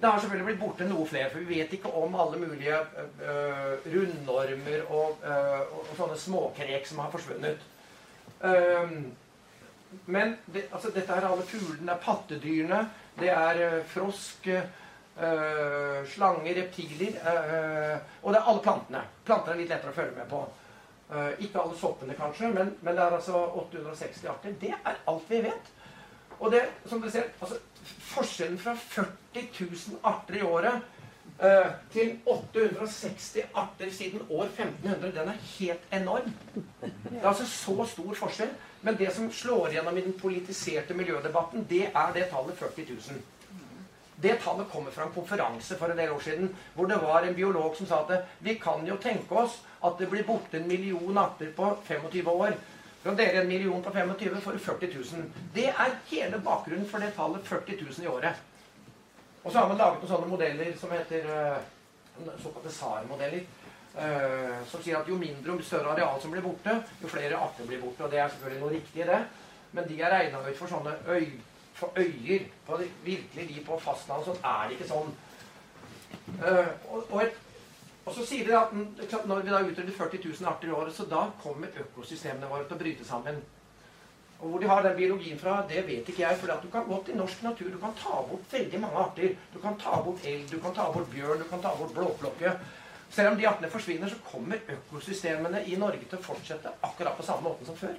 Det 0.00 0.06
har 0.06 0.20
selvfølgelig 0.20 0.46
blitt 0.46 0.60
borte 0.62 0.86
noe 0.88 1.04
flere, 1.08 1.28
for 1.28 1.44
vi 1.44 1.58
vet 1.58 1.72
ikke 1.76 1.90
om 2.00 2.14
alle 2.16 2.38
mulige 2.40 2.76
uh, 3.20 3.88
rundormer 3.92 4.86
og, 4.88 5.18
uh, 5.20 5.74
og, 5.76 5.90
sånne 5.98 6.16
småkrek 6.16 6.86
som 6.88 7.02
har 7.02 7.10
forsvunnet. 7.12 7.66
Um, 8.40 9.10
men 10.06 10.32
det, 10.46 10.70
altså, 10.70 10.92
dette 10.94 11.12
er 11.12 11.26
alle 11.28 11.44
fuglene, 11.44 11.84
det 11.84 11.92
er 11.92 12.00
pattedyrene, 12.06 12.78
det 13.20 13.32
er 13.34 13.60
uh, 13.66 13.82
frosk, 13.92 14.54
slanger, 16.14 16.54
reptiler 16.56 17.16
Og 18.22 18.30
det 18.32 18.38
er 18.38 18.46
alle 18.48 18.62
plantene. 18.64 19.02
Plantene 19.26 19.52
er 19.52 19.58
litt 19.58 19.72
lettere 19.74 19.92
å 19.92 19.96
følge 19.98 20.14
med 20.16 20.30
på. 20.30 20.38
Ikke 21.44 21.60
alle 21.60 21.76
soppene, 21.76 22.14
kanskje, 22.16 22.48
men, 22.54 22.70
men, 22.80 22.96
det 22.96 23.02
er 23.04 23.16
altså 23.18 23.42
860 23.66 24.30
arter. 24.32 24.54
Det 24.62 24.70
er 24.78 25.02
alt 25.10 25.26
vi 25.28 25.42
vet. 25.44 25.68
Og 26.40 26.52
det, 26.52 26.62
som 26.88 27.02
dere 27.02 27.12
ser, 27.12 27.28
altså, 27.40 27.58
forskjellen 28.10 28.58
fra 28.58 28.74
40 28.74 29.44
000 29.60 30.00
arter 30.08 30.40
i 30.40 30.42
året 30.46 30.80
eh, 31.44 31.68
til 31.92 32.14
860 32.26 33.52
arter 33.54 33.92
siden 33.92 34.24
år 34.30 34.48
1500, 34.48 35.12
den 35.18 35.28
er 35.28 35.44
helt 35.58 35.92
enorm. 35.92 36.32
Det 36.82 37.20
er 37.22 37.28
altså 37.28 37.46
så 37.46 37.84
stor 37.92 38.14
forskjell. 38.24 38.54
Men 38.82 38.96
det 38.96 39.12
som 39.12 39.28
slår 39.32 39.74
gjennom 39.74 39.96
i 39.96 40.06
den 40.06 40.16
politiserte 40.16 40.96
miljødebatten, 40.96 41.66
det 41.68 41.90
er 41.90 42.16
det 42.16 42.30
tallet 42.32 42.56
40 42.58 42.88
000. 42.88 43.20
Det 44.22 44.36
tallet 44.44 44.68
kommer 44.72 44.90
fra 44.92 45.06
en 45.06 45.12
konferanse 45.14 45.76
for 45.80 45.92
en 45.92 45.96
del 45.96 46.10
år 46.12 46.20
siden 46.20 46.50
hvor 46.74 46.88
det 46.88 46.98
var 47.00 47.24
en 47.24 47.34
biolog 47.34 47.76
som 47.76 47.88
sa 47.88 48.02
at 48.04 48.26
vi 48.44 48.54
kan 48.60 48.84
jo 48.88 48.98
tenke 49.00 49.36
oss 49.44 49.62
at 49.84 49.96
det 49.98 50.10
blir 50.10 50.26
borte 50.28 50.58
en 50.58 50.68
million 50.68 51.18
arter 51.18 51.52
på 51.56 51.70
25 51.88 52.28
år. 52.28 52.56
For 53.02 53.16
dere 53.16 53.40
en 53.40 53.48
million 53.48 53.82
på 53.82 53.90
25 53.90 54.40
får 54.44 54.52
du 54.52 54.58
40 54.58 54.88
000. 54.94 55.28
Det 55.54 55.68
er 55.68 55.94
hele 56.10 56.40
bakgrunnen 56.44 56.88
for 56.88 57.00
det 57.00 57.14
tallet 57.16 57.46
40 57.48 57.78
000 57.80 58.04
i 58.04 58.08
året. 58.08 58.42
Og 59.44 59.52
så 59.52 59.58
har 59.58 59.68
man 59.68 59.80
laget 59.80 60.02
noen 60.02 60.10
sånne 60.10 60.28
modeller 60.28 60.74
som 60.76 60.92
heter 60.92 61.30
uh, 61.30 62.34
såkalte 62.42 62.72
SAR-modeller. 62.74 63.46
Uh, 63.90 64.60
som 64.68 64.82
sier 64.84 65.00
at 65.00 65.08
jo 65.08 65.16
mindre 65.18 65.56
og 65.56 65.64
større 65.64 65.94
areal 65.94 66.20
som 66.20 66.34
blir 66.34 66.44
borte, 66.44 66.76
jo 67.00 67.08
flere 67.08 67.40
arter 67.40 67.68
blir 67.70 67.80
borte. 67.80 68.04
Og 68.04 68.12
det 68.12 68.20
er 68.20 68.28
selvfølgelig 68.34 68.62
noe 68.66 68.74
riktig 68.76 69.04
i 69.06 69.08
det. 69.08 69.22
Men 69.72 69.88
de 69.88 69.96
er 70.02 70.12
regna 70.18 70.44
ut 70.44 70.60
for 70.60 70.74
sånne 70.74 70.92
øy, 71.08 71.32
for 71.80 71.96
øyer 71.96 72.48
på 72.66 72.82
virkelig 73.06 73.48
de 73.48 73.64
på 73.64 73.80
fastlandet. 73.80 74.28
så 74.28 74.36
er 74.44 74.68
det 74.68 74.76
ikke 74.76 74.92
sånn. 74.92 75.14
Og, 76.90 77.00
og 77.06 77.22
et 77.22 77.38
og 78.04 78.14
så 78.16 78.24
sier 78.26 78.48
de 78.48 78.56
at 78.56 79.26
når 79.28 79.42
vi 79.44 79.52
da 79.52 79.62
utrydder 79.62 79.96
40 79.96 80.20
000 80.24 80.50
arter 80.50 80.68
i 80.70 80.76
året, 80.76 80.94
så 80.96 81.04
da 81.08 81.26
kommer 81.42 81.80
økosystemene 81.82 82.48
våre 82.48 82.64
til 82.68 82.78
å 82.78 82.80
bryte 82.80 83.06
sammen. 83.06 83.40
Og 84.40 84.48
hvor 84.48 84.62
de 84.62 84.68
har 84.70 84.82
den 84.82 84.96
biologien 84.96 85.38
fra, 85.38 85.58
det 85.68 85.82
vet 85.86 86.08
ikke 86.08 86.22
jeg. 86.22 86.36
For 86.40 86.62
du 86.62 86.70
kan 86.72 86.86
gå 86.88 87.02
til 87.04 87.16
norsk 87.16 87.42
natur. 87.44 87.68
Du 87.68 87.78
kan 87.78 87.92
ta 87.98 88.22
bort 88.28 88.52
veldig 88.52 88.80
mange 88.80 89.02
arter. 89.02 89.34
Du 89.52 89.58
kan 89.60 89.76
ta 89.82 89.98
bort 90.04 90.24
elg, 90.24 90.46
du 90.48 90.56
kan 90.62 90.74
ta 90.74 90.86
bort 90.92 91.10
bjørn, 91.12 91.42
du 91.42 91.48
kan 91.50 91.60
ta 91.60 91.74
bort 91.76 91.92
blåklokke. 91.94 92.54
Selv 93.10 93.32
om 93.32 93.36
de 93.36 93.48
artene 93.50 93.70
forsvinner, 93.70 94.08
så 94.08 94.16
kommer 94.30 94.64
økosystemene 94.76 95.60
i 95.66 95.76
Norge 95.76 96.06
til 96.06 96.16
å 96.16 96.24
fortsette 96.24 96.72
akkurat 96.88 97.18
på 97.18 97.26
samme 97.26 97.50
måte 97.50 97.68
som 97.68 97.76
før. 97.76 97.98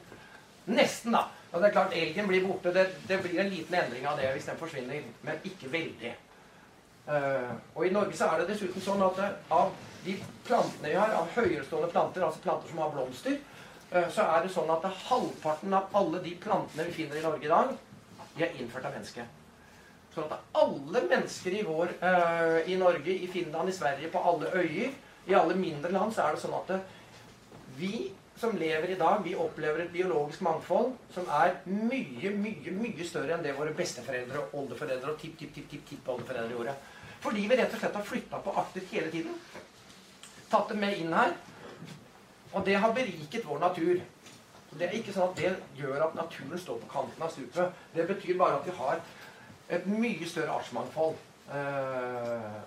Nesten, 0.71 1.13
da. 1.13 1.27
Og 1.51 1.61
det 1.61 1.69
er 1.69 1.75
klart, 1.75 1.93
Elgen 1.93 2.29
blir 2.31 2.47
borte. 2.47 2.73
Det, 2.73 2.87
det 3.07 3.21
blir 3.21 3.43
en 3.43 3.53
liten 3.53 3.77
endring 3.77 4.07
av 4.07 4.17
det 4.17 4.33
hvis 4.33 4.49
den 4.49 4.57
forsvinner. 4.57 5.05
Men 5.27 5.45
ikke 5.45 5.69
veldig. 5.69 6.15
Uh, 7.11 7.55
og 7.75 7.83
i 7.83 7.91
Norge 7.91 8.15
så 8.15 8.29
er 8.31 8.39
det 8.39 8.53
dessuten 8.53 8.83
sånn 8.83 9.01
at 9.03 9.17
uh, 9.19 9.55
av 9.57 9.73
de 10.05 10.13
plantene 10.47 10.93
vi 10.93 10.95
har, 10.95 11.11
av 11.17 11.27
høyerestående 11.35 11.89
planter, 11.91 12.23
altså 12.23 12.39
planter 12.45 12.71
som 12.71 12.79
har 12.81 12.93
blomster, 12.95 13.35
eh, 13.91 14.07
så 14.09 14.23
er 14.23 14.41
det 14.41 14.53
sånn 14.55 14.71
at 14.73 14.87
halvparten 15.09 15.75
av 15.77 15.91
alle 15.99 16.21
de 16.23 16.31
plantene 16.41 16.87
vi 16.87 16.95
finner 16.95 17.19
i 17.19 17.25
Norge 17.25 17.45
i 17.45 17.51
dag, 17.51 17.75
de 18.31 18.45
er 18.47 18.55
innført 18.57 18.87
av 18.87 18.95
mennesket. 18.95 19.35
Sånn 20.15 20.25
at 20.25 20.57
alle 20.57 21.03
mennesker 21.11 21.59
i, 21.59 21.61
vår, 21.67 21.93
i 22.65 22.79
Norge, 22.81 23.13
i 23.13 23.29
Finland, 23.29 23.69
i 23.69 23.75
Sverige, 23.77 24.09
på 24.09 24.23
alle 24.31 24.49
øyer, 24.57 24.97
i 25.29 25.37
alle 25.37 25.59
mindre 25.59 25.93
land, 25.93 26.15
så 26.15 26.25
er 26.25 26.33
det 26.33 26.41
sånn 26.41 26.57
at 26.57 26.73
vi 27.77 28.09
som 28.41 28.57
lever 28.57 28.89
i 28.89 28.95
dag, 28.95 29.21
vi 29.23 29.35
opplever 29.37 29.83
et 29.83 29.93
biologisk 29.93 30.41
mangfold 30.41 30.95
som 31.13 31.27
er 31.29 31.59
mye, 31.67 32.31
mye 32.33 32.73
mye 32.73 33.05
større 33.05 33.35
enn 33.35 33.43
det 33.45 33.53
våre 33.57 33.75
besteforeldre 33.77 34.41
og 34.41 34.55
oldeforeldre 34.63 35.13
og 35.13 35.19
tipp-tipp-tipp-tipp-oldeforeldre 35.21 36.55
gjorde. 36.55 36.73
Fordi 37.21 37.47
vi 37.47 37.57
rett 37.57 37.73
og 37.73 37.79
slett 37.79 37.97
har 37.99 38.07
flytta 38.07 38.39
på 38.41 38.53
arter 38.57 38.87
hele 38.91 39.11
tiden 39.13 39.35
tatt 40.51 40.71
det 40.71 40.79
med 40.79 40.99
inn 40.99 41.13
her. 41.15 41.35
Og 42.51 42.65
det 42.67 42.79
har 42.83 42.95
beriket 42.95 43.47
vår 43.47 43.61
natur. 43.63 44.01
Det 44.71 44.87
er 44.87 44.95
ikke 44.97 45.13
sånn 45.15 45.31
at 45.31 45.39
det 45.39 45.51
gjør 45.79 46.07
at 46.07 46.15
naturen 46.15 46.59
står 46.59 46.79
på 46.81 46.91
kanten 46.91 47.23
av 47.23 47.31
stupet. 47.31 47.83
Det 47.95 48.07
betyr 48.07 48.39
bare 48.39 48.59
at 48.59 48.67
vi 48.67 48.75
har 48.77 49.01
et 49.71 49.87
mye 49.87 50.27
større 50.27 50.57
artsmangfold. 50.59 51.19
Eh, 51.51 52.57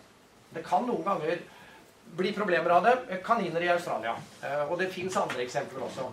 det 0.55 0.65
kan 0.65 0.87
noen 0.89 1.05
ganger 1.05 1.43
bli 2.17 2.33
problemer 2.37 2.77
av 2.77 2.87
det. 2.89 3.21
Kaniner 3.25 3.65
i 3.65 3.73
Australia. 3.73 4.17
Eh, 4.45 4.65
og 4.69 4.79
det 4.81 4.93
fins 4.93 5.17
andre 5.21 5.45
eksempler 5.45 5.85
også. 5.89 6.09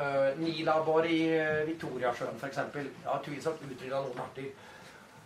Eh, 0.00 0.40
Nilabbor 0.40 1.08
i 1.08 1.20
Victoriasjøen 1.68 2.40
f.eks. 2.40 2.60
har 3.04 3.24
tvilsomt 3.24 3.64
utrydda 3.68 4.04
noen 4.04 4.24
arter. 4.24 4.52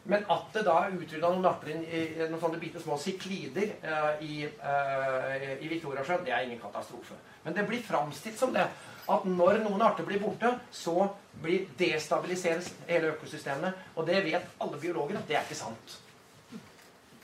Men 0.04 0.24
at 0.28 0.48
det 0.52 0.64
da 0.66 0.74
er 0.84 0.96
utrydda 0.98 1.30
noen 1.32 1.46
arter 1.48 1.70
i, 1.72 2.00
noen 2.28 2.40
sånne 2.40 2.58
bitte 2.60 2.80
små 2.82 2.98
siklider 3.00 3.70
eh, 3.80 4.24
i, 4.26 4.34
eh, 4.44 5.46
i 5.64 5.70
Viktoriasjøen, 5.70 6.26
det 6.26 6.34
er 6.36 6.44
ingen 6.44 6.60
katastrofe. 6.60 7.16
Men 7.44 7.56
det 7.56 7.64
blir 7.68 7.84
framstilt 7.84 8.36
som 8.38 8.52
det. 8.52 8.66
At 9.08 9.24
når 9.28 9.62
noen 9.64 9.84
arter 9.84 10.04
blir 10.04 10.20
borte, 10.20 10.50
så 10.72 11.08
blir 11.40 11.70
destabiliseres 11.80 12.70
hele 12.88 13.14
økosystemet. 13.14 13.80
Og 13.96 14.08
det 14.08 14.20
vet 14.28 14.52
alle 14.64 14.80
biologer 14.80 15.20
at 15.20 15.28
det 15.28 15.38
er 15.38 15.48
ikke 15.48 15.60
sant. 15.60 15.98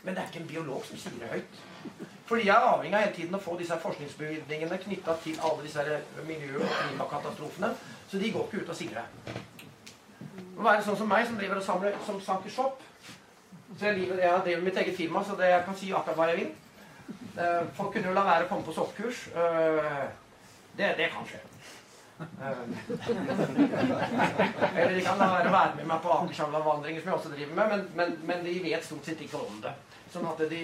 Men 0.01 0.15
det 0.15 0.23
er 0.23 0.33
ikke 0.33 0.41
en 0.41 0.51
biolog 0.55 0.85
som 0.89 1.01
sier 1.01 1.21
det 1.21 1.31
høyt. 1.35 1.63
Fordi 2.31 2.47
jeg 2.47 2.55
er 2.55 2.73
avhengig 2.73 2.97
av 2.97 3.05
hele 3.05 3.17
tiden 3.17 3.37
å 3.37 3.45
få 3.45 3.57
disse 3.61 3.77
forskningsbevilgningene 3.83 4.81
knytta 4.87 5.17
til 5.25 5.41
alle 5.45 5.65
disse 5.67 5.85
miljø- 6.25 6.61
og 6.63 6.77
klimakatastrofene. 6.77 7.75
Så 8.09 8.21
de 8.21 8.33
går 8.33 8.47
ikke 8.49 8.65
ut 8.65 8.73
og 8.73 8.79
sier 8.81 9.01
det 9.01 9.60
må 10.61 10.69
være 10.69 10.85
sånn 10.85 10.99
som 11.01 11.09
meg, 11.11 11.27
som 11.27 11.39
driver 11.41 11.61
og 11.61 11.65
samler 11.67 12.01
som 12.07 12.19
sanker 12.25 12.53
sopp. 12.53 12.83
Så 13.79 13.87
jeg, 13.87 14.01
driver, 14.01 14.19
jeg 14.21 14.43
driver 14.47 14.65
mitt 14.67 14.81
eget 14.83 14.97
firma, 14.99 15.23
så 15.25 15.37
det, 15.39 15.53
jeg 15.53 15.63
kan 15.67 15.77
si 15.79 15.93
akkurat 15.95 16.19
hva 16.19 16.27
jeg 16.33 16.41
vil. 16.41 16.51
Uh, 17.37 17.63
folk 17.77 17.95
kunne 17.95 18.11
jo 18.11 18.17
la 18.17 18.25
være 18.27 18.47
å 18.47 18.51
komme 18.51 18.67
på 18.67 18.75
soppkurs. 18.75 19.23
Uh, 19.33 20.09
det, 20.77 20.91
det 20.99 21.07
kan 21.15 21.29
skje. 21.29 21.41
Uh, 22.21 22.65
eller 24.75 24.97
de 24.97 25.05
kan 25.07 25.21
la 25.23 25.29
være 25.37 25.49
å 25.49 25.55
være 25.55 25.79
med 25.79 25.87
meg 25.89 26.03
på 26.05 26.17
Akersamla-vandringer, 26.17 27.01
som 27.01 27.13
jeg 27.13 27.21
også 27.21 27.33
driver 27.37 27.55
med, 27.57 27.71
men, 27.71 27.87
men, 27.97 28.19
men, 28.29 28.43
de 28.45 28.59
vet 28.67 28.85
stort 28.85 29.09
sett 29.09 29.23
ikke 29.25 29.41
om 29.41 29.63
det. 29.65 29.73
Sånn 30.11 30.27
de, 30.51 30.61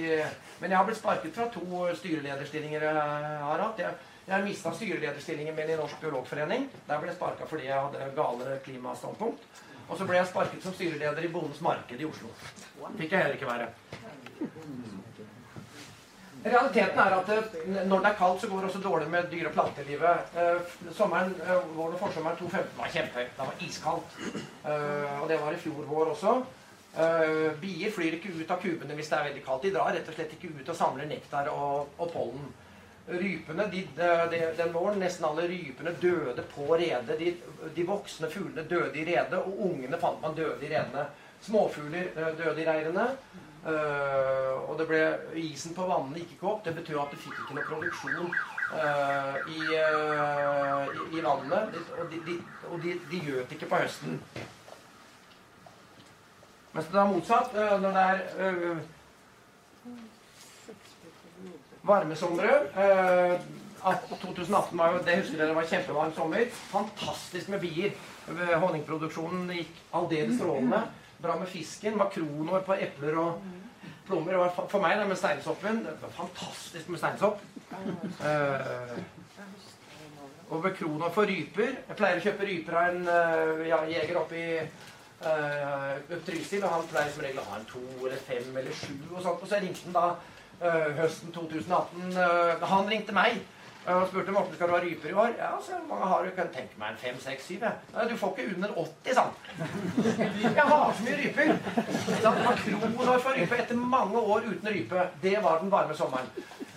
men 0.58 0.72
jeg 0.72 0.76
har 0.76 0.86
blitt 0.88 0.98
sparket 0.98 1.36
fra 1.36 1.46
to 1.54 1.84
styrelederstillinger 2.00 2.82
jeg 2.82 2.94
har 2.98 3.62
hatt. 3.62 3.78
Jeg, 3.78 3.94
jeg 4.26 4.42
mista 4.42 4.72
styrelederstillingen 4.74 5.54
min 5.54 5.70
i 5.70 5.78
Norsk 5.78 6.00
biologforening. 6.02 6.66
Der 6.88 6.98
ble 6.98 7.12
jeg 7.12 7.18
sparka 7.20 7.46
fordi 7.46 7.68
jeg 7.68 7.78
hadde 7.78 8.08
galere 8.18 8.58
klimastandpunkt. 8.66 9.46
Og 9.88 9.98
så 9.98 10.06
ble 10.06 10.18
jeg 10.18 10.30
sparket 10.30 10.64
som 10.64 10.74
styreleder 10.74 11.24
i 11.24 11.30
Bondens 11.30 11.62
Marked 11.62 12.00
i 12.00 12.08
Oslo. 12.08 12.32
Fikk 12.98 13.12
jeg 13.12 13.22
heller 13.22 13.38
ikke 13.38 13.50
være. 13.50 13.68
Realiteten 16.46 16.98
er 17.02 17.14
at 17.16 17.30
eh, 17.34 17.86
når 17.88 18.02
det 18.04 18.10
er 18.10 18.18
kaldt, 18.18 18.40
så 18.40 18.48
går 18.50 18.60
det 18.60 18.68
også 18.70 18.82
dårlig 18.82 19.08
med 19.10 19.30
dyre- 19.30 19.48
og 19.48 19.54
plantelivet. 19.54 20.36
Eh, 20.38 20.92
sommeren, 20.94 21.32
eh, 21.42 21.64
våren 21.76 21.96
og 21.96 22.02
forsommeren 22.02 22.36
2015 22.38 22.78
var 22.78 22.92
kjempehøy. 22.94 23.24
Det 23.38 23.48
var 23.48 23.64
iskaldt. 23.66 24.20
Og 25.22 25.28
det 25.28 25.40
var 25.40 25.52
i 25.52 25.62
fjor 25.62 25.88
vår 25.90 26.12
også. 26.14 26.36
Bier 27.60 27.90
flyr 27.92 28.14
ikke 28.16 28.32
ut 28.32 28.50
av 28.50 28.60
kubene 28.62 28.94
hvis 28.96 29.10
det 29.10 29.18
er 29.18 29.26
veldig 29.26 29.42
kaldt. 29.44 29.66
De 29.66 29.72
drar 29.74 29.90
rett 29.92 30.06
og 30.08 30.14
slett 30.16 30.32
ikke 30.32 30.52
ut 30.60 30.70
og 30.72 30.78
samler 30.78 31.10
nektar 31.10 31.50
og, 31.52 31.90
og 31.98 32.12
pollen. 32.12 32.46
Rypene, 33.06 33.66
de, 33.66 33.88
de, 34.30 34.52
Den 34.56 34.72
våren 34.72 34.98
nesten 34.98 35.24
alle 35.28 35.46
rypene 35.46 35.92
døde 36.00 36.42
på 36.50 36.66
redet. 36.74 37.18
De, 37.18 37.34
de, 37.74 37.84
voksne 37.86 38.30
fuglene 38.30 38.66
døde 38.66 38.98
i 38.98 39.04
redet, 39.06 39.38
og 39.38 39.60
ungene 39.68 40.00
fant 40.02 40.18
man 40.22 40.34
døde 40.34 40.66
i 40.66 40.70
redene. 40.72 41.04
Småfugler 41.46 42.08
eh, 42.16 42.32
døde 42.38 42.64
i 42.64 42.66
reirene. 42.66 43.06
Uh, 43.66 44.70
og 44.70 44.76
det 44.78 44.84
ble, 44.86 44.98
isen 45.42 45.74
på 45.74 45.86
vannene 45.86 46.20
gikk 46.20 46.36
ikke 46.36 46.50
opp. 46.50 46.60
Det 46.66 46.74
betød 46.74 47.00
at 47.02 47.14
du 47.14 47.22
fikk 47.22 47.38
ikke 47.44 47.56
noe 47.56 47.64
produksjon 47.66 48.28
uh, 48.74 49.38
i, 49.54 49.62
uh, 49.74 50.84
i, 50.90 51.06
i, 51.18 51.22
vannet. 51.22 51.78
Og 51.98 52.10
de, 52.10 52.36
og 52.70 52.82
de, 52.82 52.98
de 53.10 53.22
ikke 53.42 53.70
på 53.70 53.80
høsten. 53.84 54.20
Mens 56.74 56.90
det 56.92 57.00
er 57.00 57.10
motsatt. 57.10 57.54
når 57.54 57.98
det 57.98 58.06
er 58.10 58.84
varmesomre. 61.86 62.58
Eh, 62.76 63.46
2018 63.86 64.78
var 64.78 64.92
jo, 64.92 65.02
det 65.06 65.18
husker 65.20 65.38
dere 65.38 65.54
var 65.54 65.68
kjempevarm 65.70 66.14
sommer. 66.16 66.48
Fantastisk 66.72 67.52
med 67.52 67.62
bier. 67.62 67.92
Honningproduksjonen 68.58 69.52
gikk 69.54 69.82
aldeles 69.94 70.40
strålende. 70.40 70.80
Bra 71.22 71.36
med 71.38 71.48
fisken. 71.48 71.98
Var 72.00 72.10
kronår 72.10 72.64
på 72.66 72.74
epler 72.74 73.20
og 73.22 73.44
plommer. 74.06 74.40
var 74.40 74.50
for 74.56 74.82
meg 74.82 74.98
det 74.98 75.06
med 75.10 75.20
steinsoppen 75.20 75.84
det 75.84 75.94
var 76.02 76.16
Fantastisk 76.18 76.90
med 76.90 77.02
steinsopp. 77.02 77.40
Eh, 77.70 78.98
og 80.54 80.66
kroner 80.78 81.10
for 81.10 81.26
ryper 81.26 81.72
Jeg 81.88 81.96
pleier 81.98 82.20
å 82.20 82.22
kjøpe 82.22 82.46
ryper 82.46 82.76
av 82.78 82.92
en 82.92 83.08
uh, 83.10 83.88
jeger 83.90 84.18
oppe 84.20 84.36
i 84.38 84.50
uh, 84.62 86.20
Trysil. 86.26 86.62
Og 86.62 86.70
han 86.70 86.86
pleier 86.90 87.10
som 87.10 87.24
regel 87.24 87.42
å 87.42 87.48
ha 87.50 87.58
en 87.58 87.66
to 87.70 87.82
eller 88.04 88.20
fem 88.28 88.52
eller 88.54 88.70
sju. 88.70 88.94
Og 89.10 89.24
sånt, 89.24 89.42
og 89.42 89.50
så 89.50 89.58
ringte 89.62 89.88
han 89.88 89.96
da 89.96 90.06
høsten 90.96 91.34
2018. 91.34 92.16
Uh, 92.16 92.66
han 92.70 92.88
ringte 92.90 93.14
meg 93.16 93.42
og 93.86 94.08
spurte 94.10 94.32
Morten 94.34 94.54
skal 94.56 94.68
du 94.68 94.74
ha 94.74 94.80
ryper 94.82 95.10
i 95.10 95.14
år. 95.14 95.34
Ja, 95.38 95.52
så 95.62 95.78
mange 95.88 96.06
har 96.10 96.24
du? 96.24 96.30
Kan 96.34 96.48
tenke 96.54 96.78
meg 96.80 96.94
en 96.94 96.98
fem, 96.98 97.18
seks, 97.22 97.46
syv. 97.46 97.62
Ja. 97.62 98.06
Du 98.10 98.16
får 98.18 98.32
ikke 98.34 98.56
under 98.56 98.78
80, 98.82 99.14
sa 99.14 99.22
han. 99.22 99.34
Jeg 100.58 100.64
har 100.72 100.92
så 100.96 101.06
mye 101.06 101.18
ryper. 101.20 101.52
Det 102.08 102.24
var 102.24 102.58
kronår 102.64 103.20
for 103.22 103.38
rype 103.38 103.60
etter 103.62 103.78
mange 103.94 104.18
år 104.18 104.48
uten 104.48 104.70
rype. 104.74 105.08
Det 105.22 105.36
var 105.42 105.60
den 105.62 105.70
varme 105.70 105.94
sommeren. 105.94 106.32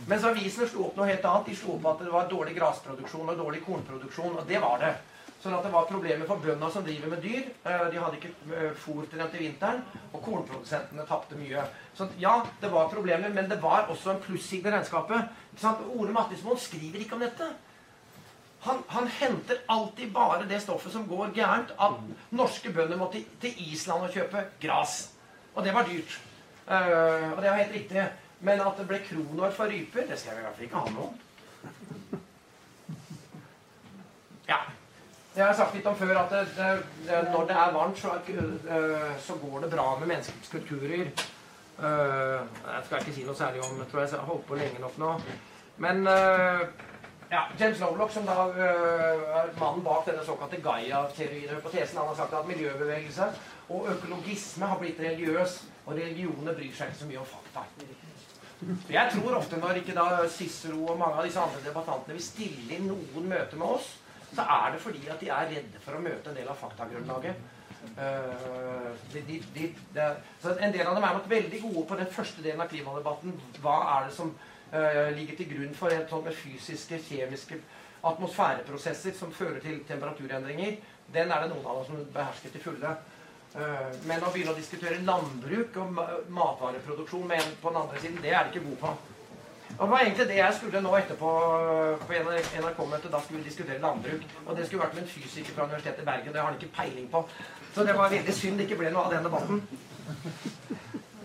Mens 0.10 0.26
avisene 0.26 0.68
slo 0.70 0.88
opp 0.90 0.98
noe 0.98 1.10
helt 1.10 1.26
annet. 1.26 1.50
De 1.50 1.58
slo 1.58 1.80
opp 1.80 1.90
at 1.96 2.06
det 2.06 2.14
var 2.14 2.30
dårlig 2.30 2.54
grasproduksjon 2.58 3.34
og 3.34 3.42
dårlig 3.42 3.64
kornproduksjon. 3.66 4.38
Og 4.38 4.46
det 4.50 4.62
var 4.62 4.78
det. 4.84 4.94
Sånn 5.40 5.56
at 5.56 5.64
det 5.64 5.72
var 5.72 5.88
problemer 5.88 6.28
for 6.28 6.44
bøndene 6.44 6.68
som 6.74 6.84
driver 6.84 7.14
med 7.14 7.22
dyr. 7.24 7.46
Eh, 7.64 7.86
de 7.94 8.02
hadde 8.02 8.18
ikke 8.20 8.32
eh, 8.58 8.74
fôr 8.76 9.06
til 9.08 9.22
dem 9.22 9.30
til 9.32 9.46
vinteren, 9.46 9.86
og 10.12 10.24
kornprodusentene 10.26 11.06
tapte 11.08 11.38
mye. 11.40 11.64
Så 11.96 12.10
ja, 12.20 12.34
det 12.60 12.72
var 12.74 12.92
problemer, 12.92 13.32
men 13.32 13.48
det 13.48 13.62
var 13.64 13.88
også 13.88 14.12
en 14.14 14.22
plusside 14.24 14.68
i 14.68 14.74
regnskapet. 14.74 15.32
Ole 15.96 16.16
Mattismoen 16.16 16.60
skriver 16.60 17.06
ikke 17.06 17.16
om 17.16 17.24
dette. 17.24 17.48
Han, 18.66 18.82
han, 18.92 19.08
henter 19.08 19.62
alltid 19.72 20.12
bare 20.12 20.48
det 20.48 20.60
stoffet 20.62 20.92
som 20.92 21.08
går 21.08 21.32
gærent. 21.36 21.72
At 21.80 22.02
norske 22.36 22.74
bønder 22.76 23.00
måtte 23.00 23.24
til, 23.40 23.56
Island 23.72 24.10
og 24.10 24.12
kjøpe 24.12 24.44
gras. 24.60 25.14
Og 25.56 25.64
det 25.64 25.74
var 25.74 25.88
dyrt. 25.88 26.20
Uh, 26.68 27.32
og 27.34 27.40
det 27.42 27.50
var 27.50 27.62
helt 27.62 27.78
riktig. 27.78 28.04
Men 28.40 28.60
at 28.62 28.76
det 28.78 28.88
ble 28.88 29.00
kronår 29.08 29.56
for 29.56 29.72
ryper, 29.72 30.04
det 30.08 30.20
skal 30.20 30.36
jeg 30.36 30.44
i 30.44 30.46
hvert 30.48 30.60
fall 30.60 30.68
ikke 30.68 30.84
ha 30.84 30.92
noe 30.92 31.08
om. 31.08 32.20
Ja. 34.50 34.60
Jeg 35.36 35.46
har 35.46 35.54
sagt 35.54 35.76
litt 35.78 35.86
om 35.86 35.96
før 35.98 36.18
at 36.24 36.32
det, 36.34 36.46
det, 36.58 37.18
når 37.30 37.46
det 37.50 37.56
er 37.56 37.74
varmt, 37.76 38.00
så, 38.00 38.16
uh, 38.18 39.12
så, 39.22 39.36
går 39.38 39.66
det 39.66 39.72
bra 39.76 39.86
med 40.00 40.10
menneskets 40.10 40.50
kulturer. 40.50 41.12
Uh, 41.80 42.42
jeg 42.66 42.86
skal 42.86 43.04
ikke 43.04 43.14
si 43.16 43.26
noe 43.28 43.38
særlig 43.38 43.62
om 43.64 43.78
tror 43.92 44.02
jeg 44.04 44.18
har 44.18 44.26
holdt 44.28 44.48
på 44.50 44.58
lenge 44.60 44.82
nok 44.82 44.98
nå. 45.00 45.12
Men 45.86 46.02
uh, 46.10 46.66
ja, 47.30 47.44
James 47.60 47.80
Lovelock, 47.80 48.12
som 48.12 48.26
da 48.26 48.50
er 48.58 49.54
mannen 49.60 49.86
bak 49.86 50.10
denne 50.10 50.26
såkalte 50.26 50.64
Gaia-teorien, 50.66 51.54
hypotesen, 51.54 52.02
han 52.02 52.10
har 52.10 52.18
sagt 52.18 52.34
at 52.34 52.50
miljøbevegelse 52.50 53.30
og 53.70 53.86
økologisme 53.94 54.66
har 54.66 54.82
blitt 54.82 55.00
religiøs, 55.00 55.60
og 55.86 55.94
religionene 55.94 56.58
bryr 56.58 56.74
seg 56.74 56.90
ikke 56.90 57.04
så 57.04 57.10
mye 57.12 57.22
om 57.22 57.30
fakta. 57.30 57.68
Jeg 58.90 59.14
tror 59.14 59.38
ofte 59.38 59.62
når 59.62 59.78
ikke 59.80 59.96
da 59.96 60.26
Cicero 60.28 60.82
og 60.90 60.98
mange 61.00 61.22
av 61.22 61.30
disse 61.30 61.40
andre 61.40 61.62
debattantene 61.64 62.18
vil 62.18 62.26
stille 62.26 62.76
inn 62.76 62.90
noen 62.90 63.30
møter 63.30 63.62
med 63.62 63.78
oss, 63.78 63.94
så 64.36 64.42
er 64.42 64.74
det 64.74 64.82
fordi 64.82 65.08
at 65.10 65.22
de 65.22 65.30
er 65.34 65.50
redde 65.54 65.82
for 65.84 65.98
å 65.98 66.04
møte 66.04 66.30
en 66.30 66.38
del 66.38 66.52
av 66.52 66.60
faktagrunnlaget. 66.60 67.48
Uh, 67.80 68.92
de, 69.14 69.22
de, 69.26 69.40
de, 69.56 70.06
en 70.52 70.74
del 70.74 70.88
av 70.88 70.96
dem 70.96 71.06
er 71.08 71.14
nok 71.16 71.30
veldig 71.32 71.62
gode 71.64 71.86
på 71.88 71.98
den 72.00 72.10
første 72.12 72.44
delen 72.44 72.62
av 72.62 72.72
klimadebatten. 72.72 73.36
Hva 73.64 73.76
er 73.96 74.08
det 74.08 74.16
som 74.18 74.34
uh, 74.34 75.10
ligger 75.16 75.40
til 75.40 75.52
grunn 75.54 75.78
for 75.78 75.96
et 75.96 76.12
sånt 76.12 76.28
med 76.28 76.36
fysiske, 76.36 77.00
kjemiske 77.08 77.62
atmosfæreprosesser 78.10 79.16
som 79.18 79.32
fører 79.36 79.62
til 79.64 79.80
temperaturendringer? 79.88 80.78
Den 81.14 81.32
er 81.32 81.46
det 81.46 81.54
noen 81.54 81.66
av 81.66 81.80
dem 81.80 81.88
som 81.90 82.12
behersker 82.14 82.54
til 82.54 82.66
fulle. 82.68 82.98
Uh, 83.56 83.88
men 84.06 84.22
å 84.22 84.34
begynne 84.34 84.54
å 84.54 84.60
diskutere 84.60 85.00
landbruk 85.08 85.80
og 85.82 86.04
matvareproduksjon 86.36 87.32
på 87.32 87.72
den 87.72 87.82
andre 87.86 88.04
siden, 88.04 88.22
det 88.22 88.36
er 88.36 88.46
de 88.46 88.54
ikke 88.54 88.68
gode 88.68 88.84
på. 88.84 89.19
Og 89.80 89.88
det 89.88 89.92
var 89.92 90.00
egentlig 90.00 90.28
det 90.28 90.36
jeg 90.36 90.56
skulle 90.58 90.80
nå 90.84 90.90
etterpå 90.98 91.30
på 92.08 92.16
NRK-møtet. 92.64 93.12
Da 93.12 93.20
skulle 93.24 93.40
vi 93.40 93.46
diskutere 93.48 93.80
landbruk. 93.80 94.26
Og 94.46 94.58
det 94.58 94.66
skulle 94.68 94.84
vært 94.84 94.98
med 94.98 95.06
en 95.06 95.14
fysiker 95.14 95.56
fra 95.56 95.68
Universitetet 95.70 96.02
i 96.04 96.06
Bergen. 96.10 96.34
Det 96.34 96.42
har 96.42 96.50
han 96.50 96.58
ikke 96.60 96.76
peiling 96.76 97.08
på. 97.12 97.22
Så 97.76 97.86
det 97.88 97.96
var 97.96 98.12
veldig 98.12 98.36
synd 98.36 98.60
det 98.60 98.66
ikke 98.68 98.80
ble 98.82 98.92
noe 98.92 99.06
av 99.08 99.16
den 99.16 99.30
debatten. 99.30 99.62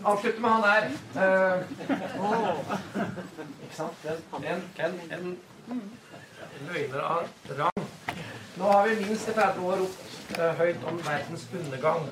Avslutte 0.05 0.41
med 0.41 0.49
han 0.49 0.63
der. 0.63 0.87
Uh, 1.19 1.57
oh. 2.23 2.73
Ikke 3.65 3.75
sant? 3.75 4.07
En, 4.39 4.63
en, 4.87 4.97
en, 5.19 5.37
løgner 6.71 6.99
av 7.03 7.27
rang. 7.59 7.85
Nå 8.55 8.71
har 8.71 8.87
vi 8.87 8.97
minst 9.03 9.29
i 9.29 9.35
30 9.35 9.67
år 9.67 9.83
ropt 9.83 10.35
uh, 10.39 10.51
høyt 10.61 10.91
om 10.93 11.05
verdens 11.11 11.47
undergang. 11.59 12.07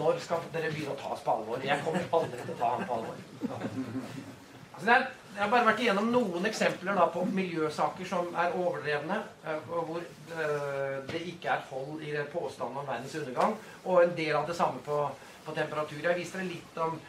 Når 0.00 0.24
skal 0.24 0.48
dere 0.54 0.72
begynne 0.72 0.96
å 0.96 1.00
ta 1.04 1.12
oss 1.18 1.24
på 1.26 1.36
alvor? 1.36 1.60
Jeg 1.68 1.84
kommer 1.84 2.14
aldri 2.16 2.44
til 2.46 2.54
å 2.56 2.60
ta 2.64 2.76
ham 2.78 2.88
på 2.88 3.00
alvor. 3.02 3.24
Altså, 3.50 4.86
det 4.86 4.94
er 4.94 5.10
jeg 5.34 5.42
har 5.44 5.50
bare 5.52 5.66
vært 5.70 5.80
igjennom 5.80 6.08
noen 6.12 6.46
eksempler 6.48 6.96
da, 6.98 7.06
på 7.12 7.22
miljøsaker 7.30 8.08
som 8.08 8.28
er 8.38 8.56
overdrevne, 8.58 9.20
eh, 9.46 9.68
hvor 9.68 10.00
uh, 10.00 10.96
det 11.08 11.20
ikke 11.32 11.52
er 11.54 11.66
hold 11.70 12.02
i 12.04 12.16
påstanden 12.32 12.80
om 12.82 12.88
verdens 12.88 13.14
undergang, 13.22 13.54
og 13.84 14.02
en 14.02 14.16
del 14.16 14.34
av 14.36 14.48
det 14.50 14.56
samme 14.58 14.82
på, 14.84 14.98
på 15.46 15.54
temperatur. 15.56 16.02
Jeg 16.02 16.18
viste 16.18 16.40
dere 16.40 16.50
litt 16.50 16.84
om 16.86 17.00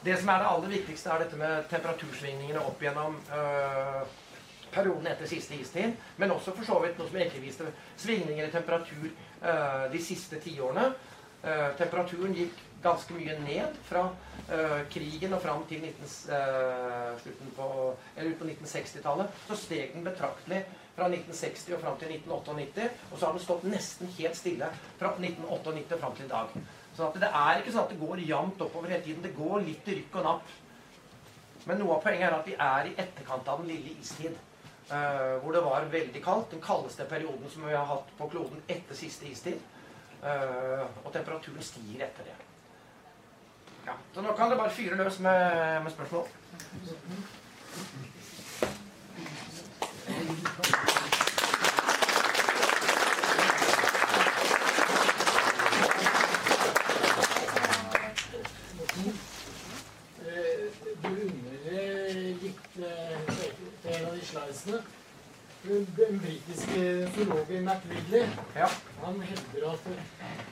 Det 0.00 0.14
som 0.16 0.30
er 0.32 0.38
det 0.40 0.48
aller 0.48 0.70
viktigste, 0.72 1.10
er 1.12 1.18
dette 1.20 1.36
med 1.36 1.66
temperatursvingningene 1.68 2.60
opp 2.64 2.80
gjennom 2.80 3.18
øh, 3.36 3.98
perioden 4.72 5.10
etter 5.10 5.28
siste 5.28 5.58
istid, 5.60 5.92
men 6.16 6.32
også 6.32 6.54
for 6.56 6.64
så 6.64 6.78
vidt 6.80 6.96
noe 6.96 7.10
som 7.10 7.18
ikke 7.20 7.42
viste, 7.42 7.66
svingninger 8.00 8.46
i 8.46 8.54
temperatur 8.54 9.10
øh, 9.10 9.84
de 9.92 10.00
siste 10.00 10.40
tiårene. 10.40 10.86
Uh, 11.44 11.68
temperaturen 11.76 12.32
gikk 12.32 12.64
ganske 12.82 13.14
mye 13.14 13.36
ned 13.44 13.76
fra 13.84 14.06
uh, 14.08 14.80
krigen 14.92 15.34
og 15.36 15.42
fram 15.44 15.64
til 15.68 15.82
19, 15.84 16.12
uh, 16.32 17.18
slutten 17.20 17.52
på, 17.56 17.68
eller 18.16 18.32
ut 18.32 18.38
på 18.40 18.48
1960-tallet. 18.48 19.40
Så 19.48 19.58
steg 19.60 19.94
den 19.94 20.06
betraktelig 20.06 20.62
fra 20.96 21.08
1960 21.10 21.76
og 21.76 21.84
fram 21.84 21.98
til 22.00 22.14
1998. 22.16 22.88
Og 23.10 23.18
så 23.18 23.26
har 23.26 23.36
den 23.36 23.44
stått 23.44 23.68
nesten 23.68 24.12
helt 24.18 24.38
stille 24.38 24.72
fra 24.98 25.14
1998 25.16 25.96
og 25.96 26.02
fram 26.04 26.16
til 26.16 26.28
i 26.28 26.32
dag. 26.32 26.58
Så 26.96 27.12
det 27.16 27.30
er 27.30 27.60
ikke 27.60 27.72
sånn 27.74 27.86
at 27.86 27.94
det 27.94 28.00
går 28.00 28.26
jevnt 28.26 28.66
oppover 28.66 28.92
hele 28.92 29.04
tiden. 29.04 29.24
Det 29.24 29.36
går 29.36 29.64
litt 29.68 29.88
rykk 29.88 30.20
og 30.20 30.28
napp. 30.28 30.54
Men 31.68 31.82
noe 31.82 31.98
av 31.98 32.04
poenget 32.04 32.30
er 32.30 32.38
at 32.38 32.48
vi 32.48 32.56
er 32.56 32.88
i 32.88 32.94
etterkant 32.96 33.48
av 33.48 33.60
den 33.60 33.74
lille 33.74 33.96
istid. 34.00 34.38
Uh, 34.90 35.36
hvor 35.44 35.54
det 35.54 35.62
var 35.62 35.84
veldig 35.92 36.22
kaldt. 36.24 36.50
Den 36.56 36.64
kaldeste 36.64 37.06
perioden 37.08 37.52
som 37.52 37.68
vi 37.68 37.76
har 37.76 37.86
hatt 37.86 38.08
på 38.18 38.30
kloden 38.32 38.64
etter 38.66 38.96
siste 38.96 39.28
istid. 39.28 39.60
Og 40.20 41.06
temperaturen 41.14 41.64
stiger 41.64 42.02
etter 42.04 42.26
det. 42.28 42.34
Ja, 43.90 43.96
Så 44.14 44.22
nå 44.22 44.32
kan 44.36 44.50
det 44.50 44.56
bare 44.56 44.70
fyre 44.70 44.96
løs 44.96 45.18
med, 45.18 45.82
med 45.82 45.90
spørsmål. 45.90 46.26
Du 61.02 61.08
undergikk 61.08 62.60
en 62.76 64.06
av 64.06 64.14
de 64.14 64.26
slidesene. 64.30 64.82
Den 65.70 66.18
britiske 66.18 67.10
zoologen 67.14 67.64
McRidley 67.64 68.26
ja. 68.56 68.66
han 69.04 69.20
hevder 69.20 69.70
at 69.70 69.84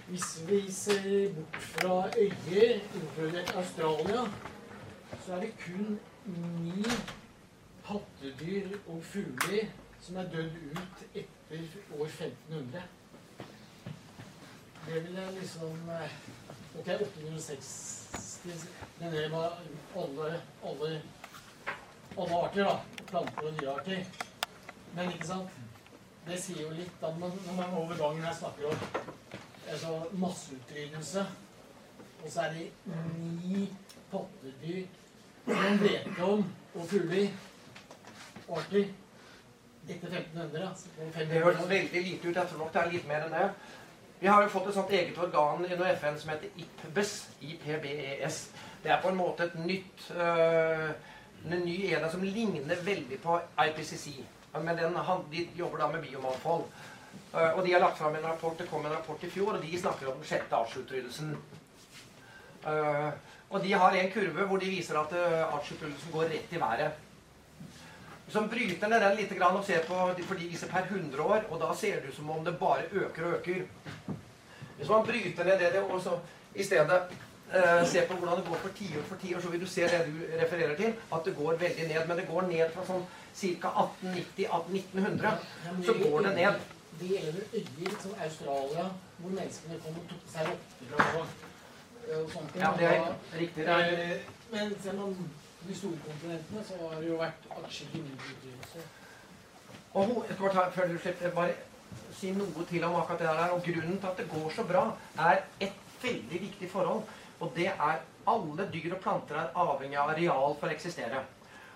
hvis 0.08 0.42
vi 0.46 0.72
ser 0.72 1.32
bort 1.34 1.56
fra 1.62 2.10
øyer, 2.18 2.80
inkludert 2.94 3.50
Australia, 3.56 4.20
så 5.26 5.32
er 5.32 5.40
det 5.40 5.50
kun 5.64 5.98
ni 6.36 6.84
pattedyr 7.84 8.78
og 8.86 9.02
fugler 9.02 9.66
som 10.00 10.16
er 10.16 10.30
dødd 10.30 10.54
ut 10.76 11.02
etter 11.14 11.66
år 11.98 12.06
1500. 12.06 12.82
Det 14.86 15.04
vil 15.04 15.14
jeg 15.14 15.32
liksom 15.40 15.90
eh, 15.90 16.16
Ok, 16.78 16.88
860 17.00 18.68
Men 19.00 19.12
det 19.12 19.32
var 19.32 19.58
alle, 19.96 20.42
alle, 20.64 21.02
alle 22.18 22.34
arter, 22.36 22.64
da. 22.64 23.04
Planter 23.06 23.42
og 23.42 23.60
dyrearter. 23.60 24.04
Men 24.94 25.12
ikke 25.12 25.26
sant? 25.26 25.58
Det 26.28 26.38
sier 26.42 26.62
jo 26.62 26.70
litt 26.76 26.96
da, 27.00 27.10
når 27.16 27.54
man 27.56 27.76
over 27.80 27.96
gangen 27.96 28.24
her 28.24 28.34
snakker 28.36 28.68
om 28.68 28.78
altså 29.68 29.92
masseutryddelse. 30.12 31.26
Og 32.24 32.30
så 32.32 32.40
er 32.40 32.56
det 32.56 32.70
ni 33.44 33.68
pattedyr 34.10 34.86
man 35.48 35.80
vet 35.80 36.18
om, 36.20 36.44
og 36.74 36.88
fugler. 36.88 37.28
Arter. 38.48 38.84
Etter 39.88 40.08
1500. 40.08 40.68
Altså, 40.68 40.86
det 41.18 41.26
høres 41.26 41.68
veldig 41.68 42.02
lite 42.02 42.28
ut. 42.28 42.36
Jeg 42.36 42.46
tror 42.48 42.58
nok 42.58 42.72
det 42.74 42.80
er 42.82 42.90
litt 42.92 43.06
mer 43.08 43.24
enn 43.24 43.32
det. 43.32 43.46
Vi 44.20 44.26
har 44.26 44.42
jo 44.42 44.50
fått 44.52 44.68
et 44.68 44.76
sånt 44.76 44.90
eget 44.92 45.18
organ 45.18 45.64
under 45.64 45.92
FN 45.96 46.18
som 46.20 46.32
heter 46.34 46.48
IPBES. 46.56 47.12
IPBES. 47.40 48.40
Det 48.82 48.92
er 48.92 49.00
på 49.02 49.08
en 49.08 49.16
måte 49.16 49.46
et 49.46 49.54
nytt 49.64 50.10
øh, 50.10 50.90
en 51.46 51.64
ny 51.64 51.76
enhet 51.86 52.12
som 52.12 52.22
ligner 52.22 52.82
veldig 52.84 53.20
på 53.22 53.40
IPCC. 53.64 54.18
Men 54.52 54.76
den, 54.76 54.96
de 55.30 55.48
jobber 55.56 55.78
da 55.78 55.88
med 55.92 56.02
biomangfold. 56.02 56.68
Uh, 57.32 57.50
og 57.58 57.64
de 57.64 57.72
har 57.72 57.80
lagt 57.80 57.98
fram 57.98 58.14
en 58.16 58.24
rapport, 58.26 58.58
Det 58.58 58.68
kom 58.70 58.86
en 58.86 58.92
rapport 58.92 59.24
i 59.24 59.30
fjor, 59.30 59.52
og 59.56 59.62
de 59.62 59.80
snakker 59.80 60.08
om 60.08 60.16
den 60.16 60.28
sjette 60.28 60.56
artsutryddelsen. 60.56 61.36
Eh, 62.68 63.10
og 63.50 63.62
de 63.62 63.72
har 63.72 63.94
en 63.94 64.10
kurve 64.12 64.44
hvor 64.48 64.58
de 64.58 64.70
viser 64.70 64.96
at 64.98 65.12
artsutryddelsen 65.54 66.12
går 66.12 66.32
rett 66.32 66.52
i 66.52 66.60
været. 66.60 66.96
Så 68.28 68.40
bryter 68.40 68.88
ned 68.88 69.00
den 69.00 69.16
litt 69.16 69.30
og 69.40 69.62
ser 69.64 69.86
på, 69.88 70.00
for 70.28 70.36
de 70.36 70.48
viser 70.48 70.68
per 70.68 70.84
100 70.90 71.22
år, 71.22 71.46
og 71.48 71.60
da 71.60 71.74
ser 71.74 72.00
det 72.00 72.10
ut 72.10 72.16
som 72.16 72.30
om 72.30 72.44
det 72.44 72.58
bare 72.58 72.84
øker 72.92 73.24
og 73.24 73.32
øker. 73.38 73.62
Hvis 74.76 74.88
man 74.88 75.06
bryter 75.06 75.44
ned 75.44 75.58
det 75.58 75.80
og 75.80 76.02
så 76.02 76.18
i 76.54 76.62
stedet 76.62 77.00
eh, 77.54 77.86
ser 77.86 78.06
på 78.06 78.14
hvordan 78.14 78.36
det 78.36 78.44
går 78.48 78.60
for 78.64 78.68
tiår 78.68 79.06
for 79.08 79.16
tiår, 79.16 79.40
så 79.40 79.48
vil 79.48 79.60
du 79.60 79.66
se 79.66 79.88
det 79.88 80.02
du 80.06 80.20
refererer 80.42 80.76
til, 80.76 80.92
at 81.12 81.24
det 81.24 81.36
går 81.36 81.56
veldig 81.56 81.88
ned. 81.88 82.06
Men 82.06 82.16
det 82.16 82.28
går 82.28 82.42
ned 82.42 82.70
fra 82.74 82.84
sånn 82.84 83.06
ca. 83.34 83.68
1890-1900. 84.02 85.36
Så 85.86 85.92
går 86.02 86.20
det 86.28 86.34
ned. 86.34 86.60
Det 87.00 87.08
gjelder 87.08 87.42
øyer 87.54 88.00
som 88.02 88.14
Australia, 88.24 88.84
hvor 89.18 89.30
menneskene 89.30 89.76
kommer 89.84 90.02
seg 90.32 90.46
rotter 90.92 91.26
og 92.16 92.30
sånt. 92.32 92.56
Ja, 92.56 92.72
det 92.78 92.88
er 92.88 93.14
riktig. 93.38 93.66
Det 93.66 93.68
er... 93.68 94.18
Men 94.52 94.74
selv 94.82 95.00
om 95.04 95.30
de 95.68 95.76
store 95.76 95.98
kontinentene, 96.06 96.64
så 96.64 96.74
har 96.82 97.00
det 97.00 97.08
jo 97.08 97.18
vært 97.20 97.48
atskillig 97.58 98.02
mindre 98.02 98.32
utdrivelse. 98.32 98.80
Og 99.92 100.24
før 100.74 100.88
du 100.88 100.98
slipper, 100.98 101.30
bare 101.34 101.54
si 102.18 102.30
noe 102.36 102.64
til 102.68 102.84
om 102.84 102.96
akkurat 103.00 103.18
det 103.22 103.28
der. 103.28 103.54
Og 103.54 103.62
grunnen 103.64 103.98
til 104.00 104.06
at 104.10 104.20
det 104.20 104.30
går 104.32 104.52
så 104.56 104.64
bra, 104.68 104.84
er 105.18 105.42
et 105.60 105.72
veldig 106.02 106.40
viktig 106.48 106.70
forhold. 106.70 107.02
Og 107.40 107.52
det 107.56 107.66
er 107.70 108.00
alle 108.28 108.70
dyr 108.72 108.94
og 108.94 109.00
planter 109.02 109.36
er 109.40 109.52
avhengig 109.54 109.98
av 109.98 110.10
areal 110.14 110.56
for 110.60 110.68
å 110.68 110.74
eksistere. 110.74 111.22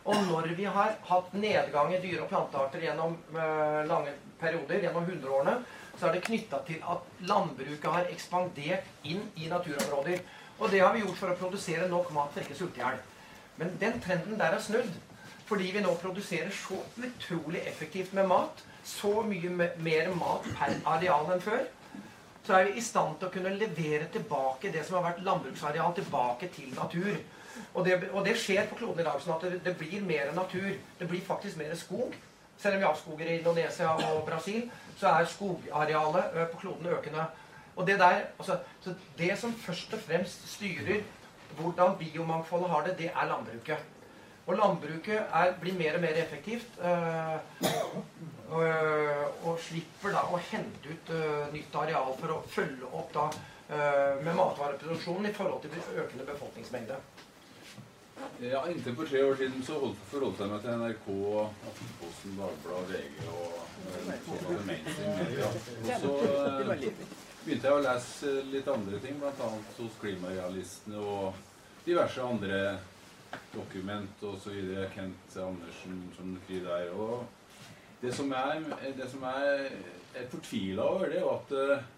Og 0.02 0.18
når 0.26 0.54
vi 0.58 0.64
har 0.66 0.96
hatt 1.06 1.34
nedgang 1.34 1.92
i 1.94 2.00
dyre- 2.02 2.24
og 2.24 2.30
plantearter 2.32 2.82
gjennom 2.82 3.14
uh, 3.36 3.82
lange 3.86 4.16
perioder, 4.40 4.82
gjennom 4.82 5.06
hundreårene, 5.06 5.60
så 5.98 6.08
er 6.08 6.16
det 6.16 6.24
knytta 6.26 6.58
til 6.66 6.82
at 6.90 7.06
landbruket 7.28 7.90
har 7.94 8.10
ekspandert 8.10 8.88
inn 9.06 9.22
i 9.38 9.46
naturområder. 9.52 10.24
Og 10.58 10.70
det 10.72 10.80
har 10.82 10.94
vi 10.94 11.04
gjort 11.04 11.20
for 11.20 11.30
å 11.30 11.38
produsere 11.38 11.88
nok 11.90 12.10
mat 12.16 12.34
til 12.34 12.42
ikke 12.42 12.58
sulte 12.58 12.80
i 12.80 12.82
hjel. 12.82 12.98
Men 13.60 13.76
den 13.78 14.00
trenden 14.02 14.40
der 14.40 14.56
er 14.56 14.64
snudd. 14.64 14.90
Fordi 15.46 15.70
vi 15.74 15.82
nå 15.84 15.92
produserer 16.00 16.50
så 16.54 16.78
utrolig 16.96 17.62
effektivt 17.68 18.14
med 18.16 18.26
mat. 18.30 18.62
Så 18.84 19.20
mye 19.26 19.50
mer 19.54 20.10
mat 20.16 20.48
per 20.58 20.74
areal 20.96 21.30
enn 21.34 21.44
før. 21.44 21.62
Så 22.42 22.56
er 22.56 22.70
vi 22.70 22.80
i 22.80 22.82
stand 22.82 23.20
til 23.20 23.28
å 23.28 23.34
kunne 23.34 23.54
levere 23.54 24.08
tilbake 24.10 24.72
det 24.74 24.82
som 24.86 24.98
har 24.98 25.12
vært 25.12 25.22
landbruksareal, 25.26 25.92
tilbake 25.94 26.48
til 26.56 26.72
natur. 26.74 27.20
Og 27.74 27.86
det, 27.86 27.98
og 28.12 28.24
det 28.26 28.36
skjer 28.40 28.66
på 28.70 28.78
kloden 28.80 29.00
i 29.00 29.06
dag. 29.06 29.20
sånn 29.20 29.36
at 29.36 29.46
det, 29.48 29.62
det 29.64 29.76
blir 29.78 30.04
mer 30.06 30.32
natur. 30.36 30.72
Det 30.98 31.08
blir 31.08 31.24
faktisk 31.26 31.60
mer 31.60 31.74
skog. 31.78 32.14
Selv 32.58 32.76
om 32.76 32.82
vi 32.82 32.88
avskoger 32.88 33.30
i 33.30 33.38
Indonesia 33.38 33.94
og 34.12 34.26
Brasil, 34.26 34.68
så 34.96 35.08
er 35.08 35.30
skogarealet 35.30 36.36
på 36.52 36.60
kloden 36.64 36.86
økende. 36.92 37.26
Og 37.76 37.86
det 37.86 37.98
der, 37.98 38.20
altså, 38.38 38.58
så 38.80 38.94
det 39.18 39.38
som 39.38 39.54
først 39.54 39.94
og 39.94 40.00
fremst 40.00 40.48
styrer 40.54 41.00
hvordan 41.58 41.96
biomangfoldet 41.98 42.70
har 42.70 42.86
det, 42.86 42.98
det 42.98 43.10
er 43.10 43.26
landbruket. 43.28 43.78
Og 44.46 44.56
landbruket 44.56 45.18
er, 45.32 45.52
blir 45.60 45.78
mer 45.78 45.94
og 45.94 46.00
mer 46.00 46.08
effektivt. 46.08 46.66
Øh, 46.84 47.34
øh, 48.58 49.48
og 49.48 49.58
slipper 49.60 50.14
da 50.14 50.24
å 50.28 50.40
hente 50.50 50.90
ut 50.94 51.12
øh, 51.14 51.52
nytt 51.54 51.76
areal 51.78 52.14
for 52.18 52.34
å 52.34 52.42
følge 52.50 52.90
opp 52.92 53.14
da 53.14 53.30
med 53.72 54.34
matvareproduksjonen 54.36 55.30
i 55.30 55.32
forhold 55.32 55.62
til 55.62 56.00
økende 56.02 56.26
befolkningsmengde. 56.28 56.98
Ja, 58.42 58.64
Inntil 58.68 58.96
for 58.98 59.06
tre 59.06 59.24
år 59.24 59.36
siden 59.38 59.62
så 59.62 59.76
forholdt 60.10 60.40
jeg 60.42 60.50
meg 60.50 60.64
til 60.64 60.80
NRK, 60.80 61.04
Aftenposten, 61.70 62.32
Dagbladet, 62.38 63.02
VG 63.02 63.28
og 63.30 64.40
sånne 64.42 64.64
mainstream 64.66 65.12
media. 65.20 65.50
Og 65.50 66.00
så 66.02 66.14
eh, 66.30 66.82
begynte 67.44 67.68
jeg 67.68 67.76
å 67.76 67.84
lese 67.84 68.32
litt 68.50 68.70
andre 68.72 68.98
ting, 69.04 69.20
bl.a. 69.22 69.50
hos 69.78 70.00
Klimarealistene 70.02 71.04
og 71.12 71.38
diverse 71.86 72.26
andre 72.26 72.58
dokument 73.54 74.26
osv. 74.32 74.58
Kent 74.96 75.38
Andersen 75.46 76.02
som 76.16 76.34
skriver 76.44 76.68
der. 76.68 76.92
Og 76.98 78.02
det 78.02 78.12
som 78.16 78.34
jeg, 78.34 78.66
det 78.98 79.08
som 79.14 79.24
er, 79.30 79.68
er 80.18 80.28
fortvila 80.34 80.90
over, 80.96 81.06
det 81.08 81.20
er 81.20 81.24
jo 81.24 81.32
at 81.36 81.56
eh, 81.62 81.88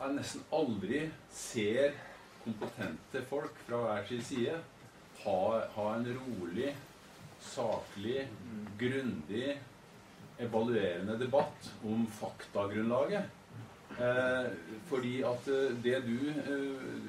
jeg 0.00 0.18
nesten 0.18 0.44
aldri 0.56 1.06
ser 1.30 1.96
kompetente 2.42 3.22
folk 3.28 3.58
fra 3.68 3.84
hver 3.84 4.06
sin 4.08 4.22
side 4.24 4.58
ha, 5.24 5.40
ha 5.74 5.88
en 5.94 6.06
rolig, 6.16 6.74
saklig, 7.40 8.28
grundig, 8.78 9.58
evaluerende 10.40 11.18
debatt 11.20 11.72
om 11.84 12.06
faktagrunnlaget. 12.20 13.36
Eh, 14.00 14.46
fordi 14.88 15.18
at 15.26 15.48
eh, 15.50 15.72
det 15.82 15.98
du 16.06 16.28
eh, 16.30 17.00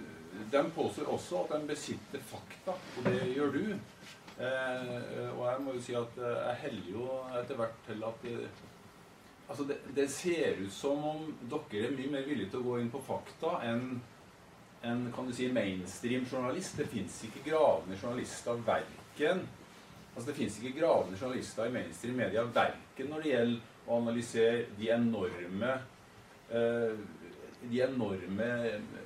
De 0.51 0.61
påstår 0.75 1.11
også 1.13 1.43
at 1.43 1.51
de 1.53 1.67
besitter 1.69 2.23
fakta, 2.25 2.73
og 2.73 3.05
det 3.05 3.19
gjør 3.35 3.51
du. 3.53 3.65
Eh, 4.41 5.29
og 5.37 5.43
jeg 5.45 5.61
må 5.61 5.75
jo 5.75 5.83
si 5.85 5.95
at 5.95 6.17
eh, 6.17 6.37
jeg 6.47 6.61
heller 6.63 6.91
jo 6.95 7.07
etter 7.39 7.59
hvert 7.59 7.81
til 7.85 8.03
at 8.07 8.23
det, 8.25 8.37
altså 9.49 9.67
det, 9.69 9.77
det, 9.95 10.07
ser 10.11 10.63
ut 10.63 10.73
som 10.73 11.03
om 11.11 11.27
dere 11.51 11.85
er 11.85 11.95
mye 11.97 12.13
mer 12.15 12.25
villige 12.25 12.49
til 12.49 12.63
å 12.63 12.69
gå 12.71 12.79
inn 12.81 12.89
på 12.93 13.03
fakta 13.05 13.59
enn 13.67 13.99
en 14.83 15.07
kan 15.15 15.27
du 15.27 15.33
si, 15.35 15.47
mainstream 15.53 16.25
journalist. 16.25 16.77
Det 16.77 16.89
fins 16.89 17.23
ikke 17.27 17.43
gravende 17.51 17.97
journalister 18.01 18.61
verken 18.65 19.47
altså 20.11 20.27
Det 20.27 20.35
fins 20.35 20.57
ikke 20.59 20.79
gravende 20.79 21.17
journalister 21.21 21.65
i 21.65 21.71
mainstream 21.71 22.17
media 22.19 22.43
verken 22.43 23.11
når 23.11 23.21
det 23.23 23.29
gjelder 23.31 23.87
å 23.87 23.99
analysere 24.01 24.65
de 24.77 24.89
enorme 24.91 25.69
eh, 26.51 26.97
de 27.61 27.81
enorme 27.85 28.49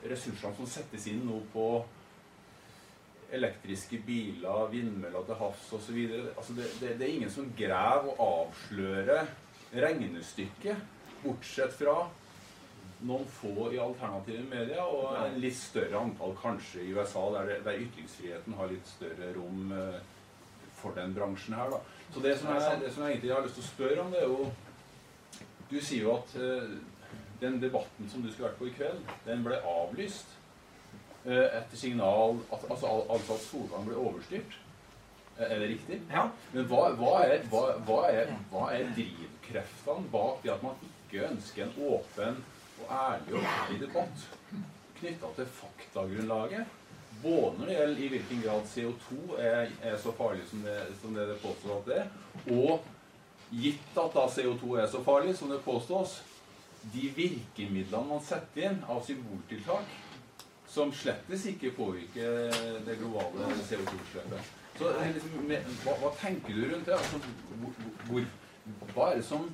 ressursene 0.08 0.56
som 0.56 0.70
settes 0.70 1.06
inn 1.12 1.26
nå 1.28 1.42
på 1.54 1.68
elektriske 3.36 4.00
biler, 4.06 4.70
vindmøller 4.72 5.26
til 5.28 5.40
havs 5.40 5.66
osv. 5.76 5.98
Altså 6.38 6.56
det, 6.56 6.70
det, 6.80 6.94
det 7.00 7.08
er 7.08 7.16
ingen 7.18 7.34
som 7.34 7.50
graver 7.58 8.14
og 8.14 8.46
avslører 8.46 9.28
regnestykket, 9.76 10.86
bortsett 11.24 11.74
fra 11.76 11.98
noen 13.06 13.28
få 13.30 13.70
i 13.74 13.80
alternative 13.82 14.44
medier, 14.50 14.82
og 14.82 15.16
en 15.20 15.38
litt 15.42 15.58
større 15.58 16.02
antall 16.02 16.34
kanskje 16.40 16.84
i 16.84 16.94
USA, 16.96 17.28
der, 17.38 17.52
det, 17.52 17.58
der 17.68 17.82
ytringsfriheten 17.86 18.58
har 18.58 18.72
litt 18.72 18.90
større 18.90 19.32
rom 19.38 19.74
eh, 19.76 20.00
for 20.80 20.98
den 20.98 21.14
bransjen 21.16 21.58
her. 21.58 21.72
da. 21.74 21.82
Så 22.14 22.24
det 22.24 22.36
som, 22.40 22.52
jeg, 22.54 22.82
det 22.82 22.94
som 22.94 23.06
jeg 23.06 23.16
egentlig 23.16 23.34
har 23.34 23.46
lyst 23.46 23.60
til 23.60 23.66
å 23.66 23.70
spørre 23.72 24.06
om, 24.06 24.14
det 24.14 24.24
er 24.24 24.30
jo 24.30 24.52
Du 25.66 25.80
sier 25.82 26.04
jo 26.06 26.12
at 26.14 26.34
eh, 26.38 26.74
den 27.42 27.56
debatten 27.62 28.10
som 28.10 28.22
du 28.22 28.30
skulle 28.30 28.52
vært 28.52 28.60
på 28.60 28.68
i 28.70 28.76
kveld, 28.76 29.00
den 29.26 29.42
ble 29.46 29.58
avlyst 29.66 30.36
eh, 31.26 31.48
etter 31.58 31.78
signal 31.78 32.38
at, 32.54 32.68
altså, 32.70 32.92
altså 33.10 33.34
at 33.34 33.46
Solvang 33.48 33.88
ble 33.90 33.98
overstyrt. 33.98 34.60
Er 35.36 35.58
det 35.60 35.72
riktig? 35.74 35.98
Ja. 36.14 36.30
Men 36.54 36.68
hva, 36.70 36.84
hva, 36.96 37.16
er, 37.26 37.42
hva, 37.52 37.64
hva, 37.88 37.98
er, 38.08 38.30
er 38.78 38.94
drivkreftene 38.96 40.08
bak 40.14 40.46
det 40.46 40.54
at 40.54 40.64
man 40.64 40.78
ikke 40.86 41.26
ønsker 41.28 41.66
en 41.66 41.74
åpen 41.90 42.38
og 42.82 42.90
ærlig 42.92 43.38
og 43.40 43.48
ærlig 43.52 43.80
debatt 43.82 44.26
knytta 45.00 45.32
til 45.36 45.48
faktagrunnlaget. 45.60 46.66
Både 47.24 47.58
når 47.60 47.66
det 47.66 47.78
gjelder 47.78 48.04
i 48.04 48.08
hvilken 48.14 48.42
grad 48.44 48.68
CO2 48.72 49.40
er, 49.40 49.72
er 49.82 49.98
så 49.98 50.12
farlig 50.18 50.44
som 50.50 50.62
det, 50.66 50.76
som 51.02 51.16
det, 51.16 51.28
det 51.30 51.38
påstås 51.42 51.78
at 51.78 51.90
det 51.90 51.98
er, 52.02 52.08
og 52.52 52.84
gitt 53.52 54.00
at 54.02 54.18
da 54.18 54.26
CO2 54.36 54.80
er 54.82 54.90
så 54.92 55.04
farlig 55.04 55.38
som 55.38 55.50
det 55.50 55.62
påstås, 55.66 56.20
de 56.94 57.08
virkemidlene 57.16 58.08
man 58.08 58.22
setter 58.22 58.70
inn 58.70 58.84
av 58.90 59.02
symboltiltak, 59.06 59.96
som 60.70 60.92
slettes 60.94 61.46
ikke 61.50 61.72
påvirker 61.78 62.52
det 62.86 62.98
globale 63.00 63.48
CO2-utslippet. 63.64 64.54
Så 64.76 64.92
liksom, 64.92 65.54
hva, 65.86 65.94
hva, 66.02 66.12
tenker 66.20 66.54
du 66.54 66.66
rundt 66.68 66.90
det? 66.90 66.98
Altså, 66.98 67.20
hvor, 67.62 67.78
hvor, 68.10 68.26
hva, 68.92 69.08
er 69.14 69.22
som, 69.24 69.48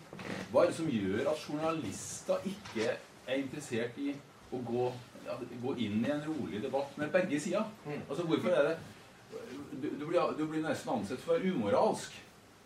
hva, 0.49 0.63
er 0.63 0.71
det 0.71 0.77
som, 0.79 0.89
gjør 0.89 1.29
at 1.29 1.43
journalister 1.45 2.47
ikke 2.49 2.95
er 3.31 3.41
interessert 3.41 3.99
i 4.01 4.13
å 4.51 4.59
gå, 4.67 4.87
ja, 5.25 5.37
gå 5.63 5.75
inn 5.79 6.01
i 6.05 6.11
en 6.11 6.23
rolig 6.27 6.61
debatt 6.63 6.97
med 6.99 7.11
begge 7.13 7.39
sider. 7.39 7.67
Mm. 7.85 8.01
Altså, 8.09 8.25
hvorfor 8.27 8.57
er 8.57 8.71
det 8.71 8.79
Du, 9.81 9.87
du, 9.99 10.05
blir, 10.05 10.19
du 10.37 10.41
blir, 10.45 10.59
nesten 10.59 10.89
ansett 10.91 11.21
for 11.23 11.31
å 11.31 11.37
være 11.37 11.53
umoralsk 11.55 12.17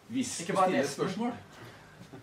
hvis 0.09 0.31
du 0.37 0.53
stiller 0.53 0.87
spørsmål. 0.89 1.35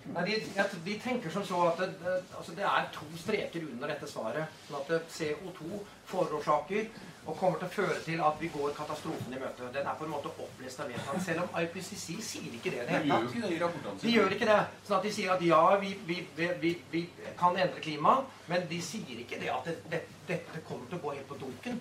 Nei, 0.03 0.24
de, 0.27 0.65
de, 0.85 0.95
tenker 0.99 1.31
som 1.31 1.45
så 1.47 1.61
at 1.69 1.79
det, 1.79 1.93
det, 2.03 2.15
altså 2.37 2.55
det, 2.57 2.65
er 2.66 2.89
to 2.95 3.07
streker 3.20 3.62
under 3.69 3.93
dette 3.93 4.09
svaret. 4.11 4.57
Sånn 4.66 4.81
at 4.83 5.12
CO2 5.15 5.79
forårsaker 6.11 6.89
og 7.23 7.37
kommer 7.39 7.61
til 7.61 7.69
å 7.69 7.74
føre 7.77 7.99
til 8.03 8.23
at 8.27 8.41
vi 8.43 8.49
går 8.51 8.73
katastrofen 8.74 9.37
i 9.37 9.39
møte. 9.39 9.69
Den 9.74 9.87
er 9.87 9.99
på 9.99 10.09
en 10.09 10.11
måte 10.11 10.33
opplest 10.33 10.83
av 10.83 10.91
vedtatt. 10.91 11.23
Selv 11.23 11.45
om 11.45 11.59
IPCC 11.62 12.19
sier 12.19 12.51
ikke 12.51 12.73
det 12.74 12.87
det 12.89 12.97
hele 12.97 13.20
tatt. 13.31 14.03
De 14.03 14.15
gjør 14.16 14.35
ikke 14.35 14.49
det. 14.51 14.59
Sånn 14.89 14.97
at 14.99 15.07
de 15.07 15.12
sier 15.15 15.35
at 15.37 15.45
ja, 15.47 15.62
vi, 15.83 15.93
vi, 16.09 16.19
vi, 16.39 16.73
vi 16.91 17.03
kan 17.39 17.55
endre 17.55 17.83
klimaet, 17.85 18.33
men 18.51 18.66
de 18.70 18.81
sier 18.83 19.23
ikke 19.23 19.39
det 19.43 19.53
at 19.55 19.70
det, 19.93 20.03
dette 20.27 20.65
kommer 20.66 20.91
til 20.91 20.99
å 20.99 21.05
gå 21.05 21.15
helt 21.15 21.31
på 21.31 21.39
dunken. 21.45 21.79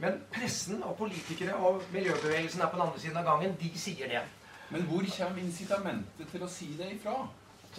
Men 0.00 0.22
pressen 0.32 0.80
og 0.86 0.96
politikere 0.96 1.58
og 1.68 1.82
miljøbevegelsen 1.92 2.62
er 2.62 2.70
på 2.70 2.78
den 2.78 2.86
andre 2.86 3.02
siden 3.02 3.20
av 3.20 3.28
gangen. 3.28 3.58
De 3.60 3.70
sier 3.76 4.08
det. 4.08 4.24
Men 4.72 4.88
hvor 4.88 5.04
kommer 5.04 5.42
incitamentet 5.42 6.32
til 6.32 6.44
å 6.44 6.50
si 6.52 6.70
det 6.78 6.94
ifra? 6.96 7.18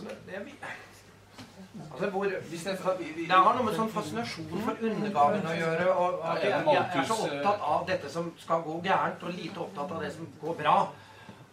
Det, 0.04 0.44
Altså 1.92 2.10
hvor, 2.10 2.32
Hvis 2.50 2.66
jeg 2.66 2.78
det 3.18 3.32
har 3.32 3.54
noe 3.56 3.66
med 3.66 3.76
sånn 3.78 3.92
fascinasjon 3.94 4.64
for 4.66 4.82
undergaven 4.90 5.46
å 5.48 5.54
gjøre. 5.58 5.92
og 5.94 6.24
at 6.32 6.44
jeg, 6.44 6.64
jeg 6.66 6.88
er 7.02 7.06
så 7.08 7.18
opptatt 7.28 7.68
av 7.74 7.86
dette 7.88 8.10
som 8.12 8.32
skal 8.40 8.64
gå 8.66 8.80
gærent, 8.86 9.24
og 9.24 9.38
lite 9.38 9.62
opptatt 9.64 9.94
av 9.96 10.04
det 10.04 10.12
som 10.16 10.28
går 10.42 10.58
bra. 10.64 10.76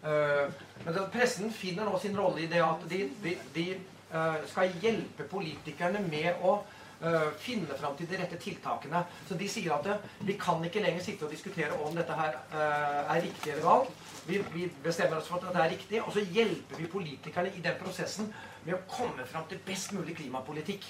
Eh, 0.07 0.65
men 0.85 0.99
pressen 1.13 1.53
finner 1.55 1.89
nå 1.89 1.99
sin 1.99 2.17
rolle 2.17 2.45
i 2.45 2.49
det 2.51 2.63
at 2.63 2.89
de, 2.91 3.05
de, 3.23 3.37
de 3.55 3.67
eh, 3.75 4.41
skal 4.51 4.75
hjelpe 4.83 5.27
politikerne 5.31 6.03
med 6.07 6.43
å 6.47 6.59
eh, 7.03 7.31
finne 7.43 7.79
fram 7.79 7.97
til 7.99 8.11
de 8.11 8.21
rette 8.21 8.39
tiltakene. 8.43 9.03
Så 9.29 9.39
de 9.41 9.49
sier 9.51 9.75
at 9.75 9.89
vi 10.27 10.39
kan 10.41 10.63
ikke 10.65 10.85
lenger 10.85 11.07
sitte 11.07 11.27
og 11.27 11.35
diskutere 11.35 11.79
om 11.83 11.97
dette 11.97 12.19
her 12.19 12.39
er 12.53 13.25
riktig 13.25 13.57
eller 13.57 13.67
galt. 13.67 14.06
Vi, 14.27 14.41
vi 14.53 14.69
bestemmer 14.83 15.21
oss 15.21 15.29
for 15.31 15.39
at 15.39 15.55
det 15.55 15.63
er 15.63 15.73
riktig, 15.77 16.03
og 16.03 16.13
så 16.15 16.25
hjelper 16.35 16.81
vi 16.81 16.89
politikerne 16.91 17.53
i 17.55 17.63
den 17.63 17.77
prosessen 17.79 18.33
med 18.65 18.75
å 18.75 18.85
komme 18.91 19.27
fram 19.31 19.47
til 19.51 19.61
best 19.67 19.95
mulig 19.95 20.17
klimapolitikk. 20.19 20.87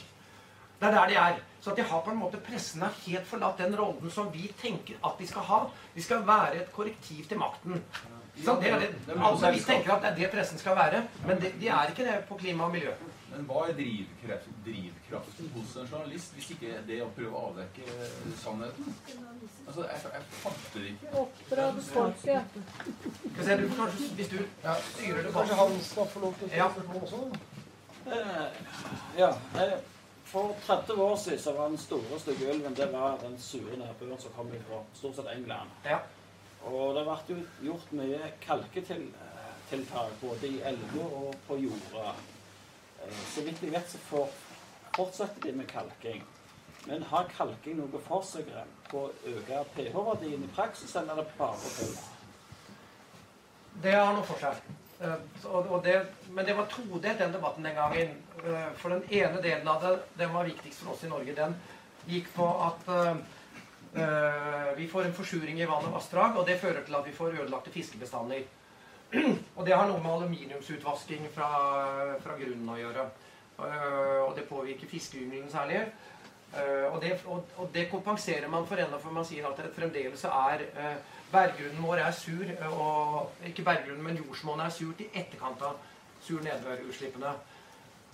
Det 0.81 0.89
er 0.89 0.93
der 0.93 1.09
de 1.09 1.17
er. 1.21 1.39
Så 1.61 1.73
at 1.73 1.79
de 1.81 1.85
har 1.89 2.03
på 2.05 2.13
en 2.13 2.21
måte 2.21 2.41
pressen 2.45 2.83
har 2.85 2.97
helt 3.07 3.29
forlatt 3.29 3.61
den 3.61 3.77
rollen 3.77 4.13
som 4.13 4.29
vi 4.33 4.49
tenker 4.61 4.99
at 5.05 5.21
de 5.21 5.29
skal 5.29 5.45
ha. 5.49 5.61
De 5.95 6.05
skal 6.05 6.25
være 6.29 6.63
et 6.63 6.73
korrektiv 6.73 7.29
til 7.29 7.41
makten. 7.41 7.81
Så 8.45 8.57
det 8.61 8.73
er 8.73 8.83
det, 8.83 8.91
altså, 9.17 9.51
vi 9.53 9.63
tenker 9.65 9.95
at 9.95 10.03
det 10.05 10.11
er 10.11 10.19
det 10.19 10.33
pressen 10.35 10.61
skal 10.61 10.77
være, 10.77 11.07
men 11.25 11.41
de, 11.41 11.53
de 11.61 11.71
er 11.73 11.93
ikke 11.93 12.05
det 12.05 12.19
på 12.29 12.37
klima 12.41 12.69
og 12.69 12.75
miljø. 12.77 12.93
Men 13.37 13.45
hva 13.51 13.67
er 13.69 13.75
drivkraft, 13.77 14.47
drivkraften 14.65 15.49
hos 15.55 15.73
en 15.77 15.89
journalist, 15.91 16.33
hvis 16.39 16.47
ikke 16.55 16.79
det 16.89 17.03
å 17.05 17.09
prøve 17.17 17.37
å 17.37 17.43
avdekke 17.51 17.97
sannheten? 18.41 18.95
Altså, 19.67 19.83
jeg, 19.85 19.99
jeg 20.15 20.23
fatter 20.45 20.87
ikke. 20.91 21.11
Oppdra 21.21 21.67
folket. 21.91 22.57
Skal 23.43 23.61
vi 23.61 23.69
kanskje, 23.77 24.07
hvis 24.21 24.31
du 24.33 24.39
styrer 24.95 25.21
det 25.27 25.33
Kanskje 25.35 25.59
han 25.61 25.77
skal 25.85 26.09
få 26.15 26.23
lov 26.25 26.39
til 26.41 26.49
å 26.49 26.57
Ja. 26.57 26.69
stille 26.73 26.87
spørsmål 26.87 27.03
også? 27.03 27.21
Eh, 28.07 28.49
Ja. 29.19 29.31
eh, 29.65 29.77
For 30.27 30.57
30 30.67 30.97
år 31.01 31.17
siden 31.17 31.39
så 31.39 31.53
var 31.55 31.69
den 31.69 31.79
store 31.79 32.19
stygge 32.19 32.49
ulven 32.55 32.75
det 32.75 32.89
var 32.93 33.19
den 33.21 33.37
sure 33.39 33.77
nedbøren 33.79 34.19
som 34.19 34.33
kom 34.37 34.49
fra 34.69 34.81
stort 34.95 35.15
sett 35.17 35.29
England. 35.37 35.71
Ja. 35.85 35.99
Og 36.65 36.97
det 36.97 37.05
ble 37.05 37.37
jo 37.37 37.37
gjort 37.69 37.93
mye 37.93 38.33
kalketiltak 38.41 40.17
både 40.21 40.49
i 40.49 40.61
elver 40.67 41.05
og 41.21 41.37
på 41.47 41.61
jorda. 41.63 42.15
Så 43.35 43.45
vidt 43.47 43.63
jeg 43.63 43.73
vet, 43.73 43.91
så 43.91 44.01
for, 44.09 44.33
fortsetter 44.97 45.49
de 45.49 45.53
med 45.59 45.71
kalking. 45.71 46.25
Men 46.87 47.03
har 47.11 47.31
kalking 47.37 47.81
noe 47.81 48.01
for 48.07 48.27
seg 48.27 48.51
på 48.91 49.07
å 49.09 49.13
øke 49.33 49.65
pH-verdien 49.75 50.45
i 50.47 50.51
praksis, 50.55 50.95
eller 50.97 51.17
er 51.17 51.25
det 51.25 51.39
bare 51.39 51.71
tull? 51.77 51.95
Det 53.83 53.95
har 53.95 54.13
noe 54.15 54.27
for 54.27 54.41
seg. 54.41 54.61
Eh, 55.01 56.07
men 56.31 56.47
det 56.47 56.55
var 56.57 56.69
todelt, 56.73 57.19
den 57.19 57.33
debatten 57.33 57.67
den 57.67 57.75
gangen. 57.75 58.15
Eh, 58.45 58.69
For 58.77 58.91
den 58.91 59.03
ene 59.11 59.43
delen 59.43 59.69
av 59.69 59.83
det, 59.83 59.99
den 60.19 60.33
var 60.33 60.45
viktigst 60.45 60.83
for 60.83 60.95
oss 60.95 61.05
i 61.05 61.11
Norge, 61.11 61.35
den 61.35 61.57
gikk 62.07 62.31
på 62.37 62.47
at 62.69 62.89
eh, 62.89 64.73
vi 64.77 64.87
får 64.89 65.09
en 65.09 65.17
forsuring 65.17 65.61
i 65.61 65.67
vann 65.67 65.89
og 65.89 65.99
vassdrag, 65.99 66.37
og 66.37 66.47
det 66.47 66.61
fører 66.61 66.85
til 66.85 66.95
at 66.95 67.07
vi 67.07 67.17
får 67.17 67.41
ødelagte 67.43 67.75
fiskebestander. 67.75 68.47
Og 69.57 69.67
det 69.67 69.75
har 69.77 69.89
noe 69.89 70.03
med 70.03 70.13
aluminiumsutvasking 70.13 71.29
fra, 71.35 71.49
fra 72.23 72.37
grunnen 72.39 72.69
å 72.69 72.79
gjøre. 72.81 73.07
Eh, 73.59 74.21
Og 74.27 74.35
det 74.37 74.49
påvirker 74.49 74.91
fiskeyngelen 74.91 75.51
særlig. 75.51 75.83
Eh, 76.55 76.87
og, 76.93 77.01
det, 77.03 77.17
og, 77.27 77.45
og 77.57 77.71
det 77.75 77.89
kompenserer 77.91 78.49
man 78.49 78.67
for 78.67 78.77
ennå, 78.81 78.99
for 79.03 79.13
man 79.13 79.25
sier 79.25 79.47
at 79.49 79.59
det 79.61 79.75
fremdeles 79.77 80.25
er 80.29 80.67
eh, 80.77 80.97
Berggrunnen 81.33 81.83
vår 81.83 81.99
er 82.05 82.13
sur, 82.15 82.51
og 82.71 83.47
ikke 83.49 83.65
berggrunnen, 83.67 84.05
men 84.05 84.19
jordsmonnet 84.21 84.69
er 84.69 84.75
surt 84.77 85.01
i 85.03 85.09
etterkant 85.11 85.63
av 85.67 85.81
sur 86.23 86.39
nedbørutslippene. 86.45 87.33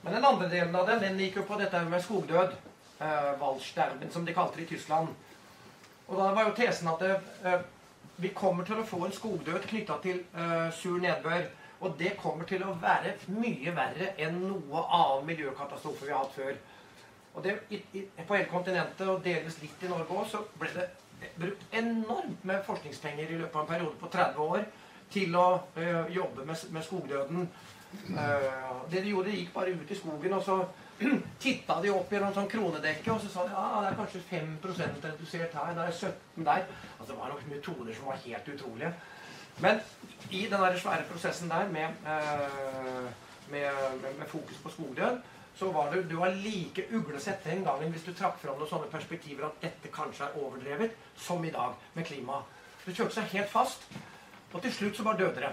Men 0.02 0.16
den 0.16 0.24
andre 0.24 0.48
delen 0.48 0.74
av 0.74 0.88
den 0.88 1.02
den 1.04 1.20
gikk 1.20 1.36
jo 1.42 1.44
på 1.46 1.58
dette 1.60 1.82
med 1.90 2.02
skogdød. 2.02 2.56
Eh, 3.02 3.28
Waldsterben, 3.40 4.10
som 4.10 4.24
de 4.24 4.34
kalte 4.34 4.56
det 4.56 4.64
i 4.64 4.74
Tyskland. 4.74 5.12
Og 6.08 6.18
da 6.18 6.32
var 6.32 6.48
jo 6.48 6.56
tesen 6.56 6.88
at 6.88 7.04
det, 7.04 7.54
vi 8.22 8.30
kommer 8.36 8.66
til 8.66 8.78
å 8.78 8.86
få 8.86 9.00
en 9.06 9.14
skogdød 9.14 9.66
knytta 9.70 9.98
til 10.04 10.22
uh, 10.36 10.70
sur 10.74 11.00
nedbør. 11.02 11.48
Og 11.82 11.96
det 11.98 12.12
kommer 12.20 12.46
til 12.46 12.62
å 12.62 12.76
være 12.78 13.16
mye 13.34 13.72
verre 13.74 14.12
enn 14.22 14.36
noe 14.44 14.84
annen 14.86 15.26
miljøkatastrofe 15.26 16.06
vi 16.06 16.12
har 16.14 16.22
hatt 16.22 16.36
før. 16.36 16.60
Og 17.34 17.42
det, 17.42 17.56
i, 17.74 17.80
i, 17.98 18.04
På 18.28 18.36
hele 18.36 18.50
kontinentet, 18.50 19.08
og 19.08 19.24
delvis 19.24 19.58
litt 19.62 19.82
i 19.82 19.90
Norge 19.90 20.14
òg, 20.14 20.28
så 20.30 20.44
ble 20.60 20.70
det 20.76 20.86
brukt 21.38 21.74
enormt 21.74 22.44
med 22.46 22.62
forskningspenger 22.66 23.30
i 23.30 23.40
løpet 23.40 23.56
av 23.56 23.64
en 23.64 23.72
periode 23.72 23.98
på 23.98 24.10
30 24.14 24.46
år 24.46 24.64
til 25.12 25.36
å 25.38 25.46
uh, 25.78 26.06
jobbe 26.12 26.46
med, 26.46 26.64
med 26.70 26.86
skogdøden. 26.86 27.50
Uh, 28.14 28.86
det 28.90 29.02
de 29.02 29.10
gjorde, 29.10 29.30
de 29.30 29.42
gikk 29.42 29.52
bare 29.56 29.74
ut 29.74 29.90
i 29.90 29.98
skogen, 29.98 30.38
og 30.38 30.46
så 30.46 30.60
titta 31.42 31.78
de 31.82 31.90
opp 31.92 32.12
gjennom 32.12 32.34
sånn 32.36 32.50
kronedekke, 32.50 33.10
og 33.12 33.20
så 33.22 33.30
sa 33.32 33.46
de 33.46 33.54
ja, 33.54 33.64
det 33.82 33.90
er 33.90 33.98
kanskje 33.98 34.22
5% 34.30 35.06
redusert 35.08 35.56
her, 35.58 35.74
det 35.76 35.88
er 35.88 35.98
17 35.98 36.46
der. 36.46 36.64
Altså, 36.98 37.10
det 37.12 37.18
var 37.18 37.32
noen 37.32 37.50
metoder 37.50 37.96
som 37.96 38.08
var 38.10 38.22
helt 38.24 38.54
utrolige. 38.54 38.92
Men 39.62 39.80
i 40.30 40.46
den 40.48 40.64
der 40.64 40.78
svære 40.80 41.08
prosessen 41.10 41.50
der 41.52 41.68
med, 41.68 42.02
eh, 42.08 43.08
med, 43.52 43.68
med, 44.02 44.18
med 44.18 44.26
fokus 44.28 44.60
på 44.62 44.72
skogdød, 44.72 45.18
så 45.54 45.72
var 45.72 45.90
det, 45.92 46.06
du 46.10 46.16
var 46.16 46.28
like 46.28 46.86
uglesett 46.92 47.44
den 47.44 47.64
gangen 47.64 47.92
hvis 47.92 48.06
du 48.06 48.14
trakk 48.16 48.38
fram 48.40 48.56
noen 48.58 48.70
sånne 48.70 48.88
perspektiver 48.92 49.46
at 49.50 49.60
dette 49.62 49.90
kanskje 49.92 50.24
er 50.24 50.38
overdrevet, 50.40 50.96
som 51.16 51.44
i 51.44 51.52
dag 51.52 51.76
med 51.94 52.08
klima. 52.08 52.40
Det 52.86 52.96
kjørte 52.96 53.18
seg 53.18 53.36
helt 53.36 53.52
fast, 53.52 53.84
og 54.52 54.62
til 54.62 54.72
slutt 54.72 54.96
så 54.96 55.04
bare 55.06 55.20
døde 55.20 55.44
det. 55.44 55.52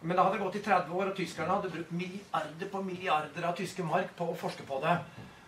Men 0.00 0.16
det 0.16 0.24
hadde 0.24 0.40
gått 0.42 0.58
i 0.58 0.64
30 0.64 0.92
år, 0.92 1.10
og 1.10 1.16
tyskerne 1.16 1.54
hadde 1.54 1.72
brukt 1.72 1.94
milliarder 1.96 2.68
på 2.72 2.82
milliarder 2.84 3.48
av 3.48 3.56
tyske 3.56 3.86
mark 3.86 4.12
på 4.18 4.28
å 4.30 4.36
forske 4.38 4.66
på 4.68 4.80
det. 4.84 4.96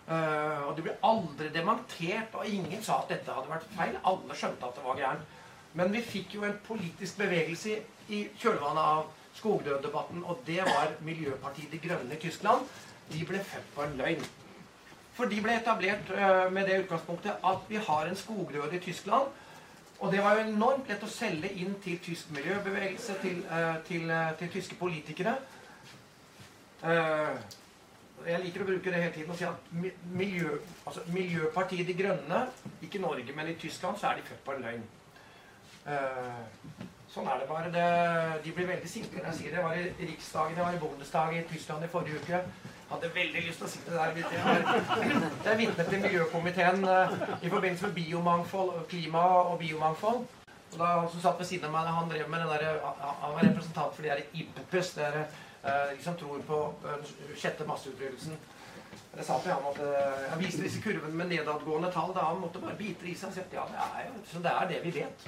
Eh, 0.09 0.63
og 0.65 0.73
det 0.77 0.87
ble 0.87 0.95
aldri 1.05 1.51
dementert, 1.53 2.33
og 2.33 2.49
ingen 2.49 2.81
sa 2.83 3.03
at 3.03 3.13
dette 3.13 3.35
hadde 3.35 3.51
vært 3.51 3.69
feil. 3.75 3.99
Alle 4.09 4.37
skjønte 4.37 4.65
at 4.65 4.79
det 4.79 4.85
var 4.87 4.97
gærent. 4.97 5.37
Men 5.77 5.93
vi 5.93 6.01
fikk 6.01 6.33
jo 6.39 6.45
en 6.47 6.57
politisk 6.65 7.19
bevegelse 7.21 7.77
i, 8.09 8.23
kjølvannet 8.41 8.81
av 8.81 9.11
skogdøddebatten, 9.37 10.23
og 10.25 10.41
det 10.47 10.63
var 10.65 10.95
Miljøpartiet 11.05 11.71
De 11.71 11.81
Grønne 11.83 12.15
i 12.15 12.21
Tyskland. 12.21 12.65
De 13.13 13.21
ble 13.25 13.41
født 13.45 13.69
på 13.75 13.85
en 13.85 13.93
løgn. 14.01 14.25
For 15.13 15.29
de 15.29 15.43
ble 15.43 15.59
etablert 15.59 16.09
eh, 16.15 16.47
med 16.55 16.65
det 16.65 16.81
utgangspunktet 16.85 17.45
at 17.45 17.69
vi 17.69 17.77
har 17.85 18.09
en 18.09 18.17
skogdød 18.17 18.73
i 18.73 18.81
Tyskland. 18.81 19.29
Og 19.99 20.11
det 20.11 20.23
var 20.23 20.37
jo 20.37 20.47
enormt 20.47 20.87
lett 20.87 21.01
å 21.03 21.11
selge 21.11 21.49
inn 21.59 21.73
til 21.83 21.97
tysk 22.03 22.29
miljøbevegelse, 22.31 23.15
til, 23.21 23.41
eh, 23.51 23.75
til, 23.87 24.11
eh, 24.11 24.31
til 24.39 24.51
tyske 24.53 24.75
politikere. 24.75 25.35
Eh, 26.83 27.35
jeg 28.27 28.43
liker 28.43 28.61
å 28.61 28.65
bruke 28.65 28.91
det 28.91 29.01
hele 29.03 29.13
tiden 29.13 29.31
og 29.31 29.37
si 29.37 29.43
at 29.43 29.55
miljø, 30.11 30.59
altså 30.87 31.01
Miljøpartiet 31.07 31.87
De 31.87 31.93
Grønne, 31.93 32.47
ikke 32.81 32.97
i 32.97 33.01
Norge, 33.01 33.35
men 33.35 33.47
i 33.47 33.55
Tyskland, 33.55 33.97
så 33.97 34.07
er 34.07 34.15
de 34.15 34.21
født 34.21 34.45
på 34.45 34.51
en 34.51 34.63
løgn. 34.63 34.83
Sånn 37.09 37.27
er 37.27 37.39
det 37.39 37.47
bare. 37.47 37.71
Det, 37.71 38.43
de 38.45 38.51
blir 38.51 38.67
veldig 38.67 38.89
sinte 38.89 39.17
når 39.17 39.25
jeg 39.25 39.35
sier 39.35 39.49
det. 39.49 39.55
Jeg 39.55 39.63
var 39.63 39.73
i 39.73 40.11
Riksdagen, 40.11 40.57
jeg 40.57 40.65
var 40.65 40.73
i 40.73 40.79
Bondestaget 40.79 41.45
i 41.45 41.53
Tyskland 41.53 41.83
i 41.83 41.87
forrige 41.87 42.19
uke. 42.19 42.43
Hadde 42.89 43.09
veldig 43.13 43.41
lyst 43.45 43.61
til 43.61 43.67
å 43.67 43.69
sitte 43.69 43.93
der. 43.93 44.15
Jeg 44.17 44.25
er, 45.45 45.83
til 45.89 46.01
miljøkomiteen 46.01 46.85
eh, 46.89 47.15
i 47.45 47.51
forbindelse 47.51 47.89
med 47.89 47.95
biomangfold, 47.99 48.71
klima 48.89 49.25
og 49.51 49.59
biomangfold. 49.61 50.23
Og 50.71 50.77
da 50.79 50.85
Han 50.85 51.09
som 51.09 51.21
satt 51.21 51.39
ved 51.39 51.45
siden 51.45 51.69
av 51.69 51.75
meg, 51.75 51.91
han 51.93 52.09
drev 52.09 52.29
med 52.29 52.41
den 52.41 52.49
der, 52.49 52.79
han 53.21 53.33
var 53.35 53.45
representant 53.45 53.95
for 53.95 54.01
de 54.05 54.09
der 54.09 54.23
IPPES, 54.33 54.97
er, 54.97 55.19
eh, 55.63 55.97
de 55.97 56.03
som 56.03 56.17
tror 56.17 56.41
på 56.47 56.59
eh, 56.85 56.97
den 56.97 57.37
sjette 57.37 57.67
masseutryddelsen. 57.69 58.37
Jeg 59.17 59.25
sa 59.25 59.39
til 59.43 59.51
ham 59.51 59.65
at 59.71 59.79
eh, 59.85 60.21
jeg 60.31 60.39
viste 60.43 60.65
disse 60.65 60.81
kurvene 60.81 61.15
med 61.15 61.29
nedadgående 61.33 61.91
tall. 61.91 62.13
da 62.13 62.29
Han 62.29 62.41
måtte 62.41 62.61
bare 62.61 62.77
bite 62.77 63.09
i 63.09 63.15
seg 63.17 63.29
og 63.29 63.33
si 63.33 63.41
at 63.45 63.53
ja, 63.53 63.65
det 63.69 63.81
er 63.85 64.07
jo 64.07 64.21
så 64.31 64.41
det 64.45 64.53
er 64.53 64.69
det 64.69 64.83
vi 64.83 64.95
vet. 65.01 65.27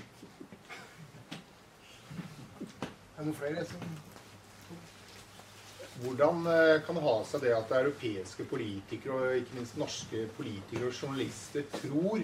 Er 3.18 3.22
det 3.22 3.26
noen 3.26 3.38
flere 3.38 3.66
som 3.66 4.11
Hvordan 6.02 6.48
eh, 6.48 6.82
kan 6.86 6.98
det 6.98 7.04
ha 7.06 7.14
seg 7.30 7.44
det 7.46 7.52
at 7.54 7.72
europeiske 7.78 8.46
politikere, 8.50 9.14
og 9.14 9.38
ikke 9.38 9.58
minst 9.60 9.76
norske 9.78 10.24
politikere 10.34 10.88
og 10.90 10.96
journalister, 10.98 11.68
tror 11.76 12.24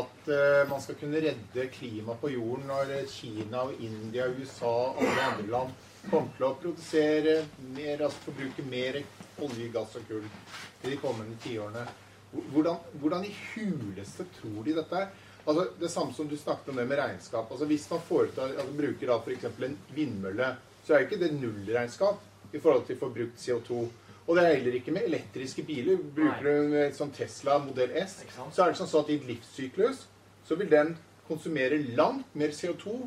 at 0.00 0.30
eh, 0.34 0.62
man 0.70 0.82
skal 0.82 0.98
kunne 0.98 1.20
redde 1.22 1.66
klimaet 1.76 2.18
på 2.18 2.32
jorden 2.32 2.66
når 2.72 2.90
Kina, 3.12 3.68
og 3.68 3.76
India, 3.78 4.26
USA 4.34 4.72
og 4.88 5.02
alle 5.04 5.26
andre 5.28 5.46
land 5.52 5.76
kommer 6.08 6.32
til 6.34 6.46
å 6.48 6.56
produsere 6.64 7.36
mer, 7.76 8.02
altså 8.02 8.24
forbruke 8.24 8.66
mer 8.66 8.98
olje, 9.46 9.68
gass 9.76 9.94
og 10.00 10.08
kull 10.08 10.26
i 10.26 10.88
de 10.88 10.98
kommende 11.04 11.38
tiårene? 11.44 11.86
Hvordan, 12.32 12.82
hvordan 12.98 13.28
i 13.28 13.36
huleste 13.52 14.26
tror 14.40 14.66
de 14.66 14.74
dette 14.80 15.04
er? 15.04 15.14
Altså, 15.46 15.68
det 15.78 15.90
samme 15.90 16.14
som 16.18 16.26
du 16.26 16.34
snakket 16.38 16.72
om 16.72 16.82
det 16.82 16.88
med 16.90 16.98
regnskap. 16.98 17.46
Altså, 17.50 17.70
hvis 17.70 17.86
man 17.94 18.02
foretar, 18.08 18.56
altså, 18.56 18.74
bruker 18.74 19.14
da 19.14 19.22
f.eks. 19.22 19.48
en 19.70 19.80
vindmølle, 19.94 20.52
så 20.82 20.96
er 20.96 21.02
jo 21.02 21.10
ikke 21.12 21.22
det 21.22 21.32
nullregnskap 21.38 22.28
i 22.52 22.60
forhold 22.60 22.86
til 22.86 22.98
forbrukt 23.00 23.40
CO2. 23.40 23.84
Og 24.26 24.36
det 24.36 24.44
er 24.44 24.54
heller 24.54 24.76
ikke 24.78 24.94
med 24.94 25.06
elektriske 25.08 25.64
biler. 25.66 25.98
Bruker 26.16 26.46
du 26.46 26.76
en 26.78 26.94
sånn 26.94 27.10
Tesla 27.14 27.58
modell 27.62 27.94
S, 28.04 28.20
så 28.52 28.64
er 28.64 28.72
det 28.72 28.78
sånn 28.78 28.92
at 29.02 29.10
i 29.10 29.18
et 29.18 29.26
livssyklus 29.28 30.06
så 30.46 30.58
vil 30.58 30.70
den 30.70 30.94
konsumere 31.28 31.80
langt 31.96 32.34
mer 32.38 32.54
CO2 32.54 33.00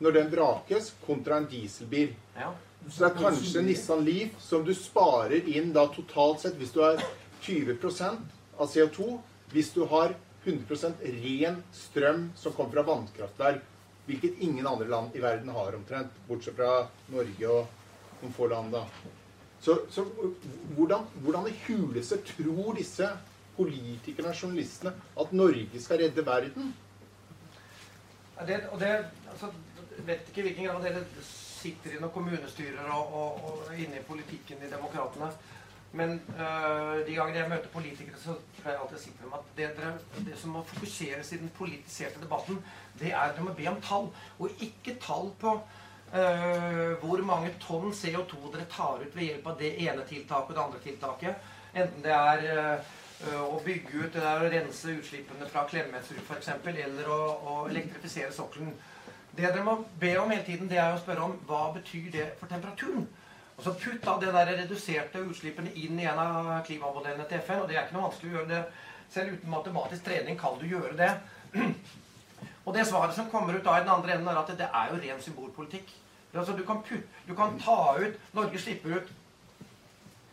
når 0.00 0.16
den 0.16 0.30
vrakes, 0.32 0.94
kontra 1.04 1.36
en 1.40 1.48
dieselbil. 1.48 2.12
Ja. 2.36 2.54
Så 2.88 3.02
det 3.02 3.08
er 3.10 3.18
kanskje 3.18 3.62
Nissan 3.64 4.04
Leaf 4.06 4.38
som 4.40 4.62
du 4.64 4.72
sparer 4.76 5.48
inn 5.52 5.74
da 5.76 5.84
totalt 5.92 6.40
sett, 6.44 6.56
hvis 6.56 6.72
du 6.72 6.80
har 6.80 7.02
20% 7.44 8.60
av 8.60 8.70
CO2, 8.72 9.10
hvis 9.52 9.72
du 9.76 9.82
har 9.90 10.14
100% 10.44 11.04
ren 11.20 11.60
strøm 11.76 12.30
som 12.36 12.54
kommer 12.56 12.78
fra 12.78 12.86
vannkraftverk, 12.88 13.66
hvilket 14.08 14.40
ingen 14.40 14.66
andre 14.66 14.88
land 14.88 15.16
i 15.16 15.20
verden 15.22 15.52
har 15.52 15.76
omtrent, 15.76 16.16
bortsett 16.28 16.56
fra 16.56 16.86
Norge 17.12 17.52
og 17.52 17.79
noen 18.22 18.36
få 18.36 18.48
land 18.50 18.72
da. 18.74 18.84
Så, 19.60 19.76
så 19.92 20.04
hvordan, 20.76 21.04
hvordan 21.20 21.50
i 21.50 21.56
huleste 21.66 22.20
tror 22.24 22.78
disse 22.78 23.08
politikerne 23.56 24.32
og 24.32 24.42
journalistene 24.42 24.94
at 25.20 25.32
Norge 25.36 25.82
skal 25.82 26.00
redde 26.00 26.26
verden? 26.26 26.72
Det, 28.46 28.56
og 28.72 28.80
det, 28.80 28.88
altså, 29.30 29.50
vet 30.06 30.28
ikke 30.28 30.42
hvilken 30.42 30.64
grad 30.64 30.82
dere 30.82 31.04
sitter 31.60 31.96
i 31.96 32.00
noen 32.00 32.12
kommunestyrer 32.14 32.88
og, 32.88 33.14
og, 33.14 33.42
og 33.44 33.74
inne 33.76 34.00
i 34.00 34.06
politikken 34.06 34.62
i 34.64 34.70
Demokratene. 34.72 35.28
Men 35.92 36.10
øh, 36.38 37.06
de 37.06 37.14
gangene 37.14 37.38
jeg 37.38 37.50
møter 37.50 37.68
politikere, 37.72 38.18
så 38.18 38.36
pleier 38.60 38.76
jeg 38.76 38.82
alltid 38.82 38.96
å 38.96 39.02
si 39.02 39.10
til 39.10 39.24
dem 39.26 39.32
at 39.34 39.48
det, 39.56 39.70
dere, 39.76 40.24
det 40.28 40.36
som 40.38 40.52
må 40.54 40.62
fokuseres 40.70 41.32
i 41.34 41.40
den 41.40 41.50
politiserte 41.56 42.22
debatten, 42.22 42.60
det 43.00 43.10
er 43.10 43.24
at 43.24 43.34
dere 43.34 43.48
må 43.48 43.54
be 43.58 43.66
om 43.68 43.80
tall. 43.82 44.06
Og 44.38 44.62
ikke 44.62 44.94
tall 45.02 45.32
på 45.40 45.56
øh, 46.14 46.92
hvor 47.02 47.22
mange 47.26 47.52
tonn 47.62 47.92
CO2 47.92 48.52
dere 48.52 48.66
tar 48.70 49.02
ut 49.02 49.16
ved 49.16 49.26
hjelp 49.26 49.46
av 49.46 49.58
det 49.60 49.74
ene 49.84 50.06
tiltaket 50.08 50.50
og 50.50 50.56
det 50.56 50.64
andre 50.64 50.82
tiltaket. 50.84 51.50
Enten 51.74 52.02
det 52.02 52.14
er 52.14 52.46
uh, 53.30 53.42
å 53.46 53.60
bygge 53.64 54.06
ut 54.06 54.14
det 54.14 54.22
der 54.24 54.42
å 54.42 54.50
rense 54.50 54.96
utslippene 54.96 55.46
fra 55.52 55.62
Klemetsrud 55.70 56.22
f.eks., 56.24 56.48
eller 56.66 57.10
å, 57.14 57.20
å 57.46 57.56
elektrifisere 57.70 58.32
sokkelen. 58.34 58.72
Det 59.30 59.46
dere 59.46 59.62
må 59.62 59.76
be 60.00 60.16
om 60.18 60.32
hele 60.32 60.42
tiden, 60.42 60.68
det 60.68 60.80
er 60.82 60.96
å 60.96 60.98
spørre 60.98 61.28
om 61.28 61.36
hva 61.46 61.68
betyr 61.76 62.10
det 62.10 62.26
for 62.40 62.50
temperaturen. 62.50 63.06
Og 63.60 63.64
så 63.66 63.74
Putt 63.76 64.02
da 64.02 64.16
det 64.18 64.32
der 64.34 64.54
reduserte 64.62 65.20
utslippene 65.20 65.70
inn 65.76 65.98
i 66.00 66.06
en 66.08 66.18
av 66.18 66.46
klimamodellene 66.66 67.26
til 67.28 67.42
FN. 67.44 67.60
og 67.60 67.68
Det 67.68 67.76
er 67.76 67.84
ikke 67.84 67.98
noe 67.98 68.06
vanskelig 68.08 68.30
å 68.30 68.36
gjøre 68.38 68.50
det. 68.54 68.60
Selv 69.12 69.34
uten 69.36 69.52
matematisk 69.52 70.06
trening 70.06 70.38
kan 70.40 70.56
du 70.58 70.64
gjøre 70.70 70.96
det. 70.96 71.10
Og 72.64 72.74
det 72.74 72.86
svaret 72.86 73.14
som 73.16 73.30
kommer 73.30 73.56
ut 73.56 73.64
da 73.64 73.78
i 73.78 73.84
den 73.84 73.92
andre 73.92 74.14
enden, 74.14 74.28
er 74.28 74.38
at 74.42 74.52
det 74.58 74.68
er 74.68 74.92
jo 74.92 75.00
ren 75.00 75.22
symbolpolitikk. 75.22 75.92
Altså, 76.34 76.52
du, 76.52 76.64
kan 76.64 76.82
putt, 76.82 77.06
du 77.28 77.34
kan 77.34 77.58
ta 77.58 77.96
ut 77.98 78.34
Norge 78.34 78.58
slipper 78.58 78.96
ut 78.96 79.12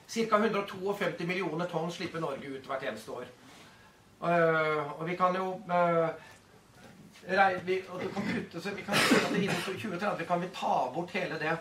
Ca. 0.08 0.38
152 0.38 1.26
millioner 1.28 1.68
tonn 1.68 1.92
slipper 1.92 2.22
Norge 2.24 2.48
ut 2.48 2.68
hvert 2.70 2.84
eneste 2.84 3.12
år. 3.12 3.26
Uh, 4.22 5.00
og 5.00 5.04
vi 5.10 5.16
kan 5.16 5.36
jo 5.36 5.50
uh, 5.68 6.08
rei- 7.28 7.60
vi, 7.66 7.82
og 7.90 8.00
kan 8.14 8.30
putte, 8.30 8.62
så 8.62 8.72
vi 8.74 8.86
kan 8.88 8.96
at 8.96 9.36
Innen 9.36 9.60
2030 9.66 10.26
kan 10.26 10.42
vi 10.42 10.48
ta 10.54 10.78
bort 10.94 11.12
hele 11.12 11.40
det 11.42 11.58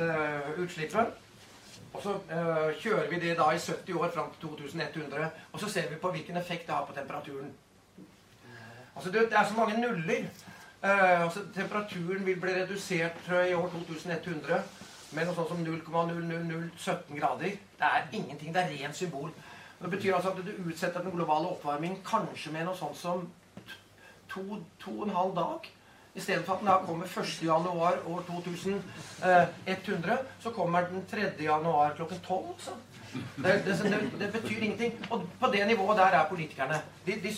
uh, 0.00 0.50
utslippet. 0.58 1.20
Og 1.94 2.02
så 2.02 2.12
kjører 2.82 3.06
vi 3.06 3.20
det 3.22 3.36
da 3.38 3.52
i 3.54 3.58
70 3.58 3.94
år 3.94 4.10
fram 4.10 4.32
til 4.32 4.48
2100. 4.48 5.28
Og 5.52 5.60
så 5.60 5.68
ser 5.70 5.86
vi 5.90 6.00
på 6.02 6.10
hvilken 6.10 6.36
effekt 6.36 6.66
det 6.66 6.74
har 6.74 6.86
på 6.88 6.92
temperaturen. 6.96 7.52
Altså 8.96 9.10
det, 9.10 9.28
det 9.30 9.38
er 9.38 9.48
så 9.48 9.54
mange 9.54 9.80
nuller. 9.80 10.24
Eh, 10.84 11.22
altså 11.24 11.40
temperaturen 11.54 12.26
vil 12.26 12.40
bli 12.40 12.54
redusert 12.54 13.12
tror 13.26 13.38
jeg, 13.38 13.50
i 13.50 13.54
år 13.54 13.68
2100 13.68 14.62
med 15.14 15.26
noe 15.26 15.34
sånt 15.34 15.48
som 15.48 15.62
0,00017 15.62 17.20
grader. 17.20 17.56
Det 17.78 17.88
er 17.88 18.08
ingenting. 18.12 18.54
Det 18.54 18.62
er 18.62 18.72
rent 18.72 18.96
symbol. 18.96 19.30
Det 19.82 19.90
betyr 19.90 20.14
altså 20.14 20.30
at 20.30 20.42
du 20.42 20.70
utsetter 20.70 21.02
den 21.02 21.14
globale 21.14 21.48
oppvarmingen 21.54 22.02
kanskje 22.06 22.52
med 22.52 22.66
noe 22.68 22.76
sånt 22.78 22.98
som 22.98 23.28
to, 24.30 24.60
to 24.80 25.00
og 25.00 25.08
en 25.08 25.16
halv 25.16 25.34
dag. 25.36 25.70
I 26.14 26.20
stedet 26.20 26.44
for 26.46 26.54
at 26.54 26.60
den 26.62 26.68
da 26.70 26.76
kommer 26.86 27.06
1. 27.06 27.42
januar 27.42 27.98
år 28.06 28.22
2100, 28.26 30.18
så 30.40 30.50
kommer 30.50 30.86
den 30.90 31.06
3. 31.10 31.32
januar 31.42 31.94
klokken 31.96 32.20
12. 32.26 32.44
Så. 32.58 32.70
Det, 33.14 33.62
det, 33.66 33.78
det, 33.82 34.12
det 34.18 34.32
betyr 34.32 34.62
ingenting. 34.62 35.06
Og 35.10 35.28
på 35.40 35.46
det 35.52 35.66
nivået 35.66 35.98
der 35.98 36.04
er 36.04 36.28
politikerne. 36.28 36.82
De, 37.06 37.12
de, 37.22 37.34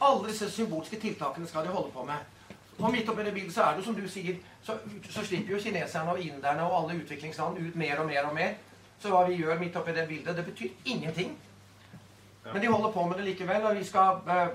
alle 0.00 0.28
disse 0.28 0.50
symbolske 0.50 1.00
tiltakene 1.00 1.46
skal 1.48 1.64
de 1.64 1.74
holde 1.74 1.92
på 1.94 2.04
med. 2.04 2.30
Og 2.78 2.90
midt 2.90 3.08
oppi 3.08 3.22
det 3.22 3.34
bildet 3.34 3.54
så 3.54 3.62
er 3.62 3.74
det 3.74 3.84
jo 3.84 3.84
som 3.84 3.96
du 3.96 4.08
sier, 4.10 4.36
så, 4.62 4.76
så 5.10 5.22
slipper 5.24 5.54
jo 5.54 5.60
kineserne 5.62 6.10
og 6.10 6.20
inderne 6.20 6.62
og 6.66 6.76
alle 6.80 7.00
utviklingsland 7.02 7.58
ut 7.58 7.76
mer 7.76 8.00
og 8.02 8.06
mer 8.06 8.28
og 8.28 8.34
mer. 8.34 8.54
Så 8.98 9.12
hva 9.12 9.24
vi 9.28 9.38
gjør 9.38 9.60
midt 9.60 9.76
oppi 9.76 9.94
det 9.94 10.08
bildet, 10.08 10.36
det 10.36 10.44
betyr 10.44 10.70
ingenting. 10.84 11.36
Men 12.52 12.62
de 12.62 12.72
holder 12.72 12.90
på 12.92 13.04
med 13.08 13.16
det 13.18 13.24
likevel, 13.24 13.64
og 13.64 13.76
vi 13.76 13.84
skal, 13.84 14.18
eh, 14.28 14.48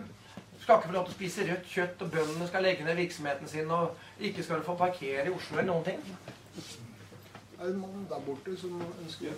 skal 0.59 0.75
ikke 0.75 0.87
få 0.87 0.93
lov 0.93 1.05
til 1.05 1.13
å 1.13 1.17
spise 1.17 1.47
rødt 1.51 1.69
kjøtt, 1.69 2.01
og 2.01 2.11
bøndene 2.11 2.47
skal 2.47 2.63
legge 2.63 2.85
ned 2.85 2.95
virksomheten 2.95 3.47
sin, 3.47 3.71
og 3.71 3.95
ikke 4.19 4.43
skal 4.43 4.59
du 4.59 4.63
få 4.63 4.75
parkere 4.75 5.25
i 5.25 5.33
Oslo 5.33 5.57
eller 5.57 5.71
noen 5.71 5.83
ting. 5.83 6.03
Er 7.59 7.65
det 7.65 7.73
en 7.73 7.81
mann 7.81 8.07
der 8.09 8.19
borte 8.25 8.57
som 8.57 8.83
ønsker 9.03 9.33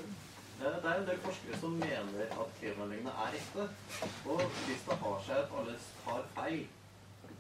Det 0.62 0.70
er 0.70 1.00
en 1.00 1.08
del 1.08 1.18
forskere 1.24 1.58
som 1.58 1.72
mener 1.82 2.28
at 2.42 2.54
klimaendringene 2.60 3.14
er 3.24 3.38
ekte. 3.40 3.64
Og 4.30 4.44
hvis 4.66 4.84
det 4.90 4.98
har 5.04 5.24
seg 5.26 5.40
at 5.42 5.56
alle 5.58 5.74
tar 6.04 6.28
feil, 6.36 6.68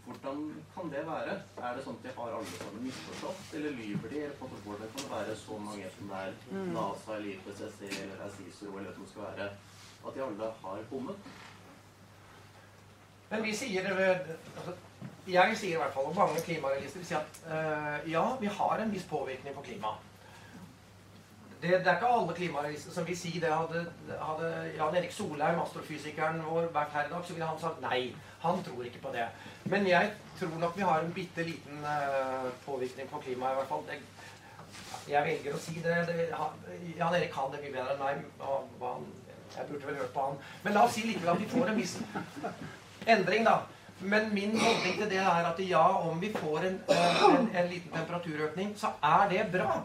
hvordan 0.05 0.39
kan 0.73 0.89
det 0.93 1.03
være? 1.07 1.35
Er 1.67 1.75
det 1.77 1.83
sånn 1.85 1.99
at 1.99 2.07
de 2.07 2.15
har 2.17 2.33
alle 2.37 2.55
sammen 2.55 2.87
misforstått, 2.87 3.43
eller 3.59 3.77
lyver 3.77 4.09
de? 4.09 4.23
Eller 4.25 4.57
hvordan 4.65 4.89
kan 4.95 5.03
det 5.03 5.11
være 5.11 5.37
så 5.43 5.59
mange 5.67 5.93
som 5.97 6.09
det 6.09 6.23
er 6.23 6.65
NASA 6.73 7.15
eller 7.19 7.29
IPCC 7.35 7.79
eller 8.01 8.35
CICERO 8.37 8.77
eller 8.79 8.91
hva 8.91 9.05
det 9.05 9.09
skal 9.13 9.27
være, 9.27 9.49
at 10.07 10.17
de 10.17 10.23
alle 10.27 10.51
har 10.63 10.85
bommet? 10.89 11.31
Men 13.31 13.43
vi 13.43 13.55
sier 13.55 13.87
altså, 13.87 14.73
Jeg 15.27 15.57
sier 15.57 15.77
i 15.77 15.79
hvert 15.79 15.93
fall, 15.93 16.09
og 16.09 16.15
mange 16.17 16.41
klimarealister 16.41 17.05
sier 17.05 17.21
at 17.21 17.43
eh, 17.45 18.11
ja, 18.11 18.23
vi 18.41 18.49
har 18.49 18.81
en 18.81 18.91
viss 18.91 19.05
påvirkning 19.05 19.53
på 19.55 19.61
klimaet. 19.69 20.10
Det, 21.61 21.69
det 21.69 21.87
er 21.87 21.97
ikke 21.99 22.09
alle 22.09 22.33
klimarealister 22.33 22.93
som 22.95 23.05
vil 23.05 23.17
si 23.17 23.31
det. 23.41 23.51
Hadde, 23.53 23.83
hadde 24.17 24.47
Jan 24.77 24.95
Erik 24.97 25.11
Solheim, 25.13 25.59
astrofysikeren 25.61 26.41
vår, 26.47 26.71
vært 26.73 26.95
her 26.95 27.05
i 27.05 27.11
dag, 27.13 27.25
så 27.25 27.35
ville 27.35 27.49
han 27.49 27.59
sagt 27.61 27.83
nei. 27.83 27.99
Han 28.41 28.63
tror 28.65 28.87
ikke 28.87 29.03
på 29.03 29.11
det. 29.13 29.27
Men 29.69 29.85
jeg 29.87 30.09
tror 30.39 30.55
nok 30.63 30.77
vi 30.77 30.87
har 30.87 31.05
en 31.05 31.13
bitte 31.13 31.45
liten 31.45 31.85
eh, 31.85 32.49
påvirkning 32.65 33.09
på 33.11 33.21
klimaet, 33.27 33.53
i 33.53 33.59
hvert 33.59 33.69
fall. 33.69 33.85
Det, 33.89 33.99
jeg 35.11 35.27
velger 35.27 35.57
å 35.57 35.61
si 35.61 35.77
det. 35.85 35.99
det 36.09 36.27
Jan 36.97 37.19
Erik 37.19 37.33
kan 37.35 37.53
det 37.53 37.61
mye 37.61 37.75
bedre 37.75 37.93
enn 37.93 38.03
meg. 38.07 38.25
og 38.39 38.87
han, 38.87 39.05
jeg 39.51 39.69
burde 39.69 39.91
vel 39.91 40.01
hørt 40.01 40.13
på 40.15 40.25
han. 40.25 40.41
Men 40.63 40.77
la 40.77 40.87
oss 40.87 40.97
si 40.97 41.05
likevel 41.05 41.35
at 41.35 41.45
vi 41.45 41.51
får 41.53 41.69
en 41.69 41.81
viss 41.81 41.95
endring, 43.05 43.45
da. 43.45 43.59
Men 44.01 44.33
min 44.33 44.57
holdning 44.57 44.97
til 44.97 45.09
det 45.11 45.21
er 45.21 45.45
at 45.45 45.59
ja, 45.69 45.85
om 46.09 46.21
vi 46.21 46.33
får 46.33 46.63
en, 46.71 46.77
en, 46.89 47.49
en 47.53 47.67
liten 47.69 47.91
temperaturøkning, 47.93 48.73
så 48.77 48.95
er 49.05 49.27
det 49.29 49.49
bra. 49.53 49.83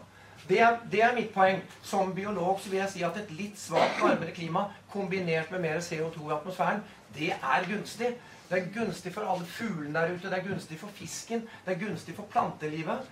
Det 0.49 0.59
er, 0.63 0.77
det 0.91 1.03
er 1.03 1.15
mitt 1.15 1.33
poeng. 1.33 1.61
Som 1.83 2.13
biolog 2.15 2.59
så 2.63 2.71
vil 2.71 2.79
jeg 2.79 2.93
si 2.93 3.03
at 3.03 3.19
et 3.19 3.31
litt 3.35 3.59
svakt 3.59 4.01
varmere 4.01 4.31
klima 4.35 4.67
kombinert 4.91 5.51
med 5.51 5.65
mer 5.65 5.79
CO2 5.83 6.29
i 6.29 6.35
atmosfæren, 6.37 6.83
det 7.17 7.31
er 7.35 7.69
gunstig. 7.69 8.15
Det 8.47 8.59
er 8.61 8.69
gunstig 8.71 9.11
for 9.13 9.27
alle 9.27 9.45
fuglene 9.45 9.93
der 9.99 10.13
ute, 10.13 10.29
det 10.29 10.37
er 10.37 10.45
gunstig 10.47 10.79
for 10.79 10.93
fisken, 10.95 11.41
det 11.65 11.73
er 11.73 11.81
gunstig 11.81 12.15
for 12.15 12.29
plantelivet, 12.31 13.09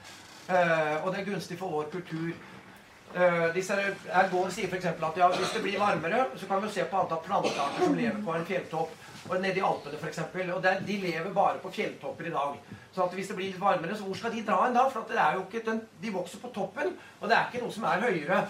eh, 0.47 0.95
og 1.03 1.11
det 1.11 1.19
er 1.19 1.25
gunstig 1.31 1.57
for 1.59 1.73
vår 1.75 1.89
kultur. 1.91 2.29
Uh, 3.15 3.53
disse 3.55 3.71
er 3.71 4.29
går 4.31 4.49
sier 4.51 4.67
f.eks. 4.67 4.85
at 4.85 5.17
ja, 5.19 5.27
hvis 5.31 5.51
det 5.55 5.61
blir 5.63 5.77
varmere, 5.79 6.25
så 6.35 6.47
kan 6.49 6.63
vi 6.63 6.71
se 6.73 6.83
på 6.89 6.99
antall 6.99 7.21
plantearter 7.23 7.85
som 7.85 7.93
lever 7.95 8.23
på 8.25 8.33
en 8.35 8.47
fjelltopp. 8.47 8.95
Og 9.29 9.37
nede 9.41 9.61
i 9.61 9.63
Alpene 9.63 9.99
f.eks. 10.01 10.19
Og 10.55 10.65
de 10.87 10.97
lever 10.99 11.31
bare 11.33 11.61
på 11.63 11.71
fjelltopper 11.77 12.27
i 12.27 12.33
dag. 12.33 12.57
Så 12.95 13.03
at 13.03 13.13
hvis 13.13 13.27
det 13.27 13.35
blir 13.35 13.51
litt 13.51 13.59
varmere, 13.59 13.97
så 13.97 14.07
hvor 14.07 14.15
skal 14.15 14.31
de 14.31 14.45
dra 14.47 14.61
en 14.65 14.77
da? 14.77 14.85
For 14.89 15.03
ikke 15.43 15.79
de 16.01 16.13
vokser 16.15 16.39
på 16.39 16.53
toppen, 16.55 16.95
og 17.19 17.27
det 17.29 17.35
er 17.35 17.49
ikke 17.49 17.65
noe 17.65 17.75
som 17.75 17.83
er 17.89 18.05
høyere. 18.07 18.41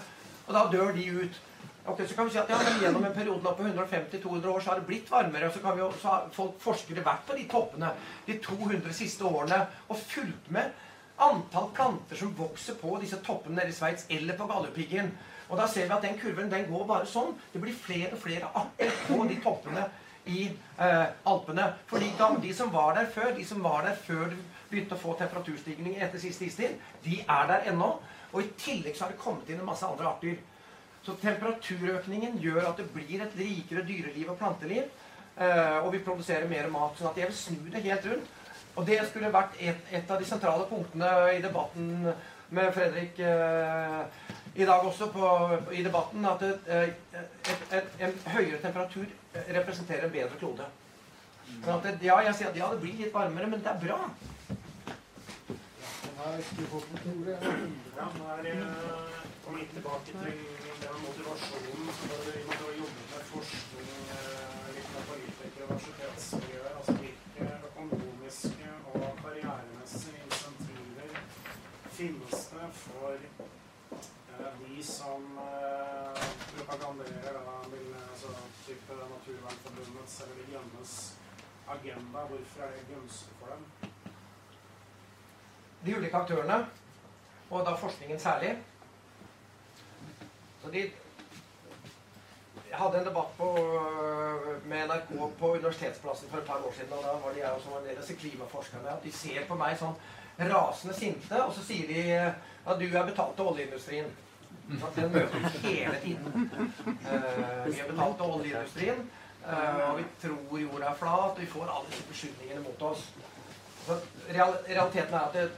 Og 0.46 0.54
da 0.54 0.62
dør 0.70 0.92
de 0.94 1.06
ut. 1.10 1.40
Ok, 1.86 2.00
Så 2.06 2.14
kan 2.14 2.26
vi 2.26 2.30
si 2.34 2.38
at 2.38 2.48
ja, 2.50 2.58
men 2.58 2.80
gjennom 2.82 3.04
en 3.06 3.14
periode 3.14 3.42
nå 3.42 3.52
på 3.54 3.62
150-200 3.62 4.48
år 4.50 4.60
så 4.60 4.70
har 4.70 4.80
det 4.80 4.86
blitt 4.86 5.10
varmere. 5.10 5.50
Så, 5.54 5.60
jo, 5.78 5.90
så 6.00 6.08
har 6.08 6.24
folk 6.34 6.56
forskere 6.62 7.04
vært 7.06 7.26
på 7.26 7.36
de 7.38 7.44
toppene 7.50 7.92
de 8.26 8.38
200 8.42 8.94
siste 8.94 9.24
årene 9.24 9.60
og 9.88 10.00
fulgt 10.00 10.50
med 10.54 10.74
antall 11.22 11.70
planter 11.74 12.18
som 12.18 12.34
vokser 12.38 12.74
på 12.80 12.98
disse 13.02 13.20
toppene 13.26 13.60
nede 13.60 13.70
i 13.70 13.76
Sveits 13.76 14.06
eller 14.10 14.38
på 14.38 14.48
Galdhøpiggen. 14.50 15.12
Og 15.48 15.60
da 15.60 15.68
ser 15.70 15.86
vi 15.86 15.94
at 15.94 16.02
den 16.02 16.18
kurven 16.18 16.50
den 16.50 16.66
går 16.70 16.88
bare 16.90 17.06
sånn. 17.06 17.36
Det 17.52 17.62
blir 17.62 17.78
flere 17.86 18.12
og 18.16 18.22
flere 18.22 18.50
arter 18.50 18.90
på 19.06 19.22
de 19.30 19.38
toppene 19.44 19.86
i 20.26 20.50
eh, 20.78 21.06
Alpene. 21.30 21.70
Fordi 21.86 22.10
da, 22.18 22.30
de 22.42 22.52
som 22.54 22.72
var 22.72 22.94
der 22.98 23.08
før, 23.14 23.32
de 23.36 23.46
som 23.46 23.62
var 23.64 23.86
der 23.86 23.96
før 24.06 24.28
du 24.32 24.36
begynte 24.70 24.96
å 24.96 25.00
få 25.00 25.14
temperaturstigning 25.18 25.96
etter 26.02 26.22
siste 26.22 26.48
istid, 26.48 26.76
de 27.04 27.20
er 27.22 27.50
der 27.50 27.70
ennå. 27.72 27.94
Og 28.32 28.42
i 28.42 28.52
tillegg 28.58 28.96
så 28.96 29.06
har 29.06 29.14
det 29.14 29.22
kommet 29.22 29.50
inn 29.50 29.62
en 29.62 29.68
masse 29.68 29.86
andre 29.86 30.10
arter. 30.10 30.38
Så 31.06 31.14
temperaturøkningen 31.22 32.40
gjør 32.42 32.64
at 32.72 32.80
det 32.80 32.88
blir 32.94 33.22
et 33.22 33.36
rikere 33.38 33.84
dyreliv 33.86 34.32
og 34.32 34.40
planteliv. 34.40 34.88
Eh, 35.36 35.78
og 35.84 35.92
vi 35.94 36.02
produserer 36.02 36.48
mer 36.50 36.70
mat. 36.72 36.96
sånn 36.98 37.12
at 37.12 37.20
jeg 37.20 37.30
vil 37.30 37.38
snu 37.38 37.70
det 37.70 37.84
helt 37.86 38.08
rundt. 38.10 38.32
Og 38.76 38.86
det 38.86 38.98
skulle 39.08 39.32
vært 39.32 39.54
et, 39.60 39.92
et 39.94 40.10
av 40.10 40.18
de 40.20 40.26
sentrale 40.28 40.66
punktene 40.68 41.12
i 41.36 41.42
debatten 41.44 42.10
med 42.56 42.74
Fredrik 42.74 43.18
eh, 43.18 44.02
i 44.56 44.64
dag 44.64 44.86
også 44.88 45.10
på, 45.12 45.28
i 45.72 45.82
debatten, 45.84 46.24
at 46.24 46.42
et, 46.42 46.68
et, 46.72 47.62
et, 47.78 47.90
en 48.00 48.14
høyere 48.32 48.60
temperatur 48.62 49.04
representerer 49.58 50.08
en 50.08 50.14
bedre 50.14 50.40
klode. 50.40 50.68
Sånn 51.64 51.76
at 51.76 52.02
ja, 52.02 52.16
jeg 52.26 52.38
sier 52.38 52.50
at 52.50 52.58
ja, 52.58 52.70
det 52.72 52.82
blir 52.82 52.96
litt 53.04 53.14
varmere, 53.14 53.50
men 53.52 53.62
det 53.62 53.70
er 53.70 53.82
bra. 53.84 54.00
Her 56.16 56.40
skal 56.42 56.64
du 56.64 56.70
få 56.72 56.80
kontoret. 56.88 57.50
Ja, 57.98 58.08
nå 58.16 58.30
er 58.34 58.42
det 58.46 58.54
kom 59.46 59.58
litt 59.60 59.70
tilbake 59.76 60.10
til 60.10 60.38
den 60.82 60.96
motivasjonen 61.04 61.90
for 62.00 62.64
å 62.66 62.72
jobbe 62.80 63.04
med 63.12 63.28
forskning 63.28 63.92
eh, 64.16 64.64
litt 64.74 64.88
med 64.94 65.04
politikere 65.10 65.68
og 65.68 65.74
universitetsmiljøer. 65.76 66.72
Altså 66.80 66.96
hvilke 67.02 67.50
økonomiske 67.68 68.72
og 68.94 69.06
karrieremessige 69.20 70.24
insentiver 70.24 71.20
finnes 72.00 72.42
det 72.56 72.72
for 72.80 73.14
eh, 73.20 73.65
som 74.86 75.26
eh, 75.42 76.24
propaganderer 76.54 77.40
da, 77.42 77.58
altså, 78.12 78.32
type 78.66 79.02
Naturvernforbundets 79.02 80.20
eller 80.24 80.40
De 80.40 80.48
grønnes 80.52 80.96
agenda? 81.76 82.26
Hvorfor 82.30 82.66
er 82.66 82.74
det 82.76 82.88
gunstig 82.94 83.38
for 83.40 83.54
dem? 83.54 83.92
de 85.86 85.96
ulike 85.96 86.16
aktørene, 86.16 86.60
og 87.50 87.66
da 87.66 87.74
forskningen 87.78 88.20
særlig. 88.20 88.56
Så 90.62 90.70
de 90.70 90.90
Jeg 92.70 92.78
hadde 92.84 92.98
en 92.98 93.06
debatt 93.06 93.36
på, 93.38 93.46
med 94.64 94.88
NRK 94.88 95.10
på 95.38 95.50
Universitetsplassen 95.54 96.28
for 96.28 96.38
et 96.38 96.44
par 96.44 96.54
år 96.66 96.72
siden. 96.76 96.92
og 96.92 97.02
Da 97.04 97.12
var 97.24 97.32
det 97.32 97.40
jeg 97.40 97.70
var 97.70 97.80
det 97.80 97.96
disse 97.96 98.14
klimaforskerne. 98.14 98.88
At 98.88 99.04
de 99.04 99.12
ser 99.12 99.46
på 99.48 99.54
meg 99.54 99.78
sånn 99.78 99.94
rasende 100.38 100.94
sinte, 100.94 101.44
og 101.44 101.54
så 101.54 101.62
sier 101.64 101.86
de 101.88 102.02
at 102.66 102.78
du 102.78 102.84
er 102.84 103.06
betalt 103.06 103.40
av 103.40 103.52
oljeindustrien. 103.52 104.10
Så 104.66 104.86
Den 104.96 105.12
møter 105.12 105.38
vi 105.38 105.68
hele 105.68 106.00
tiden. 106.02 106.50
Eh, 106.86 107.66
vi 107.66 107.78
har 107.78 107.88
betalt 107.88 108.20
av 108.20 108.34
oljeindustrien, 108.34 109.10
eh, 109.46 109.90
og 109.90 109.98
vi 109.98 110.04
tror 110.22 110.58
jorda 110.60 110.90
er 110.90 110.98
flat, 110.98 111.36
og 111.36 111.40
vi 111.40 111.46
får 111.46 111.70
alle 111.70 111.90
disse 111.90 112.08
beskyldningene 112.08 112.64
mot 112.64 112.82
oss. 112.82 113.06
Så 113.86 113.98
real, 114.34 114.56
realiteten 114.68 115.14
er 115.14 115.20
at 115.20 115.32
det, 115.34 115.50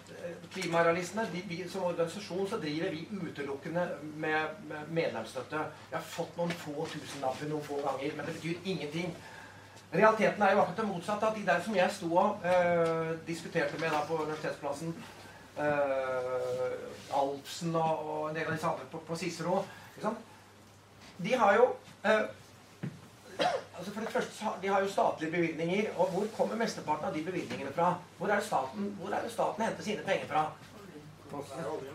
Klimarealistene 0.52 1.26
vi, 1.32 1.64
som 1.68 1.85
organisasjon 1.89 2.48
så 2.48 2.56
driver 2.60 2.90
vi 2.90 3.09
utelukkende 3.22 3.89
med, 4.02 4.40
med 4.68 4.93
medlemsstøtte. 4.93 5.64
Vi 5.90 5.97
har 5.97 6.05
fått 6.05 6.36
noen 6.36 6.52
få 6.52 6.86
tusenlapper 6.93 7.48
noen 7.48 7.64
få 7.64 7.80
ganger, 7.85 8.16
men 8.16 8.26
det 8.26 8.35
betyr 8.36 8.64
ingenting. 8.64 9.14
Realiteten 9.93 10.43
er 10.43 10.52
jo 10.52 10.60
akkurat 10.60 10.82
det 10.82 10.89
motsatte. 10.89 11.26
At 11.26 11.36
de 11.36 11.47
der 11.47 11.62
som 11.64 11.76
jeg 11.76 11.90
sto 11.97 12.10
og 12.16 12.44
øh, 12.44 13.14
diskuterte 13.26 13.80
med 13.80 13.90
da 13.90 14.02
på 14.09 14.20
Universitetsplassen, 14.22 14.94
Alfsen 17.18 17.74
og, 17.74 18.02
og 18.10 18.28
en 18.28 18.36
del 18.36 18.47
av 18.47 18.52
disse 18.55 18.66
andre 18.68 18.86
på, 18.93 19.01
på 19.09 19.16
Cicero 19.16 19.62
liksom. 19.97 20.16
De 21.18 21.35
har 21.35 21.55
jo 21.55 21.64
øh, 22.06 22.24
altså 23.78 23.93
for 23.93 24.01
det 24.01 24.10
første, 24.10 24.44
De 24.62 24.68
har 24.68 24.80
jo 24.80 24.89
statlige 24.89 25.32
bevilgninger. 25.32 25.85
Og 25.97 26.06
hvor 26.06 26.26
kommer 26.36 26.56
mesteparten 26.56 27.06
av 27.06 27.14
de 27.14 27.24
bevilgningene 27.24 27.72
fra? 27.72 27.94
Hvor 28.18 28.28
er 28.28 28.35
det 28.35 28.44
staten, 28.44 28.97
hvor 29.01 29.14
er 29.14 29.22
det 29.22 29.32
staten 29.32 29.64
henter 29.64 29.82
sine 29.82 30.02
penger 30.06 30.26
fra? 30.26 30.52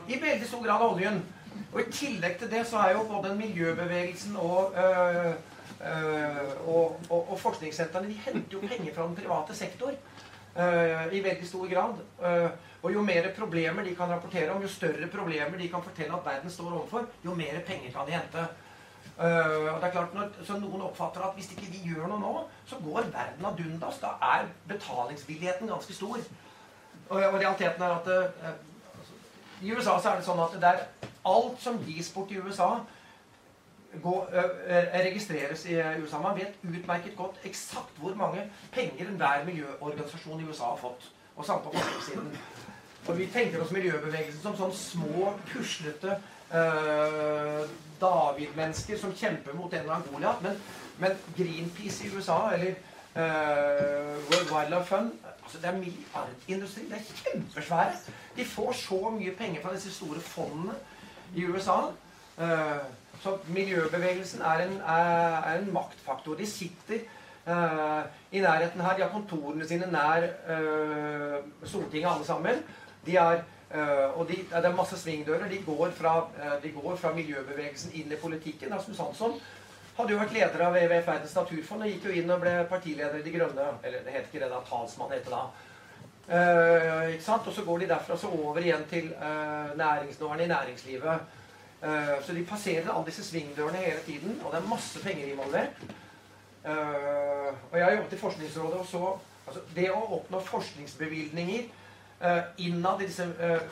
I 0.07 0.21
veldig 0.21 0.47
stor 0.47 0.65
grad 0.65 0.91
oljen. 0.91 1.25
Og 1.73 1.81
i 1.81 1.91
tillegg 1.91 2.37
til 2.37 2.51
det 2.51 2.67
så 2.67 2.77
er 2.77 2.91
jo 2.91 3.03
både 3.03 3.35
miljøbevegelsen 3.35 4.35
og, 4.35 4.73
øh, 4.75 5.25
øh, 5.25 6.67
og, 6.67 6.99
og, 7.09 7.31
og 7.31 7.39
forskningssentrene 7.39 8.07
De 8.07 8.13
henter 8.13 8.53
jo 8.53 8.59
penger 8.59 8.93
fra 8.93 9.03
den 9.03 9.15
private 9.15 9.55
sektor. 9.55 9.91
øh, 10.59 11.13
I 11.13 11.23
veldig 11.23 11.47
stor 11.47 11.73
grad. 11.73 11.93
Og 12.83 12.91
jo 12.93 13.01
mer 13.01 13.29
problemer 13.37 13.83
de 13.83 13.95
kan 13.95 14.11
rapportere 14.11 14.51
om, 14.51 14.61
jo 14.61 14.67
større 14.67 15.07
problemer 15.07 15.57
de 15.57 15.69
kan 15.71 15.83
fortelle 15.83 16.15
at 16.17 16.25
verden 16.25 16.51
står 16.51 16.71
overfor, 16.71 17.05
jo 17.25 17.35
mer 17.35 17.61
penger 17.67 17.91
kan 17.95 18.07
de 18.07 18.17
hente. 18.17 18.47
Uh, 19.13 19.69
og 19.73 19.77
det 19.77 19.87
er 19.87 19.91
klart 19.93 20.13
når, 20.15 20.29
så 20.43 20.57
Noen 20.57 20.81
oppfatter 20.87 21.21
at 21.21 21.35
hvis 21.37 21.51
ikke 21.53 21.69
vi 21.69 21.83
gjør 21.91 22.07
noe 22.09 22.19
nå, 22.19 22.33
så 22.65 22.79
går 22.81 23.11
verden 23.13 23.45
ad 23.45 23.61
undas. 23.65 24.01
Da 24.01 24.15
er 24.25 24.49
betalingsvilligheten 24.67 25.69
ganske 25.69 25.95
stor. 25.95 26.17
Og, 27.09 27.17
og 27.19 27.37
realiteten 27.39 27.83
er 27.83 27.95
at 27.99 28.09
uh, 28.09 28.51
i 29.61 29.71
USA 29.71 29.95
så 30.01 30.11
er 30.11 30.19
det 30.19 30.27
sånn 30.27 30.41
at 30.43 30.57
det 30.59 30.71
er 30.73 30.83
alt 31.29 31.61
som 31.63 31.79
gis 31.87 32.09
bort 32.11 32.31
i 32.33 32.41
USA, 32.41 32.73
gå, 34.01 34.13
ø, 34.33 34.41
ø, 34.41 34.79
registreres 35.05 35.65
i 35.69 35.77
USA. 36.01 36.19
Man 36.19 36.35
vet 36.35 36.57
utmerket 36.65 37.15
godt 37.15 37.37
eksakt 37.47 37.99
hvor 38.01 38.15
mange 38.19 38.47
penger 38.73 39.07
enhver 39.07 39.45
miljøorganisasjon 39.47 40.41
i 40.41 40.49
USA 40.49 40.73
har 40.73 40.81
fått. 40.81 41.07
Og 41.37 41.45
samme 41.45 41.63
på 41.63 41.71
forskningssiden. 41.77 42.33
Og 43.07 43.17
vi 43.17 43.25
tenker 43.27 43.59
oss 43.59 43.73
miljøbevegelsen 43.75 44.39
som 44.41 44.55
sånn 44.55 44.75
små, 44.77 45.33
puslete 45.49 46.15
uh, 46.53 47.63
David-mennesker 47.99 48.99
som 48.99 49.15
kjemper 49.17 49.55
mot 49.57 49.73
en 49.73 49.81
eller 49.83 49.97
annen 49.97 50.11
Goliat. 50.13 50.43
Men, 50.45 50.59
men 51.03 51.17
Greenpeace 51.35 52.05
i 52.07 52.11
USA, 52.13 52.37
eller 52.55 52.77
uh, 53.17 54.13
World 54.29 54.53
Wildlife 54.53 54.87
Fund 54.87 55.11
altså 55.43 55.59
Det 55.59 55.67
er 55.67 55.79
milliardindustri. 55.81 56.85
Det 56.87 57.01
er 57.01 57.17
kjempesvære. 57.23 57.97
De 58.37 58.45
får 58.47 58.71
så 58.79 58.99
mye 59.17 59.33
penger 59.35 59.65
fra 59.65 59.73
disse 59.75 59.91
store 59.91 60.21
fondene 60.23 60.77
i 61.35 61.43
USA. 61.43 61.81
Uh, 62.39 62.85
så 63.23 63.35
miljøbevegelsen 63.51 64.41
er 64.47 64.63
en, 64.63 64.79
er, 64.79 65.57
en 65.57 65.67
maktfaktor. 65.75 66.39
De 66.39 66.47
sitter 66.47 67.03
i 68.31 68.39
nærheten 68.39 68.81
her. 68.81 68.95
De 68.95 69.03
har 69.03 69.09
kontorene 69.11 69.67
sine 69.67 69.87
nær 69.91 70.25
Stortinget, 71.63 72.09
alle 72.13 72.25
sammen. 72.25 72.61
De 73.05 73.17
er, 73.19 73.43
eh, 73.71 74.05
og 74.17 74.27
de, 74.29 74.37
det 74.51 74.65
er 74.65 74.75
masse 74.75 74.97
svingdører. 74.99 75.49
De 75.49 75.59
går, 75.65 75.91
fra, 75.97 76.15
eh, 76.39 76.55
de 76.63 76.71
går 76.71 76.95
fra 76.99 77.13
miljøbevegelsen 77.15 77.93
inn 77.99 78.11
i 78.11 78.21
politikken. 78.21 78.73
Rasmus 78.73 79.01
Hansson 79.03 79.37
hadde 79.97 80.15
jo 80.15 80.21
vært 80.21 80.33
leder 80.33 80.63
av 80.65 80.73
WWF 80.73 81.07
Verdens 81.07 81.35
naturfond 81.37 81.85
og 81.85 81.91
gikk 81.91 82.07
jo 82.09 82.15
inn 82.17 82.33
og 82.33 82.41
ble 82.41 82.55
partileder 82.69 83.19
i 83.19 83.25
De 83.25 83.35
Grønne. 83.35 83.67
Eller 83.83 84.05
det 84.05 84.15
het 84.15 84.29
ikke 84.29 84.41
det 84.45 84.49
da, 84.53 84.63
talsmann 84.69 85.13
het 85.13 85.27
det 85.27 85.35
da. 85.35 85.45
Uh, 86.23 87.09
ikke 87.11 87.25
sant? 87.25 87.47
Og 87.51 87.53
så 87.53 87.65
går 87.67 87.81
de 87.83 87.89
derfra 87.89 88.15
så 88.17 88.29
over 88.31 88.61
igjen 88.63 88.85
til 88.89 89.09
uh, 89.11 89.73
næringsnårene 89.75 90.45
i 90.45 90.51
næringslivet. 90.53 91.25
Uh, 91.83 92.15
så 92.23 92.33
de 92.33 92.45
passerer 92.47 92.87
alle 92.87 93.09
disse 93.09 93.25
svingdørene 93.27 93.83
hele 93.83 93.99
tiden, 94.05 94.37
og 94.39 94.53
det 94.53 94.61
er 94.61 94.69
masse 94.69 95.03
penger 95.03 95.33
involvert. 95.33 95.83
Uh, 96.63 97.51
og 97.71 97.77
jeg 97.77 97.85
har 97.85 97.91
jobbet 97.97 98.15
i 98.15 98.21
Forskningsrådet 98.21 98.79
og 98.79 98.85
så 98.87 99.03
altså, 99.47 99.61
Det 99.75 99.89
å 99.91 99.99
oppnå 100.15 100.39
forskningsbevilgninger 100.47 101.65
innad 102.57 103.01
i 103.01 103.07
disse 103.09 103.25
eh, 103.39 103.65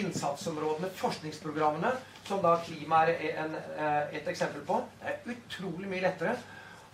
innsatsområdene, 0.00 0.88
forskningsprogrammene, 0.96 1.92
som 2.24 2.40
da 2.42 2.54
klima 2.64 3.04
er 3.06 3.36
en, 3.42 3.54
eh, 3.54 4.14
et 4.16 4.28
eksempel 4.28 4.62
på, 4.66 4.78
det 5.00 5.10
er 5.12 5.34
utrolig 5.34 5.90
mye 5.90 6.04
lettere 6.04 6.36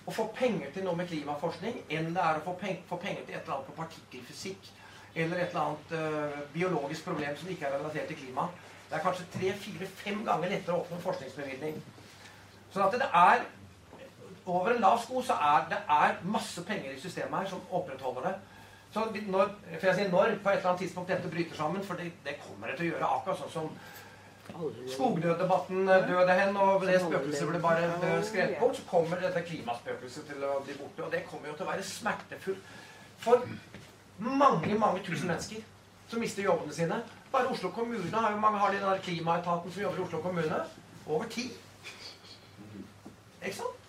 å 0.07 0.15
få 0.15 0.28
penger 0.35 0.70
til 0.74 0.87
noe 0.87 0.99
med 0.99 1.09
klimaforskning 1.11 1.81
enn 1.91 2.12
det 2.15 2.23
er 2.23 2.39
å 2.39 2.45
få, 2.45 2.55
peng 2.61 2.78
få 2.89 2.99
penger 3.03 3.27
til 3.27 3.35
et 3.35 3.43
eller 3.43 3.57
annet 3.57 3.70
på 3.70 3.77
partikkelfysikk 3.81 4.70
eller 5.16 5.41
et 5.41 5.51
eller 5.51 5.62
annet 5.65 5.95
eh, 5.99 6.41
biologisk 6.55 7.09
problem 7.09 7.37
som 7.37 7.51
ikke 7.51 7.69
er 7.69 7.78
relatert 7.78 8.11
til 8.11 8.20
klima. 8.20 8.49
Det 8.87 8.99
er 8.99 9.03
kanskje 9.03 9.28
tre, 9.35 9.53
fire, 9.61 9.89
fem 10.03 10.24
ganger 10.27 10.53
lettere 10.53 10.77
å 10.77 10.85
oppnå 10.85 10.99
forskningsbevilgning. 11.03 11.78
Sånn 12.74 12.85
at 12.87 12.99
det 12.99 13.09
er 13.09 13.47
over 14.47 14.74
en 14.74 14.83
lav 14.83 15.01
sko 15.03 15.23
så 15.27 15.39
er 15.43 15.65
det 15.70 15.81
er 15.91 16.20
masse 16.31 16.62
penger 16.66 16.93
i 16.93 17.01
systemet 17.03 17.41
her 17.41 17.51
som 17.51 17.65
opprettholder 17.74 18.28
det. 18.28 18.37
Så 18.97 19.02
når, 19.28 19.51
for 19.74 19.86
jeg 19.90 19.97
sier 19.98 20.09
når, 20.09 20.39
på 20.40 20.48
et 20.48 20.55
eller 20.56 20.70
annet 20.70 20.81
tidspunkt 20.86 21.10
dette 21.12 21.28
bryter 21.28 21.56
sammen, 21.59 21.82
for 21.85 22.01
det, 22.01 22.06
det 22.24 22.39
kommer 22.40 22.70
det 22.70 22.78
til 22.78 22.86
å 22.86 22.90
gjøre 22.94 23.10
akkurat 23.18 23.43
sånn 23.43 23.52
som 23.52 23.66
skogdøddebatten 24.94 25.90
døde 26.09 26.36
hen, 26.39 26.56
og 26.56 26.86
det 26.86 27.02
spøkelset 27.02 27.51
ble 27.51 27.60
bare 27.60 27.90
eh, 27.90 28.23
skrevet 28.24 28.56
bort, 28.62 28.78
så 28.78 28.86
kommer 28.89 29.20
dette 29.20 29.43
klimaspøkelset 29.51 30.31
til 30.31 30.48
å 30.48 30.55
bli 30.64 30.78
borte. 30.81 31.05
Og 31.05 31.12
det 31.12 31.27
kommer 31.28 31.51
jo 31.51 31.59
til 31.59 31.66
å 31.66 31.70
være 31.74 31.85
smertefullt 31.90 32.73
for 33.20 33.44
mange, 34.16 34.78
mange 34.81 35.05
tusen 35.05 35.28
mennesker 35.28 35.60
som 36.09 36.24
mister 36.24 36.48
jobbene 36.48 36.81
sine. 36.81 37.02
Bare 37.35 37.52
Oslo 37.52 37.74
kommune 37.77 38.16
har 38.16 38.32
jo 38.32 38.40
mange 38.40 38.64
har 38.64 38.73
de 38.73 38.81
den 38.81 38.89
der 38.89 39.05
klimaetaten 39.05 39.77
som 39.77 39.82
jobber 39.82 40.01
i 40.01 40.06
Oslo 40.06 40.24
kommune. 40.24 40.62
Over 41.05 41.28
ti. 41.36 41.51
Ikke 43.43 43.59
sant? 43.60 43.86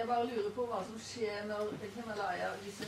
Jeg 0.00 0.08
bare 0.08 0.26
lurer 0.26 0.52
på 0.56 0.64
hva 0.68 0.78
som 0.88 1.00
skjer 1.04 1.42
når 1.48 1.72
Himalaya, 1.94 2.48
disse 2.64 2.86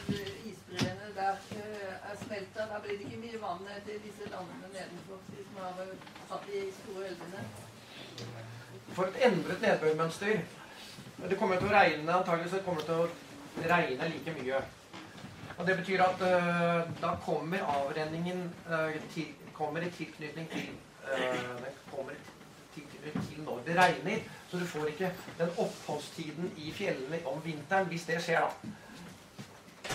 isbreene 0.48 1.10
der 1.16 1.40
eh, 1.58 2.08
er 2.10 2.16
smelta. 2.22 2.64
Da 2.70 2.80
blir 2.84 2.96
det 2.96 3.08
ikke 3.08 3.20
mye 3.24 3.40
vann 3.42 3.68
til 3.86 3.98
disse 4.06 4.30
landene 4.32 4.70
nedenfor, 4.72 5.20
de 5.28 5.44
som 5.48 5.58
har 5.60 5.82
hatt 6.30 6.48
de 6.48 6.62
store 6.78 7.10
elvene. 7.10 7.44
For 8.96 9.10
et 9.10 9.20
endret 9.28 9.60
nedbørmønster. 9.66 10.40
Det 11.28 11.38
kommer 11.38 11.60
til 11.60 11.68
å 11.68 11.74
regne 11.76 12.16
antagelig 12.16 12.50
så 12.54 12.62
kommer 12.64 12.80
det 12.80 12.88
til 12.88 13.04
å 13.04 13.68
regne 13.74 14.08
like 14.14 14.36
mye. 14.40 14.64
Og 15.58 15.66
Det 15.68 15.76
betyr 15.82 16.02
at 16.02 16.24
uh, 16.24 16.80
da 17.02 17.12
kommer 17.26 17.68
avrenningen 17.76 18.46
uh, 18.70 18.96
til, 19.12 19.34
kommer 19.52 19.84
i 19.84 19.92
tilknytning 19.92 20.48
til 20.50 20.72
uh, 21.04 21.18
Den 21.60 21.76
kommer 21.92 22.16
i 22.16 22.31
tilknytning 22.74 23.26
til 23.28 23.42
når 23.46 23.64
det 23.66 23.76
regner. 23.78 24.22
Så 24.50 24.60
du 24.60 24.66
får 24.66 24.92
ikke 24.92 25.10
den 25.38 25.50
oppholdstiden 25.64 26.52
i 26.56 26.72
fjellene 26.76 27.20
om 27.26 27.40
vinteren 27.44 27.90
hvis 27.92 28.06
det 28.08 28.20
skjer, 28.22 28.46
da. 28.46 28.72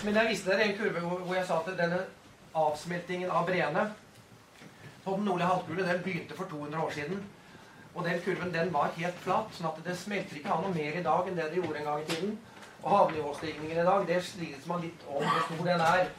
Men 0.04 0.16
jeg 0.16 0.30
viste 0.30 0.52
dere 0.52 0.68
en 0.68 0.78
kurve 0.78 1.00
hvor 1.00 1.36
jeg 1.36 1.46
sa 1.48 1.62
at 1.62 1.78
denne 1.80 2.04
avsmeltingen 2.58 3.32
av 3.34 3.48
breene 3.48 3.88
på 5.04 5.16
den 5.16 5.26
nordlige 5.26 5.48
halvkule 5.48 5.88
den 5.88 6.04
begynte 6.04 6.36
for 6.36 6.50
200 6.52 6.84
år 6.84 6.92
siden. 6.92 7.24
Og 7.96 8.06
den 8.06 8.22
kurven 8.22 8.54
den 8.54 8.74
var 8.74 8.92
helt 8.98 9.20
flat, 9.24 9.54
sånn 9.58 9.72
at 9.72 9.80
det 9.86 9.96
smelter 9.98 10.38
ikke 10.38 10.54
av 10.54 10.66
noe 10.66 10.76
mer 10.76 11.00
i 11.00 11.04
dag 11.06 11.30
enn 11.30 11.38
det 11.40 11.48
det 11.54 11.62
gjorde 11.62 11.80
en 11.80 11.90
gang 11.90 12.04
i 12.04 12.10
tiden. 12.12 12.36
Og 12.84 12.90
havnivåstigningen 12.94 13.80
i 13.80 13.86
dag, 13.88 14.04
det 14.08 14.20
strides 14.24 14.68
man 14.70 14.84
litt 14.84 15.06
om 15.10 15.24
hvor 15.24 15.46
stor 15.48 15.64
den 15.66 15.86
er. 15.86 16.12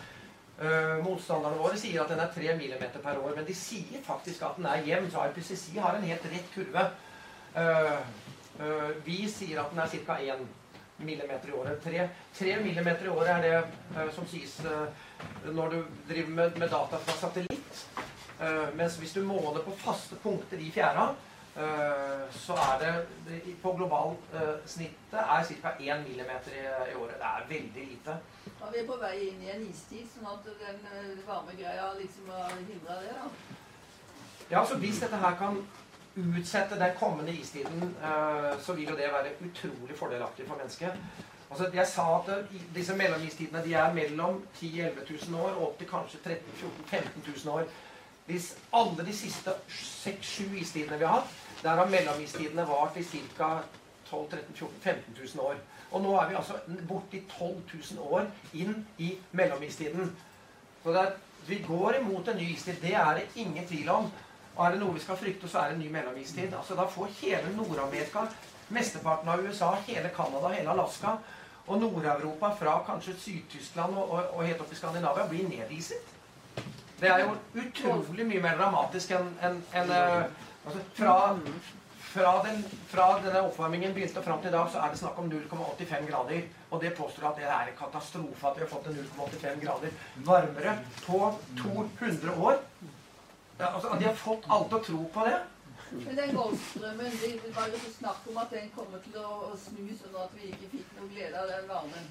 Eh, 0.59 1.05
motstanderne 1.05 1.59
våre 1.60 1.76
sier 1.78 2.01
at 2.02 2.10
den 2.10 2.18
er 2.18 2.32
3 2.35 2.55
mm 2.59 2.80
per 2.98 3.18
år, 3.20 3.35
men 3.36 3.44
de 3.47 3.55
sier 3.55 4.01
faktisk 4.02 4.43
at 4.43 4.56
den 4.59 4.66
er 4.66 4.86
jevn. 4.86 5.10
Så 5.10 5.28
IPCC 5.28 5.76
har 5.78 5.94
en 5.94 6.06
helt 6.09 6.24
rett 6.32 6.48
kurve. 6.55 6.89
Uh, 7.59 8.01
uh, 8.60 8.90
vi 9.06 9.22
sier 9.30 9.60
at 9.62 9.70
den 9.72 9.80
er 9.82 9.93
ca. 9.93 10.18
1 10.18 10.43
mm 10.98 11.22
i 11.30 11.55
året. 11.55 11.78
3, 11.85 12.09
3 12.40 12.56
mm 12.64 12.90
i 12.90 13.12
året 13.12 13.30
er 13.36 13.47
det 13.47 14.09
som 14.14 14.26
sies 14.26 14.59
når 15.47 15.70
du 15.70 15.78
driver 16.09 16.35
med, 16.40 16.59
med 16.59 16.68
data 16.74 16.98
fra 16.98 17.14
satellitt. 17.20 17.85
Mens 18.74 18.98
hvis 18.98 19.14
du 19.14 19.22
måler 19.26 19.62
på 19.62 19.74
faste 19.78 20.18
punkter 20.22 20.59
i 20.62 20.70
fjæra, 20.74 21.09
så 22.30 22.55
er 22.55 22.82
det, 22.82 23.39
på 23.62 23.72
globalt 23.74 24.35
snittet 24.66 25.18
er 25.18 25.47
ca. 25.48 25.72
1 25.80 26.05
mm 26.06 26.30
i, 26.52 26.60
i 26.93 26.94
året. 26.94 27.16
Det 27.18 27.30
er 27.30 27.48
veldig 27.48 27.86
lite. 27.89 28.18
Og 28.60 28.72
vi 28.72 28.78
er 28.78 28.86
på 28.86 28.98
vei 29.01 29.14
inn 29.26 29.43
i 29.43 29.51
en 29.55 29.64
istid, 29.66 30.06
sånn 30.12 30.28
at 30.30 30.47
den 30.47 31.18
varme 31.26 31.56
greia 31.59 31.89
liksom 31.98 32.30
har 32.30 32.55
hindra 32.60 33.01
det, 33.02 33.16
da. 33.16 33.56
Ja, 34.51 34.64
så 34.64 34.78
Hvis 34.78 35.01
dette 35.01 35.16
her 35.16 35.35
kan 35.36 35.59
utsette 36.16 36.78
den 36.78 36.94
kommende 37.01 37.32
istiden, 37.32 37.97
eh, 38.02 38.60
så 38.60 38.72
vil 38.72 38.89
jo 38.89 38.97
det 38.97 39.12
være 39.12 39.35
utrolig 39.44 39.97
fordelaktig 39.97 40.47
for 40.48 40.56
mennesket. 40.56 40.93
Altså, 41.51 41.70
Jeg 41.74 41.86
sa 41.86 42.18
at 42.18 42.47
disse 42.74 42.97
mellomistidene 42.97 43.64
de 43.64 43.74
er 43.74 43.93
mellom 43.94 44.47
10 44.55 44.80
000-11 44.80 45.30
000 45.30 45.40
år 45.40 45.51
og 45.51 45.62
opp 45.68 45.78
til 45.78 45.89
kanskje 45.89 46.18
13 46.24 46.36
000-15 46.62 47.44
000 47.44 47.55
år. 47.55 47.64
Hvis 48.26 48.59
alle 48.72 49.06
de 49.06 49.16
siste 49.16 49.51
6-7 49.68 50.55
istidene 50.60 50.98
vi 50.98 51.05
har 51.05 51.20
hatt, 51.20 51.48
der 51.62 51.80
har 51.80 51.90
mellomistidene 51.90 52.66
vart 52.68 52.97
i 52.97 53.05
ca. 53.05 53.51
12 54.10 54.30
13 54.30 54.55
14 54.55 54.80
15 54.80 55.16
000 55.35 55.47
år. 55.47 55.55
Og 55.90 56.02
nå 56.02 56.14
er 56.20 56.28
vi 56.28 56.35
altså 56.35 56.52
borti 56.89 57.22
12 57.39 57.55
000 57.97 58.14
år 58.14 58.26
inn 58.55 58.86
i 58.98 59.18
mellomistiden. 59.32 60.16
Så 60.82 60.93
er, 60.93 61.12
vi 61.47 61.59
går 61.66 61.98
imot 62.01 62.28
en 62.28 62.36
ny 62.36 62.52
istid. 62.55 62.80
Det 62.82 62.94
er 62.94 63.14
det 63.14 63.26
ingen 63.35 63.66
tvil 63.66 63.89
om. 63.89 64.10
Og 64.56 64.66
er 64.66 64.74
det 64.74 64.80
noe 64.80 64.94
vi 64.94 65.01
skal 65.01 65.16
frykte, 65.16 65.48
så 65.48 65.59
er 65.59 65.68
det 65.68 65.76
en 65.76 65.82
ny 65.85 65.90
mellomistid. 65.93 66.55
Altså, 66.55 66.74
da 66.74 66.86
får 66.90 67.12
hele 67.20 67.52
Nord-Amerika, 67.56 68.24
mesteparten 68.68 69.28
av 69.28 69.44
USA, 69.44 69.74
hele 69.86 70.10
Canada, 70.16 70.48
hele 70.48 70.70
Alaska 70.70 71.16
og 71.68 71.80
Nord-Europa 71.80 72.51
fra 72.59 72.78
kanskje 72.86 73.14
Syd-Tyskland 73.18 73.97
og, 73.97 74.10
og, 74.10 74.30
og 74.35 74.47
helt 74.47 74.60
opp 74.60 74.72
i 74.72 74.76
Skandinavia 74.76 75.28
blir 75.28 75.48
nediset. 75.48 76.14
Det 77.01 77.09
er 77.09 77.22
jo 77.22 77.35
utrolig 77.55 78.26
mye 78.26 78.40
mer 78.43 78.56
dramatisk 78.59 79.12
enn 79.14 79.28
en, 79.47 79.60
en, 79.78 79.93
eh, 79.94 80.47
altså, 80.66 80.80
fra, 80.94 81.16
fra, 82.12 82.32
den, 82.47 82.62
fra 82.93 83.09
denne 83.24 83.43
oppvarmingen 83.48 83.94
begynte 83.97 84.22
og 84.22 84.24
fram 84.24 84.40
til 84.43 84.52
i 84.52 84.56
dag, 84.56 84.70
så 84.72 84.82
er 84.82 84.94
det 84.94 85.01
snakk 85.02 85.18
om 85.22 85.30
0,85 85.32 86.09
grader. 86.10 86.48
Og 86.70 86.82
det 86.82 86.94
påstår 86.97 87.28
at 87.30 87.40
det 87.40 87.48
er 87.48 87.70
en 87.72 87.78
katastrofe 87.78 88.51
at 88.51 88.56
vi 88.56 88.64
har 88.64 88.72
fått 88.72 88.89
det 88.89 88.97
0,85 89.02 89.62
grader 89.66 90.01
varmere 90.30 90.78
på 91.06 91.20
200 91.62 92.35
år. 92.36 92.59
Ja, 93.59 93.74
altså, 93.74 93.94
de 93.98 94.05
har 94.05 94.18
fått 94.18 94.51
alle 94.51 94.68
til 94.68 94.78
å 94.78 94.85
tro 94.90 95.05
på 95.14 95.28
det. 95.28 95.39
Men 95.90 96.16
den 96.16 96.35
Golfstrømmen, 96.36 97.14
det 97.22 97.55
var 97.56 97.70
jo 97.72 97.78
så 97.80 97.93
snakk 97.94 98.26
om 98.28 98.36
at 98.43 98.51
den 98.52 98.68
kommer 98.74 99.01
til 99.05 99.16
å 99.22 99.30
å 99.48 99.55
snu 99.56 99.86
sånn 99.97 100.18
at 100.20 100.35
vi 100.36 100.51
ikke 100.52 100.68
fikk 100.74 100.90
noe 100.98 101.09
glede 101.14 101.40
av 101.40 101.48
den 101.48 101.64
varmen. 101.70 102.10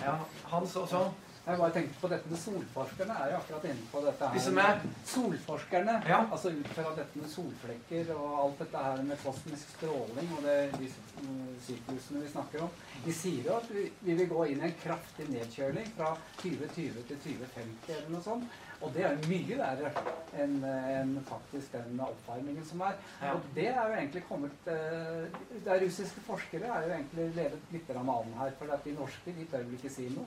Ja, 0.00 0.16
Hans 0.50 0.76
også. 0.76 1.04
Jeg 1.46 1.58
bare 1.60 1.70
tenkte 1.76 2.00
på 2.02 2.08
dette 2.10 2.26
med 2.30 2.38
Solforskerne 2.42 3.16
er 3.22 3.28
jo 3.30 3.36
akkurat 3.38 3.64
inne 3.70 3.84
på 3.92 4.00
dette 4.02 4.26
her. 4.26 4.34
Disse 4.34 4.50
med- 4.50 4.86
Solforskerne, 5.06 5.92
Ja. 6.08 6.16
altså 6.32 6.50
ut 6.50 6.66
fra 6.74 6.94
dette 6.96 7.18
med 7.20 7.28
solflekker 7.30 8.10
og 8.16 8.32
alt 8.44 8.58
dette 8.58 8.76
her 8.82 9.02
med 9.02 9.16
kosmisk 9.22 9.68
stråling 9.76 10.32
og 10.36 10.42
det, 10.42 10.72
disse 10.80 10.98
mm, 11.22 11.54
syklusene 11.68 12.22
vi 12.24 12.28
snakker 12.32 12.62
om, 12.62 12.70
de 13.04 13.12
sier 13.12 13.44
jo 13.46 13.56
at 13.56 13.70
vi, 13.70 13.84
vi 14.02 14.14
vil 14.14 14.28
gå 14.28 14.46
inn 14.50 14.60
i 14.64 14.66
en 14.70 14.74
kraftig 14.82 15.28
nedkjøling 15.30 15.86
fra 15.96 16.16
2020 16.42 17.06
til 17.12 17.16
2050 17.28 17.94
eller 17.94 18.10
noe 18.16 18.22
sånt. 18.26 18.48
Og 18.82 18.92
det 18.92 19.04
er 19.08 19.16
mye 19.30 19.56
verre 19.56 19.92
enn 20.36 20.58
en 20.66 21.14
faktisk 21.24 21.72
den 21.72 22.00
oppvarmingen 22.04 22.64
som 22.66 22.82
er. 22.84 22.98
Ja. 23.22 23.32
Og 23.34 23.46
det 23.54 23.68
er 23.70 23.86
jo 23.88 23.94
egentlig 23.94 24.24
kommet 24.28 24.50
De 24.66 25.30
Det 25.64 25.72
er 25.72 25.80
russiske 25.86 26.20
forskere 26.26 26.66
er 26.66 26.82
jo 26.84 26.92
egentlig 26.98 27.30
ledet 27.38 27.72
litt 27.72 27.90
av 27.94 28.02
an 28.02 28.34
her, 28.38 28.50
for 28.58 28.74
at 28.74 28.84
de 28.84 28.92
norske 28.98 29.32
de 29.32 29.46
tør 29.46 29.64
vel 29.64 29.78
ikke 29.78 29.90
si 29.94 30.10
noe. 30.10 30.26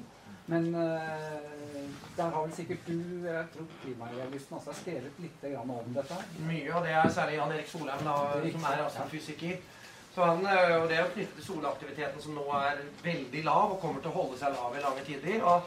Men 0.49 0.69
eh, 0.75 1.49
der 2.17 2.29
har 2.29 2.41
vel 2.41 2.53
sikkert 2.55 2.87
du, 2.87 2.95
jeg 3.25 3.43
tror 3.53 3.67
klimarealisten 3.83 4.55
også 4.57 4.71
har 4.71 4.79
skrevet 4.79 5.19
litt 5.23 5.43
grann 5.43 5.73
om 5.75 5.91
dette. 5.93 6.17
Mye 6.47 6.71
av 6.73 6.87
det 6.87 6.95
er 6.95 7.11
særlig 7.13 7.37
Jan 7.37 7.53
Erik 7.53 7.69
Solheim, 7.69 8.07
da, 8.07 8.15
som 8.55 8.65
er 8.71 8.81
astrofysiker. 8.87 9.59
Så 10.15 10.25
han, 10.25 10.41
øh, 10.41 10.81
og 10.81 10.89
Det 10.89 10.97
er 10.97 11.05
jo 11.05 11.13
knyttet 11.13 11.35
til 11.35 11.45
solaktiviteten, 11.45 12.21
som 12.21 12.33
nå 12.33 12.47
er 12.57 12.81
veldig 13.03 13.43
lav 13.45 13.75
og 13.75 13.79
kommer 13.81 14.01
til 14.01 14.11
å 14.11 14.17
holde 14.17 14.39
seg 14.41 14.57
lav 14.57 14.75
i 14.75 14.83
lange 14.83 15.05
tider. 15.05 15.43
og 15.43 15.61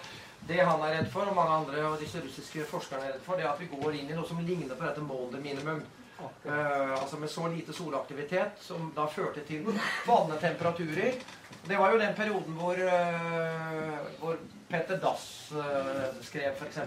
Det 0.48 0.58
han 0.58 0.82
er 0.82 0.96
redd 0.98 1.10
for, 1.14 1.30
og 1.30 1.36
mange 1.36 1.58
andre 1.60 1.84
og 1.86 2.00
disse 2.00 2.20
russiske 2.20 2.66
forskerne 2.70 3.06
er 3.06 3.14
redd 3.14 3.24
for, 3.24 3.38
det 3.38 3.46
er 3.46 3.52
at 3.52 3.60
vi 3.62 3.70
går 3.70 3.94
inn 3.94 4.10
i 4.10 4.16
noe 4.18 4.28
som 4.28 4.42
ligner 4.42 4.74
på 4.74 4.88
dette 4.88 5.04
Molde 5.06 5.40
minimum. 5.40 5.82
Uh, 6.22 7.02
altså 7.02 7.16
med 7.18 7.28
så 7.28 7.48
lite 7.48 7.72
solaktivitet, 7.72 8.58
som 8.60 8.92
da 8.96 9.06
førte 9.10 9.40
til 9.46 9.64
fallende 10.04 10.38
temperaturer. 10.40 11.16
Det 11.68 11.78
var 11.78 11.92
jo 11.92 11.98
den 11.98 12.14
perioden 12.14 12.58
hvor, 12.58 12.78
uh, 12.78 13.98
hvor 14.20 14.36
Peter 14.72 14.96
Dass 15.02 15.52
uh, 15.52 16.08
skrev, 16.24 16.56
f.eks. 16.56 16.78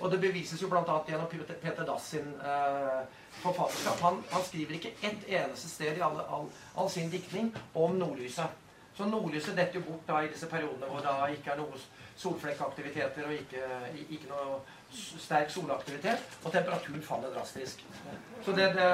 Og 0.00 0.10
det 0.10 0.18
bevises 0.22 0.62
jo 0.62 0.70
bl.a. 0.72 0.82
gjennom 1.06 1.28
Peter- 1.28 1.86
Dass 1.86 2.08
sin 2.14 2.32
eh, 2.40 3.02
forfatterskap. 3.42 4.00
Han, 4.02 4.22
han 4.32 4.44
skriver 4.44 4.74
ikke 4.74 4.94
ett 5.04 5.28
eneste 5.28 5.68
sted 5.70 6.00
i 6.00 6.02
all, 6.02 6.18
all, 6.26 6.48
all 6.74 6.90
sin 6.90 7.10
diktning 7.12 7.52
om 7.74 7.94
nordlyset. 8.00 8.58
Så 8.96 9.06
nordlyset 9.08 9.56
detter 9.56 9.78
jo 9.78 9.84
bort 9.86 10.08
da 10.08 10.22
i 10.24 10.32
disse 10.32 10.48
periodene 10.50 10.88
hvor 10.90 11.04
det 11.04 11.36
ikke 11.38 11.54
er 11.54 11.60
noe 11.62 11.78
solflekkaktiviteter 12.18 13.28
og 13.28 13.36
ikke, 13.38 13.68
ikke 14.08 14.28
noe 14.32 14.58
sterk 14.94 15.50
solaktivitet, 15.50 16.22
og 16.44 16.52
temperaturen 16.52 17.02
faller 17.02 17.32
drastisk. 17.34 17.84
Så 18.44 18.52
det, 18.56 18.68
det 18.74 18.86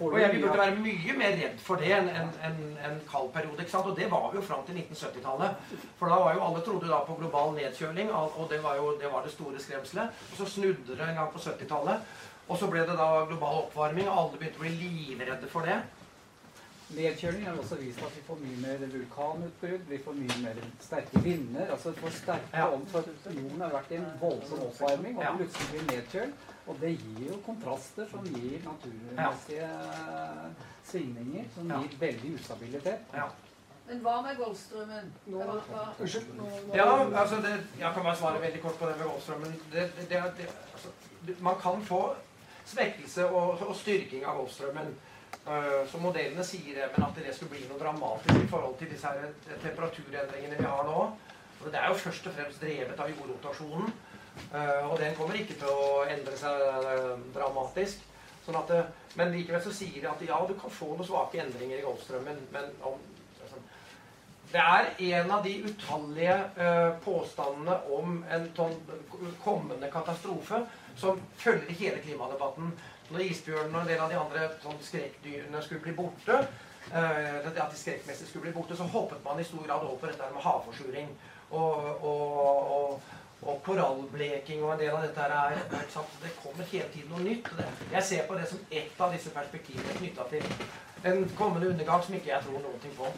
Og 0.00 0.20
jeg, 0.20 0.34
vi 0.34 0.42
burde 0.42 0.58
være 0.58 0.76
mye 0.76 1.14
mer 1.18 1.36
redd 1.40 1.62
for 1.64 1.80
det 1.80 1.92
enn 1.96 2.10
en, 2.10 2.32
en, 2.48 2.58
en 2.88 2.98
kald 3.08 3.30
periode. 3.32 3.60
ikke 3.60 3.72
sant? 3.72 3.88
Og 3.88 3.96
det 3.96 4.10
var 4.10 4.28
vi 4.32 4.40
jo 4.40 4.44
fram 4.44 4.66
til 4.66 4.76
1970-tallet. 4.82 5.78
For 5.98 6.12
da 6.12 6.18
var 6.20 6.36
jo 6.36 6.44
alle 6.48 6.64
trodde 6.66 6.90
da 6.90 7.00
på 7.06 7.16
global 7.20 7.56
nedkjøling, 7.56 8.12
og 8.12 8.44
det 8.50 8.60
var 8.64 8.76
jo 8.76 8.92
det, 9.00 9.08
var 9.12 9.24
det 9.24 9.32
store 9.32 9.62
skremselet. 9.62 10.20
Og 10.32 10.42
så 10.42 10.50
snudde 10.58 10.98
det 10.98 11.08
en 11.08 11.18
gang 11.22 11.32
på 11.32 11.40
70-tallet. 11.40 12.12
Og 12.48 12.58
så 12.58 12.68
ble 12.68 12.84
det 12.84 12.98
da 12.98 13.08
global 13.30 13.64
oppvarming, 13.64 14.08
og 14.10 14.18
alle 14.18 14.38
begynte 14.38 14.60
å 14.60 14.66
bli 14.66 14.76
livredde 14.76 15.48
for 15.48 15.68
det. 15.68 15.80
Nedkjøling 16.96 17.44
har 17.46 17.56
også 17.58 17.76
vist 17.80 18.02
at 18.04 18.16
vi 18.16 18.22
får 18.26 18.38
mye 18.42 18.56
mer 18.62 18.82
vulkanutbrudd, 18.92 19.84
vi 19.88 19.98
får 20.04 20.16
mye 20.18 20.38
mer 20.42 20.58
sterke 20.80 21.22
vinder. 21.24 21.70
altså 21.72 21.92
får 21.92 22.10
sterke 22.10 22.56
Ja. 22.56 22.66
for 22.92 23.04
Jorden 23.32 23.60
har 23.60 23.70
vært 23.70 23.90
i 23.90 23.94
en 23.94 24.06
voldsom 24.20 24.58
oppvarming, 24.66 25.18
og 25.18 25.38
plutselig 25.38 25.68
blir 25.70 25.86
nedkjølt. 25.96 26.34
Og 26.66 26.76
det 26.80 26.90
gir 26.98 27.28
jo 27.28 27.38
kontraster 27.46 28.06
som 28.10 28.24
gir 28.24 28.58
naturmessige 28.64 29.70
svingninger, 30.84 31.44
som 31.54 31.70
Ja. 31.70 31.80
gir 31.80 31.98
veldig 32.00 32.34
ustabilitet. 32.34 33.00
Ja. 33.14 33.26
Men 33.88 33.98
hva 34.00 34.20
med 34.22 34.36
Golfstrømmen? 34.36 35.12
Unnskyld, 36.00 36.26
Ja, 36.74 37.20
altså 37.20 37.36
det, 37.36 37.66
Jeg 37.78 37.94
kan 37.94 38.02
bare 38.02 38.16
svare 38.16 38.40
veldig 38.40 38.62
kort 38.62 38.78
på 38.78 38.86
det 38.86 38.98
med 38.98 39.06
Golfstrømmen. 39.06 39.60
Det, 39.72 39.90
det, 39.96 40.08
det, 40.08 40.22
det, 40.38 40.46
altså, 40.72 40.88
man 41.40 41.54
kan 41.62 41.82
få 41.84 42.14
svekkelse 42.64 43.26
og, 43.30 43.68
og 43.68 43.76
styrking 43.76 44.24
av 44.24 44.36
Golfstrømmen. 44.36 44.94
Uh, 45.42 45.82
så 45.90 45.98
modellene 45.98 46.44
sier 46.46 46.76
det, 46.78 46.88
men 46.94 47.06
at 47.08 47.18
det 47.18 47.34
skulle 47.34 47.56
bli 47.56 47.66
noe 47.66 47.80
dramatisk 47.80 48.38
i 48.38 48.50
forhold 48.50 48.76
til 48.78 48.92
disse 48.92 49.10
her 49.10 49.32
temperaturendringene 49.64 50.60
vi 50.60 50.68
har 50.70 50.86
nå. 50.86 51.08
Og 51.62 51.68
det 51.70 51.78
er 51.78 51.90
jo 51.90 52.00
først 52.04 52.26
og 52.30 52.36
fremst 52.38 52.62
drevet 52.62 53.00
av 53.00 53.10
jordrotasjonen. 53.10 53.92
Og 54.88 54.94
den 54.98 55.12
kommer 55.14 55.36
ikke 55.38 55.54
til 55.60 55.68
å 55.70 56.02
endre 56.10 56.34
seg 56.40 56.62
dramatisk. 57.34 58.00
Sånn 58.42 58.58
at, 58.58 58.70
men 59.18 59.30
likevel 59.30 59.62
så 59.62 59.72
sier 59.74 60.00
de 60.00 60.08
at 60.10 60.22
ja, 60.26 60.40
du 60.48 60.54
kan 60.58 60.72
få 60.72 60.92
noen 60.96 61.06
svake 61.06 61.38
endringer 61.44 61.78
i 61.78 61.84
Golfstrømmen. 61.84 62.40
Men 62.54 62.72
om, 62.88 62.96
altså, 63.44 63.60
det 64.50 64.62
er 64.62 64.88
en 65.20 65.34
av 65.36 65.44
de 65.46 65.52
utallige 65.68 66.38
uh, 66.58 66.90
påstandene 67.04 67.78
om 67.98 68.18
en 68.26 68.48
sånn 68.56 68.74
kommende 69.44 69.90
katastrofe 69.92 70.64
som 70.98 71.22
følger 71.38 71.78
hele 71.78 72.02
klimadebatten. 72.02 72.74
Når 73.12 73.24
isbjørnen 73.28 73.74
og 73.74 73.82
en 73.82 73.88
del 73.90 74.00
av 74.00 74.12
de 74.12 74.18
andre 74.18 74.44
sånn 74.62 74.78
skrekkdyrene 74.80 75.62
skulle 75.62 75.84
bli 75.84 75.92
borte, 75.96 76.38
eh, 76.90 77.40
at 77.44 77.56
de 77.58 77.78
skrekkmessig 77.78 78.28
skulle 78.28 78.46
bli 78.46 78.54
borte, 78.56 78.76
så 78.76 78.86
hoppet 78.88 79.20
man 79.24 79.40
i 79.40 79.44
stor 79.44 79.66
grad 79.66 79.84
over 79.84 80.08
dette 80.08 80.30
med 80.32 80.44
havforsuring. 80.46 81.10
Og, 81.52 82.04
og, 82.08 82.38
og, 82.76 83.10
og 83.42 83.58
korallbleking 83.66 84.62
og 84.64 84.72
en 84.72 84.80
del 84.80 84.94
av 84.96 85.02
dette 85.04 85.26
her 85.26 85.58
er 85.58 85.90
sant? 85.92 86.14
Det 86.22 86.32
kommer 86.38 86.70
hele 86.70 86.88
tiden 86.94 87.12
noe 87.12 87.26
nytt. 87.26 87.50
Jeg 87.92 88.08
ser 88.08 88.24
på 88.28 88.38
det 88.38 88.48
som 88.48 88.64
ett 88.70 89.04
av 89.04 89.12
disse 89.12 89.34
perspektivene 89.34 89.98
knytta 89.98 90.26
til 90.30 90.48
en 91.10 91.28
kommende 91.36 91.68
undergang 91.68 92.04
som 92.06 92.16
ikke 92.16 92.32
jeg 92.32 92.46
tror 92.46 92.64
noen 92.64 92.80
ting 92.80 92.96
på. 92.96 93.12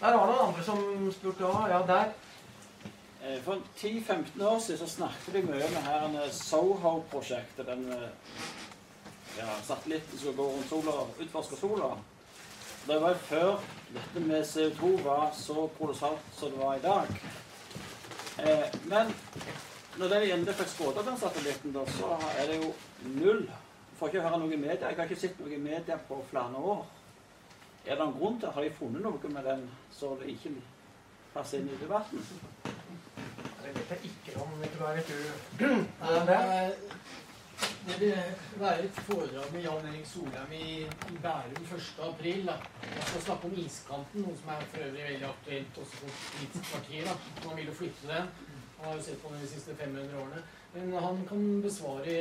Der 0.00 0.16
var 0.16 0.26
det 0.26 0.32
noen 0.34 0.48
andre 0.48 0.64
som 0.64 1.12
spurte 1.12 1.46
òg. 1.48 1.68
Ja, 1.70 1.82
der. 1.86 2.10
Eh, 3.26 3.42
For 3.42 3.60
10-15 3.76 4.42
år 4.46 4.58
siden 4.58 4.78
så 4.78 4.86
snakket 4.86 5.34
vi 5.34 5.42
mye 5.42 5.64
om 5.64 5.72
det 5.74 5.82
her 5.82 6.04
eh, 6.22 6.30
Soho-prosjektet. 6.30 7.66
Den 7.66 7.92
eh, 7.92 8.08
ja, 9.38 9.46
satellitten 9.62 10.18
som 10.18 10.36
går 10.36 10.52
rundt 10.52 10.68
sola, 10.68 10.92
utforsker 11.18 11.56
sola. 11.56 11.96
Det 12.86 13.00
var 13.02 13.14
før 13.14 13.56
dette 13.94 14.20
med 14.20 14.44
CO2 14.46 15.02
var 15.04 15.30
så 15.34 15.66
kolossalt 15.78 16.28
som 16.36 16.50
det 16.50 16.58
var 16.58 16.76
i 16.76 16.84
dag. 16.84 17.06
Eh, 18.38 18.68
men 18.84 19.10
når 19.96 20.08
de 20.08 20.32
endelig 20.32 20.54
fikk 20.54 20.70
skåret 20.76 21.06
den 21.08 21.18
satellitten, 21.18 21.72
da, 21.74 21.82
så 21.98 22.12
er 22.38 22.46
det 22.52 22.60
jo 22.62 22.72
null. 23.16 23.42
Får 23.98 24.12
ikke 24.12 24.22
høre 24.28 24.38
noe 24.38 24.54
i 24.54 24.60
media. 24.60 24.86
Jeg 24.86 25.00
har 25.00 25.10
ikke 25.10 25.20
sett 25.20 25.40
noe 25.40 25.50
i 25.50 25.58
media 25.58 25.98
på 26.08 26.20
flere 26.30 26.62
år. 26.62 26.86
Er 27.86 27.96
det 27.96 28.00
noen 28.04 28.18
grunn 28.18 28.40
til 28.40 28.54
Har 28.54 28.62
de 28.62 28.74
funnet 28.78 29.02
noe 29.02 29.34
med 29.34 29.44
den 29.50 29.68
så 29.90 30.14
det 30.20 30.30
ikke 30.36 30.54
passer 31.34 31.58
inn 31.58 31.72
i 31.72 31.82
debatten? 31.82 32.22
Det 33.76 33.90
vet 33.90 34.04
ikke 34.08 34.40
om, 34.40 34.54
Nikolai. 34.60 34.96
Vet 34.96 35.08
du 35.08 35.66
Nei, 35.66 36.20
men, 36.28 36.72
Det 37.86 37.98
vil 38.00 38.14
være 38.60 38.84
et 38.84 38.98
foredrag 39.08 39.52
med 39.52 39.62
Jan 39.62 39.86
Erik 39.90 40.06
Solheim 40.10 40.52
i, 40.52 40.70
i 41.12 41.18
Bærum 41.22 41.68
1. 41.76 41.90
april. 42.08 42.46
Da. 42.48 42.56
Jeg 42.96 43.06
skal 43.10 43.22
snakke 43.28 43.50
om 43.50 43.54
iskanten, 43.62 44.24
noe 44.24 44.36
som 44.40 44.52
er 44.54 44.66
for 44.72 44.88
øvrig 44.88 45.04
veldig 45.10 45.28
aktuelt 45.28 45.80
også 45.84 46.00
for 46.00 46.18
Politisk 46.32 46.72
partier. 46.72 47.04
da. 47.10 47.14
Man 47.46 47.56
vil 47.60 47.70
jo 47.70 47.78
flytte 47.80 48.10
den. 48.12 48.34
Han 48.78 48.88
har 48.88 48.98
jo 48.98 49.06
sett 49.06 49.22
på 49.22 49.32
den 49.32 49.44
de 49.44 49.52
siste 49.54 49.76
500 49.76 50.18
årene. 50.22 50.42
Men 50.74 50.92
han 51.06 51.22
kan 51.28 51.62
besvare 51.62 52.18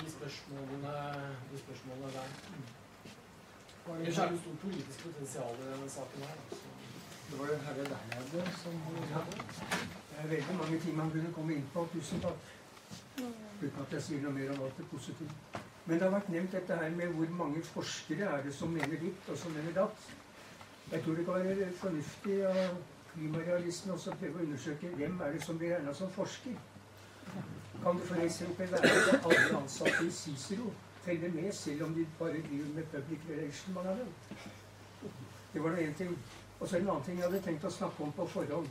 de 0.00 0.10
spørsmålene, 0.16 0.98
de 1.52 1.64
spørsmålene 1.64 2.12
der. 2.18 2.28
Ellers 3.94 4.18
er 4.18 4.28
det 4.28 4.36
jo 4.36 4.42
stort 4.44 4.60
politisk 4.66 5.04
potensial 5.06 5.54
i 5.62 5.72
denne 5.72 5.90
saken 5.90 6.28
her. 6.28 6.36
Da. 6.50 6.62
Det 7.30 7.38
var 7.40 7.46
den 7.46 7.66
herre 7.66 7.84
der 7.84 8.06
nede 8.12 8.46
som 8.62 10.01
Det 10.12 10.24
er 10.24 10.28
veldig 10.28 10.56
mange 10.58 10.80
ting 10.80 10.96
man 10.96 11.10
kunne 11.10 11.32
komme 11.34 11.54
inn 11.56 11.68
på. 11.74 11.88
Tusen 11.92 12.20
takk. 12.20 12.48
Uten 13.62 13.84
at 13.84 13.92
jeg 13.96 14.02
sier 14.02 14.24
noe 14.24 14.32
mer 14.36 14.52
om 14.54 14.64
alt 14.66 14.76
det 14.78 14.88
positive. 14.90 15.60
Men 15.84 15.98
det 15.98 16.02
har 16.06 16.12
vært 16.14 16.28
nevnt 16.30 16.52
dette 16.54 16.76
her 16.78 16.90
med 16.94 17.14
hvor 17.16 17.30
mange 17.38 17.62
forskere 17.66 18.28
er 18.36 18.42
det 18.44 18.54
som 18.54 18.70
mener 18.70 19.00
ditt 19.00 19.30
og 19.32 19.38
som 19.38 19.54
mener 19.56 19.74
datt. 19.76 20.04
Jeg 20.92 21.02
tror 21.02 21.16
det 21.18 21.24
kan 21.24 21.46
være 21.46 21.72
fornuftig 21.80 22.36
av 22.46 22.76
klimarealistene 23.14 23.96
også 23.96 24.12
å 24.12 24.20
prøve 24.20 24.38
å 24.38 24.44
undersøke 24.46 24.92
hvem 24.98 25.18
er 25.24 25.34
det 25.36 25.42
som 25.46 25.58
blir 25.58 25.74
regna 25.74 25.94
som 25.96 26.12
forsker. 26.14 26.60
Kan 27.82 27.98
det 27.98 28.06
f.eks. 28.08 28.40
være 28.58 28.82
at 28.84 29.26
alle 29.26 29.58
ansatte 29.58 30.06
i 30.06 30.10
Cicero 30.10 30.70
teller 31.04 31.34
med, 31.34 31.52
selv 31.52 31.82
om 31.88 31.94
de 31.94 32.06
bare 32.18 32.44
driver 32.46 32.74
med 32.76 32.90
public 32.92 33.26
relation, 33.30 33.74
mange 33.74 33.90
av 33.90 33.98
dem? 33.98 34.12
Det 35.54 35.62
var 35.62 35.74
nå 35.74 35.82
én 35.82 35.96
ting. 35.98 36.14
Og 36.60 36.68
så 36.68 36.76
en 36.76 36.88
annen 36.88 37.04
ting 37.04 37.18
jeg 37.18 37.26
hadde 37.26 37.42
tenkt 37.42 37.64
å 37.66 37.70
snakke 37.74 38.04
om 38.06 38.12
på 38.14 38.26
forhånd. 38.36 38.68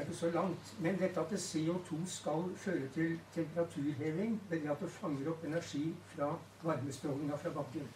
Det 0.00 0.06
er 0.06 0.10
ikke 0.10 0.20
så 0.20 0.30
langt. 0.30 0.76
Men 0.80 0.98
dette 0.98 1.20
at 1.20 1.32
CO2 1.32 2.06
skal 2.06 2.56
føre 2.56 2.88
til 2.94 3.20
temperaturheving 3.34 4.42
ved 4.50 4.70
at 4.70 4.80
det 4.80 4.90
fanger 4.90 5.28
opp 5.30 5.44
energi 5.44 5.94
fra 6.14 6.38
varmestrålinga 6.62 7.36
fra 7.36 7.50
bakken. 7.50 7.88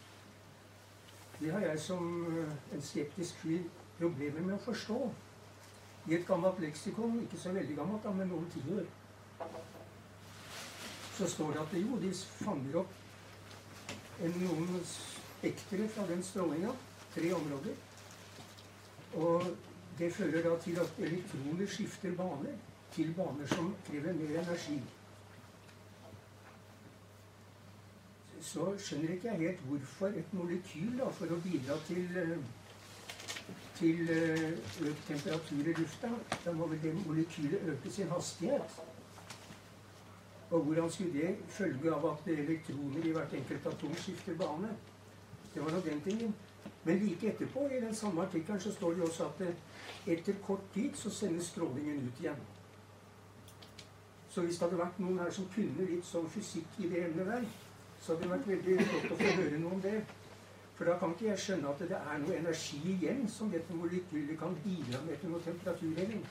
Det 1.40 1.52
har 1.52 1.60
jeg 1.60 1.81
som 1.81 2.26
en 2.74 2.82
skeptisk 2.82 3.35
fyr 3.35 3.64
problemer 3.98 4.44
med 4.44 4.55
å 4.59 4.60
forstå. 4.66 5.01
I 6.10 6.14
et 6.18 6.28
gammelt 6.28 6.60
leksikon, 6.60 7.22
ikke 7.22 7.40
så 7.40 7.56
veldig 7.56 7.81
gammelt, 7.81 8.12
men 8.16 8.28
noen 8.28 8.52
tiår, 8.52 8.85
så 11.16 11.28
står 11.28 11.56
det 11.56 11.60
at 11.64 11.76
jo, 11.81 11.98
de 12.05 12.14
fanger 12.44 12.81
opp 12.85 12.97
en, 14.20 14.40
noen 14.44 14.81
spektre 14.93 15.89
fra 15.89 16.05
den 16.12 16.22
strålinga. 16.22 16.76
Tre 17.16 17.32
områder. 17.32 17.81
Og 19.14 19.55
det 19.98 20.12
fører 20.12 20.42
da 20.42 20.54
til 20.62 20.78
at 20.82 20.98
elektroner 20.98 21.66
skifter 21.70 22.14
baner 22.18 22.54
til 22.94 23.14
baner 23.14 23.46
som 23.46 23.74
krever 23.86 24.12
mer 24.12 24.40
energi. 24.40 24.80
Så 28.40 28.74
skjønner 28.78 29.14
ikke 29.14 29.28
jeg 29.28 29.38
helt 29.38 29.60
hvorfor 29.68 30.06
et 30.06 30.34
molekyl, 30.36 30.92
da, 30.98 31.08
for 31.18 31.32
å 31.32 31.38
bidra 31.42 31.78
til, 31.88 32.04
til 33.78 34.10
økt 34.12 35.06
temperatur 35.08 35.70
i 35.72 35.76
lufta, 35.80 36.10
da 36.44 36.54
må 36.54 36.68
vel 36.70 36.82
det 36.82 36.94
molekylet 37.00 37.70
øke 37.72 37.90
sin 37.90 38.12
hastighet. 38.12 38.78
Og 40.50 40.60
hvordan 40.62 40.90
skulle 40.90 41.12
det 41.18 41.36
følge 41.48 41.94
av 41.94 42.04
at 42.12 42.28
elektroner 42.30 43.06
i 43.08 43.14
hvert 43.16 43.32
enkelt 43.34 43.66
atom 43.66 43.94
skifter 43.98 44.36
bane? 44.38 44.70
Det 45.54 45.62
var 45.64 45.72
nå 45.74 45.80
den 45.86 46.02
tingen. 46.04 46.34
Men 46.84 47.00
like 47.00 47.32
etterpå, 47.32 47.66
i 47.72 47.80
den 47.80 47.94
samme 47.94 48.22
artikkelen, 48.22 48.60
så 48.60 48.72
står 48.72 48.94
det 48.94 49.02
også 49.08 49.24
at 49.24 49.42
etter 50.06 50.36
kort 50.47 50.64
tid 50.74 50.97
så 50.97 51.10
sendes 51.10 51.48
strålingen 51.52 52.06
ut 52.06 52.20
igjen. 52.20 52.43
Så 54.28 54.43
hvis 54.43 54.59
det 54.59 54.66
hadde 54.66 54.81
vært 54.81 54.98
noen 54.98 55.20
her 55.22 55.31
som 55.31 55.47
kunne 55.55 55.86
litt 55.86 56.06
sånn 56.09 56.26
fysikk 56.31 56.81
i 56.82 56.89
det 56.90 57.05
emnet 57.06 57.28
der, 57.31 57.44
så 58.02 58.12
hadde 58.12 58.24
det 58.24 58.31
vært 58.32 58.48
veldig 58.51 58.86
godt 58.93 59.12
å 59.14 59.18
få 59.20 59.35
høre 59.39 59.60
noe 59.62 59.76
om 59.76 59.82
det. 59.85 59.98
For 60.74 60.90
da 60.90 60.97
kan 60.98 61.14
ikke 61.14 61.28
jeg 61.28 61.43
skjønne 61.44 61.70
at 61.70 61.85
det 61.86 62.01
er 62.01 62.18
noe 62.24 62.39
energi 62.40 62.81
igjen 62.97 63.22
som 63.31 63.52
dette 63.52 63.76
molekylet 63.78 64.40
kan 64.40 64.56
bidra 64.64 65.01
med 65.06 65.20
til 65.20 65.31
noe 65.31 65.44
temperaturheving. 65.44 66.24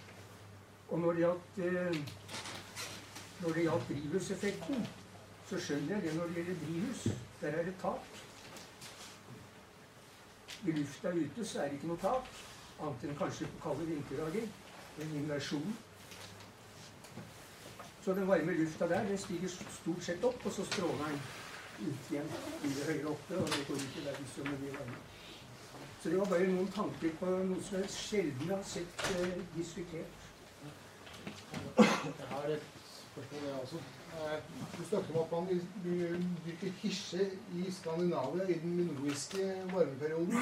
Og 0.90 1.00
når 1.00 1.14
det 1.14 1.24
gjaldt, 1.24 1.62
eh, 1.64 2.02
når 3.42 3.56
det 3.56 3.66
gjaldt 3.70 3.90
drivhuseffekten, 3.94 4.88
så 5.50 5.60
skjønner 5.60 5.96
jeg 5.96 6.04
det 6.04 6.16
når 6.18 6.28
det 6.28 6.42
gjelder 6.42 6.60
drivhus. 6.66 7.08
Der 7.42 7.60
er 7.62 7.64
det 7.70 7.76
tak. 7.82 8.12
I 10.68 10.76
lufta 10.76 11.16
ute 11.16 11.46
så 11.46 11.64
er 11.64 11.72
det 11.72 11.80
ikke 11.80 11.88
noe 11.88 12.04
tak, 12.04 12.28
annet 12.80 13.08
enn 13.08 13.18
kanskje 13.18 13.48
på 13.54 13.64
kalde 13.68 13.88
vinterdager. 13.88 14.48
En 15.02 15.16
inversjon. 15.22 15.76
Så 18.04 18.14
den 18.14 18.28
varme 18.28 18.54
lufta 18.58 18.88
der 18.88 19.08
den 19.08 19.18
stiger 19.18 19.50
stort 19.50 20.04
sett 20.04 20.24
opp, 20.24 20.46
og 20.46 20.52
så 20.52 20.66
stråler 20.66 21.06
den 21.08 21.20
ut 21.88 22.12
igjen 22.12 22.30
mye 22.64 22.86
høyere 22.88 23.10
oppe, 23.14 23.38
og 23.38 23.48
det 23.48 23.66
går 23.68 23.82
ut 23.82 23.98
i 24.00 24.06
verdensrommet 24.06 24.62
mye 24.62 24.76
varme. 24.78 25.02
Så 26.04 26.10
det 26.10 26.20
var 26.20 26.26
bare 26.26 26.52
noen 26.52 26.72
tanker 26.76 27.16
på 27.20 27.32
noe 27.32 27.64
som 27.64 27.80
jeg 27.80 27.92
sjelden 27.96 28.50
har 28.52 28.64
sett 28.68 29.06
eh, 29.16 29.38
diskutert. 29.56 30.30
Jeg 31.80 32.28
har 32.30 32.50
et 32.52 32.72
spørsmål, 32.76 33.46
jeg 33.48 33.60
også. 33.62 34.03
Eh, 34.14 34.40
Du 34.78 34.84
snakket 34.86 35.16
om 35.16 35.22
at 35.22 35.32
man 35.32 35.48
vil- 35.48 36.26
hisse 36.56 36.72
hirse 36.82 37.30
i 37.56 37.72
Skandinavia 37.72 38.44
i 38.50 38.54
den 38.60 38.76
minoiske 38.78 39.44
varmeperioden. 39.74 40.38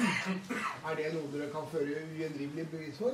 Er 0.90 0.94
det 0.96 1.14
noe 1.14 1.28
dere 1.32 1.50
kan 1.52 1.66
føre 1.72 2.00
ugjendrivelig 2.14 2.70
bevis 2.70 2.98
for? 2.98 3.12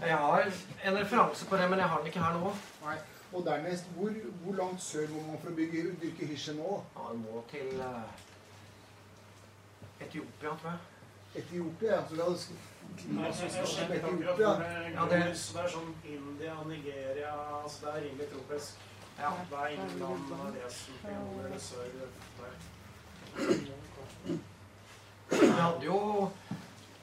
Jeg 0.00 0.16
har 0.16 0.40
en 0.84 0.98
referanse 0.98 1.46
på 1.46 1.56
det, 1.56 1.70
men 1.70 1.78
jeg 1.78 1.88
har 1.88 1.98
den 1.98 2.06
ikke 2.06 2.18
her 2.20 2.38
nå. 2.38 2.52
Nei. 2.84 2.96
Og 3.32 3.44
dernest, 3.46 3.84
hvor, 3.96 4.10
hvor 4.44 4.54
langt 4.54 4.80
sør 4.82 5.08
må 5.08 5.22
man 5.26 5.38
for 5.42 5.50
å 5.50 5.54
bygge, 5.56 5.96
dyrke 6.02 6.26
hirse 6.26 6.52
nå? 6.54 6.82
Ja, 6.96 7.12
må 7.14 7.42
til 7.50 7.80
uh, 7.80 8.02
Etiopia, 10.00 10.48
tror 10.60 10.70
jeg. 10.70 10.78
Etiopia? 11.44 12.02
Så 12.08 12.14
la 12.16 12.24
oss 12.24 12.50
Etiopia. 12.98 14.34
Ja, 14.38 15.08
det- 15.10 15.24
Det 15.24 15.60
er 15.64 15.68
sånn 15.68 15.94
India, 16.04 16.54
Nigeria 16.66 17.32
altså 17.64 17.86
Det 17.86 17.94
er 17.94 18.00
rimelig 18.08 18.28
tropisk. 18.30 18.74
Ja. 19.18 19.30
Det 19.50 19.58
er 19.58 19.66
innland 19.68 20.32
og 20.32 20.56
resten 20.64 20.94
på 21.02 21.08
jorden 21.08 21.44
eller 21.46 21.58
sør 21.58 21.84
der. 22.38 22.54
Vi 25.30 25.46
hadde 25.46 25.84
jo 25.84 26.30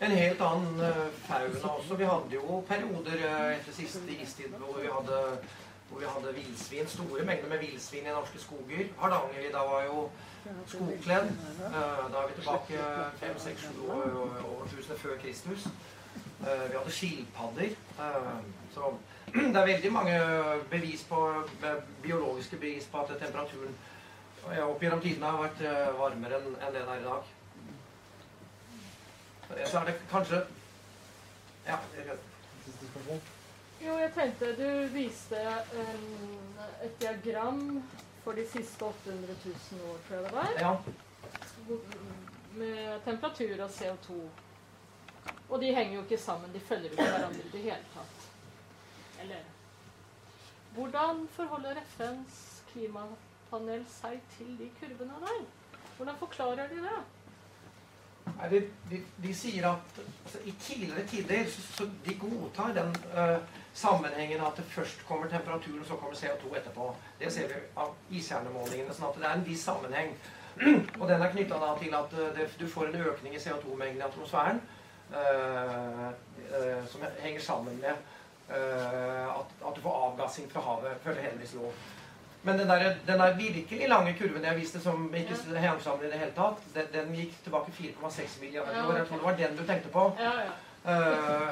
en 0.01 0.11
helt 0.11 0.41
annen 0.41 0.81
eh, 0.81 1.07
fauna 1.27 1.67
også. 1.77 1.95
Vi 1.95 2.05
hadde 2.09 2.33
jo 2.35 2.61
perioder 2.67 3.17
eh, 3.27 3.57
etter 3.57 3.75
siste 3.75 4.17
istid 4.23 4.53
hvor 4.57 4.79
vi 4.79 4.89
hadde, 4.91 5.21
hvor 5.89 5.99
hadde 6.07 6.35
villsvin. 6.35 6.87
Store 6.87 7.25
mengder 7.25 7.49
med 7.49 7.63
villsvin 7.63 8.05
i 8.05 8.15
norske 8.15 8.39
skoger. 8.39 8.85
Hardangervidda 8.99 9.63
var 9.71 9.83
jo 9.87 10.09
skogkledd. 10.67 11.31
Eh, 11.69 12.03
Da 12.11 12.23
er 12.23 12.27
vi 12.27 12.33
tilbake 12.41 12.83
500-600 13.21 13.91
år, 13.91 14.03
år, 14.25 14.31
år 14.51 14.95
før 14.97 15.17
Kristus. 15.17 15.67
Vi 16.41 16.77
hadde 16.77 16.91
skilpadder. 16.91 17.75
Så 18.73 18.93
det 19.33 19.55
er 19.55 19.67
veldig 19.67 19.91
mange 19.91 20.15
bevis 20.69 21.03
på, 21.09 21.19
eh, 21.63 21.83
biologiske 22.03 22.57
bevis 22.57 22.87
på 22.91 23.03
at 23.03 23.13
temperaturen 23.19 23.75
ja, 24.55 24.65
opp 24.65 24.81
gjennom 24.81 25.01
tidene 25.01 25.29
har 25.29 25.43
vært 25.45 25.61
eh, 25.65 25.87
varmere 25.99 26.41
enn 26.41 26.57
det 26.59 26.73
den 26.79 26.89
er 26.89 26.99
i 26.99 27.05
dag. 27.05 27.29
Så 29.67 29.79
er 29.79 29.85
det 29.85 29.95
kanskje 30.11 30.43
Ja. 31.67 31.77
Jo, 33.81 33.97
jeg 33.97 34.11
tenkte 34.13 34.51
du 34.57 34.87
viste 34.93 35.39
um, 35.73 36.57
et 36.85 36.99
diagram 37.01 37.83
for 38.23 38.37
de 38.37 38.45
siste 38.49 38.85
800 38.85 39.35
000 39.45 39.89
år, 39.89 39.97
tror 40.07 40.17
jeg 40.17 40.25
det 40.25 40.33
var. 40.33 40.51
Ja. 40.59 40.75
Med 42.53 43.01
temperatur 43.05 43.63
og 43.63 43.69
CO2. 43.69 44.19
Og 45.49 45.61
de 45.61 45.73
henger 45.73 45.95
jo 45.95 46.03
ikke 46.03 46.17
sammen. 46.17 46.53
De 46.53 46.59
følger 46.59 46.91
ikke 46.91 47.09
hverandre 47.09 47.39
i 47.39 47.51
det 47.53 47.61
hele 47.61 47.85
tatt. 47.95 48.20
Eller 49.21 49.41
Hvordan 50.73 51.27
forholder 51.31 51.81
FNs 51.95 52.63
klimapanel 52.71 53.81
seg 53.91 54.21
til 54.37 54.53
de 54.59 54.69
kurvene 54.79 55.17
der? 55.23 55.41
Hvordan 55.97 56.15
forklarer 56.19 56.69
de 56.71 56.83
det? 56.85 56.99
Nei, 58.37 58.47
de, 58.49 58.59
de, 58.89 58.99
de 59.23 59.33
sier 59.35 59.65
at 59.67 59.97
altså, 59.99 60.39
i 60.45 60.53
tidligere 60.61 61.03
tider 61.09 61.49
så, 61.49 61.61
så 61.61 61.87
de 62.05 62.15
godtar 62.21 62.71
den 62.77 62.93
uh, 63.11 63.41
sammenhengen 63.73 64.45
at 64.45 64.57
det 64.57 64.65
først 64.65 65.03
kommer 65.07 65.27
temperaturen, 65.27 65.83
så 65.85 65.95
kommer 65.95 66.15
CO2 66.15 66.55
etterpå. 66.57 66.87
Det 67.19 67.33
ser 67.33 67.49
vi 67.51 67.59
av 67.77 67.91
iskjernemålingene. 68.09 68.95
sånn 68.95 69.09
at 69.09 69.19
det 69.19 69.27
er 69.27 69.35
en 69.39 69.45
viss 69.49 69.65
sammenheng. 69.67 70.15
Og 70.99 71.05
den 71.09 71.21
er 71.21 71.33
knytta 71.33 71.59
til 71.79 71.93
at 71.95 72.15
eh, 72.19 72.31
det, 72.37 72.47
du 72.59 72.67
får 72.69 72.89
en 72.89 73.03
økning 73.11 73.35
i 73.35 73.43
CO2-mengden 73.43 74.01
i 74.01 74.07
atmosfæren 74.07 74.63
uh, 75.11 76.09
som 76.91 77.05
henger 77.19 77.41
sammen 77.41 77.77
med 77.83 78.10
at, 78.51 79.51
at 79.67 79.75
du 79.75 79.81
får 79.81 79.97
avgassing 80.05 80.51
fra 80.51 80.61
havet, 80.65 80.97
følger 81.03 81.21
heldigvis 81.21 81.53
lov. 81.55 81.73
Men 82.43 82.59
den 82.59 82.69
der, 82.69 82.95
den 83.07 83.19
der 83.19 83.35
virkelig 83.37 83.89
lange 83.89 84.15
kurven 84.19 84.43
jeg 84.43 84.57
viste, 84.57 84.79
som 84.81 85.13
ikke 85.15 85.35
hang 85.57 85.81
sammen 85.81 86.05
i 86.07 86.09
det 86.11 86.19
hele 86.19 86.31
tatt, 86.35 86.63
den, 86.75 86.87
den 86.93 87.11
gikk 87.15 87.35
tilbake 87.43 87.71
4,6 87.71 88.39
milliarder 88.41 88.77
Ja, 88.77 88.87
år. 88.87 88.95
Jeg 88.97 89.07
tror 89.07 89.17
det 89.17 89.25
var 89.25 89.35
den 89.37 89.57
du 89.57 89.65
tenkte 89.67 89.89
på. 89.93 90.07
Ja, 90.19 90.31
ja. 90.45 90.53
Uh, 90.85 91.49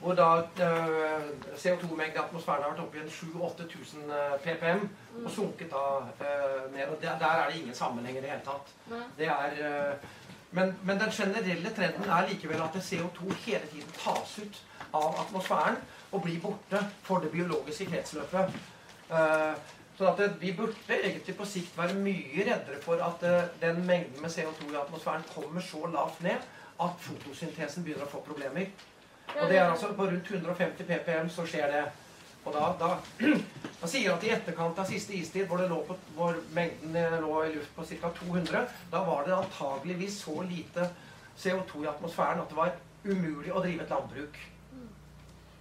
hvor 0.00 0.14
da 0.16 0.28
uh, 0.40 1.26
CO2-mengden 1.60 2.16
i 2.16 2.22
atmosfæren 2.22 2.62
har 2.62 2.70
vært 2.70 2.80
oppe 2.86 2.96
i 2.96 3.02
en 3.02 3.10
7000-8000 3.12 4.14
eh, 4.16 4.38
ppm 4.46 4.88
Mm. 5.10 5.24
og 5.26 5.30
sunket 5.34 5.70
da 5.70 5.84
uh, 5.98 6.72
ned. 6.72 6.86
Og 6.88 6.96
der, 7.02 7.18
der 7.18 7.26
er 7.26 7.50
det 7.50 7.60
ingen 7.60 7.74
sammenheng 7.74 8.16
i 8.16 8.20
det 8.20 8.30
hele 8.30 8.42
tatt. 8.44 8.68
Det 9.18 9.26
er, 9.26 9.56
eh, 9.66 9.94
men, 10.50 10.78
men 10.82 11.00
den 11.00 11.10
generelle 11.10 11.70
trenden 11.76 12.08
er 12.10 12.28
likevel 12.28 12.62
at 12.62 12.76
CO2 12.88 13.34
hele 13.46 13.66
tiden 13.72 13.92
tas 13.98 14.38
ut 14.38 14.62
av 14.94 15.20
atmosfæren 15.24 15.76
og 16.12 16.22
blir 16.22 16.40
borte 16.42 16.80
for 17.02 17.22
det 17.22 17.30
biologiske 17.32 17.86
kretsløpet. 17.90 18.56
Eh, 19.10 19.54
så 19.98 20.08
at 20.08 20.40
vi 20.40 20.52
burde 20.56 20.96
egentlig 20.96 21.36
på 21.36 21.44
sikt 21.44 21.78
være 21.78 21.98
mye 22.00 22.44
reddere 22.46 22.80
for 22.82 23.02
at 23.04 23.24
eh, 23.28 23.50
den 23.60 23.82
mengden 23.86 24.22
med 24.22 24.30
CO2 24.30 24.72
i 24.72 24.80
atmosfæren 24.80 25.26
kommer 25.34 25.60
så 25.60 25.86
lavt 25.92 26.22
ned 26.22 26.46
at 26.80 27.02
fotosyntesen 27.04 27.84
begynner 27.84 28.06
å 28.06 28.12
få 28.14 28.22
problemer. 28.24 28.70
Og 29.36 29.50
det 29.50 29.58
er 29.58 29.68
altså 29.70 29.92
på 29.94 30.06
rundt 30.08 30.30
150 30.30 30.86
ppm 30.88 31.28
så 31.30 31.44
skjer 31.46 31.68
det. 31.74 31.82
Og 32.44 32.54
da, 32.54 32.70
da, 32.80 32.94
Man 33.80 33.88
sier 33.88 34.12
at 34.12 34.24
i 34.24 34.32
etterkant 34.32 34.78
av 34.80 34.88
siste 34.88 35.14
istid, 35.16 35.46
hvor, 35.48 35.60
på, 35.88 35.96
hvor 36.16 36.38
mengden 36.56 36.96
eh, 36.96 37.18
lå 37.20 37.34
i 37.44 37.52
luft 37.54 37.76
på 37.76 37.84
ca. 37.88 38.10
200, 38.22 38.64
da 38.92 39.02
var 39.04 39.26
det 39.28 39.36
antageligvis 39.36 40.18
så 40.24 40.40
lite 40.48 40.88
CO2 41.40 41.84
i 41.84 41.88
atmosfæren 41.92 42.40
at 42.42 42.48
det 42.48 42.58
var 42.58 42.74
umulig 43.04 43.52
å 43.52 43.62
drive 43.64 43.84
et 43.84 43.92
landbruk. 43.94 44.40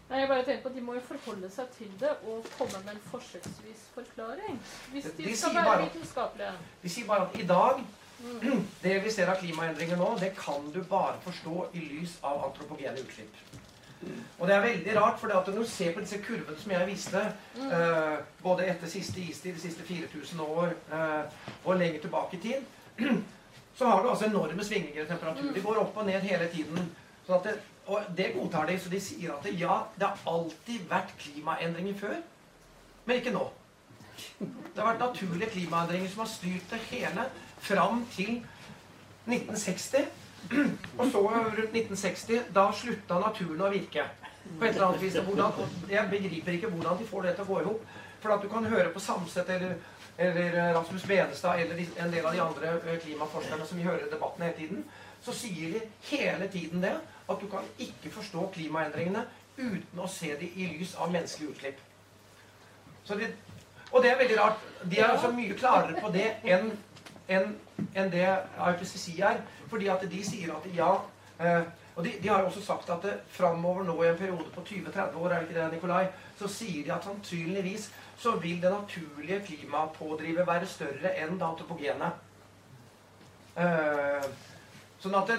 Nei, 0.09 0.19
jeg 0.23 0.27
bare 0.29 0.43
tenker 0.45 0.61
på 0.63 0.69
at 0.69 0.75
De 0.75 0.81
må 0.81 0.93
jo 0.97 1.01
forholde 1.05 1.49
seg 1.53 1.67
til 1.77 1.91
det 2.01 2.09
og 2.25 2.45
komme 2.57 2.79
med 2.85 2.93
en 2.95 3.01
forsøksvis 3.11 3.83
forklaring. 3.93 4.59
Hvis 4.91 5.03
de, 5.17 5.23
De 5.23 5.35
skal 5.37 5.55
være 5.55 5.65
bare- 5.65 5.83
vitenskapelige. 5.85 6.51
De 6.83 6.89
sier 6.89 7.05
bare 7.07 7.27
at 7.29 7.39
i 7.39 7.45
dag 7.47 7.85
Mm. 8.19 8.65
Det 8.83 9.03
vi 9.03 9.11
ser 9.11 9.29
av 9.31 9.37
klimaendringer 9.39 9.95
nå, 9.95 10.17
det 10.19 10.33
kan 10.35 10.65
du 10.73 10.81
bare 10.83 11.15
forstå 11.23 11.69
i 11.73 11.79
lys 11.79 12.17
av 12.23 12.41
antropogene 12.49 12.99
utslipp. 12.99 13.31
Og 14.39 14.47
det 14.47 14.55
er 14.55 14.61
veldig 14.65 14.95
rart, 14.97 15.19
for 15.21 15.27
når 15.31 15.45
du 15.55 15.63
ser 15.67 15.93
på 15.95 15.99
disse 16.03 16.17
kurvene 16.23 16.59
som 16.59 16.71
jeg 16.71 16.87
viste, 16.87 17.21
Mm. 17.55 17.71
eh, 17.71 18.17
både 18.43 18.65
etter 18.67 18.87
siste 18.87 19.19
istid, 19.21 19.53
de 19.55 19.59
siste 19.61 19.83
4000 19.87 20.39
år 20.41 20.73
eh, 20.91 21.23
og 21.65 21.77
lenger 21.79 22.01
tilbake 22.01 22.33
i 22.37 22.41
tid, 22.41 22.65
så 23.79 23.85
har 23.87 24.03
du 24.03 24.09
altså 24.09 24.25
enorme 24.25 24.63
svingninger 24.63 25.03
i 25.03 25.07
temperatur. 25.07 25.53
De 25.53 25.61
går 25.61 25.77
opp 25.79 25.97
og 25.97 26.05
ned 26.05 26.19
hele 26.19 26.47
tiden. 26.51 26.91
Sånn 27.27 27.35
at 27.39 27.43
det, 27.43 27.55
og 27.89 28.09
det 28.17 28.31
godtar 28.35 28.69
de, 28.69 28.77
så 28.79 28.91
de 28.91 28.99
sier 29.01 29.33
at 29.33 29.47
ja, 29.57 29.81
det 29.97 30.07
har 30.07 30.29
alltid 30.29 30.85
vært 30.89 31.15
klimaendringer 31.21 31.97
før, 31.97 32.19
men 33.05 33.19
ikke 33.19 33.33
nå. 33.33 33.47
Det 34.39 34.77
har 34.77 34.91
vært 34.91 35.03
naturlige 35.03 35.49
klimaendringer 35.55 36.09
som 36.11 36.23
har 36.23 36.31
styrt 36.31 36.73
det 36.73 36.79
hele 36.91 37.25
fram 37.65 38.03
til 38.13 38.41
1960. 39.25 40.09
Og 40.97 41.11
så 41.11 41.21
rundt 41.21 41.75
1960, 41.75 42.51
da 42.55 42.69
slutta 42.75 43.19
naturen 43.19 43.65
å 43.65 43.71
virke. 43.73 44.05
På 44.59 44.65
et 44.65 44.73
eller 44.73 44.87
annet 44.87 45.03
vis. 45.03 45.17
Hvordan, 45.25 45.73
jeg 45.89 46.11
begriper 46.11 46.57
ikke 46.57 46.71
hvordan 46.73 46.99
de 46.99 47.07
får 47.09 47.27
det 47.27 47.35
til 47.37 47.45
å 47.45 47.49
gå 47.49 47.59
i 47.59 47.67
hop. 47.67 47.89
For 48.19 48.35
at 48.35 48.43
du 48.43 48.49
kan 48.51 48.65
høre 48.67 48.93
på 48.93 49.03
Samset 49.03 49.49
eller, 49.55 49.75
eller 50.17 50.57
Rasmus 50.75 51.05
Benestad 51.07 51.61
eller 51.63 51.83
en 52.03 52.13
del 52.13 52.25
av 52.25 52.33
de 52.35 52.41
andre 52.43 52.97
klimaforskerne 53.03 53.67
som 53.67 53.79
vi 53.79 53.87
hører 53.87 54.07
i 54.07 54.11
debatten 54.11 54.43
hele 54.43 54.57
tiden, 54.57 54.83
så 55.21 55.35
sier 55.35 55.75
de 55.75 55.81
hele 56.09 56.47
tiden 56.51 56.83
det 56.83 56.95
at 57.29 57.41
du 57.41 57.47
kan 57.51 57.65
ikke 57.79 58.11
forstå 58.11 58.49
klimaendringene 58.55 59.25
uten 59.57 59.99
å 59.99 60.07
se 60.07 60.33
dem 60.39 60.55
i 60.55 60.69
lys 60.73 60.95
av 60.95 61.11
menneskelige 61.11 61.51
utslipp. 61.51 61.81
De, 63.09 63.27
og 63.91 64.03
det 64.03 64.11
er 64.11 64.19
veldig 64.19 64.37
rart. 64.37 64.65
De 64.85 64.99
er 64.99 65.09
altså 65.09 65.31
mye 65.33 65.57
klarere 65.57 65.97
på 66.01 66.11
det 66.13 66.27
enn 66.45 66.71
en, 67.29 67.51
en 67.95 68.11
det 68.11 68.25
IPCC 68.57 69.19
er. 69.19 69.41
Fordi 69.69 69.89
at 69.91 70.05
de 70.11 70.23
sier 70.25 70.53
at 70.55 70.65
ja 70.73 70.89
eh, 71.39 71.63
Og 71.95 72.05
de, 72.05 72.13
de 72.23 72.29
har 72.29 72.39
jo 72.39 72.47
også 72.47 72.61
sagt 72.63 72.89
at 72.93 73.03
det, 73.03 73.17
framover 73.35 73.83
nå 73.83 73.95
i 74.03 74.07
en 74.07 74.17
periode 74.17 74.45
på 74.55 74.61
20-30 74.63 75.17
år, 75.19 75.33
er 75.33 75.41
det 75.41 75.49
ikke 75.49 75.57
det, 75.57 75.71
Nikolai, 75.73 76.05
så 76.39 76.47
sier 76.47 76.85
de 76.85 76.93
at 76.95 77.03
sannsynligvis 77.03 77.89
så 78.19 78.37
vil 78.39 78.61
det 78.61 78.71
naturlige 78.71 79.41
klimapådrivet 79.49 80.47
være 80.47 80.69
større 80.69 81.11
enn 81.19 81.35
det 81.35 81.47
antropogene. 81.49 82.11
Eh, 83.59 84.29
sånn 85.03 85.15
at 85.15 85.31
det, 85.31 85.37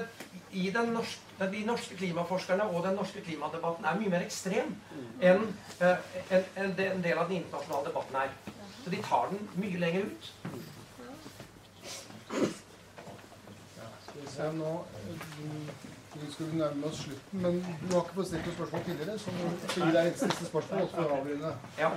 i 0.57 0.71
den 0.75 0.95
norske, 0.97 1.49
de 1.53 1.61
norske 1.67 1.97
klimaforskerne 1.97 2.67
og 2.71 2.85
den 2.85 2.97
norske 2.99 3.23
klimadebatten 3.25 3.85
er 3.89 4.01
mye 4.01 4.13
mer 4.13 4.25
ekstrem 4.27 4.75
enn 5.21 5.47
en, 5.81 6.45
enn 6.57 6.75
det 6.77 6.89
en 6.91 7.05
del 7.05 7.19
av 7.21 7.29
den 7.29 7.43
internasjonale 7.43 7.89
debatten 7.89 8.21
er. 8.25 8.35
Så 8.81 8.93
de 8.93 9.03
tar 9.05 9.33
den 9.33 9.49
mye 9.61 9.81
lenger 9.81 10.09
ut. 10.09 10.33
Ja, 14.41 14.53
nå 14.57 14.85
eh, 15.11 15.21
Vi 16.13 16.33
skulle 16.33 16.57
nærme 16.57 16.87
oss 16.87 17.03
slutten, 17.05 17.43
men 17.43 17.59
du 17.61 17.93
har 17.95 18.05
ikke 18.05 18.17
fått 18.17 18.29
stilt 18.31 18.47
noe 18.49 18.55
spørsmål 18.57 18.85
tidligere, 18.87 19.19
så 19.21 19.35
vi 19.85 19.91
deg 19.95 20.09
et 20.11 20.23
siste 20.23 20.47
spørsmål, 20.49 20.87
og 20.87 20.95
så 20.95 21.05
avrunde. 21.17 21.53
Ja. 21.79 21.91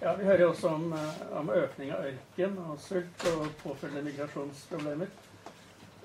Ja, 0.00 0.14
Vi 0.16 0.24
hører 0.24 0.40
jo 0.40 0.50
også 0.50 0.68
om, 0.68 0.92
eh, 0.92 1.18
om 1.40 1.50
økning 1.50 1.90
av 1.92 2.06
ørken 2.08 2.56
og 2.58 2.78
sult 2.80 3.26
og 3.34 3.50
påfølgende 3.62 4.02
migrasjonsproblemer. 4.06 5.10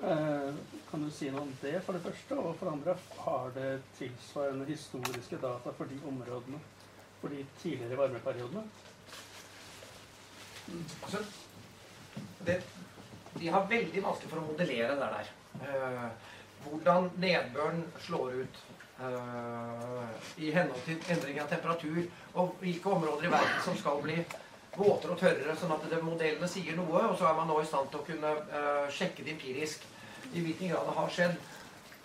Eh, 0.02 0.54
kan 0.90 1.04
du 1.04 1.10
si 1.10 1.30
noe 1.32 1.46
om 1.46 1.52
det, 1.62 1.78
for 1.86 1.96
det 1.96 2.04
første? 2.04 2.36
Og 2.36 2.56
for 2.58 2.68
det 2.68 2.74
andre, 2.74 2.96
har 3.24 3.52
det 3.56 3.70
tilsvarende 3.96 4.68
historiske 4.68 5.38
data 5.40 5.72
for 5.78 5.88
de 5.88 5.96
områdene, 6.08 6.60
for 7.20 7.32
de 7.32 7.46
tidligere 7.62 7.98
varmeperiodene? 8.02 8.64
Altså, 11.02 11.22
det, 12.46 12.60
de 13.38 13.48
har 13.48 13.68
veldig 13.70 14.02
vanskelig 14.04 14.32
for 14.32 14.42
å 14.42 14.48
modellere 14.50 14.98
det 15.00 15.10
der. 15.16 15.34
Eh, 15.64 16.32
hvordan 16.66 17.10
nedbøren 17.22 17.84
slår 18.04 18.42
ut 18.42 18.62
eh, 19.00 20.24
i 20.44 20.52
henhold 20.52 20.82
til 20.84 21.12
endring 21.14 21.40
av 21.40 21.48
temperatur, 21.48 22.02
og 22.34 22.56
hvilke 22.60 22.92
områder 22.98 23.30
i 23.30 23.32
verden 23.32 23.62
som 23.64 23.78
skal 23.80 24.02
bli 24.04 24.20
våtere 24.76 25.14
og 25.14 25.20
tørrere, 25.20 25.56
sånn 25.58 25.74
at 25.74 25.84
det, 25.90 25.98
modellene 26.04 26.48
sier 26.50 26.76
noe, 26.78 27.02
og 27.08 27.18
så 27.18 27.28
er 27.30 27.36
man 27.38 27.48
nå 27.50 27.58
i 27.62 27.68
stand 27.68 27.90
til 27.92 28.02
å 28.02 28.06
kunne 28.06 28.32
uh, 28.52 28.86
sjekke 28.92 29.24
det 29.24 29.36
empirisk 29.36 29.84
i 30.32 30.42
hvilken 30.42 30.72
grad 30.72 30.88
det 30.88 30.96
har 30.98 31.14
skjedd. 31.16 31.36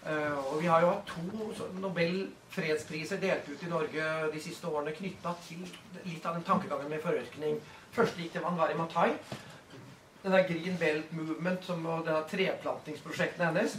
Uh, 0.01 0.37
og 0.49 0.55
vi 0.63 0.69
har 0.71 0.81
jo 0.81 0.93
hatt 0.93 1.11
to 1.11 1.67
Nobel 1.77 2.15
fredspriser 2.49 3.21
delt 3.21 3.49
ut 3.49 3.63
i 3.63 3.69
Norge 3.69 4.07
de 4.33 4.41
siste 4.41 4.67
årene 4.67 4.95
knytta 4.97 5.35
til 5.45 5.61
litt 6.07 6.25
av 6.25 6.37
den 6.37 6.47
tankegangen 6.47 6.89
med 6.89 7.03
forørkning. 7.03 7.59
Først 7.95 8.17
gikk 8.17 8.33
til 8.33 8.45
Vanvari 8.45 8.77
Matai. 8.79 9.11
Den 10.23 10.33
der 10.35 10.47
Green 10.47 10.77
Belt 10.79 11.13
Movement 11.13 11.65
som, 11.65 11.85
og 11.85 12.05
det 12.05 12.17
treplantingsprosjektene 12.31 13.51
hennes. 13.51 13.77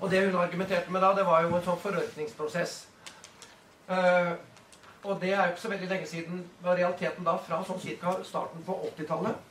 Og 0.00 0.10
det 0.10 0.22
hun 0.26 0.38
argumenterte 0.40 0.92
med 0.92 1.02
da, 1.02 1.12
det 1.16 1.26
var 1.26 1.42
jo 1.44 1.56
en 1.56 1.64
sånn 1.66 1.80
forørkningsprosess. 1.82 2.76
Eh, 3.88 4.32
og 5.08 5.20
det 5.22 5.32
er 5.32 5.42
jo 5.42 5.54
ikke 5.54 5.64
så 5.64 5.70
veldig 5.72 5.88
lenge 5.88 6.06
siden. 6.06 6.42
Var 6.62 6.76
realiteten 6.76 7.24
da 7.24 7.36
fra 7.40 7.62
sånn 7.64 7.80
ca. 7.80 8.18
starten 8.24 8.64
på 8.66 8.76
80-tallet 8.92 9.44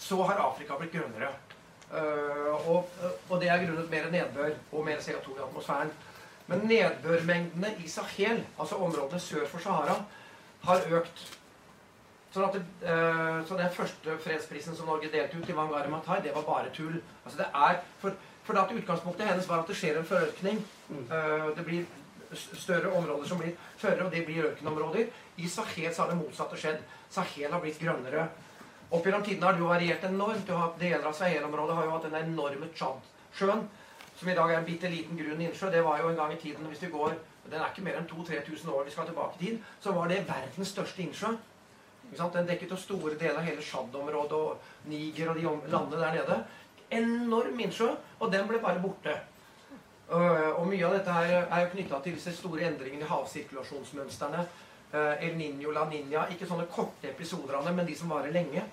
så 0.00 0.22
har 0.22 0.38
Afrika 0.40 0.78
blitt 0.80 0.94
grønnere. 0.94 1.28
Eh, 1.92 2.68
og, 2.68 2.88
og 3.28 3.40
det 3.40 3.50
er 3.50 3.64
grunnet 3.64 3.90
mer 3.92 4.06
nedbør 4.12 4.54
og 4.72 4.86
mer 4.86 5.02
CO2 5.04 5.34
i 5.36 5.42
atmosfæren. 5.44 5.90
Men 6.48 6.64
nedbørmengdene 6.70 7.74
i 7.84 7.88
Sahel, 7.88 8.40
altså 8.58 8.80
områdene 8.80 9.20
sør 9.20 9.44
for 9.50 9.62
Sahara, 9.62 9.98
har 10.64 10.88
økt. 11.00 11.26
Sånn 12.32 12.46
at 12.46 12.56
det, 12.56 12.64
eh, 12.86 13.40
så 13.46 13.58
den 13.58 13.72
første 13.74 14.16
fredsprisen 14.24 14.76
som 14.78 14.88
Norge 14.88 15.10
delte 15.12 15.36
ut 15.36 15.46
til 15.46 15.58
Wangari 15.58 15.90
Matai, 15.92 16.20
det 16.24 16.34
var 16.34 16.48
bare 16.48 16.72
tull. 16.74 17.00
Altså 17.24 17.42
det 17.42 17.48
er, 17.50 17.80
for, 18.00 18.16
for 18.46 18.60
til 18.70 18.80
Utgangspunktet 18.80 19.28
hennes 19.28 19.48
var 19.50 19.64
at 19.64 19.70
det 19.70 19.76
skjer 19.78 20.00
en 20.00 20.08
forørkning. 20.08 20.62
Eh, 20.90 21.48
det 21.58 21.66
blir 21.66 21.84
større 22.36 22.92
områder 22.94 23.28
som 23.28 23.38
blir 23.40 23.56
tørre, 23.80 24.04
og 24.04 24.12
det 24.12 24.24
blir 24.26 24.50
økenområder. 24.52 25.10
I 25.36 25.48
Sahel 25.48 25.94
så 25.94 26.04
har 26.04 26.12
det 26.12 26.20
motsatte 26.20 26.58
skjedd. 26.60 26.80
Sahel 27.10 27.52
har 27.52 27.60
blitt 27.62 27.80
grønnere. 27.80 28.28
Opp 28.90 29.04
gjennom 29.06 29.22
tidene 29.22 29.46
har 29.46 29.54
det 29.54 29.62
jo 29.62 29.70
variert 29.70 30.04
enormt. 30.04 30.46
Du 30.46 30.52
har 30.52 30.72
Deler 30.78 31.06
av 31.06 31.14
Sahel-området 31.14 31.76
har 31.78 31.84
jo 31.86 31.92
hatt 31.94 32.06
den 32.08 32.16
enorme 32.24 32.70
Tsjad-sjøen, 32.74 33.68
som 34.18 34.28
i 34.28 34.34
dag 34.34 34.50
er 34.50 34.58
en 34.58 34.66
bitte 34.66 34.90
liten 34.90 35.18
grunn 35.18 35.42
innsjø. 35.44 35.70
Det 35.70 35.82
var 35.86 36.00
jo 36.02 36.08
en 36.10 36.18
gang 36.18 36.32
i 36.34 36.40
tiden, 36.40 36.66
hvis 36.66 36.82
vi 36.82 36.94
går 36.94 37.18
Den 37.50 37.60
er 37.60 37.70
ikke 37.70 37.82
mer 37.82 37.96
enn 37.98 38.06
2000-3000 38.06 38.68
år 38.70 38.84
vi 38.84 38.92
skal 38.92 39.06
tilbake 39.08 39.38
i 39.38 39.44
tid. 39.44 39.62
Så 39.80 39.94
var 39.96 40.08
det 40.08 40.26
verdens 40.28 40.68
største 40.70 41.02
innsjø. 41.02 41.30
Den 42.10 42.46
dekket 42.46 42.70
jo 42.70 42.76
store 42.76 43.14
deler 43.18 43.38
av 43.40 43.46
hele 43.46 43.62
Tsjad-området 43.62 44.38
og 44.38 44.90
Niger 44.90 45.30
og 45.30 45.38
de 45.38 45.70
landene 45.72 46.02
der 46.02 46.18
nede. 46.18 46.44
enorm 46.90 47.60
innsjø, 47.60 47.88
og 48.18 48.32
den 48.32 48.48
ble 48.48 48.58
bare 48.58 48.82
borte. 48.82 49.14
Øh, 50.10 50.60
og 50.60 50.66
mye 50.66 50.86
av 50.86 50.96
dette 50.96 51.14
her 51.14 51.44
er 51.44 51.60
jo 51.62 51.70
knytta 51.74 52.00
til 52.02 52.16
disse 52.16 52.32
store 52.34 52.64
endringene 52.66 53.06
i 53.06 53.10
havsirkulasjonsmønstrene. 53.10 54.44
Uh, 54.90 55.14
El 55.22 55.36
Niño, 55.38 55.70
La 55.70 55.84
Niña. 55.86 56.24
Ikke 56.34 56.48
sånne 56.50 56.66
korte 56.66 57.12
episoder 57.12 57.54
av 57.54 57.68
det, 57.68 57.74
men 57.76 57.86
de 57.86 57.94
som 57.98 58.10
varer 58.10 58.34
lenge. 58.34 58.64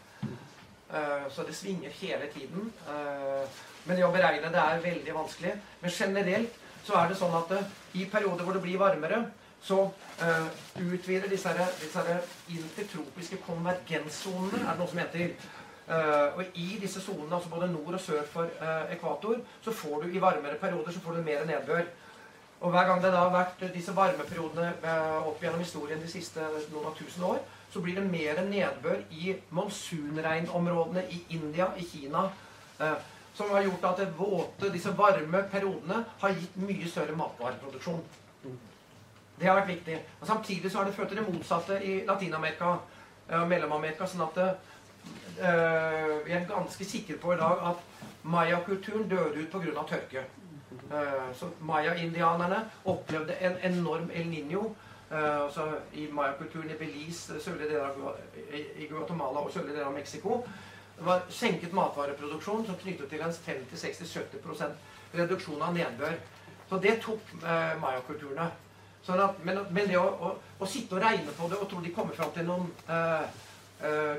Så 1.35 1.43
det 1.43 1.53
svinger 1.53 1.91
hele 1.99 2.29
tiden. 2.31 2.69
Men 3.85 3.97
det 3.97 4.05
å 4.05 4.13
beregne 4.13 4.49
det 4.53 4.61
er 4.61 4.79
veldig 4.85 5.13
vanskelig. 5.17 5.51
Men 5.81 5.91
generelt 5.91 6.55
så 6.87 6.95
er 6.95 7.11
det 7.11 7.17
sånn 7.19 7.35
at 7.35 7.51
i 7.99 8.05
perioder 8.07 8.47
hvor 8.47 8.55
det 8.55 8.61
blir 8.63 8.79
varmere, 8.79 9.19
så 9.61 9.81
utvider 10.79 11.27
disse, 11.27 11.51
her, 11.51 11.73
disse 11.81 12.05
her 12.07 12.23
intertropiske 12.55 13.41
konvergenssonene, 13.43 14.63
er 14.63 14.71
det 14.71 14.79
noe 14.79 14.93
som 14.93 15.03
heter. 15.03 15.35
Og 15.87 16.41
i 16.59 16.65
disse 16.81 16.99
sonene, 16.99 17.31
altså 17.31 17.49
både 17.49 17.69
nord 17.71 17.95
og 17.95 18.01
sør 18.03 18.25
for 18.27 18.49
ekvator, 18.91 19.37
så 19.63 19.71
får 19.71 20.01
du 20.03 20.09
i 20.11 20.19
varmere 20.21 20.59
perioder 20.59 20.91
så 20.91 20.99
får 20.99 21.15
du 21.15 21.21
mer 21.23 21.45
nedbør. 21.47 21.85
Og 22.59 22.71
hver 22.71 22.87
gang 22.87 23.03
det 23.03 23.11
da 23.13 23.19
har 23.27 23.33
vært 23.33 23.61
disse 23.73 23.93
varmeperiodene 23.93 24.71
eh, 24.81 25.27
opp 25.29 25.43
gjennom 25.43 25.61
historien 25.61 25.99
de 26.01 26.09
siste 26.09 26.41
noen 26.71 26.87
av 26.89 26.95
tusen 26.97 27.25
år, 27.27 27.43
så 27.69 27.83
blir 27.83 27.99
det 27.99 28.07
mer 28.07 28.41
nedbør 28.47 29.03
i 29.13 29.35
monsunregnområdene 29.53 31.03
i 31.13 31.19
India, 31.37 31.69
i 31.77 31.85
Kina, 31.85 32.23
eh, 32.81 32.95
som 33.37 33.51
har 33.53 33.67
gjort 33.67 33.85
at 33.91 34.01
det 34.01 34.07
våte, 34.17 34.71
disse 34.73 34.93
varme 34.97 35.43
periodene 35.51 36.01
har 36.23 36.33
gitt 36.33 36.57
mye 36.57 36.89
større 36.89 37.17
matvareproduksjon. 37.19 38.01
Det 39.37 39.45
har 39.45 39.59
vært 39.59 39.75
viktig. 39.75 39.99
Og 40.21 40.25
Samtidig 40.25 40.71
så 40.71 40.79
har 40.79 40.89
det 40.89 40.95
ført 40.95 41.13
til 41.13 41.21
det 41.21 41.27
motsatte 41.27 41.77
i 41.85 41.99
Latin-Amerika 42.07 42.79
Mellom-Amerika. 43.27 44.07
sånn 44.07 44.23
at 44.25 44.37
uh, 44.41 44.76
vi 45.37 46.33
er 46.33 46.47
ganske 46.49 46.85
sikre 46.85 47.17
på 47.21 47.33
i 47.33 47.39
dag 47.39 47.61
at 47.69 47.83
mayakulturen 48.27 49.09
døde 49.09 49.43
ut 49.43 49.51
pga. 49.51 49.83
tørke. 49.87 50.25
Eh, 50.91 51.35
så 51.35 51.49
maya-indianerne 51.61 52.69
opplevde 52.85 53.35
en 53.41 53.57
enorm 53.71 54.11
El 54.13 54.27
Niño. 54.27 54.75
så 55.51 55.61
I 55.93 56.07
mayakulturen 56.11 56.69
i 56.69 56.77
Belize, 56.77 57.39
sørlige 57.41 57.69
deler 57.69 57.85
av, 57.85 58.15
Guatemala 58.89 59.39
og 59.39 59.51
sørlige 59.51 59.73
deler 59.73 59.85
av 59.85 59.93
Mexico. 59.93 60.43
Det 60.97 61.05
var 61.05 61.21
senket 61.29 61.73
matvareproduksjon 61.73 62.65
som 62.65 62.75
knyttet 62.75 63.09
til 63.09 63.21
en 63.21 63.31
50-60-70% 63.31 64.63
reduksjon 65.13 65.61
av 65.61 65.73
nedbør. 65.73 66.17
Så 66.69 66.79
det 66.83 66.97
tok 67.01 67.19
eh, 67.43 67.75
mayakulturene. 67.79 68.49
Sånn 69.05 69.21
men, 69.43 69.61
men, 69.71 69.87
det 69.87 69.97
å, 69.97 70.03
å, 70.03 70.33
å, 70.59 70.65
sitte 70.67 70.97
og 70.97 71.03
regne 71.03 71.31
på 71.37 71.47
det 71.47 71.59
og 71.61 71.69
tro 71.69 71.79
de 71.83 71.93
kommer 71.95 72.17
fram 72.17 72.33
til 72.35 72.47
noen 72.49 72.67
eh, 72.89 73.21
eh, 73.23 73.46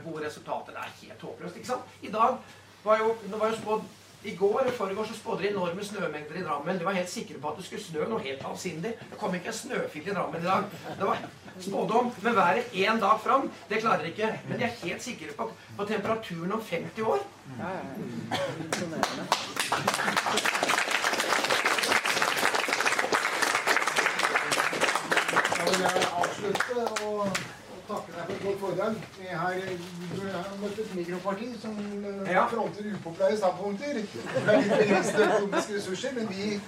gode 0.05 0.27
resultater, 0.27 0.75
det 0.75 0.83
er 0.85 0.97
helt 1.03 1.23
håpløst. 1.23 1.57
ikke 1.57 1.73
sant? 1.73 1.97
I 2.03 2.11
dag 2.15 2.37
var 2.85 2.99
jo, 3.03 3.15
det 3.25 3.41
var 3.41 3.51
jo 3.51 3.57
spådd 3.63 3.83
i 4.25 4.37
går 4.37 4.61
og 4.67 4.73
forrige 4.73 5.07
så 5.07 5.15
spådde 5.15 5.43
de 5.43 5.49
enorme 5.51 5.85
snømengder 5.85 6.35
i 6.41 6.43
Drammen. 6.43 6.79
De 6.79 6.85
var 6.85 6.93
helt 6.93 7.11
sikre 7.11 7.39
på 7.41 7.49
at 7.49 7.57
det 7.57 7.65
skulle 7.65 7.83
snø 7.85 8.07
noe 8.09 8.21
helt 8.21 8.43
avsindig. 8.45 8.95
Det 9.11 9.19
kom 9.19 9.35
ikke 9.35 9.47
en 9.47 9.53
snøfille 9.53 10.11
i 10.11 10.15
Drammen 10.15 10.43
i 10.43 10.45
dag. 10.45 10.65
Det 10.99 11.07
var 11.07 11.19
spådom. 11.61 12.13
Men 12.23 12.37
været 12.37 12.65
én 12.73 13.01
dag 13.01 13.21
fram, 13.21 13.51
det 13.71 13.81
klarer 13.81 14.03
de 14.03 14.09
ikke. 14.09 14.41
Men 14.49 14.59
de 14.59 14.65
er 14.65 14.75
helt 14.83 15.03
sikre 15.03 15.33
på, 15.37 15.51
på 15.77 15.85
temperaturen 15.85 16.53
om 16.53 16.63
50 16.71 17.03
år. 17.03 17.19
Ja, 17.59 17.69
ja, 17.69 17.79
ja. 17.79 18.45
Jeg 25.69 25.95
vil 25.95 26.07
avslutte 26.17 27.05
og 27.07 27.29
takke 27.89 28.13
deg 28.15 28.27
for 28.27 28.35
et 28.35 28.45
godt 28.45 28.61
foredrag. 28.63 29.01
Vi 29.19 29.31
har, 29.43 29.57
møtt 30.63 30.83
et 30.83 30.95
mikroparti 30.99 31.49
som 31.63 31.81
eh, 31.81 32.33
ja. 32.35 32.45
fronter 32.53 32.93
upopulære 32.93 33.41
standpunkter. 33.41 34.03
Det 34.03 34.45
er 34.45 34.63
litt 34.63 34.77
begrensede 34.77 35.27
økonomiske 35.31 35.81
ressurser, 35.81 36.15
men 36.21 36.31
vi, 36.35 36.61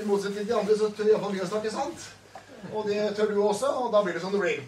i 0.00 0.08
motsetning 0.08 0.42
til 0.42 0.50
de 0.50 0.58
andre, 0.60 0.80
så 0.80 0.90
tør 0.96 1.12
iallfall 1.12 1.36
vi 1.36 1.44
å 1.44 1.52
snakke 1.52 1.76
sant. 1.76 2.10
Og 2.72 2.86
det 2.88 3.00
tør 3.16 3.34
du 3.34 3.42
også, 3.44 3.72
og 3.82 3.90
da 3.94 4.04
blir 4.04 4.16
det 4.16 4.24
som 4.24 4.34
det 4.34 4.44
blir. 4.44 4.60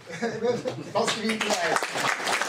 Da 0.95 1.07
skriver 1.09 1.39
vi 1.45 2.45